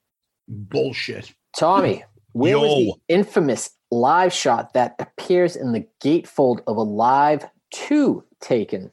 Bullshit. 0.49 1.33
Tommy, 1.57 2.05
where 2.35 2.59
was 2.59 2.69
the 2.69 2.95
infamous 3.09 3.71
live 3.91 4.33
shot 4.33 4.75
that 4.75 4.97
appears 4.99 5.57
in 5.57 5.73
the 5.73 5.87
gatefold 6.03 6.61
of 6.67 6.77
a 6.77 6.83
live 6.83 7.47
2 7.73 8.25
taken? 8.41 8.91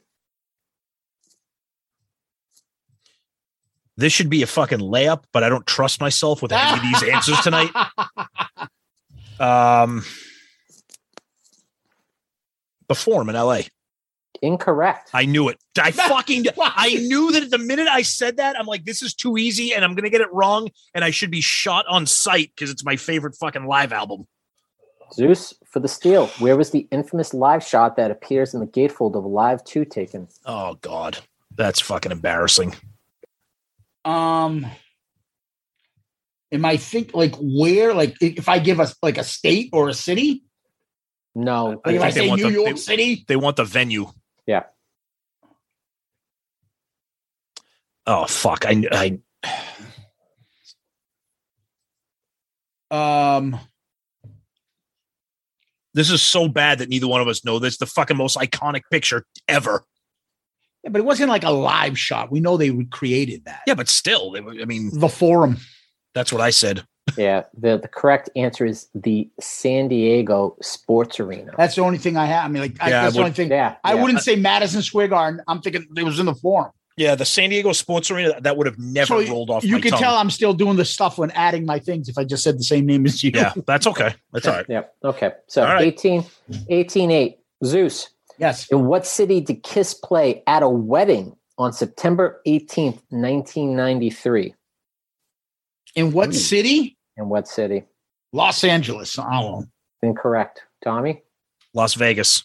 This 3.96 4.12
should 4.12 4.30
be 4.30 4.42
a 4.42 4.46
fucking 4.46 4.78
layup, 4.78 5.24
but 5.32 5.44
I 5.44 5.48
don't 5.48 5.66
trust 5.66 6.00
myself 6.00 6.40
with 6.40 6.52
any 6.52 6.78
of 6.78 6.82
these 6.82 7.02
answers 7.10 7.40
tonight. 7.40 7.70
Um, 9.40 10.04
the 12.86 12.94
forum 12.94 13.28
in 13.28 13.34
LA. 13.34 13.62
Incorrect. 14.40 15.10
I 15.12 15.24
knew 15.24 15.48
it. 15.48 15.58
I 15.80 15.90
fucking 15.90 16.46
I 16.60 16.94
knew 16.94 17.32
that 17.32 17.50
the 17.50 17.58
minute 17.58 17.88
I 17.88 18.02
said 18.02 18.36
that, 18.36 18.58
I'm 18.58 18.66
like, 18.66 18.84
this 18.84 19.02
is 19.02 19.14
too 19.14 19.38
easy, 19.38 19.72
and 19.74 19.84
I'm 19.84 19.94
gonna 19.94 20.10
get 20.10 20.20
it 20.20 20.32
wrong, 20.32 20.68
and 20.94 21.04
I 21.04 21.10
should 21.10 21.30
be 21.30 21.40
shot 21.40 21.86
on 21.88 22.06
sight 22.06 22.52
because 22.54 22.70
it's 22.70 22.84
my 22.84 22.96
favorite 22.96 23.34
fucking 23.36 23.64
live 23.66 23.92
album. 23.92 24.26
Zeus 25.14 25.54
for 25.66 25.80
the 25.80 25.88
steal. 25.88 26.26
Where 26.38 26.56
was 26.56 26.70
the 26.70 26.88
infamous 26.90 27.34
live 27.34 27.62
shot 27.62 27.96
that 27.96 28.10
appears 28.10 28.54
in 28.54 28.60
the 28.60 28.66
gatefold 28.66 29.14
of 29.14 29.24
Live 29.26 29.62
2 29.64 29.84
taken? 29.84 30.28
Oh 30.46 30.74
God, 30.80 31.18
that's 31.54 31.80
fucking 31.80 32.12
embarrassing. 32.12 32.74
Um, 34.04 34.66
am 36.50 36.64
I 36.64 36.76
think 36.76 37.14
like 37.14 37.34
where? 37.38 37.94
Like 37.94 38.16
if 38.20 38.48
I 38.48 38.58
give 38.58 38.80
us 38.80 38.94
like 39.02 39.18
a 39.18 39.24
state 39.24 39.70
or 39.72 39.88
a 39.88 39.94
city? 39.94 40.44
No. 41.34 41.80
Like 41.84 41.94
if 41.96 42.02
I 42.02 42.10
think 42.10 42.24
say 42.24 42.28
want 42.28 42.40
New 42.42 42.48
the- 42.48 42.54
York 42.54 42.70
they- 42.70 42.76
City, 42.76 43.24
They 43.28 43.36
want 43.36 43.56
the 43.56 43.64
venue. 43.64 44.06
Yeah. 44.46 44.64
Oh 48.06 48.26
fuck! 48.26 48.64
I 48.66 48.84
I 48.92 49.18
um, 52.90 53.58
this 55.94 56.10
is 56.10 56.22
so 56.22 56.48
bad 56.48 56.78
that 56.78 56.88
neither 56.88 57.08
one 57.08 57.20
of 57.20 57.28
us 57.28 57.44
know 57.44 57.58
this. 57.58 57.78
The 57.78 57.86
fucking 57.86 58.16
most 58.16 58.36
iconic 58.36 58.82
picture 58.90 59.24
ever. 59.48 59.84
yeah, 60.84 60.90
but 60.90 60.98
it 61.00 61.04
wasn't 61.04 61.30
like 61.30 61.44
a 61.44 61.50
live 61.50 61.98
shot. 61.98 62.30
We 62.30 62.40
know 62.40 62.56
they 62.56 62.70
recreated 62.70 63.44
that. 63.46 63.60
Yeah, 63.66 63.74
but 63.74 63.88
still, 63.88 64.30
they 64.30 64.40
were- 64.40 64.52
I 64.60 64.64
mean, 64.64 64.90
The 64.98 65.08
forum. 65.08 65.56
that's 66.14 66.32
what 66.32 66.40
I 66.40 66.50
said. 66.50 66.84
Yeah. 67.18 67.42
The, 67.58 67.78
the 67.78 67.88
correct 67.88 68.30
answer 68.36 68.64
is 68.64 68.88
the 68.94 69.28
San 69.40 69.88
Diego 69.88 70.56
Sports 70.62 71.18
Arena. 71.18 71.50
That's 71.58 71.74
the 71.74 71.82
only 71.82 71.98
thing 71.98 72.16
I 72.16 72.26
have. 72.26 72.44
I 72.44 72.48
mean, 72.48 72.62
like 72.62 72.76
I, 72.80 72.90
Yeah, 72.90 73.00
I 73.00 73.02
that's 73.02 73.14
the 73.14 73.18
would- 73.20 73.24
only 73.24 73.34
thing. 73.34 73.50
Yeah. 73.50 73.74
I 73.82 73.94
yeah. 73.94 74.02
wouldn't 74.02 74.20
say 74.22 74.36
Madison 74.36 74.82
Square 74.82 75.08
Garden. 75.08 75.42
I'm 75.48 75.60
thinking 75.60 75.88
it 75.96 76.04
was 76.04 76.20
in 76.20 76.26
the 76.26 76.34
forum. 76.34 76.70
Yeah, 76.96 77.14
the 77.14 77.24
San 77.24 77.50
Diego 77.50 77.72
Sports 77.72 78.10
Arena 78.10 78.40
that 78.40 78.56
would 78.56 78.66
have 78.66 78.78
never 78.78 79.06
So 79.06 79.32
rolled 79.32 79.50
off. 79.50 79.64
You 79.64 79.74
my 79.74 79.80
can 79.80 79.92
tongue. 79.92 80.00
tell 80.00 80.16
I'm 80.16 80.30
still 80.30 80.52
doing 80.52 80.76
the 80.76 80.84
stuff 80.84 81.18
when 81.18 81.30
adding 81.32 81.64
my 81.64 81.78
things. 81.78 82.08
If 82.08 82.18
I 82.18 82.24
just 82.24 82.42
said 82.42 82.58
the 82.58 82.64
same 82.64 82.86
name 82.86 83.06
as 83.06 83.22
you. 83.24 83.30
Yeah, 83.34 83.52
that's 83.66 83.86
okay. 83.86 84.14
That's 84.32 84.46
all 84.46 84.54
right. 84.54 84.66
Yep. 84.68 84.94
Okay. 85.04 85.32
So 85.46 85.62
All 85.62 85.74
right. 85.74 85.86
18, 85.86 86.24
18 86.68 87.10
8. 87.10 87.38
Zeus. 87.64 88.08
Yes. 88.38 88.70
In 88.70 88.86
what 88.86 89.06
city 89.06 89.40
did 89.40 89.62
Kiss 89.62 89.94
play 89.94 90.42
at 90.46 90.62
a 90.62 90.68
wedding 90.68 91.36
on 91.58 91.72
September 91.72 92.40
18th, 92.46 93.00
1993? 93.10 94.54
In 95.94 96.12
what 96.12 96.26
hmm. 96.26 96.32
city? 96.32 96.96
In 97.16 97.28
what 97.28 97.46
city? 97.46 97.84
Los 98.32 98.64
Angeles. 98.64 99.18
I. 99.18 99.60
Incorrect. 100.02 100.62
Tommy? 100.82 101.22
Las 101.74 101.94
Vegas. 101.94 102.44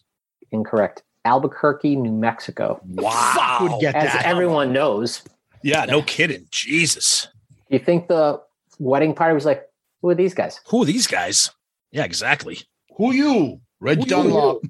Incorrect. 0.52 1.03
Albuquerque, 1.28 1.95
New 1.95 2.12
Mexico. 2.12 2.82
Fuck 3.02 3.62
would 3.62 3.82
get 3.82 3.95
As 3.95 4.14
that. 4.14 4.26
everyone 4.26 4.72
knows, 4.74 5.22
Yeah, 5.62 5.86
no 5.86 6.02
kidding. 6.02 6.48
Jesus, 6.52 7.28
you 7.70 7.78
think 7.80 8.08
the 8.08 8.41
wedding 8.80 9.14
party 9.14 9.34
was 9.36 9.45
like, 9.45 9.64
who 10.02 10.10
are 10.10 10.16
these 10.16 10.34
guys? 10.34 10.60
who 10.68 10.82
are 10.84 10.86
these 10.86 11.06
guys? 11.08 11.52
Yeah, 11.91 12.04
exactly. 12.06 12.60
Who 12.98 13.14
you? 13.14 13.62
Red 13.80 13.99
Who 13.99 14.06
Dunlop. 14.06 14.62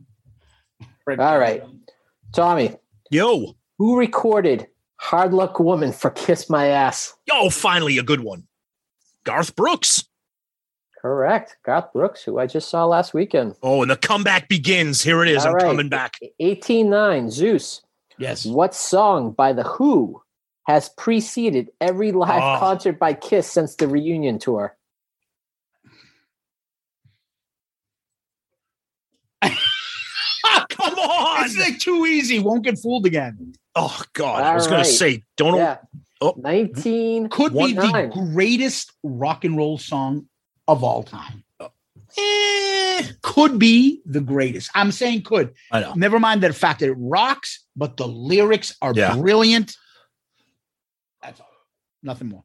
All 1.20 1.40
right. 1.40 1.64
Tommy, 2.34 2.76
Yo, 3.10 3.56
who 3.78 3.98
recorded 3.98 4.68
Hard 4.98 5.34
Luck 5.34 5.60
Woman 5.60 5.92
for 5.94 6.10
Kiss 6.10 6.50
My 6.50 6.68
Ass? 6.68 7.14
yo, 7.28 7.50
finally 7.50 7.98
a 7.98 8.04
good 8.04 8.20
one. 8.22 8.48
Garth 9.24 9.56
Brooks. 9.56 10.04
Correct. 11.02 11.58
Garth 11.64 11.94
Brooks, 11.94 12.24
who 12.24 12.40
I 12.40 12.48
just 12.48 12.70
saw 12.70 12.86
last 12.86 13.14
weekend. 13.14 13.56
Oh, 13.62 13.82
and 13.84 13.92
the 13.92 13.96
comeback 13.98 14.50
begins. 14.50 15.02
Here 15.04 15.22
it 15.24 15.30
is. 15.30 15.44
All 15.46 15.50
I'm 15.50 15.54
right. 15.56 15.64
coming 15.64 15.90
back. 15.90 16.16
18 16.40 16.90
9. 16.90 17.30
Zeus. 17.30 17.82
Yes. 18.18 18.46
What 18.46 18.74
song 18.74 19.32
by 19.32 19.54
The 19.54 19.64
Who 19.64 20.22
has 20.66 20.90
preceded 20.90 21.70
every 21.80 22.12
live 22.12 22.42
Oh. 22.42 22.60
concert 22.60 22.98
by 23.00 23.14
Kiss 23.14 23.48
since 23.50 23.76
the 23.76 23.88
reunion 23.88 24.40
tour? 24.40 24.76
Come 30.70 30.94
on. 30.96 31.46
It's 31.46 31.58
like 31.58 31.80
too 31.80 32.06
easy. 32.06 32.40
Won't 32.40 32.64
get 32.64 32.80
fooled 32.80 33.06
again. 33.06 33.54
Oh 33.76 34.02
God, 34.14 34.44
I 34.44 34.50
All 34.50 34.56
was 34.56 34.68
gonna 34.68 34.84
say, 34.86 35.24
don't. 35.36 35.58
Yeah. 35.58 35.78
Oh. 36.20 36.34
19. 36.38 37.30
Could 37.30 37.54
be 37.54 37.74
the 37.74 38.10
greatest 38.34 38.92
rock 39.04 39.46
and 39.46 39.56
roll 39.56 39.78
song 39.78 40.26
of 40.68 40.84
all 40.84 41.04
time. 41.04 41.44
Eh, 42.18 43.04
Could 43.22 43.60
be 43.60 44.02
the 44.06 44.22
greatest. 44.22 44.72
I'm 44.74 44.92
saying 44.92 45.22
could. 45.24 45.54
I 45.72 45.82
know. 45.82 45.94
Never 45.96 46.20
mind 46.20 46.42
the 46.42 46.52
fact 46.54 46.80
that 46.80 46.90
it 46.90 46.96
rocks, 46.98 47.64
but 47.76 47.98
the 47.98 48.08
lyrics 48.08 48.76
are 48.82 48.94
Yeah. 48.96 49.16
brilliant. 49.16 49.76
That's 51.22 51.40
all. 51.40 51.48
Nothing 52.02 52.30
more. 52.30 52.44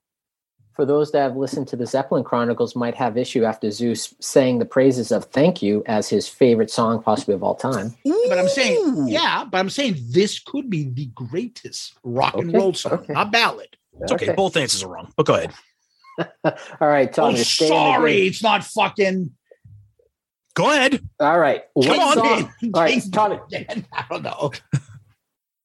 For 0.75 0.85
those 0.87 1.13
that 1.13 1.21
have 1.21 1.37
listened 1.37 1.69
to 1.69 1.77
the 1.77 1.85
Zeppelin 1.87 2.25
Chronicles, 2.25 2.75
might 2.75 2.95
have 2.95 3.17
issue 3.19 3.45
after 3.45 3.71
Zeus 3.71 4.15
saying 4.21 4.59
the 4.59 4.65
praises 4.65 5.13
of 5.13 5.27
"Thank 5.27 5.63
You" 5.63 5.83
as 5.87 6.09
his 6.09 6.27
favorite 6.27 6.71
song, 6.71 7.03
possibly 7.03 7.35
of 7.35 7.43
all 7.43 7.55
time. 7.55 7.95
But 8.05 8.39
I'm 8.39 8.49
saying, 8.49 9.07
yeah, 9.09 9.45
but 9.45 9.59
I'm 9.59 9.69
saying 9.71 9.97
this 10.09 10.39
could 10.39 10.71
be 10.71 10.85
the 10.89 11.07
greatest 11.15 11.93
rock 12.03 12.35
and 12.37 12.53
roll 12.55 12.73
song, 12.73 12.93
okay. 12.95 13.13
not 13.13 13.31
ballad. 13.31 13.77
It's 14.01 14.13
okay. 14.13 14.33
Both 14.35 14.57
answers 14.57 14.83
are 14.83 14.89
wrong, 14.89 15.13
but 15.15 15.27
go 15.27 15.35
ahead. 15.35 15.53
All 16.45 16.89
right, 16.89 17.13
Tommy. 17.13 17.35
oh, 17.41 17.43
stay 17.43 17.69
sorry, 17.69 18.27
it's 18.27 18.43
not 18.43 18.65
fucking. 18.65 19.31
Go 20.55 20.71
ahead. 20.71 21.01
All 21.19 21.39
right. 21.39 21.63
Come 21.83 21.97
What 21.97 22.19
on 22.19 22.25
song- 22.41 22.53
in. 22.63 22.71
All 22.75 22.83
right, 22.83 23.03
Tommy. 23.13 23.39
I 23.93 24.05
don't 24.11 24.23
know. 24.23 24.53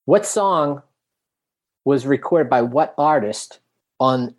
What 0.05 0.25
song 0.25 0.81
was 1.83 2.05
recorded 2.05 2.49
by 2.49 2.61
what 2.61 2.93
artist 2.97 3.59
on 3.99 4.35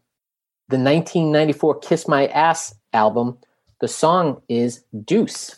the 0.70 0.76
1994 0.78 1.80
Kiss 1.80 2.08
My 2.08 2.26
Ass 2.28 2.74
album? 2.94 3.36
The 3.80 3.88
song 3.88 4.40
is 4.48 4.84
Deuce. 5.04 5.54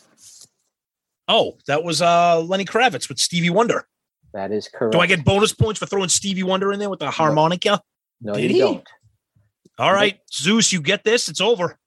Oh, 1.29 1.57
that 1.67 1.83
was 1.85 2.01
uh 2.01 2.41
Lenny 2.41 2.65
Kravitz 2.65 3.07
with 3.07 3.17
Stevie 3.19 3.49
Wonder. 3.49 3.87
That 4.33 4.51
is 4.51 4.67
correct. 4.67 4.91
Do 4.93 4.99
I 4.99 5.07
get 5.07 5.23
bonus 5.23 5.53
points 5.53 5.79
for 5.79 5.85
throwing 5.85 6.09
Stevie 6.09 6.43
Wonder 6.43 6.71
in 6.73 6.79
there 6.79 6.89
with 6.89 6.99
the 6.99 7.09
harmonica? 7.11 7.81
No, 8.21 8.33
Did 8.33 8.43
you 8.43 8.49
he? 8.49 8.59
don't. 8.59 8.87
All 9.81 9.93
right, 9.93 10.19
Zeus, 10.31 10.71
you 10.71 10.79
get 10.79 11.03
this. 11.03 11.27
It's 11.27 11.41
over. 11.41 11.79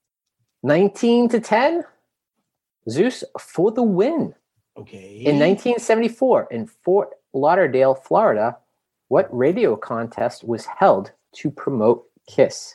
19 0.65 1.29
to 1.29 1.39
10. 1.39 1.85
Zeus 2.91 3.23
for 3.39 3.71
the 3.71 3.85
win. 3.85 4.35
Okay. 4.77 5.19
In 5.19 5.39
1974, 5.39 6.49
in 6.51 6.67
Fort 6.67 7.11
Lauderdale, 7.33 7.95
Florida, 7.95 8.57
what 9.07 9.29
radio 9.31 9.77
contest 9.77 10.43
was 10.43 10.67
held 10.67 11.13
to 11.37 11.53
promote 11.53 12.05
Kiss? 12.29 12.75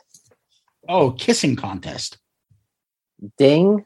oh, 0.87 1.11
kissing 1.11 1.57
contest. 1.57 2.17
Ding, 3.37 3.83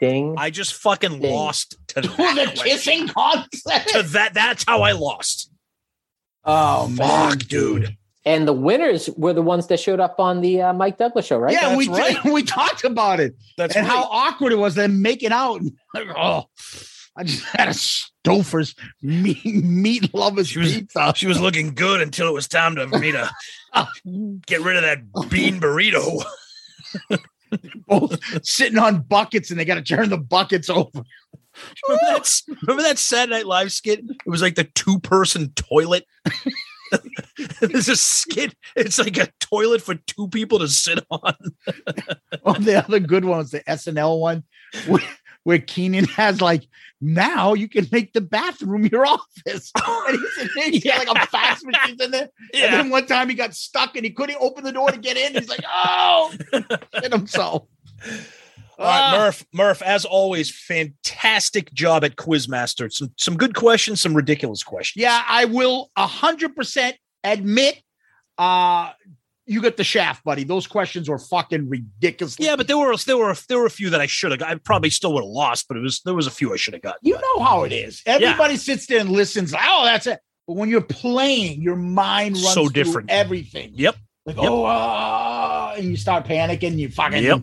ding. 0.00 0.34
I 0.36 0.50
just 0.50 0.74
fucking 0.74 1.20
Ding. 1.20 1.32
lost 1.32 1.76
to 1.88 2.02
the 2.02 2.52
kissing 2.62 3.08
contest. 3.08 3.88
to 3.88 4.02
that. 4.02 4.34
That's 4.34 4.64
how 4.64 4.82
I 4.82 4.92
lost. 4.92 5.50
Oh 6.44 6.92
Fuck, 6.94 7.38
dude. 7.38 7.96
And 8.26 8.48
the 8.48 8.52
winners 8.54 9.10
were 9.16 9.34
the 9.34 9.42
ones 9.42 9.66
that 9.66 9.78
showed 9.78 10.00
up 10.00 10.18
on 10.18 10.40
the 10.40 10.62
uh, 10.62 10.72
Mike 10.72 10.96
Douglas 10.96 11.26
show, 11.26 11.36
right? 11.38 11.52
Yeah, 11.52 11.68
That's 11.68 11.76
we 11.76 11.88
right. 11.88 12.22
did. 12.22 12.32
We 12.32 12.42
talked 12.42 12.82
about 12.84 13.20
it 13.20 13.36
That's 13.58 13.76
and 13.76 13.86
right. 13.86 13.94
how 13.94 14.04
awkward 14.04 14.52
it 14.52 14.56
was 14.56 14.74
them 14.74 15.02
making 15.02 15.32
out. 15.32 15.60
Oh, 15.96 16.44
I 17.16 17.24
just 17.24 17.44
had 17.54 17.68
a 17.68 17.72
Stouffer's 17.72 18.74
meat, 19.02 19.44
meat 19.44 20.12
lovers 20.14 20.48
She 20.48 20.58
was- 20.58 20.72
pizza. 20.74 21.12
she 21.14 21.26
was 21.26 21.38
looking 21.40 21.74
good 21.74 22.00
until 22.00 22.26
it 22.28 22.32
was 22.32 22.48
time 22.48 22.76
to, 22.76 22.88
for 22.88 22.98
me 22.98 23.12
to 23.12 23.30
get 24.46 24.62
rid 24.62 24.76
of 24.76 24.82
that 24.82 25.28
bean 25.30 25.60
burrito. 25.60 26.24
both 27.86 28.18
sitting 28.44 28.78
on 28.78 29.02
buckets 29.02 29.50
and 29.50 29.60
they 29.60 29.64
got 29.64 29.74
to 29.76 29.82
turn 29.82 30.08
the 30.08 30.18
buckets 30.18 30.68
over. 30.70 31.02
Remember 31.88 32.04
that, 32.06 32.42
remember 32.62 32.82
that 32.82 32.98
Saturday 32.98 33.36
Night 33.36 33.46
Live 33.46 33.70
skit? 33.70 34.00
It 34.00 34.28
was 34.28 34.42
like 34.42 34.56
the 34.56 34.64
two 34.64 34.98
person 35.00 35.52
toilet. 35.54 36.04
There's 37.60 37.88
a 37.88 37.96
skit. 37.96 38.54
It's 38.76 38.98
like 38.98 39.16
a 39.18 39.28
toilet 39.40 39.82
for 39.82 39.94
two 39.94 40.28
people 40.28 40.58
to 40.58 40.68
sit 40.68 41.04
on. 41.10 41.34
Oh, 42.46 42.52
the 42.52 42.84
other 42.84 43.00
good 43.00 43.24
one 43.24 43.38
was 43.38 43.52
the 43.52 43.60
SNL 43.60 44.20
one 44.20 44.44
where, 44.86 45.00
where 45.44 45.58
Kenan 45.58 46.04
has 46.04 46.42
like, 46.42 46.68
now 47.00 47.54
you 47.54 47.70
can 47.70 47.86
make 47.90 48.12
the 48.12 48.20
bathroom 48.20 48.84
your 48.84 49.06
office. 49.06 49.72
And 50.06 50.18
he's 50.18 50.42
in 50.42 50.50
there, 50.54 50.70
he's 50.70 50.84
got 50.84 51.06
like 51.06 51.24
a 51.24 51.26
fax 51.28 51.64
machine 51.64 51.96
in 52.02 52.10
there. 52.10 52.28
And 52.52 52.74
then 52.74 52.90
one 52.90 53.06
time 53.06 53.30
he 53.30 53.34
got 53.34 53.54
stuck 53.54 53.96
and 53.96 54.04
he 54.04 54.10
couldn't 54.10 54.36
open 54.40 54.62
the 54.62 54.72
door 54.72 54.90
to 54.90 54.98
get 54.98 55.16
in. 55.16 55.32
He's 55.32 55.48
like, 55.48 55.64
oh, 55.66 56.34
hit 56.52 57.12
himself. 57.12 57.66
All 58.78 58.84
right, 58.86 59.00
Ah. 59.14 59.16
Murph. 59.18 59.44
Murph, 59.52 59.82
as 59.82 60.04
always, 60.04 60.50
fantastic 60.50 61.72
job 61.72 62.04
at 62.04 62.16
Quizmaster. 62.16 62.92
Some 62.92 63.12
some 63.18 63.36
good 63.36 63.54
questions, 63.54 64.00
some 64.00 64.14
ridiculous 64.14 64.62
questions. 64.62 65.02
Yeah, 65.02 65.22
I 65.26 65.44
will 65.46 65.90
a 65.96 66.06
hundred 66.06 66.54
percent 66.56 66.96
admit 67.22 67.80
uh 68.38 68.90
you 69.46 69.60
got 69.60 69.76
the 69.76 69.84
shaft, 69.84 70.24
buddy. 70.24 70.42
Those 70.42 70.66
questions 70.66 71.06
were 71.08 71.18
fucking 71.18 71.68
ridiculous. 71.68 72.36
Yeah, 72.38 72.56
but 72.56 72.66
there 72.66 72.78
were 72.78 72.96
there 72.96 73.18
were 73.18 73.36
there 73.48 73.58
were 73.58 73.66
a 73.66 73.70
few 73.70 73.90
that 73.90 74.00
I 74.00 74.06
should 74.06 74.32
have. 74.32 74.40
I 74.42 74.54
probably 74.56 74.88
still 74.90 75.12
would 75.14 75.22
have 75.22 75.28
lost, 75.30 75.68
but 75.68 75.76
it 75.76 75.80
was 75.80 76.00
there 76.04 76.14
was 76.14 76.26
a 76.26 76.30
few 76.30 76.52
I 76.52 76.56
should 76.56 76.72
have 76.74 76.82
got. 76.82 76.96
you 77.02 77.12
know 77.14 77.44
how 77.44 77.64
it 77.64 77.72
is. 77.72 78.02
Everybody 78.06 78.56
sits 78.56 78.86
there 78.86 79.00
and 79.00 79.10
listens, 79.10 79.52
oh, 79.54 79.84
that's 79.84 80.06
it. 80.06 80.18
But 80.46 80.56
when 80.56 80.68
you're 80.70 80.80
playing, 80.80 81.60
your 81.62 81.76
mind 81.76 82.36
runs 82.36 82.52
So 82.54 82.68
different. 82.68 83.10
everything. 83.10 83.72
Yep. 83.74 83.96
Like, 84.26 84.36
Yep. 84.36 84.46
oh, 84.50 84.64
uh, 84.64 85.74
and 85.76 85.84
you 85.88 85.96
start 85.96 86.24
panicking, 86.26 86.78
you 86.78 86.88
fucking 86.88 87.22
Yep. 87.22 87.42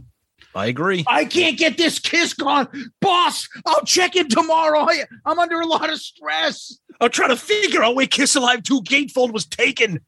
I 0.54 0.68
agree. 0.68 1.06
I 1.08 1.26
can't 1.26 1.58
get 1.58 1.78
this 1.78 2.00
kiss 2.00 2.34
gone. 2.34 2.68
Boss, 3.00 3.48
I'll 3.66 3.84
check 3.86 4.16
in 4.16 4.28
tomorrow. 4.28 4.80
I, 4.80 5.06
I'm 5.26 5.40
under 5.40 5.62
a 5.62 5.66
lot 5.66 5.90
of 5.90 6.00
stress. 6.00 6.78
I'm 7.00 7.10
trying 7.10 7.30
to 7.30 7.38
figure 7.38 7.84
out 7.84 7.96
where 7.96 8.08
Kiss 8.08 8.36
Alive 8.36 8.64
2 8.64 8.82
Gatefold 8.82 9.32
was 9.34 9.46
taken. 9.46 10.02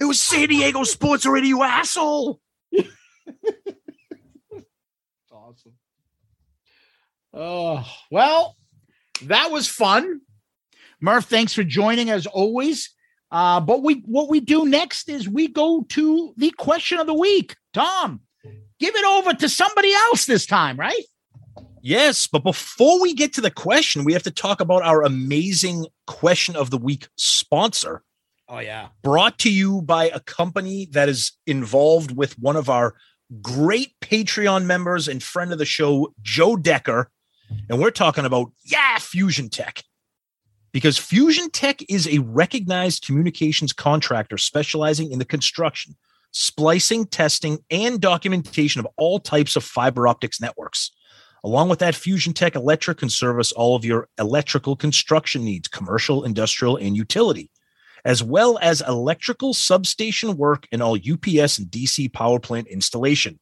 It 0.00 0.04
was 0.04 0.20
San 0.20 0.48
Diego 0.48 0.84
Sports 0.84 1.26
already, 1.26 1.48
you 1.48 1.62
asshole. 1.62 2.40
Awesome. 5.32 5.72
Oh, 7.32 7.84
well, 8.10 8.56
that 9.24 9.50
was 9.50 9.66
fun. 9.66 10.20
Murph, 11.00 11.26
thanks 11.26 11.52
for 11.52 11.64
joining 11.64 12.10
as 12.10 12.26
always. 12.26 12.94
Uh, 13.30 13.60
but 13.60 13.82
we 13.82 14.02
what 14.06 14.28
we 14.28 14.40
do 14.40 14.66
next 14.66 15.08
is 15.08 15.28
we 15.28 15.48
go 15.48 15.84
to 15.88 16.34
the 16.36 16.50
question 16.52 16.98
of 16.98 17.06
the 17.06 17.14
week. 17.14 17.56
Tom, 17.72 18.20
give 18.80 18.94
it 18.96 19.04
over 19.04 19.34
to 19.34 19.48
somebody 19.48 19.92
else 19.92 20.26
this 20.26 20.46
time, 20.46 20.76
right? 20.78 21.04
Yes, 21.82 22.26
but 22.26 22.42
before 22.42 23.00
we 23.00 23.14
get 23.14 23.32
to 23.34 23.40
the 23.40 23.50
question, 23.50 24.04
we 24.04 24.12
have 24.12 24.22
to 24.24 24.30
talk 24.30 24.60
about 24.60 24.82
our 24.82 25.02
amazing 25.02 25.86
question 26.06 26.56
of 26.56 26.70
the 26.70 26.78
week 26.78 27.08
sponsor. 27.16 28.02
Oh 28.48 28.58
yeah. 28.58 28.88
Brought 29.02 29.38
to 29.40 29.52
you 29.52 29.80
by 29.82 30.06
a 30.08 30.20
company 30.20 30.88
that 30.92 31.08
is 31.08 31.32
involved 31.46 32.16
with 32.16 32.38
one 32.38 32.56
of 32.56 32.68
our 32.68 32.96
great 33.40 33.94
Patreon 34.00 34.64
members 34.64 35.06
and 35.06 35.22
friend 35.22 35.52
of 35.52 35.58
the 35.58 35.64
show, 35.64 36.12
Joe 36.20 36.56
Decker. 36.56 37.10
And 37.68 37.80
we're 37.80 37.90
talking 37.90 38.24
about, 38.24 38.52
yeah, 38.64 38.98
Fusion 38.98 39.48
Tech. 39.48 39.84
Because 40.72 40.98
Fusion 40.98 41.50
Tech 41.50 41.82
is 41.88 42.06
a 42.08 42.18
recognized 42.18 43.06
communications 43.06 43.72
contractor 43.72 44.38
specializing 44.38 45.12
in 45.12 45.18
the 45.18 45.24
construction, 45.24 45.96
splicing, 46.32 47.06
testing, 47.06 47.58
and 47.70 48.00
documentation 48.00 48.80
of 48.80 48.88
all 48.96 49.18
types 49.18 49.56
of 49.56 49.64
fiber 49.64 50.06
optics 50.06 50.40
networks. 50.40 50.90
Along 51.42 51.68
with 51.68 51.78
that, 51.78 51.94
Fusion 51.94 52.32
Tech 52.32 52.54
Electric 52.54 52.98
can 52.98 53.08
service 53.08 53.52
all 53.52 53.74
of 53.74 53.84
your 53.84 54.08
electrical 54.18 54.76
construction 54.76 55.44
needs, 55.44 55.68
commercial, 55.68 56.24
industrial, 56.24 56.76
and 56.76 56.96
utility, 56.96 57.50
as 58.04 58.22
well 58.22 58.58
as 58.60 58.82
electrical 58.82 59.54
substation 59.54 60.36
work 60.36 60.66
and 60.70 60.82
all 60.82 60.96
UPS 60.96 61.58
and 61.58 61.68
DC 61.68 62.12
power 62.12 62.38
plant 62.38 62.68
installation. 62.68 63.38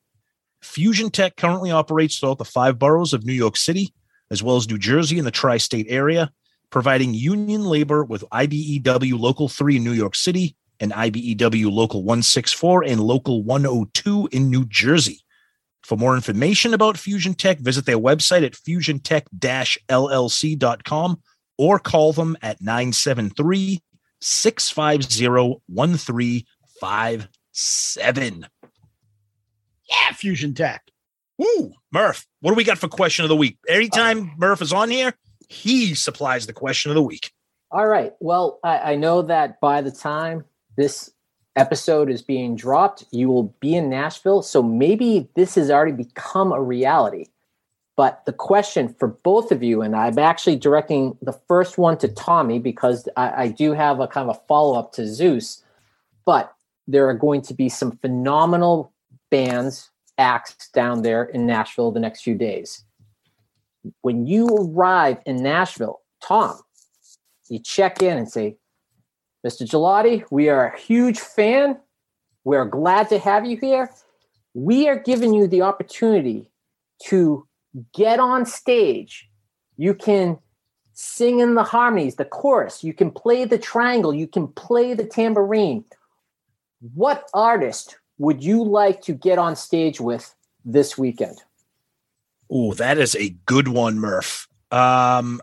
Fusion 0.62 1.10
Tech 1.10 1.36
currently 1.36 1.70
operates 1.70 2.18
throughout 2.18 2.38
the 2.38 2.44
five 2.44 2.78
boroughs 2.78 3.12
of 3.12 3.24
New 3.24 3.32
York 3.32 3.56
City, 3.56 3.92
as 4.30 4.42
well 4.42 4.56
as 4.56 4.68
New 4.68 4.78
Jersey 4.78 5.18
and 5.18 5.26
the 5.26 5.32
tri 5.32 5.56
state 5.56 5.86
area, 5.88 6.30
providing 6.70 7.14
union 7.14 7.64
labor 7.64 8.04
with 8.04 8.24
IBEW 8.32 9.18
Local 9.18 9.48
3 9.48 9.76
in 9.76 9.84
New 9.84 9.92
York 9.92 10.14
City 10.14 10.56
and 10.80 10.92
IBEW 10.92 11.70
Local 11.70 12.02
164 12.02 12.84
and 12.84 13.00
Local 13.00 13.42
102 13.42 14.28
in 14.32 14.50
New 14.50 14.66
Jersey. 14.66 15.20
For 15.82 15.96
more 15.96 16.14
information 16.14 16.74
about 16.74 16.98
Fusion 16.98 17.32
Tech, 17.34 17.60
visit 17.60 17.86
their 17.86 17.98
website 17.98 18.44
at 18.44 18.52
fusiontech-llc.com 18.52 21.22
or 21.56 21.78
call 21.78 22.12
them 22.12 22.36
at 22.42 22.60
973 22.60 23.80
650 24.20 25.62
1357. 25.66 28.46
Yeah, 29.88 30.12
Fusion 30.12 30.52
Tech. 30.54 30.82
Woo! 31.38 31.72
Murph, 31.92 32.26
what 32.40 32.50
do 32.50 32.56
we 32.56 32.64
got 32.64 32.78
for 32.78 32.88
question 32.88 33.24
of 33.24 33.28
the 33.28 33.36
week? 33.36 33.58
Anytime 33.68 34.22
uh, 34.22 34.26
Murph 34.36 34.60
is 34.60 34.72
on 34.72 34.90
here, 34.90 35.14
he 35.48 35.94
supplies 35.94 36.46
the 36.46 36.52
question 36.52 36.90
of 36.90 36.96
the 36.96 37.02
week. 37.02 37.30
All 37.70 37.86
right. 37.86 38.12
Well, 38.20 38.58
I, 38.64 38.92
I 38.92 38.96
know 38.96 39.22
that 39.22 39.60
by 39.60 39.82
the 39.82 39.90
time 39.90 40.44
this 40.78 41.10
episode 41.56 42.08
is 42.08 42.22
being 42.22 42.54
dropped, 42.54 43.04
you 43.10 43.28
will 43.28 43.52
be 43.60 43.74
in 43.74 43.90
Nashville. 43.90 44.42
So 44.42 44.62
maybe 44.62 45.28
this 45.34 45.56
has 45.56 45.70
already 45.70 45.92
become 45.92 46.52
a 46.52 46.62
reality. 46.62 47.26
But 47.96 48.24
the 48.26 48.32
question 48.32 48.94
for 48.96 49.08
both 49.08 49.50
of 49.50 49.60
you, 49.60 49.82
and 49.82 49.96
I'm 49.96 50.20
actually 50.20 50.54
directing 50.54 51.18
the 51.20 51.32
first 51.48 51.78
one 51.78 51.98
to 51.98 52.06
Tommy 52.06 52.60
because 52.60 53.08
I, 53.16 53.42
I 53.42 53.48
do 53.48 53.72
have 53.72 53.98
a 53.98 54.06
kind 54.06 54.30
of 54.30 54.36
a 54.36 54.40
follow 54.46 54.78
up 54.78 54.92
to 54.92 55.06
Zeus. 55.06 55.64
But 56.24 56.54
there 56.86 57.08
are 57.08 57.14
going 57.14 57.42
to 57.42 57.54
be 57.54 57.68
some 57.68 57.98
phenomenal 57.98 58.92
bands, 59.32 59.90
acts 60.16 60.68
down 60.68 61.02
there 61.02 61.24
in 61.24 61.44
Nashville 61.44 61.90
the 61.90 61.98
next 61.98 62.22
few 62.22 62.36
days. 62.36 62.84
When 64.02 64.28
you 64.28 64.46
arrive 64.46 65.18
in 65.26 65.42
Nashville, 65.42 66.02
Tom, 66.22 66.60
you 67.48 67.58
check 67.58 68.00
in 68.00 68.16
and 68.16 68.30
say, 68.30 68.58
Mr. 69.46 69.68
Gelati, 69.68 70.24
we 70.30 70.48
are 70.48 70.66
a 70.66 70.78
huge 70.78 71.20
fan. 71.20 71.78
We're 72.44 72.64
glad 72.64 73.08
to 73.10 73.18
have 73.18 73.46
you 73.46 73.56
here. 73.56 73.90
We 74.54 74.88
are 74.88 74.98
giving 74.98 75.32
you 75.32 75.46
the 75.46 75.62
opportunity 75.62 76.50
to 77.04 77.46
get 77.94 78.18
on 78.18 78.46
stage. 78.46 79.28
You 79.76 79.94
can 79.94 80.38
sing 80.94 81.38
in 81.38 81.54
the 81.54 81.62
harmonies, 81.62 82.16
the 82.16 82.24
chorus, 82.24 82.82
you 82.82 82.92
can 82.92 83.12
play 83.12 83.44
the 83.44 83.58
triangle, 83.58 84.12
you 84.12 84.26
can 84.26 84.48
play 84.48 84.94
the 84.94 85.04
tambourine. 85.04 85.84
What 86.94 87.28
artist 87.32 87.96
would 88.18 88.42
you 88.42 88.64
like 88.64 89.00
to 89.02 89.12
get 89.12 89.38
on 89.38 89.54
stage 89.54 90.00
with 90.00 90.34
this 90.64 90.98
weekend? 90.98 91.38
Oh, 92.50 92.74
that 92.74 92.98
is 92.98 93.14
a 93.14 93.30
good 93.46 93.68
one, 93.68 94.00
Murph. 94.00 94.48
Um, 94.72 95.40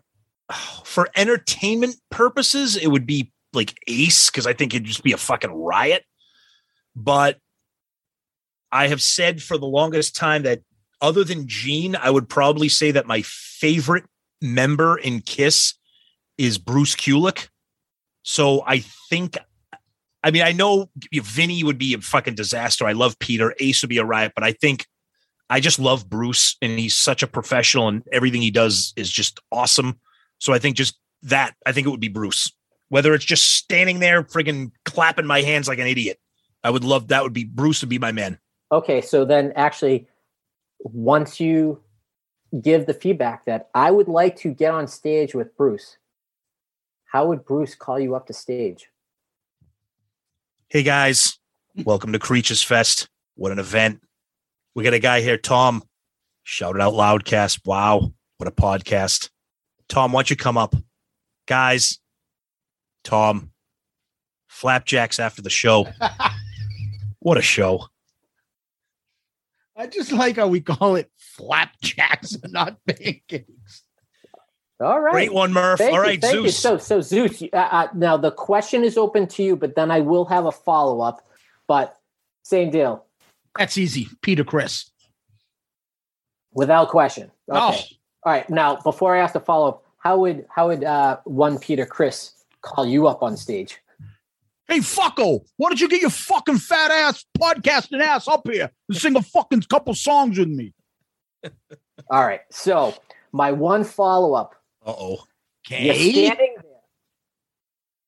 for 0.84 1.08
entertainment 1.16 1.96
purposes, 2.10 2.76
it 2.76 2.88
would 2.88 3.06
be 3.06 3.32
like 3.56 3.78
Ace 3.88 4.30
because 4.30 4.46
I 4.48 4.54
think 4.54 4.74
it'd 4.74 4.86
just 4.86 5.04
be 5.04 5.14
a 5.14 5.18
fucking 5.18 5.52
riot. 5.52 6.04
But 6.96 7.40
I 8.72 8.88
have 8.88 9.02
said 9.02 9.42
for 9.42 9.58
the 9.58 9.66
longest 9.66 10.16
time 10.16 10.44
that 10.44 10.62
other 11.02 11.24
than 11.24 11.48
Gene, 11.48 11.96
I 11.96 12.10
would 12.10 12.30
probably 12.30 12.70
say 12.70 12.92
that 12.92 13.06
my 13.06 13.22
favorite 13.24 14.06
member 14.42 14.98
in 14.98 15.22
Kiss 15.22 15.76
is 16.38 16.58
Bruce 16.58 16.96
Kulick. 16.96 17.50
So 18.24 18.64
I 18.66 18.80
think, 19.10 19.38
I 20.24 20.32
mean, 20.32 20.42
I 20.42 20.52
know 20.52 20.90
Vinny 21.14 21.64
would 21.64 21.78
be 21.78 21.94
a 21.94 22.02
fucking 22.02 22.36
disaster. 22.36 22.86
I 22.86 22.94
love 22.94 23.20
Peter. 23.20 23.54
Ace 23.60 23.82
would 23.84 23.90
be 23.90 23.98
a 23.98 24.06
riot, 24.06 24.34
but 24.36 24.44
I 24.44 24.54
think 24.54 24.88
I 25.50 25.60
just 25.60 25.80
love 25.80 26.10
Bruce 26.10 26.58
and 26.62 26.80
he's 26.80 26.96
such 26.96 27.22
a 27.22 27.28
professional 27.28 27.88
and 27.88 28.04
everything 28.12 28.42
he 28.42 28.52
does 28.52 28.94
is 28.96 29.12
just 29.12 29.40
awesome. 29.52 30.00
So 30.40 30.54
I 30.54 30.60
think 30.60 30.76
just 30.76 31.00
that, 31.24 31.54
I 31.66 31.72
think 31.72 31.86
it 31.86 31.92
would 31.92 32.00
be 32.00 32.08
Bruce. 32.08 32.52
Whether 32.90 33.14
it's 33.14 33.26
just 33.26 33.56
standing 33.56 34.00
there 34.00 34.24
friggin' 34.24 34.72
clapping 34.86 35.26
my 35.26 35.42
hands 35.42 35.68
like 35.68 35.80
an 35.80 35.88
idiot. 35.88 36.20
I 36.64 36.70
would 36.70 36.84
love 36.84 37.10
that 37.10 37.24
would 37.24 37.34
be 37.34 37.44
Bruce 37.44 37.82
would 37.82 37.90
be 37.90 38.00
my 38.00 38.12
man. 38.12 38.40
Okay, 38.72 39.02
so 39.02 39.26
then 39.26 39.54
actually 39.56 40.08
once 40.80 41.40
you 41.40 41.82
give 42.62 42.86
the 42.86 42.94
feedback 42.94 43.46
that 43.46 43.70
I 43.74 43.92
would 43.92 44.08
like 44.08 44.36
to 44.38 44.54
get 44.54 44.72
on 44.72 44.88
stage 44.88 45.36
with 45.36 45.56
Bruce, 45.58 45.98
how 47.06 47.28
would 47.28 47.46
Bruce 47.46 47.76
call 47.76 48.00
you 48.00 48.16
up 48.16 48.28
to 48.28 48.34
stage? 48.34 48.90
Hey 50.70 50.84
guys, 50.84 51.38
welcome 51.86 52.12
to 52.14 52.20
Creatures 52.20 52.62
Fest. 52.62 53.08
What 53.36 53.52
an 53.52 53.60
event. 53.60 54.02
We 54.74 54.84
got 54.84 54.94
a 54.94 55.00
guy 55.00 55.22
here, 55.22 55.38
Tom. 55.38 55.84
Shout 56.44 56.76
it 56.76 56.82
out 56.82 56.94
loudcast. 56.94 57.62
Wow, 57.66 58.14
what 58.38 58.48
a 58.48 58.52
podcast. 58.52 59.30
Tom, 59.88 60.12
why 60.12 60.20
don't 60.20 60.30
you 60.30 60.36
come 60.36 60.58
up? 60.58 60.76
Guys, 61.48 62.00
Tom, 63.06 63.52
flapjacks 64.50 65.20
after 65.20 65.42
the 65.42 65.50
show. 65.50 65.88
what 67.20 67.38
a 67.38 67.42
show. 67.42 67.88
I 69.78 69.88
just 69.88 70.12
like 70.12 70.38
how 70.38 70.48
we 70.48 70.62
call 70.62 70.96
it 70.96 71.12
flapjacks 71.18 72.34
and 72.36 72.52
not 72.52 72.78
pancakes. 72.88 73.84
All 74.82 75.00
right. 75.00 75.12
Great 75.14 75.34
one, 75.34 75.54
Murph. 75.54 75.80
Thank 75.80 75.94
All 75.94 76.00
you, 76.00 76.04
right, 76.04 76.22
thank 76.22 76.34
you. 76.34 76.42
Zeus. 76.44 76.60
So, 76.60 76.78
so 76.78 77.00
Zeus. 77.00 77.42
Uh, 77.42 77.56
uh, 77.56 77.88
now 77.94 78.18
the 78.18 78.32
question 78.32 78.84
is 78.84 78.98
open 78.98 79.28
to 79.28 79.44
you, 79.44 79.56
but 79.56 79.76
then 79.76 79.90
I 79.90 80.02
will 80.02 80.26
have 80.26 80.46
a 80.46 80.52
follow 80.52 81.00
up. 81.00 81.26
But 81.68 81.98
same 82.44 82.72
deal, 82.72 83.06
That's 83.58 83.78
easy. 83.78 84.10
Peter 84.22 84.44
Criss. 84.44 84.92
without 86.54 86.90
question. 86.90 87.32
Okay. 87.50 87.60
Oh. 87.60 87.78
All 88.24 88.34
right. 88.34 88.50
Now, 88.50 88.78
before 88.78 89.16
I 89.16 89.20
ask 89.20 89.34
the 89.34 89.40
follow 89.40 89.70
up, 89.70 89.84
how 89.98 90.20
would 90.20 90.46
how 90.50 90.68
would 90.68 90.84
uh, 90.84 91.18
one 91.24 91.58
Peter 91.58 91.86
Criss 91.86 92.35
call 92.66 92.86
you 92.86 93.08
up 93.08 93.24
on 93.24 93.38
stage? 93.38 93.80
Hey, 94.68 94.80
fucko, 94.80 95.46
why 95.58 95.70
don't 95.70 95.80
you 95.80 95.88
get 95.88 96.02
your 96.02 96.10
fucking 96.10 96.58
fat 96.58 96.90
ass 96.90 97.24
podcasting 97.40 98.02
ass 98.02 98.28
up 98.28 98.48
here 98.50 98.72
and 98.90 98.98
sing 98.98 99.16
a 99.16 99.22
fucking 99.22 99.62
couple 99.64 99.94
songs 99.94 100.40
with 100.40 100.50
me? 100.50 100.74
All 102.10 102.26
right. 102.26 102.42
So 102.50 102.96
my 103.32 103.52
one 103.52 103.84
follow 103.84 104.34
up. 104.34 104.56
Uh 104.86 104.94
oh. 104.98 105.24
You're 105.70 105.94
standing 105.94 106.56
there. 106.62 106.72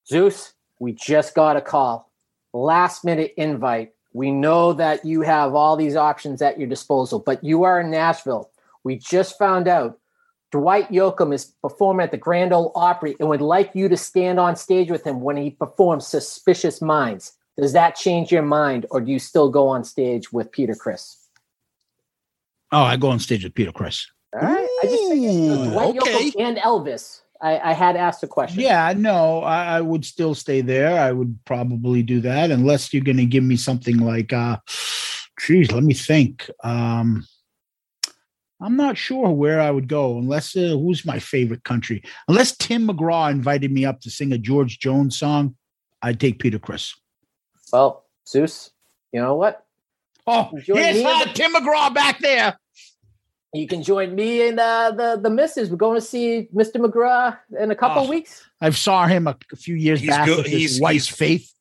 Zeus, 0.07 0.53
we 0.79 0.93
just 0.93 1.35
got 1.35 1.57
a 1.57 1.61
call. 1.61 2.11
Last 2.53 3.05
minute 3.05 3.33
invite. 3.37 3.91
We 4.13 4.31
know 4.31 4.73
that 4.73 5.05
you 5.05 5.21
have 5.21 5.53
all 5.53 5.75
these 5.75 5.95
options 5.95 6.41
at 6.41 6.57
your 6.57 6.67
disposal, 6.67 7.19
but 7.19 7.43
you 7.43 7.63
are 7.63 7.81
in 7.81 7.91
Nashville. 7.91 8.51
We 8.83 8.97
just 8.97 9.37
found 9.37 9.67
out 9.67 9.99
Dwight 10.51 10.89
Yoakam 10.89 11.33
is 11.33 11.53
performing 11.61 12.03
at 12.03 12.11
the 12.11 12.17
Grand 12.17 12.53
Ole 12.53 12.71
Opry 12.75 13.15
and 13.19 13.27
would 13.27 13.41
like 13.41 13.71
you 13.73 13.89
to 13.89 13.97
stand 13.97 14.39
on 14.39 14.55
stage 14.55 14.89
with 14.89 15.05
him 15.05 15.21
when 15.21 15.35
he 15.37 15.51
performs 15.51 16.07
Suspicious 16.07 16.81
Minds. 16.81 17.33
Does 17.57 17.73
that 17.73 17.95
change 17.95 18.31
your 18.31 18.43
mind, 18.43 18.85
or 18.91 19.01
do 19.01 19.11
you 19.11 19.19
still 19.19 19.49
go 19.49 19.67
on 19.67 19.83
stage 19.83 20.31
with 20.31 20.51
Peter 20.51 20.75
Criss? 20.75 21.17
Oh, 22.71 22.83
I 22.83 22.97
go 22.97 23.09
on 23.09 23.19
stage 23.19 23.43
with 23.43 23.55
Peter 23.55 23.71
Criss. 23.71 24.07
All 24.33 24.41
right. 24.41 24.67
I 24.83 24.85
just 24.85 25.07
think 25.09 25.71
Dwight 25.71 25.97
okay. 25.97 26.29
Yoakam 26.29 26.41
and 26.41 26.57
Elvis. 26.57 27.21
I, 27.41 27.59
I 27.59 27.73
had 27.73 27.95
asked 27.95 28.23
a 28.23 28.27
question. 28.27 28.61
Yeah, 28.61 28.93
no, 28.95 29.41
I, 29.41 29.77
I 29.77 29.81
would 29.81 30.05
still 30.05 30.33
stay 30.33 30.61
there. 30.61 30.99
I 30.99 31.11
would 31.11 31.37
probably 31.45 32.03
do 32.03 32.21
that 32.21 32.51
unless 32.51 32.93
you're 32.93 33.03
going 33.03 33.17
to 33.17 33.25
give 33.25 33.43
me 33.43 33.57
something 33.57 33.97
like, 33.97 34.33
uh, 34.33 34.57
geez, 35.39 35.71
let 35.71 35.83
me 35.83 35.93
think. 35.93 36.49
Um, 36.63 37.27
I'm 38.59 38.75
not 38.75 38.97
sure 38.97 39.29
where 39.29 39.61
I 39.61 39.69
would 39.69 39.87
go 39.87 40.17
unless 40.17 40.55
uh, 40.55 40.69
who's 40.69 41.05
my 41.05 41.19
favorite 41.19 41.63
country. 41.63 42.03
Unless 42.27 42.57
Tim 42.57 42.87
McGraw 42.87 43.29
invited 43.29 43.71
me 43.71 43.85
up 43.85 44.01
to 44.01 44.09
sing 44.09 44.31
a 44.31 44.37
George 44.37 44.79
Jones 44.79 45.17
song, 45.17 45.55
I'd 46.01 46.19
take 46.19 46.39
Peter 46.39 46.57
Criss. 46.59 46.95
Well, 47.71 48.05
Zeus, 48.27 48.71
you 49.11 49.21
know 49.21 49.35
what? 49.35 49.63
Oh, 50.25 50.49
Join 50.63 50.77
here's 50.77 50.97
me 50.97 51.03
the- 51.03 51.31
Tim 51.33 51.53
McGraw 51.53 51.93
back 51.93 52.19
there. 52.19 52.57
You 53.53 53.65
can 53.67 53.81
join 53.81 54.13
me 54.13 54.47
and 54.49 54.59
uh, 54.59 54.91
the 54.91 55.19
the 55.21 55.29
missus. 55.29 55.69
We're 55.69 55.77
going 55.77 55.95
to 55.99 56.05
see 56.05 56.49
Mr. 56.53 56.75
McGraw 56.77 57.37
in 57.59 57.71
a 57.71 57.75
couple 57.75 58.03
Oh. 58.03 58.09
weeks. 58.09 58.43
I 58.59 58.69
saw 58.71 59.07
him 59.07 59.25
a, 59.25 59.37
a 59.53 59.55
few 59.55 59.75
years 59.75 60.01
He's 60.01 60.09
back 60.09 60.25
good. 60.27 60.37
with 60.39 60.47
his 60.47 60.71
He's- 60.73 60.81
wife's 60.81 61.07
he's- 61.07 61.17
faith. 61.17 61.53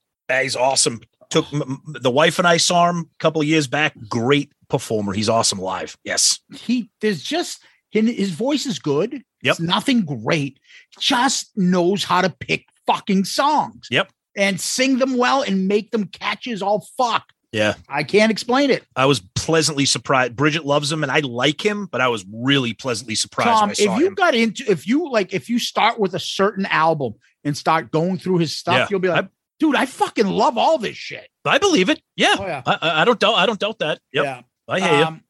He's 0.42 0.56
awesome. 0.56 1.00
Took 1.30 1.52
m- 1.54 1.62
m- 1.62 1.82
the 1.86 2.10
wife 2.10 2.38
and 2.40 2.46
I 2.48 2.56
saw 2.56 2.90
him 2.90 2.98
a 2.98 3.18
couple 3.18 3.40
of 3.40 3.46
years 3.46 3.66
back. 3.68 3.94
Great 4.08 4.50
performer. 4.68 5.12
He's 5.12 5.28
awesome 5.28 5.58
live. 5.58 5.96
Yes. 6.04 6.40
he 6.54 6.90
there's 7.00 7.22
just 7.22 7.62
his, 7.90 8.08
his 8.16 8.30
voice 8.30 8.66
is 8.66 8.78
good. 8.78 9.22
Yep. 9.42 9.52
It's 9.52 9.60
nothing 9.60 10.02
great. 10.04 10.58
Just 10.98 11.56
knows 11.56 12.04
how 12.04 12.20
to 12.22 12.30
pick 12.30 12.66
fucking 12.86 13.24
songs. 13.24 13.86
Yep. 13.90 14.10
And 14.36 14.60
sing 14.60 14.98
them 14.98 15.16
well 15.16 15.42
and 15.42 15.66
make 15.68 15.92
them 15.92 16.06
catches 16.08 16.60
all 16.62 16.86
fuck. 16.98 17.24
Yeah. 17.52 17.74
I 17.88 18.02
can't 18.02 18.30
explain 18.30 18.70
it. 18.70 18.84
I 18.96 19.06
was 19.06 19.20
pleasantly 19.34 19.86
surprised. 19.86 20.36
Bridget 20.36 20.66
loves 20.66 20.92
him 20.92 21.02
and 21.02 21.10
I 21.10 21.20
like 21.20 21.64
him, 21.64 21.86
but 21.90 22.00
I 22.02 22.08
was 22.08 22.24
really 22.30 22.74
pleasantly 22.74 23.14
surprised 23.14 23.48
Tom, 23.48 23.68
I 23.70 23.72
if 23.72 23.98
you 24.00 24.08
him. 24.08 24.14
got 24.14 24.34
into 24.34 24.64
if 24.70 24.86
you 24.86 25.10
like 25.10 25.32
if 25.32 25.48
you 25.48 25.58
start 25.58 25.98
with 25.98 26.14
a 26.14 26.18
certain 26.18 26.66
album 26.66 27.14
and 27.44 27.56
start 27.56 27.90
going 27.92 28.18
through 28.18 28.38
his 28.38 28.54
stuff, 28.54 28.74
Yeah. 28.76 28.86
you'll 28.90 29.00
be 29.00 29.08
like, 29.08 29.28
dude, 29.58 29.76
I 29.76 29.86
fucking 29.86 30.26
love 30.26 30.58
all 30.58 30.76
this 30.76 30.96
shit. 30.96 31.28
I 31.46 31.56
believe 31.58 31.88
it. 31.88 32.02
Yeah. 32.16 32.34
Oh, 32.38 32.46
yeah. 32.46 32.62
I, 32.66 32.78
I- 32.82 33.02
I 33.02 33.04
don't 33.06 33.18
doubt. 33.20 33.36
I 33.36 33.46
don't 33.46 33.60
doubt 33.60 33.78
that. 33.78 34.00
Yep. 34.12 34.24
Yeah. 34.24 34.40
I 34.68 34.80
hear 34.80 34.98
you. 34.98 35.04
Um, 35.04 35.22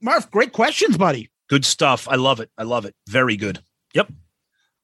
Murph, 0.00 0.30
great 0.30 0.52
questions, 0.52 0.96
buddy. 0.96 1.30
Good 1.48 1.64
stuff. 1.64 2.08
I 2.08 2.16
love 2.16 2.40
it. 2.40 2.50
I 2.58 2.62
love 2.64 2.84
it. 2.86 2.94
Very 3.08 3.36
good. 3.36 3.60
Yep. 3.94 4.10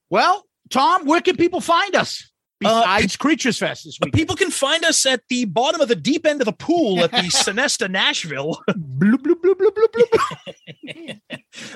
Well, 0.09 0.45
Tom, 0.69 1.05
where 1.05 1.21
can 1.21 1.35
people 1.35 1.61
find 1.61 1.95
us 1.95 2.31
Uh, 2.63 2.81
besides 2.81 3.15
Creatures 3.17 3.57
Fest 3.57 3.85
this 3.85 3.97
week? 4.01 4.13
People 4.13 4.35
can 4.35 4.51
find 4.51 4.85
us 4.85 5.05
at 5.05 5.21
the 5.29 5.45
bottom 5.45 5.81
of 5.81 5.87
the 5.87 5.95
deep 5.95 6.25
end 6.27 6.41
of 6.41 6.45
the 6.45 6.51
pool 6.53 7.03
at 7.03 7.11
the 7.11 7.17
Sonesta 7.31 7.89
Nashville. 7.89 8.59
bloop, 8.69 9.17
bloop, 9.23 9.41
bloop, 9.41 9.55
bloop, 9.55 9.73
bloop, 9.75 9.91
bloop. 9.93 11.19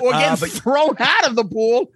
or 0.00 0.14
Uh, 0.14 0.18
getting 0.20 0.40
but- 0.40 0.50
thrown 0.50 0.96
out 1.00 1.26
of 1.28 1.34
the 1.36 1.44
pool. 1.44 1.90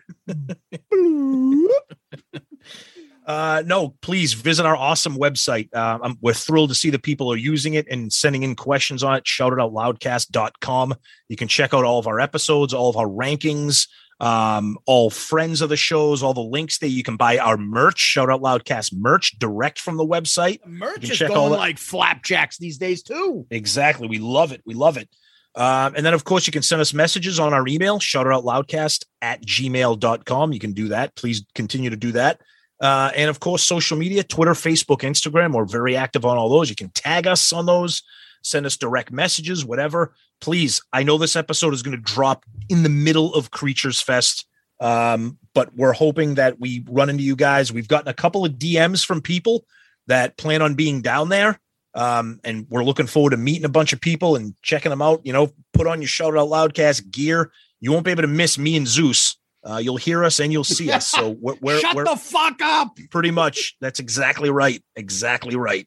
Uh, 3.29 3.63
no, 3.67 3.95
please 4.01 4.33
visit 4.33 4.65
our 4.65 4.75
awesome 4.75 5.19
website. 5.19 5.69
Uh, 5.75 5.99
um, 6.03 6.19
we're 6.23 6.33
thrilled 6.33 6.71
to 6.71 6.75
see 6.75 6.89
the 6.89 6.99
people 6.99 7.31
are 7.31 7.37
using 7.37 7.75
it 7.75 7.87
and 7.91 8.11
sending 8.11 8.43
in 8.43 8.57
questions 8.57 9.03
on 9.03 9.15
it. 9.17 9.25
Shoutitoutloudcast.com. 9.25 10.95
You 11.29 11.37
can 11.37 11.47
check 11.47 11.75
out 11.75 11.85
all 11.85 11.99
of 11.99 12.07
our 12.07 12.21
episodes, 12.21 12.73
all 12.73 12.89
of 12.89 12.97
our 12.97 13.07
rankings, 13.07 13.87
um, 14.19 14.79
all 14.87 15.11
friends 15.11 15.61
of 15.61 15.69
the 15.69 15.77
shows, 15.77 16.23
all 16.23 16.33
the 16.33 16.41
links 16.41 16.79
there. 16.79 16.89
You 16.89 17.03
can 17.03 17.19
buy 17.19 17.37
our 17.37 17.59
merch, 17.59 17.99
Shout 17.99 18.31
Out 18.31 18.41
Loudcast 18.41 18.95
merch, 18.95 19.39
direct 19.39 19.79
from 19.79 19.99
the 19.99 20.07
website. 20.07 20.65
Merch 20.65 21.11
is 21.11 21.19
going 21.19 21.53
that- 21.53 21.59
like 21.59 21.77
flapjacks 21.77 22.57
these 22.57 22.79
days 22.79 23.03
too. 23.03 23.47
Exactly. 23.51 24.09
We 24.09 24.19
love 24.21 24.53
it. 24.53 24.63
We 24.65 24.73
love 24.73 24.97
it. 24.97 25.11
Um, 25.55 25.95
and 25.97 26.07
then, 26.07 26.15
of 26.15 26.25
course, 26.25 26.47
you 26.47 26.53
can 26.53 26.63
send 26.63 26.81
us 26.81 26.95
messages 26.95 27.39
on 27.39 27.53
our 27.53 27.67
email, 27.69 27.99
shoutitoutloudcast 27.99 29.05
at 29.21 29.45
gmail.com. 29.45 30.53
You 30.53 30.61
can 30.61 30.73
do 30.73 30.89
that. 30.89 31.15
Please 31.15 31.45
continue 31.55 31.91
to 31.91 31.97
do 31.97 32.13
that. 32.13 32.41
Uh, 32.81 33.11
and 33.17 33.29
of 33.29 33.41
course, 33.41 33.63
social 33.63 33.99
media, 33.99 34.23
Twitter, 34.23 34.53
Facebook, 34.53 35.01
Instagram. 35.01 35.53
We're 35.53 35.65
very 35.65 35.97
active 35.97 36.25
on 36.25 36.37
all 36.37 36.49
those. 36.49 36.71
You 36.71 36.77
can 36.77 36.91
tag 36.91 37.27
us 37.27 37.53
on 37.53 37.67
those, 37.67 38.03
send 38.43 38.67
us 38.67 38.77
direct 38.77 39.11
messages, 39.11 39.65
whatever. 39.65 40.15
Please, 40.41 40.81
I 40.93 41.03
know 41.03 41.19
this 41.19 41.37
episode 41.37 41.75
is 41.75 41.83
going 41.83 41.97
to 41.97 42.03
drop 42.03 42.45
in 42.69 42.83
the 42.83 42.89
middle 42.89 43.35
of 43.35 43.51
Creatures 43.51 44.01
Fest. 44.01 44.47
Um, 44.81 45.39
but 45.55 45.75
we're 45.75 45.93
hoping 45.93 46.35
that 46.35 46.61
we 46.61 46.85
run 46.89 47.11
into 47.11 47.25
you 47.25 47.35
guys. 47.35 47.73
We've 47.73 47.89
gotten 47.89 48.09
a 48.09 48.15
couple 48.15 48.45
of 48.45 48.53
DMs 48.53 49.05
from 49.05 49.21
people 49.21 49.65
that 50.07 50.37
plan 50.37 50.63
on 50.63 50.75
being 50.75 51.03
down 51.03 51.29
there. 51.31 51.59
Um, 51.95 52.41
and 52.45 52.67
we're 52.71 52.85
looking 52.85 53.07
forward 53.09 53.31
to 53.31 53.37
meeting 53.37 53.65
a 53.65 53.71
bunch 53.71 53.93
of 53.93 54.01
people 54.01 54.37
and 54.37 54.55
checking 54.63 54.91
them 54.91 55.03
out. 55.03 55.21
You 55.25 55.33
know, 55.33 55.53
put 55.73 55.89
on 55.89 56.01
your 56.01 56.09
shout 56.09 56.37
out 56.37 56.49
loudcast 56.49 57.11
gear. 57.11 57.51
You 57.81 57.93
won't 57.93 58.05
be 58.05 58.11
able 58.11 58.23
to 58.23 58.29
miss 58.29 58.59
me 58.59 58.77
and 58.77 58.87
Zeus. 58.87 59.37
Uh, 59.65 59.77
you'll 59.77 59.97
hear 59.97 60.25
us 60.25 60.41
and 60.41 60.53
you'll 60.53 60.65
see 60.65 60.91
us. 60.91 61.07
So 61.09 61.31
we're, 61.41 61.57
we're, 61.61 61.81
Shut 61.81 61.97
we're 61.97 62.05
the 62.05 62.17
fuck 62.17 62.61
up. 62.63 62.97
pretty 63.11 63.31
much 63.31 63.77
that's 63.81 64.01
exactly 64.01 64.51
right. 64.51 64.83
Exactly 64.97 65.57
right. 65.57 65.87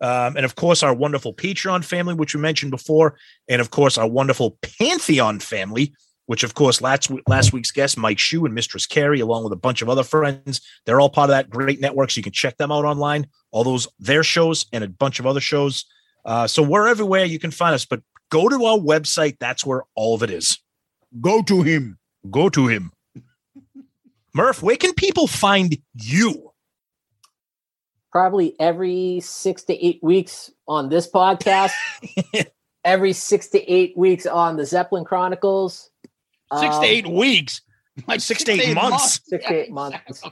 Um, 0.00 0.36
and 0.36 0.44
of 0.44 0.56
course, 0.56 0.82
our 0.82 0.92
wonderful 0.92 1.32
Patreon 1.32 1.84
family, 1.84 2.14
which 2.14 2.34
we 2.34 2.40
mentioned 2.40 2.72
before, 2.72 3.16
and 3.48 3.60
of 3.60 3.70
course, 3.70 3.96
our 3.96 4.08
wonderful 4.08 4.58
Pantheon 4.80 5.38
family, 5.38 5.94
which 6.26 6.42
of 6.42 6.54
course 6.54 6.80
last 6.80 7.10
last 7.28 7.52
week's 7.52 7.70
guest 7.70 7.96
Mike 7.96 8.18
Shue 8.18 8.44
and 8.44 8.54
Mistress 8.54 8.84
Carrie, 8.84 9.20
along 9.20 9.44
with 9.44 9.52
a 9.52 9.56
bunch 9.56 9.80
of 9.80 9.88
other 9.88 10.02
friends, 10.02 10.60
they're 10.84 11.00
all 11.00 11.08
part 11.08 11.30
of 11.30 11.34
that 11.34 11.50
great 11.50 11.80
network. 11.80 12.10
So 12.10 12.18
you 12.18 12.24
can 12.24 12.32
check 12.32 12.56
them 12.56 12.72
out 12.72 12.84
online. 12.84 13.28
All 13.52 13.62
those 13.62 13.86
their 14.00 14.24
shows 14.24 14.66
and 14.72 14.82
a 14.82 14.88
bunch 14.88 15.20
of 15.20 15.26
other 15.26 15.40
shows. 15.40 15.84
Uh, 16.24 16.48
so 16.48 16.62
we're 16.64 16.88
everywhere 16.88 17.24
you 17.24 17.38
can 17.38 17.52
find 17.52 17.74
us, 17.74 17.84
but 17.84 18.02
go 18.30 18.48
to 18.48 18.64
our 18.64 18.78
website. 18.78 19.36
That's 19.38 19.64
where 19.64 19.84
all 19.94 20.16
of 20.16 20.24
it 20.24 20.30
is. 20.30 20.58
Go 21.20 21.42
to 21.42 21.62
him. 21.62 21.98
Go 22.28 22.48
to 22.48 22.66
him. 22.66 22.90
Murph, 24.34 24.62
where 24.62 24.76
can 24.76 24.94
people 24.94 25.26
find 25.26 25.76
you? 25.94 26.52
Probably 28.10 28.54
every 28.60 29.20
six 29.20 29.62
to 29.64 29.74
eight 29.84 30.00
weeks 30.02 30.50
on 30.68 30.88
this 30.88 31.10
podcast. 31.10 31.72
every 32.84 33.12
six 33.12 33.48
to 33.48 33.72
eight 33.72 33.96
weeks 33.96 34.26
on 34.26 34.56
the 34.56 34.66
Zeppelin 34.66 35.04
Chronicles. 35.04 35.90
Six 36.58 36.74
Um, 36.76 36.82
to 36.82 36.86
eight 36.88 37.06
weeks. 37.06 37.62
Like 38.06 38.20
Six 38.20 38.44
to 38.44 38.52
eight 38.52 38.74
months. 38.74 39.20
Six 39.24 39.44
to 39.46 39.52
eight 39.52 39.70
months. 39.70 40.22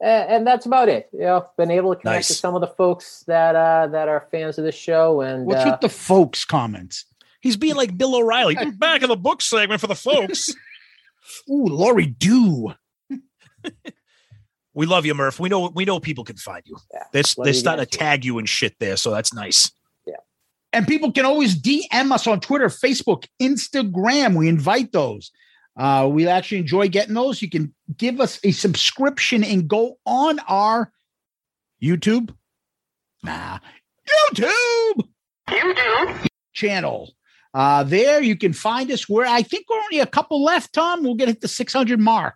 and, 0.00 0.30
and 0.30 0.46
that's 0.46 0.64
about 0.66 0.88
it. 0.88 1.08
You 1.12 1.20
know, 1.20 1.46
been 1.58 1.70
able 1.70 1.94
to 1.94 2.00
connect 2.00 2.16
Nice. 2.16 2.28
to 2.28 2.34
some 2.34 2.54
of 2.54 2.62
the 2.62 2.66
folks 2.68 3.22
that 3.26 3.54
uh, 3.54 3.86
that 3.88 4.08
are 4.08 4.26
fans 4.30 4.56
of 4.58 4.64
the 4.64 4.72
show, 4.72 5.20
and 5.20 5.44
What's 5.46 5.64
uh, 5.64 5.70
with 5.72 5.80
the 5.80 5.88
folks 5.90 6.44
comments? 6.46 7.04
He's 7.42 7.56
being 7.58 7.76
like 7.76 7.96
Bill 7.98 8.16
O'Reilly. 8.16 8.54
Back 8.78 9.02
in 9.02 9.08
the 9.10 9.16
book 9.16 9.42
segment 9.42 9.80
for 9.80 9.86
the 9.88 9.94
folks. 9.94 10.50
Ooh, 11.50 11.66
Laurie 11.66 12.06
do. 12.06 12.72
We 14.74 14.86
love 14.86 15.06
you, 15.06 15.14
Murph. 15.14 15.40
We 15.40 15.48
know 15.48 15.70
we 15.74 15.84
know 15.84 16.00
people 16.00 16.24
can 16.24 16.36
find 16.36 16.62
you. 16.66 16.76
Yeah, 16.92 17.04
They're, 17.12 17.22
they're 17.44 17.54
starting 17.54 17.84
to 17.84 17.90
too. 17.90 17.98
tag 17.98 18.24
you 18.24 18.38
and 18.38 18.48
shit 18.48 18.74
there, 18.78 18.96
so 18.96 19.10
that's 19.10 19.32
nice. 19.32 19.70
Yeah. 20.06 20.16
And 20.72 20.86
people 20.86 21.12
can 21.12 21.24
always 21.24 21.60
DM 21.60 22.12
us 22.12 22.26
on 22.26 22.40
Twitter, 22.40 22.68
Facebook, 22.68 23.26
Instagram. 23.40 24.36
We 24.36 24.48
invite 24.48 24.92
those. 24.92 25.30
Uh, 25.76 26.08
we 26.10 26.26
actually 26.26 26.58
enjoy 26.58 26.88
getting 26.88 27.14
those. 27.14 27.42
You 27.42 27.50
can 27.50 27.74
give 27.96 28.20
us 28.20 28.40
a 28.44 28.50
subscription 28.50 29.44
and 29.44 29.68
go 29.68 29.98
on 30.06 30.38
our 30.48 30.90
YouTube. 31.82 32.34
Nah, 33.22 33.58
YouTube. 34.32 35.08
YouTube 35.48 36.26
channel. 36.52 37.12
Uh, 37.54 37.82
there 37.84 38.22
you 38.22 38.36
can 38.36 38.52
find 38.52 38.90
us 38.90 39.08
where 39.08 39.26
I 39.26 39.42
think 39.42 39.66
we're 39.68 39.78
only 39.80 40.00
a 40.00 40.06
couple 40.06 40.42
left, 40.42 40.72
Tom. 40.72 41.02
We'll 41.02 41.14
get 41.14 41.28
hit 41.28 41.40
the 41.40 41.48
600 41.48 41.98
mark. 41.98 42.34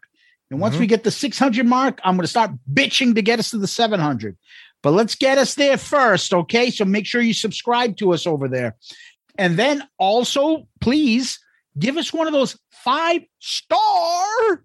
And 0.50 0.60
once 0.60 0.74
Mhm. 0.76 0.80
we 0.80 0.86
get 0.86 1.04
the 1.04 1.10
600 1.10 1.66
mark, 1.66 2.00
I'm 2.04 2.16
going 2.16 2.24
to 2.24 2.28
start 2.28 2.50
bitching 2.72 3.14
to 3.14 3.22
get 3.22 3.38
us 3.38 3.50
to 3.50 3.58
the 3.58 3.68
700. 3.68 4.36
But 4.82 4.92
let's 4.92 5.14
get 5.14 5.38
us 5.38 5.54
there 5.54 5.76
first, 5.76 6.32
okay? 6.32 6.70
So 6.70 6.84
make 6.84 7.06
sure 7.06 7.20
you 7.20 7.34
subscribe 7.34 7.96
to 7.98 8.12
us 8.12 8.26
over 8.26 8.48
there. 8.48 8.76
And 9.38 9.56
then 9.58 9.86
also, 9.98 10.66
please 10.80 11.38
give 11.78 11.96
us 11.96 12.12
one 12.12 12.26
of 12.26 12.32
those 12.32 12.58
five 12.70 13.22
star 13.38 14.64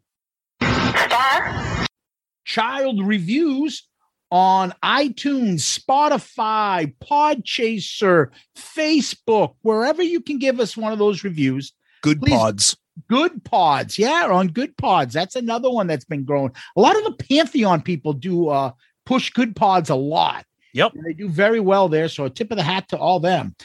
child 2.45 3.01
reviews 3.05 3.87
on 4.31 4.73
iTunes, 4.83 5.61
Spotify, 5.79 6.93
Podchaser, 7.03 8.29
Facebook, 8.57 9.55
wherever 9.61 10.01
you 10.01 10.19
can 10.21 10.39
give 10.39 10.59
us 10.59 10.75
one 10.75 10.91
of 10.91 10.99
those 10.99 11.23
reviews. 11.23 11.73
Good 12.01 12.19
Please. 12.21 12.31
pods. 12.31 12.77
Good 13.09 13.43
Pods, 13.43 13.97
yeah, 13.97 14.27
on 14.29 14.47
Good 14.47 14.77
Pods. 14.77 15.13
That's 15.13 15.35
another 15.35 15.69
one 15.69 15.87
that's 15.87 16.05
been 16.05 16.23
growing. 16.23 16.51
A 16.75 16.81
lot 16.81 16.97
of 16.97 17.03
the 17.03 17.23
Pantheon 17.25 17.81
people 17.81 18.13
do 18.13 18.49
uh, 18.49 18.71
push 19.05 19.29
Good 19.31 19.55
Pods 19.55 19.89
a 19.89 19.95
lot. 19.95 20.45
Yep. 20.73 20.93
And 20.93 21.05
they 21.05 21.13
do 21.13 21.29
very 21.29 21.59
well 21.59 21.87
there. 21.87 22.09
So 22.09 22.25
a 22.25 22.29
tip 22.29 22.51
of 22.51 22.57
the 22.57 22.63
hat 22.63 22.89
to 22.89 22.97
all 22.97 23.19
them. 23.19 23.55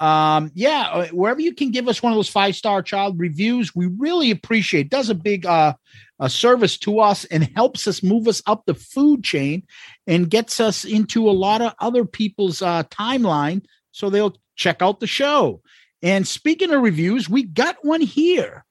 Um, 0.00 0.52
yeah, 0.54 0.90
uh, 0.92 1.06
wherever 1.08 1.40
you 1.40 1.54
can 1.54 1.70
give 1.70 1.88
us 1.88 2.02
one 2.02 2.12
of 2.12 2.16
those 2.16 2.28
five 2.28 2.54
star 2.54 2.82
child 2.82 3.18
reviews, 3.18 3.74
we 3.74 3.86
really 3.86 4.30
appreciate. 4.30 4.86
It 4.86 4.90
does 4.90 5.10
a 5.10 5.14
big 5.14 5.44
uh, 5.44 5.74
a 6.20 6.30
service 6.30 6.78
to 6.78 7.00
us 7.00 7.24
and 7.26 7.50
helps 7.56 7.86
us 7.86 8.02
move 8.02 8.28
us 8.28 8.42
up 8.46 8.64
the 8.66 8.74
food 8.74 9.24
chain 9.24 9.64
and 10.06 10.30
gets 10.30 10.60
us 10.60 10.84
into 10.84 11.28
a 11.28 11.32
lot 11.32 11.62
of 11.62 11.74
other 11.80 12.04
people's 12.04 12.62
uh, 12.62 12.84
timeline, 12.84 13.64
so 13.92 14.10
they'll 14.10 14.36
check 14.56 14.82
out 14.82 15.00
the 15.00 15.06
show. 15.06 15.62
And 16.02 16.26
speaking 16.26 16.72
of 16.72 16.82
reviews, 16.82 17.28
we 17.28 17.42
got 17.42 17.76
one 17.82 18.00
here. 18.00 18.64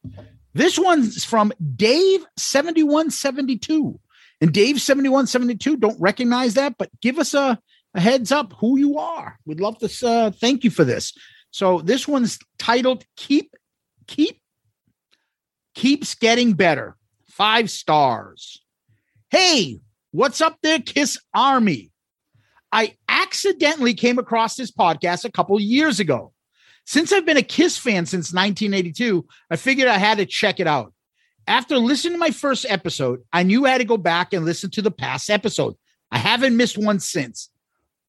This 0.53 0.79
one's 0.79 1.23
from 1.23 1.53
Dave7172. 1.75 3.99
And 4.39 4.53
Dave7172, 4.53 5.79
don't 5.79 5.99
recognize 5.99 6.53
that, 6.55 6.75
but 6.77 6.89
give 7.01 7.19
us 7.19 7.33
a, 7.33 7.59
a 7.93 7.99
heads 7.99 8.31
up 8.31 8.53
who 8.59 8.77
you 8.77 8.97
are. 8.97 9.37
We'd 9.45 9.59
love 9.59 9.77
to 9.79 10.07
uh, 10.07 10.31
thank 10.31 10.63
you 10.63 10.69
for 10.69 10.83
this. 10.83 11.13
So 11.51 11.81
this 11.81 12.07
one's 12.07 12.39
titled 12.59 13.03
Keep 13.15 13.55
Keep 14.07 14.39
Keeps 15.75 16.15
Getting 16.15 16.53
Better. 16.53 16.95
Five 17.29 17.69
stars. 17.69 18.61
Hey, 19.29 19.79
what's 20.11 20.41
up 20.41 20.57
there, 20.63 20.79
Kiss 20.79 21.19
Army? 21.33 21.91
I 22.71 22.95
accidentally 23.07 23.93
came 23.93 24.19
across 24.19 24.55
this 24.55 24.71
podcast 24.71 25.25
a 25.25 25.31
couple 25.31 25.59
years 25.59 25.99
ago. 25.99 26.33
Since 26.87 27.11
I've 27.11 27.25
been 27.25 27.35
a 27.35 27.43
Kiss 27.43 27.77
fan 27.77 28.05
since 28.05 28.31
1982, 28.31 29.27
I 29.51 29.57
figured 29.57 29.89
I 29.89 29.97
had 29.97 30.19
to 30.19 30.25
check 30.25 30.61
it 30.61 30.67
out. 30.67 30.93
After 31.45 31.77
listening 31.77 32.13
to 32.13 32.17
my 32.17 32.31
first 32.31 32.65
episode, 32.69 33.23
I 33.33 33.43
knew 33.43 33.65
I 33.65 33.71
had 33.71 33.79
to 33.79 33.83
go 33.83 33.97
back 33.97 34.31
and 34.31 34.45
listen 34.45 34.71
to 34.71 34.81
the 34.81 34.89
past 34.89 35.29
episode. 35.29 35.75
I 36.11 36.17
haven't 36.17 36.55
missed 36.55 36.77
one 36.77 37.01
since. 37.01 37.49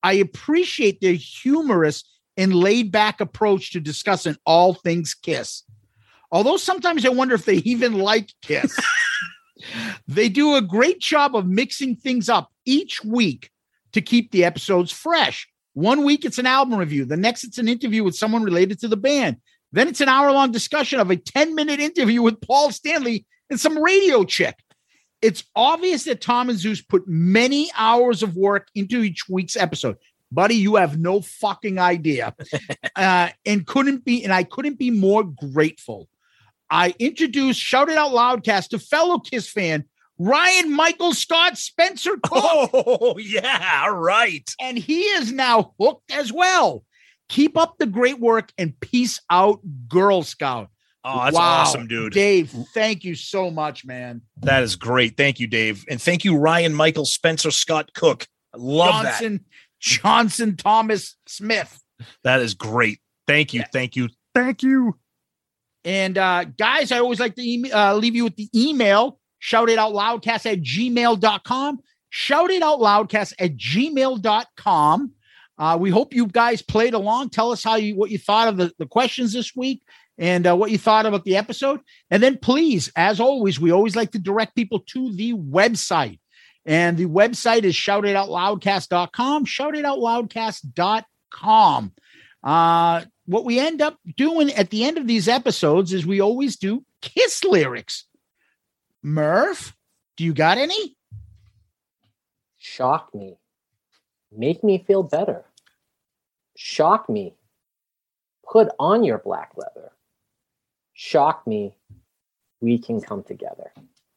I 0.04 0.12
appreciate 0.12 1.00
their 1.00 1.14
humorous 1.14 2.04
and 2.36 2.54
laid 2.54 2.92
back 2.92 3.20
approach 3.20 3.72
to 3.72 3.80
discussing 3.80 4.36
all 4.46 4.74
things 4.74 5.12
Kiss. 5.12 5.64
Although 6.30 6.56
sometimes 6.56 7.04
I 7.04 7.08
wonder 7.08 7.34
if 7.34 7.46
they 7.46 7.56
even 7.56 7.94
like 7.94 8.30
Kiss. 8.42 8.78
they 10.06 10.28
do 10.28 10.54
a 10.54 10.62
great 10.62 11.00
job 11.00 11.34
of 11.34 11.48
mixing 11.48 11.96
things 11.96 12.28
up 12.28 12.52
each 12.64 13.02
week 13.04 13.50
to 13.90 14.00
keep 14.00 14.30
the 14.30 14.44
episodes 14.44 14.92
fresh. 14.92 15.48
One 15.74 16.04
week 16.04 16.24
it's 16.24 16.38
an 16.38 16.46
album 16.46 16.78
review, 16.78 17.04
the 17.04 17.16
next 17.16 17.44
it's 17.44 17.58
an 17.58 17.68
interview 17.68 18.04
with 18.04 18.16
someone 18.16 18.42
related 18.42 18.80
to 18.80 18.88
the 18.88 18.96
band. 18.96 19.36
Then 19.72 19.88
it's 19.88 20.00
an 20.00 20.08
hour 20.08 20.32
long 20.32 20.50
discussion 20.50 20.98
of 20.98 21.10
a 21.10 21.16
10 21.16 21.54
minute 21.54 21.80
interview 21.80 22.22
with 22.22 22.40
Paul 22.40 22.72
Stanley 22.72 23.26
and 23.50 23.60
some 23.60 23.78
radio 23.78 24.24
chick. 24.24 24.56
It's 25.20 25.44
obvious 25.54 26.04
that 26.04 26.20
Tom 26.20 26.48
and 26.48 26.58
Zeus 26.58 26.80
put 26.80 27.08
many 27.08 27.70
hours 27.76 28.22
of 28.22 28.36
work 28.36 28.68
into 28.74 29.02
each 29.02 29.28
week's 29.28 29.56
episode. 29.56 29.96
Buddy, 30.30 30.54
you 30.54 30.76
have 30.76 30.98
no 30.98 31.20
fucking 31.20 31.78
idea. 31.78 32.34
uh, 32.96 33.30
and 33.44 33.66
couldn't 33.66 34.04
be, 34.04 34.22
and 34.22 34.32
I 34.32 34.44
couldn't 34.44 34.78
be 34.78 34.90
more 34.90 35.24
grateful. 35.24 36.08
I 36.70 36.94
introduced 36.98 37.60
Shout 37.60 37.88
It 37.88 37.96
Out 37.96 38.12
Loudcast 38.12 38.68
to 38.68 38.78
fellow 38.78 39.18
Kiss 39.18 39.50
fan 39.50 39.86
Ryan 40.18 40.74
Michael 40.74 41.14
Scott 41.14 41.56
Spencer 41.56 42.16
Cook. 42.22 42.70
Oh, 42.72 43.18
yeah, 43.20 43.88
right. 43.88 44.48
And 44.60 44.76
he 44.76 45.02
is 45.02 45.32
now 45.32 45.74
hooked 45.78 46.10
as 46.12 46.32
well. 46.32 46.84
Keep 47.28 47.56
up 47.56 47.76
the 47.78 47.86
great 47.86 48.18
work 48.18 48.52
and 48.58 48.78
peace 48.80 49.20
out, 49.30 49.60
Girl 49.88 50.22
Scout. 50.22 50.70
Oh, 51.04 51.24
that's 51.24 51.36
wow. 51.36 51.60
awesome, 51.60 51.86
dude. 51.86 52.12
Dave, 52.12 52.52
thank 52.74 53.04
you 53.04 53.14
so 53.14 53.50
much, 53.50 53.84
man. 53.84 54.22
That 54.38 54.62
is 54.62 54.76
great. 54.76 55.16
Thank 55.16 55.38
you, 55.38 55.46
Dave. 55.46 55.84
And 55.88 56.02
thank 56.02 56.24
you, 56.24 56.36
Ryan 56.36 56.74
Michael 56.74 57.04
Spencer 57.04 57.50
Scott 57.50 57.92
Cook. 57.94 58.26
I 58.54 58.58
love 58.58 59.04
Johnson, 59.04 59.32
that. 59.34 59.44
Johnson 59.80 60.56
Thomas 60.56 61.16
Smith. 61.26 61.80
That 62.24 62.40
is 62.40 62.54
great. 62.54 62.98
Thank 63.26 63.54
you. 63.54 63.62
Thank 63.72 63.94
you. 63.94 64.08
Thank 64.34 64.62
you. 64.62 64.98
And 65.84 66.18
uh, 66.18 66.44
guys, 66.44 66.90
I 66.92 66.98
always 66.98 67.20
like 67.20 67.36
to 67.36 67.42
email, 67.42 67.74
uh, 67.74 67.94
leave 67.94 68.16
you 68.16 68.24
with 68.24 68.36
the 68.36 68.48
email 68.54 69.17
shout 69.38 69.70
it 69.70 69.78
out 69.78 69.92
loudcast 69.92 70.50
at 70.50 70.60
gmail.com. 70.60 71.80
Shout 72.10 72.50
it 72.50 72.62
out 72.62 72.80
loudcast 72.80 73.34
at 73.38 73.56
gmail.com. 73.56 75.12
Uh, 75.58 75.76
we 75.78 75.90
hope 75.90 76.14
you 76.14 76.26
guys 76.26 76.62
played 76.62 76.94
along. 76.94 77.28
Tell 77.30 77.50
us 77.50 77.64
how 77.64 77.74
you 77.76 77.96
what 77.96 78.10
you 78.10 78.18
thought 78.18 78.48
of 78.48 78.56
the, 78.56 78.72
the 78.78 78.86
questions 78.86 79.32
this 79.32 79.56
week 79.56 79.82
and 80.16 80.46
uh, 80.46 80.56
what 80.56 80.70
you 80.70 80.78
thought 80.78 81.06
about 81.06 81.24
the 81.24 81.36
episode. 81.36 81.80
And 82.10 82.22
then 82.22 82.38
please, 82.38 82.90
as 82.96 83.20
always, 83.20 83.60
we 83.60 83.72
always 83.72 83.96
like 83.96 84.12
to 84.12 84.18
direct 84.18 84.54
people 84.54 84.80
to 84.80 85.14
the 85.14 85.34
website. 85.34 86.20
And 86.64 86.96
the 86.96 87.06
website 87.06 87.64
is 87.64 87.74
shoutitoutloudcast.com, 87.74 89.46
shoutitoutloudcast.com. 89.46 91.92
Uh, 92.44 93.04
what 93.26 93.44
we 93.44 93.58
end 93.58 93.82
up 93.82 93.98
doing 94.16 94.52
at 94.52 94.70
the 94.70 94.84
end 94.84 94.96
of 94.98 95.06
these 95.06 95.28
episodes 95.28 95.92
is 95.92 96.06
we 96.06 96.20
always 96.20 96.56
do 96.56 96.84
kiss 97.00 97.44
lyrics. 97.44 98.04
Murph, 99.02 99.76
do 100.16 100.24
you 100.24 100.32
got 100.32 100.58
any? 100.58 100.96
Shock 102.58 103.14
me. 103.14 103.38
Make 104.30 104.62
me 104.62 104.78
feel 104.78 105.02
better. 105.02 105.44
Shock 106.56 107.08
me. 107.08 107.34
Put 108.50 108.68
on 108.78 109.04
your 109.04 109.18
black 109.18 109.52
leather. 109.56 109.92
Shock 110.92 111.46
me. 111.46 111.74
We 112.60 112.78
can 112.78 113.00
come 113.00 113.22
together. 113.22 113.72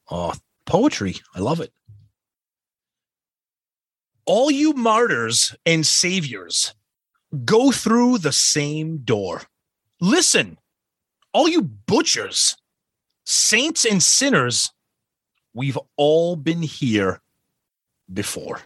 Oh, 0.10 0.34
poetry. 0.66 1.16
I 1.36 1.40
love 1.40 1.60
it. 1.60 1.72
All 4.26 4.50
you 4.50 4.74
martyrs 4.74 5.56
and 5.66 5.86
saviors 5.86 6.74
go 7.46 7.72
through 7.72 8.18
the 8.18 8.32
same 8.32 8.98
door. 9.00 9.44
Listen, 10.00 10.58
all 11.34 11.48
you 11.48 11.62
butchers 11.62 12.58
saints 13.26 13.86
and 13.86 14.02
sinners, 14.02 14.72
we've 15.54 15.78
all 15.98 16.36
been 16.36 16.62
here 16.62 17.22
before. 18.12 18.62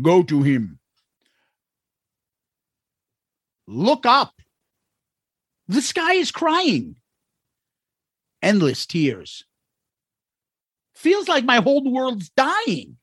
Go 0.00 0.22
to 0.22 0.42
him. 0.42 0.78
Look 3.66 4.06
up. 4.06 4.34
The 5.68 5.82
sky 5.82 6.14
is 6.14 6.30
crying. 6.32 6.96
Endless 8.42 8.86
tears. 8.86 9.44
Feels 10.94 11.28
like 11.28 11.44
my 11.44 11.56
whole 11.56 11.88
world's 11.90 12.30
dying. 12.30 12.96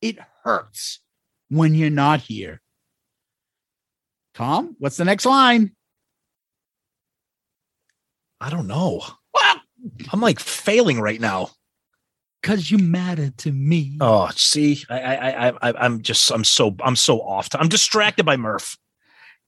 It 0.00 0.18
hurts 0.42 1.00
when 1.48 1.74
you're 1.74 1.90
not 1.90 2.20
here. 2.20 2.61
Tom, 4.34 4.76
what's 4.78 4.96
the 4.96 5.04
next 5.04 5.26
line? 5.26 5.72
I 8.40 8.50
don't 8.50 8.66
know. 8.66 9.02
Well, 9.32 9.60
I'm 10.12 10.20
like 10.20 10.40
failing 10.40 11.00
right 11.00 11.20
now. 11.20 11.50
Cause 12.42 12.72
you 12.72 12.78
matter 12.78 13.30
to 13.38 13.52
me. 13.52 13.96
Oh, 14.00 14.28
see, 14.34 14.82
I, 14.90 15.00
I, 15.00 15.48
I, 15.48 15.52
I 15.62 15.72
I'm 15.84 16.02
just, 16.02 16.28
I'm 16.32 16.42
so, 16.42 16.74
I'm 16.82 16.96
so 16.96 17.20
off. 17.20 17.48
I'm 17.54 17.68
distracted 17.68 18.26
by 18.26 18.36
Murph. 18.36 18.76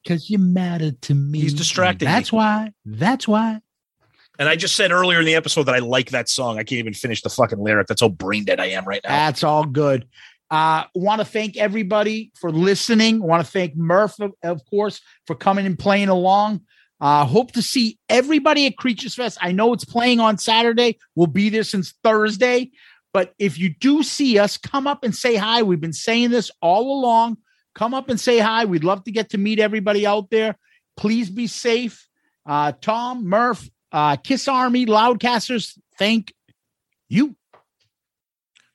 Cause 0.06 0.30
you 0.30 0.38
matter 0.38 0.92
to 0.92 1.14
me. 1.14 1.40
He's 1.40 1.54
distracting. 1.54 2.06
That's 2.06 2.32
me. 2.32 2.36
why. 2.36 2.72
That's 2.84 3.26
why. 3.26 3.60
And 4.38 4.48
I 4.48 4.56
just 4.56 4.76
said 4.76 4.92
earlier 4.92 5.20
in 5.20 5.26
the 5.26 5.34
episode 5.34 5.64
that 5.64 5.74
I 5.74 5.78
like 5.78 6.10
that 6.10 6.28
song. 6.28 6.58
I 6.58 6.64
can't 6.64 6.78
even 6.78 6.94
finish 6.94 7.22
the 7.22 7.30
fucking 7.30 7.58
lyric. 7.58 7.86
That's 7.86 8.00
how 8.00 8.08
brain 8.08 8.44
dead 8.44 8.60
I 8.60 8.66
am 8.66 8.84
right 8.84 9.00
now. 9.02 9.10
That's 9.10 9.44
all 9.44 9.64
good. 9.64 10.06
Uh, 10.54 10.84
want 10.94 11.18
to 11.18 11.24
thank 11.24 11.56
everybody 11.56 12.30
for 12.36 12.52
listening. 12.52 13.20
I 13.20 13.24
want 13.24 13.44
to 13.44 13.50
thank 13.50 13.74
Murph, 13.74 14.20
of 14.44 14.64
course, 14.66 15.00
for 15.26 15.34
coming 15.34 15.66
and 15.66 15.76
playing 15.76 16.10
along. 16.10 16.60
Uh, 17.00 17.24
hope 17.24 17.50
to 17.54 17.60
see 17.60 17.98
everybody 18.08 18.64
at 18.66 18.76
Creatures 18.76 19.16
Fest. 19.16 19.36
I 19.40 19.50
know 19.50 19.72
it's 19.72 19.84
playing 19.84 20.20
on 20.20 20.38
Saturday. 20.38 20.98
We'll 21.16 21.26
be 21.26 21.48
there 21.48 21.64
since 21.64 21.94
Thursday. 22.04 22.70
But 23.12 23.34
if 23.36 23.58
you 23.58 23.74
do 23.80 24.04
see 24.04 24.38
us, 24.38 24.56
come 24.56 24.86
up 24.86 25.02
and 25.02 25.12
say 25.12 25.34
hi. 25.34 25.64
We've 25.64 25.80
been 25.80 25.92
saying 25.92 26.30
this 26.30 26.52
all 26.62 27.00
along. 27.00 27.38
Come 27.74 27.92
up 27.92 28.08
and 28.08 28.20
say 28.20 28.38
hi. 28.38 28.64
We'd 28.64 28.84
love 28.84 29.02
to 29.04 29.10
get 29.10 29.30
to 29.30 29.38
meet 29.38 29.58
everybody 29.58 30.06
out 30.06 30.30
there. 30.30 30.56
Please 30.96 31.30
be 31.30 31.48
safe. 31.48 32.06
Uh, 32.46 32.70
Tom, 32.80 33.26
Murph, 33.28 33.68
uh, 33.90 34.18
Kiss 34.18 34.46
Army, 34.46 34.86
Loudcasters, 34.86 35.76
thank 35.98 36.32
you. 37.08 37.34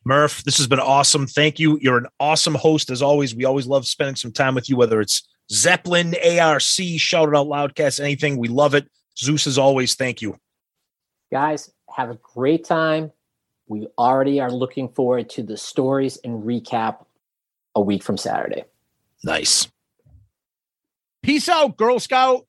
Murph, 0.10 0.44
this 0.44 0.57
has 0.57 0.65
been 0.65 0.80
awesome. 0.80 1.27
Thank 1.27 1.60
you. 1.60 1.77
You're 1.84 1.99
an 1.99 2.07
awesome 2.19 2.56
host 2.56 2.90
as 2.90 3.03
always. 3.03 3.36
We 3.36 3.45
always 3.45 3.68
love 3.68 3.86
spending 3.86 4.15
some 4.15 4.31
time 4.31 4.56
with 4.56 4.68
you, 4.68 4.76
whether 4.76 4.99
it's 5.02 5.22
Zeppelin, 5.52 6.15
ARC, 6.15 6.61
Shout 6.61 7.30
It 7.30 7.36
Out 7.36 7.45
Loudcast, 7.45 7.99
anything. 7.99 8.38
We 8.38 8.48
love 8.48 8.73
it. 8.73 8.88
Zeus, 9.15 9.45
as 9.45 9.60
always, 9.60 9.94
thank 9.94 10.23
you. 10.23 10.36
Guys, 11.31 11.72
have 11.95 12.10
a 12.10 12.18
great 12.23 12.64
time. 12.65 13.11
We 13.68 13.88
already 13.99 14.41
are 14.41 14.49
looking 14.49 14.90
forward 14.90 15.30
to 15.31 15.44
the 15.44 15.57
stories 15.57 16.18
and 16.23 16.44
recap 16.44 17.06
a 17.76 17.81
week 17.81 18.02
from 18.02 18.18
Saturday. 18.18 18.64
Nice. 19.23 19.68
Peace 21.22 21.48
out, 21.48 21.77
Girl 21.77 21.99
Scout. 21.99 22.48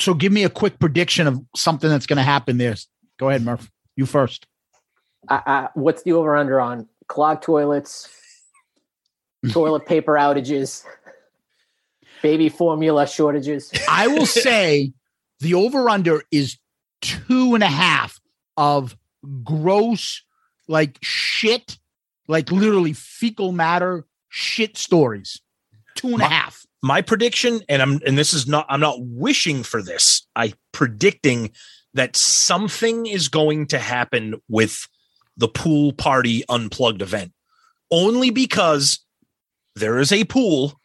So 0.00 0.14
give 0.14 0.32
me 0.32 0.44
a 0.44 0.50
quick 0.50 0.78
prediction 0.78 1.26
of 1.26 1.40
something 1.54 1.90
that's 1.90 2.06
going 2.06 2.16
to 2.16 2.22
happen 2.22 2.58
there. 2.58 2.74
Go 3.18 3.28
ahead, 3.28 3.42
Murph. 3.42 3.70
You 3.96 4.06
first. 4.06 4.46
I, 5.28 5.42
I, 5.46 5.68
what's 5.74 6.02
the 6.02 6.12
over 6.12 6.36
under 6.36 6.60
on 6.60 6.88
clogged 7.06 7.42
toilets, 7.42 8.08
toilet 9.50 9.84
paper 9.84 10.14
outages, 10.14 10.84
baby 12.22 12.48
formula 12.48 13.06
shortages? 13.06 13.70
I 13.88 14.06
will 14.06 14.26
say 14.26 14.92
the 15.40 15.54
over 15.54 15.90
under 15.90 16.22
is 16.30 16.56
two 17.02 17.54
and 17.54 17.62
a 17.62 17.68
half 17.68 18.20
of 18.56 18.96
gross, 19.44 20.22
like 20.66 20.98
shit, 21.02 21.78
like 22.26 22.50
literally 22.50 22.94
fecal 22.94 23.52
matter 23.52 24.06
shit 24.30 24.78
stories. 24.78 25.40
Two 25.94 26.08
and 26.08 26.22
a 26.22 26.28
half. 26.28 26.64
My 26.82 27.02
prediction 27.02 27.60
and 27.68 27.82
i'm 27.82 28.00
and 28.06 28.16
this 28.16 28.32
is 28.32 28.46
not 28.46 28.66
i'm 28.68 28.80
not 28.80 28.96
wishing 29.00 29.62
for 29.62 29.82
this. 29.82 30.26
I 30.34 30.54
predicting 30.72 31.52
that 31.94 32.16
something 32.16 33.06
is 33.06 33.28
going 33.28 33.66
to 33.68 33.78
happen 33.78 34.40
with 34.48 34.86
the 35.36 35.48
pool 35.48 35.92
party 35.92 36.44
unplugged 36.48 37.02
event. 37.02 37.32
Only 37.90 38.30
because 38.30 39.04
there 39.76 39.98
is 39.98 40.12
a 40.12 40.24
pool 40.24 40.80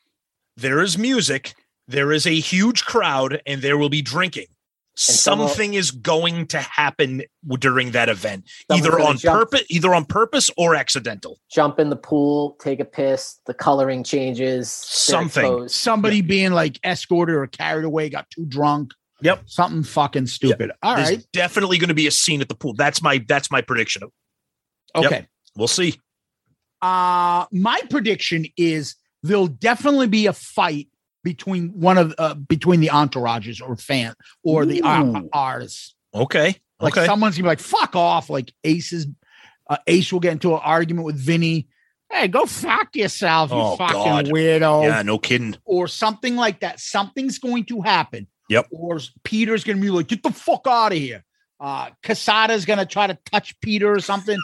there 0.57 0.81
is 0.81 0.97
music 0.97 1.53
there 1.87 2.11
is 2.11 2.25
a 2.25 2.39
huge 2.39 2.85
crowd 2.85 3.41
and 3.45 3.61
there 3.61 3.77
will 3.77 3.89
be 3.89 4.01
drinking 4.01 4.47
someone- 4.95 5.47
something 5.49 5.73
is 5.73 5.91
going 5.91 6.47
to 6.47 6.59
happen 6.59 7.21
during 7.59 7.91
that 7.91 8.09
event 8.09 8.49
either 8.71 8.99
on 8.99 9.17
jump- 9.17 9.37
purpose 9.39 9.63
either 9.69 9.93
on 9.93 10.05
purpose 10.05 10.49
or 10.57 10.75
accidental 10.75 11.37
Jump 11.51 11.79
in 11.79 11.89
the 11.89 11.95
pool, 11.95 12.57
take 12.61 12.79
a 12.79 12.85
piss, 12.85 13.39
the 13.45 13.53
coloring 13.53 14.03
changes, 14.03 14.71
Something. 14.71 15.43
exposed. 15.45 15.75
Somebody 15.75 16.21
being 16.21 16.51
like 16.53 16.79
escorted 16.83 17.35
or 17.35 17.47
carried 17.47 17.85
away, 17.85 18.09
got 18.09 18.29
too 18.29 18.45
drunk. 18.45 18.91
Yep. 19.21 19.43
Something 19.47 19.83
fucking 19.83 20.27
stupid. 20.27 20.71
All 20.83 20.95
there's 20.95 21.09
right. 21.09 21.25
definitely 21.33 21.77
going 21.77 21.87
to 21.89 21.93
be 21.95 22.07
a 22.07 22.11
scene 22.11 22.41
at 22.41 22.49
the 22.49 22.55
pool 22.55 22.73
that's 22.73 23.01
my 23.01 23.23
that's 23.27 23.49
my 23.51 23.61
prediction 23.61 24.03
Yep. 24.95 25.05
Okay. 25.05 25.27
we'll 25.57 25.67
see 25.67 25.99
Uh 26.81 27.45
my 27.51 27.81
prediction 27.89 28.45
is 28.57 28.95
there'll 29.23 29.47
definitely 29.47 30.07
be 30.07 30.27
a 30.27 30.33
fight 30.33 30.87
between 31.25 31.69
one 31.69 31.97
of 31.97 32.13
uh, 32.17 32.35
between 32.35 32.79
the 32.79 32.87
entourages 32.87 33.61
or 33.61 33.75
fan 33.75 34.13
or 34.43 34.65
the 34.65 34.81
uh, 34.81 35.21
artists. 35.33 35.95
Okay. 36.13 36.55
Like 36.79 36.95
okay. 36.95 37.05
someone's 37.05 37.35
gonna 37.35 37.43
be 37.43 37.49
like, 37.49 37.59
"Fuck 37.59 37.95
off!" 37.97 38.29
Like 38.29 38.53
Ace's 38.63 39.07
uh, 39.69 39.77
Ace 39.87 40.13
will 40.13 40.21
get 40.21 40.31
into 40.33 40.53
an 40.53 40.61
argument 40.63 41.05
with 41.05 41.17
Vinny. 41.17 41.67
Hey, 42.09 42.27
go 42.27 42.45
fuck 42.45 42.95
yourself, 42.95 43.49
you 43.51 43.57
Oh, 43.57 43.75
fucking 43.77 43.95
God. 43.95 44.25
weirdo. 44.27 44.83
yeah, 44.83 45.01
no 45.01 45.17
kidding. 45.17 45.57
Or 45.65 45.87
something 45.87 46.35
like 46.35 46.59
that. 46.59 46.79
Something's 46.79 47.39
going 47.39 47.65
to 47.65 47.81
happen. 47.81 48.27
Yep. 48.49 48.67
Or 48.71 48.99
Peter's 49.23 49.63
gonna 49.63 49.81
be 49.81 49.89
like, 49.89 50.07
"Get 50.07 50.21
the 50.23 50.31
fuck 50.31 50.67
out 50.67 50.91
of 50.91 50.97
here." 50.97 51.25
Uh, 51.59 51.89
Casada's 52.03 52.65
gonna 52.65 52.85
try 52.85 53.07
to 53.07 53.17
touch 53.31 53.59
Peter 53.61 53.91
or 53.91 53.99
something. 53.99 54.37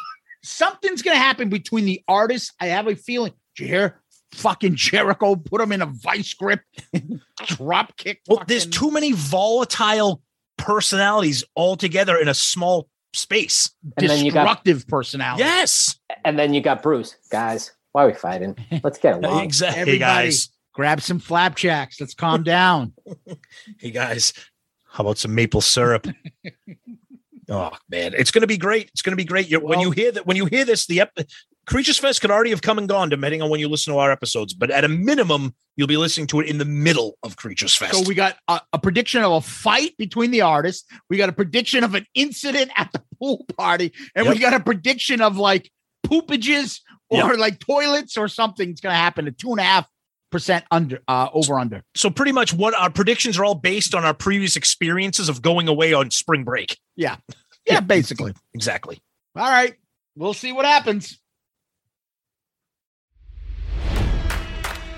Something's 0.43 1.01
gonna 1.03 1.17
happen 1.17 1.49
between 1.49 1.85
the 1.85 2.01
artists. 2.07 2.51
I 2.59 2.67
have 2.67 2.87
a 2.87 2.95
feeling. 2.95 3.33
Did 3.55 3.63
you 3.63 3.69
hear? 3.69 4.00
Fucking 4.33 4.75
Jericho 4.75 5.35
put 5.35 5.59
him 5.61 5.71
in 5.71 5.81
a 5.81 5.85
vice 5.85 6.33
grip, 6.33 6.61
drop 7.45 7.97
kick. 7.97 8.21
Well, 8.27 8.43
there's 8.47 8.65
too 8.65 8.89
many 8.91 9.11
volatile 9.11 10.21
personalities 10.57 11.43
all 11.55 11.75
together 11.75 12.15
in 12.17 12.27
a 12.27 12.33
small 12.33 12.87
space. 13.13 13.69
And 13.97 14.09
then 14.09 14.23
you 14.25 14.31
got- 14.31 14.43
destructive 14.43 14.87
personality. 14.87 15.43
Yes. 15.43 15.99
And 16.23 16.39
then 16.39 16.53
you 16.53 16.61
got 16.61 16.81
Bruce. 16.81 17.15
Guys, 17.29 17.71
why 17.91 18.03
are 18.05 18.07
we 18.07 18.13
fighting? 18.13 18.55
Let's 18.83 18.97
get 18.99 19.15
along. 19.17 19.43
Exactly. 19.43 19.75
Hey 19.75 19.81
Everybody- 19.81 19.99
guys. 20.27 20.49
Grab 20.73 21.01
some 21.01 21.19
flapjacks. 21.19 21.99
Let's 21.99 22.13
calm 22.13 22.43
down. 22.43 22.93
Hey 23.79 23.91
guys. 23.91 24.31
How 24.85 25.03
about 25.03 25.17
some 25.17 25.35
maple 25.35 25.59
syrup? 25.61 26.07
oh 27.49 27.71
man, 27.89 28.13
it's 28.17 28.31
going 28.31 28.41
to 28.41 28.47
be 28.47 28.57
great. 28.57 28.89
It's 28.93 29.01
going 29.01 29.11
to 29.11 29.17
be 29.17 29.25
great. 29.25 29.49
You're, 29.49 29.59
when 29.61 29.79
you 29.81 29.91
hear 29.91 30.11
that, 30.13 30.25
when 30.25 30.37
you 30.37 30.45
hear 30.45 30.63
this, 30.63 30.85
the 30.87 31.01
ep- 31.01 31.17
Creatures 31.67 31.97
Fest 31.97 32.21
could 32.21 32.31
already 32.31 32.49
have 32.49 32.61
come 32.61 32.77
and 32.77 32.89
gone, 32.89 33.09
depending 33.09 33.41
on 33.41 33.49
when 33.49 33.59
you 33.59 33.69
listen 33.69 33.93
to 33.93 33.99
our 33.99 34.11
episodes. 34.11 34.53
But 34.53 34.71
at 34.71 34.83
a 34.83 34.88
minimum, 34.88 35.53
you'll 35.75 35.88
be 35.88 35.97
listening 35.97 36.27
to 36.27 36.39
it 36.39 36.47
in 36.47 36.57
the 36.57 36.65
middle 36.65 37.17
of 37.23 37.38
Creatures 37.38 37.75
Fest. 37.75 37.93
So 37.93 38.07
we 38.07 38.15
got 38.15 38.38
a, 38.47 38.61
a 38.73 38.79
prediction 38.79 39.23
of 39.23 39.31
a 39.31 39.41
fight 39.41 39.95
between 39.97 40.31
the 40.31 40.41
artists. 40.41 40.88
We 41.09 41.17
got 41.17 41.29
a 41.29 41.33
prediction 41.33 41.83
of 41.83 41.93
an 41.95 42.05
incident 42.15 42.71
at 42.75 42.91
the 42.91 43.03
pool 43.19 43.45
party, 43.57 43.93
and 44.15 44.27
we 44.27 44.39
got 44.39 44.53
a 44.53 44.59
prediction 44.59 45.21
of 45.21 45.38
like 45.38 45.71
poopages 46.05 46.79
or 47.09 47.35
like 47.38 47.59
toilets 47.59 48.17
or 48.17 48.27
something's 48.27 48.81
going 48.81 48.93
to 48.93 48.97
happen. 48.97 49.27
A 49.27 49.31
two 49.31 49.51
and 49.51 49.59
a 49.59 49.63
half 49.63 49.88
percent 50.31 50.65
under, 50.71 50.99
uh, 51.07 51.27
over 51.33 51.59
under. 51.59 51.83
so 51.93 52.09
pretty 52.09 52.31
much 52.31 52.53
what 52.53 52.73
our 52.73 52.89
predictions 52.89 53.38
are 53.38 53.43
all 53.45 53.55
based 53.55 53.93
on 53.93 54.05
our 54.05 54.13
previous 54.13 54.55
experiences 54.55 55.27
of 55.27 55.41
going 55.41 55.67
away 55.67 55.93
on 55.93 56.09
spring 56.09 56.43
break. 56.43 56.79
Yeah, 56.95 57.17
yeah, 57.67 57.79
basically. 57.81 58.33
Exactly. 58.53 58.99
All 59.35 59.49
right, 59.49 59.75
we'll 60.15 60.33
see 60.33 60.51
what 60.51 60.65
happens. 60.65 61.20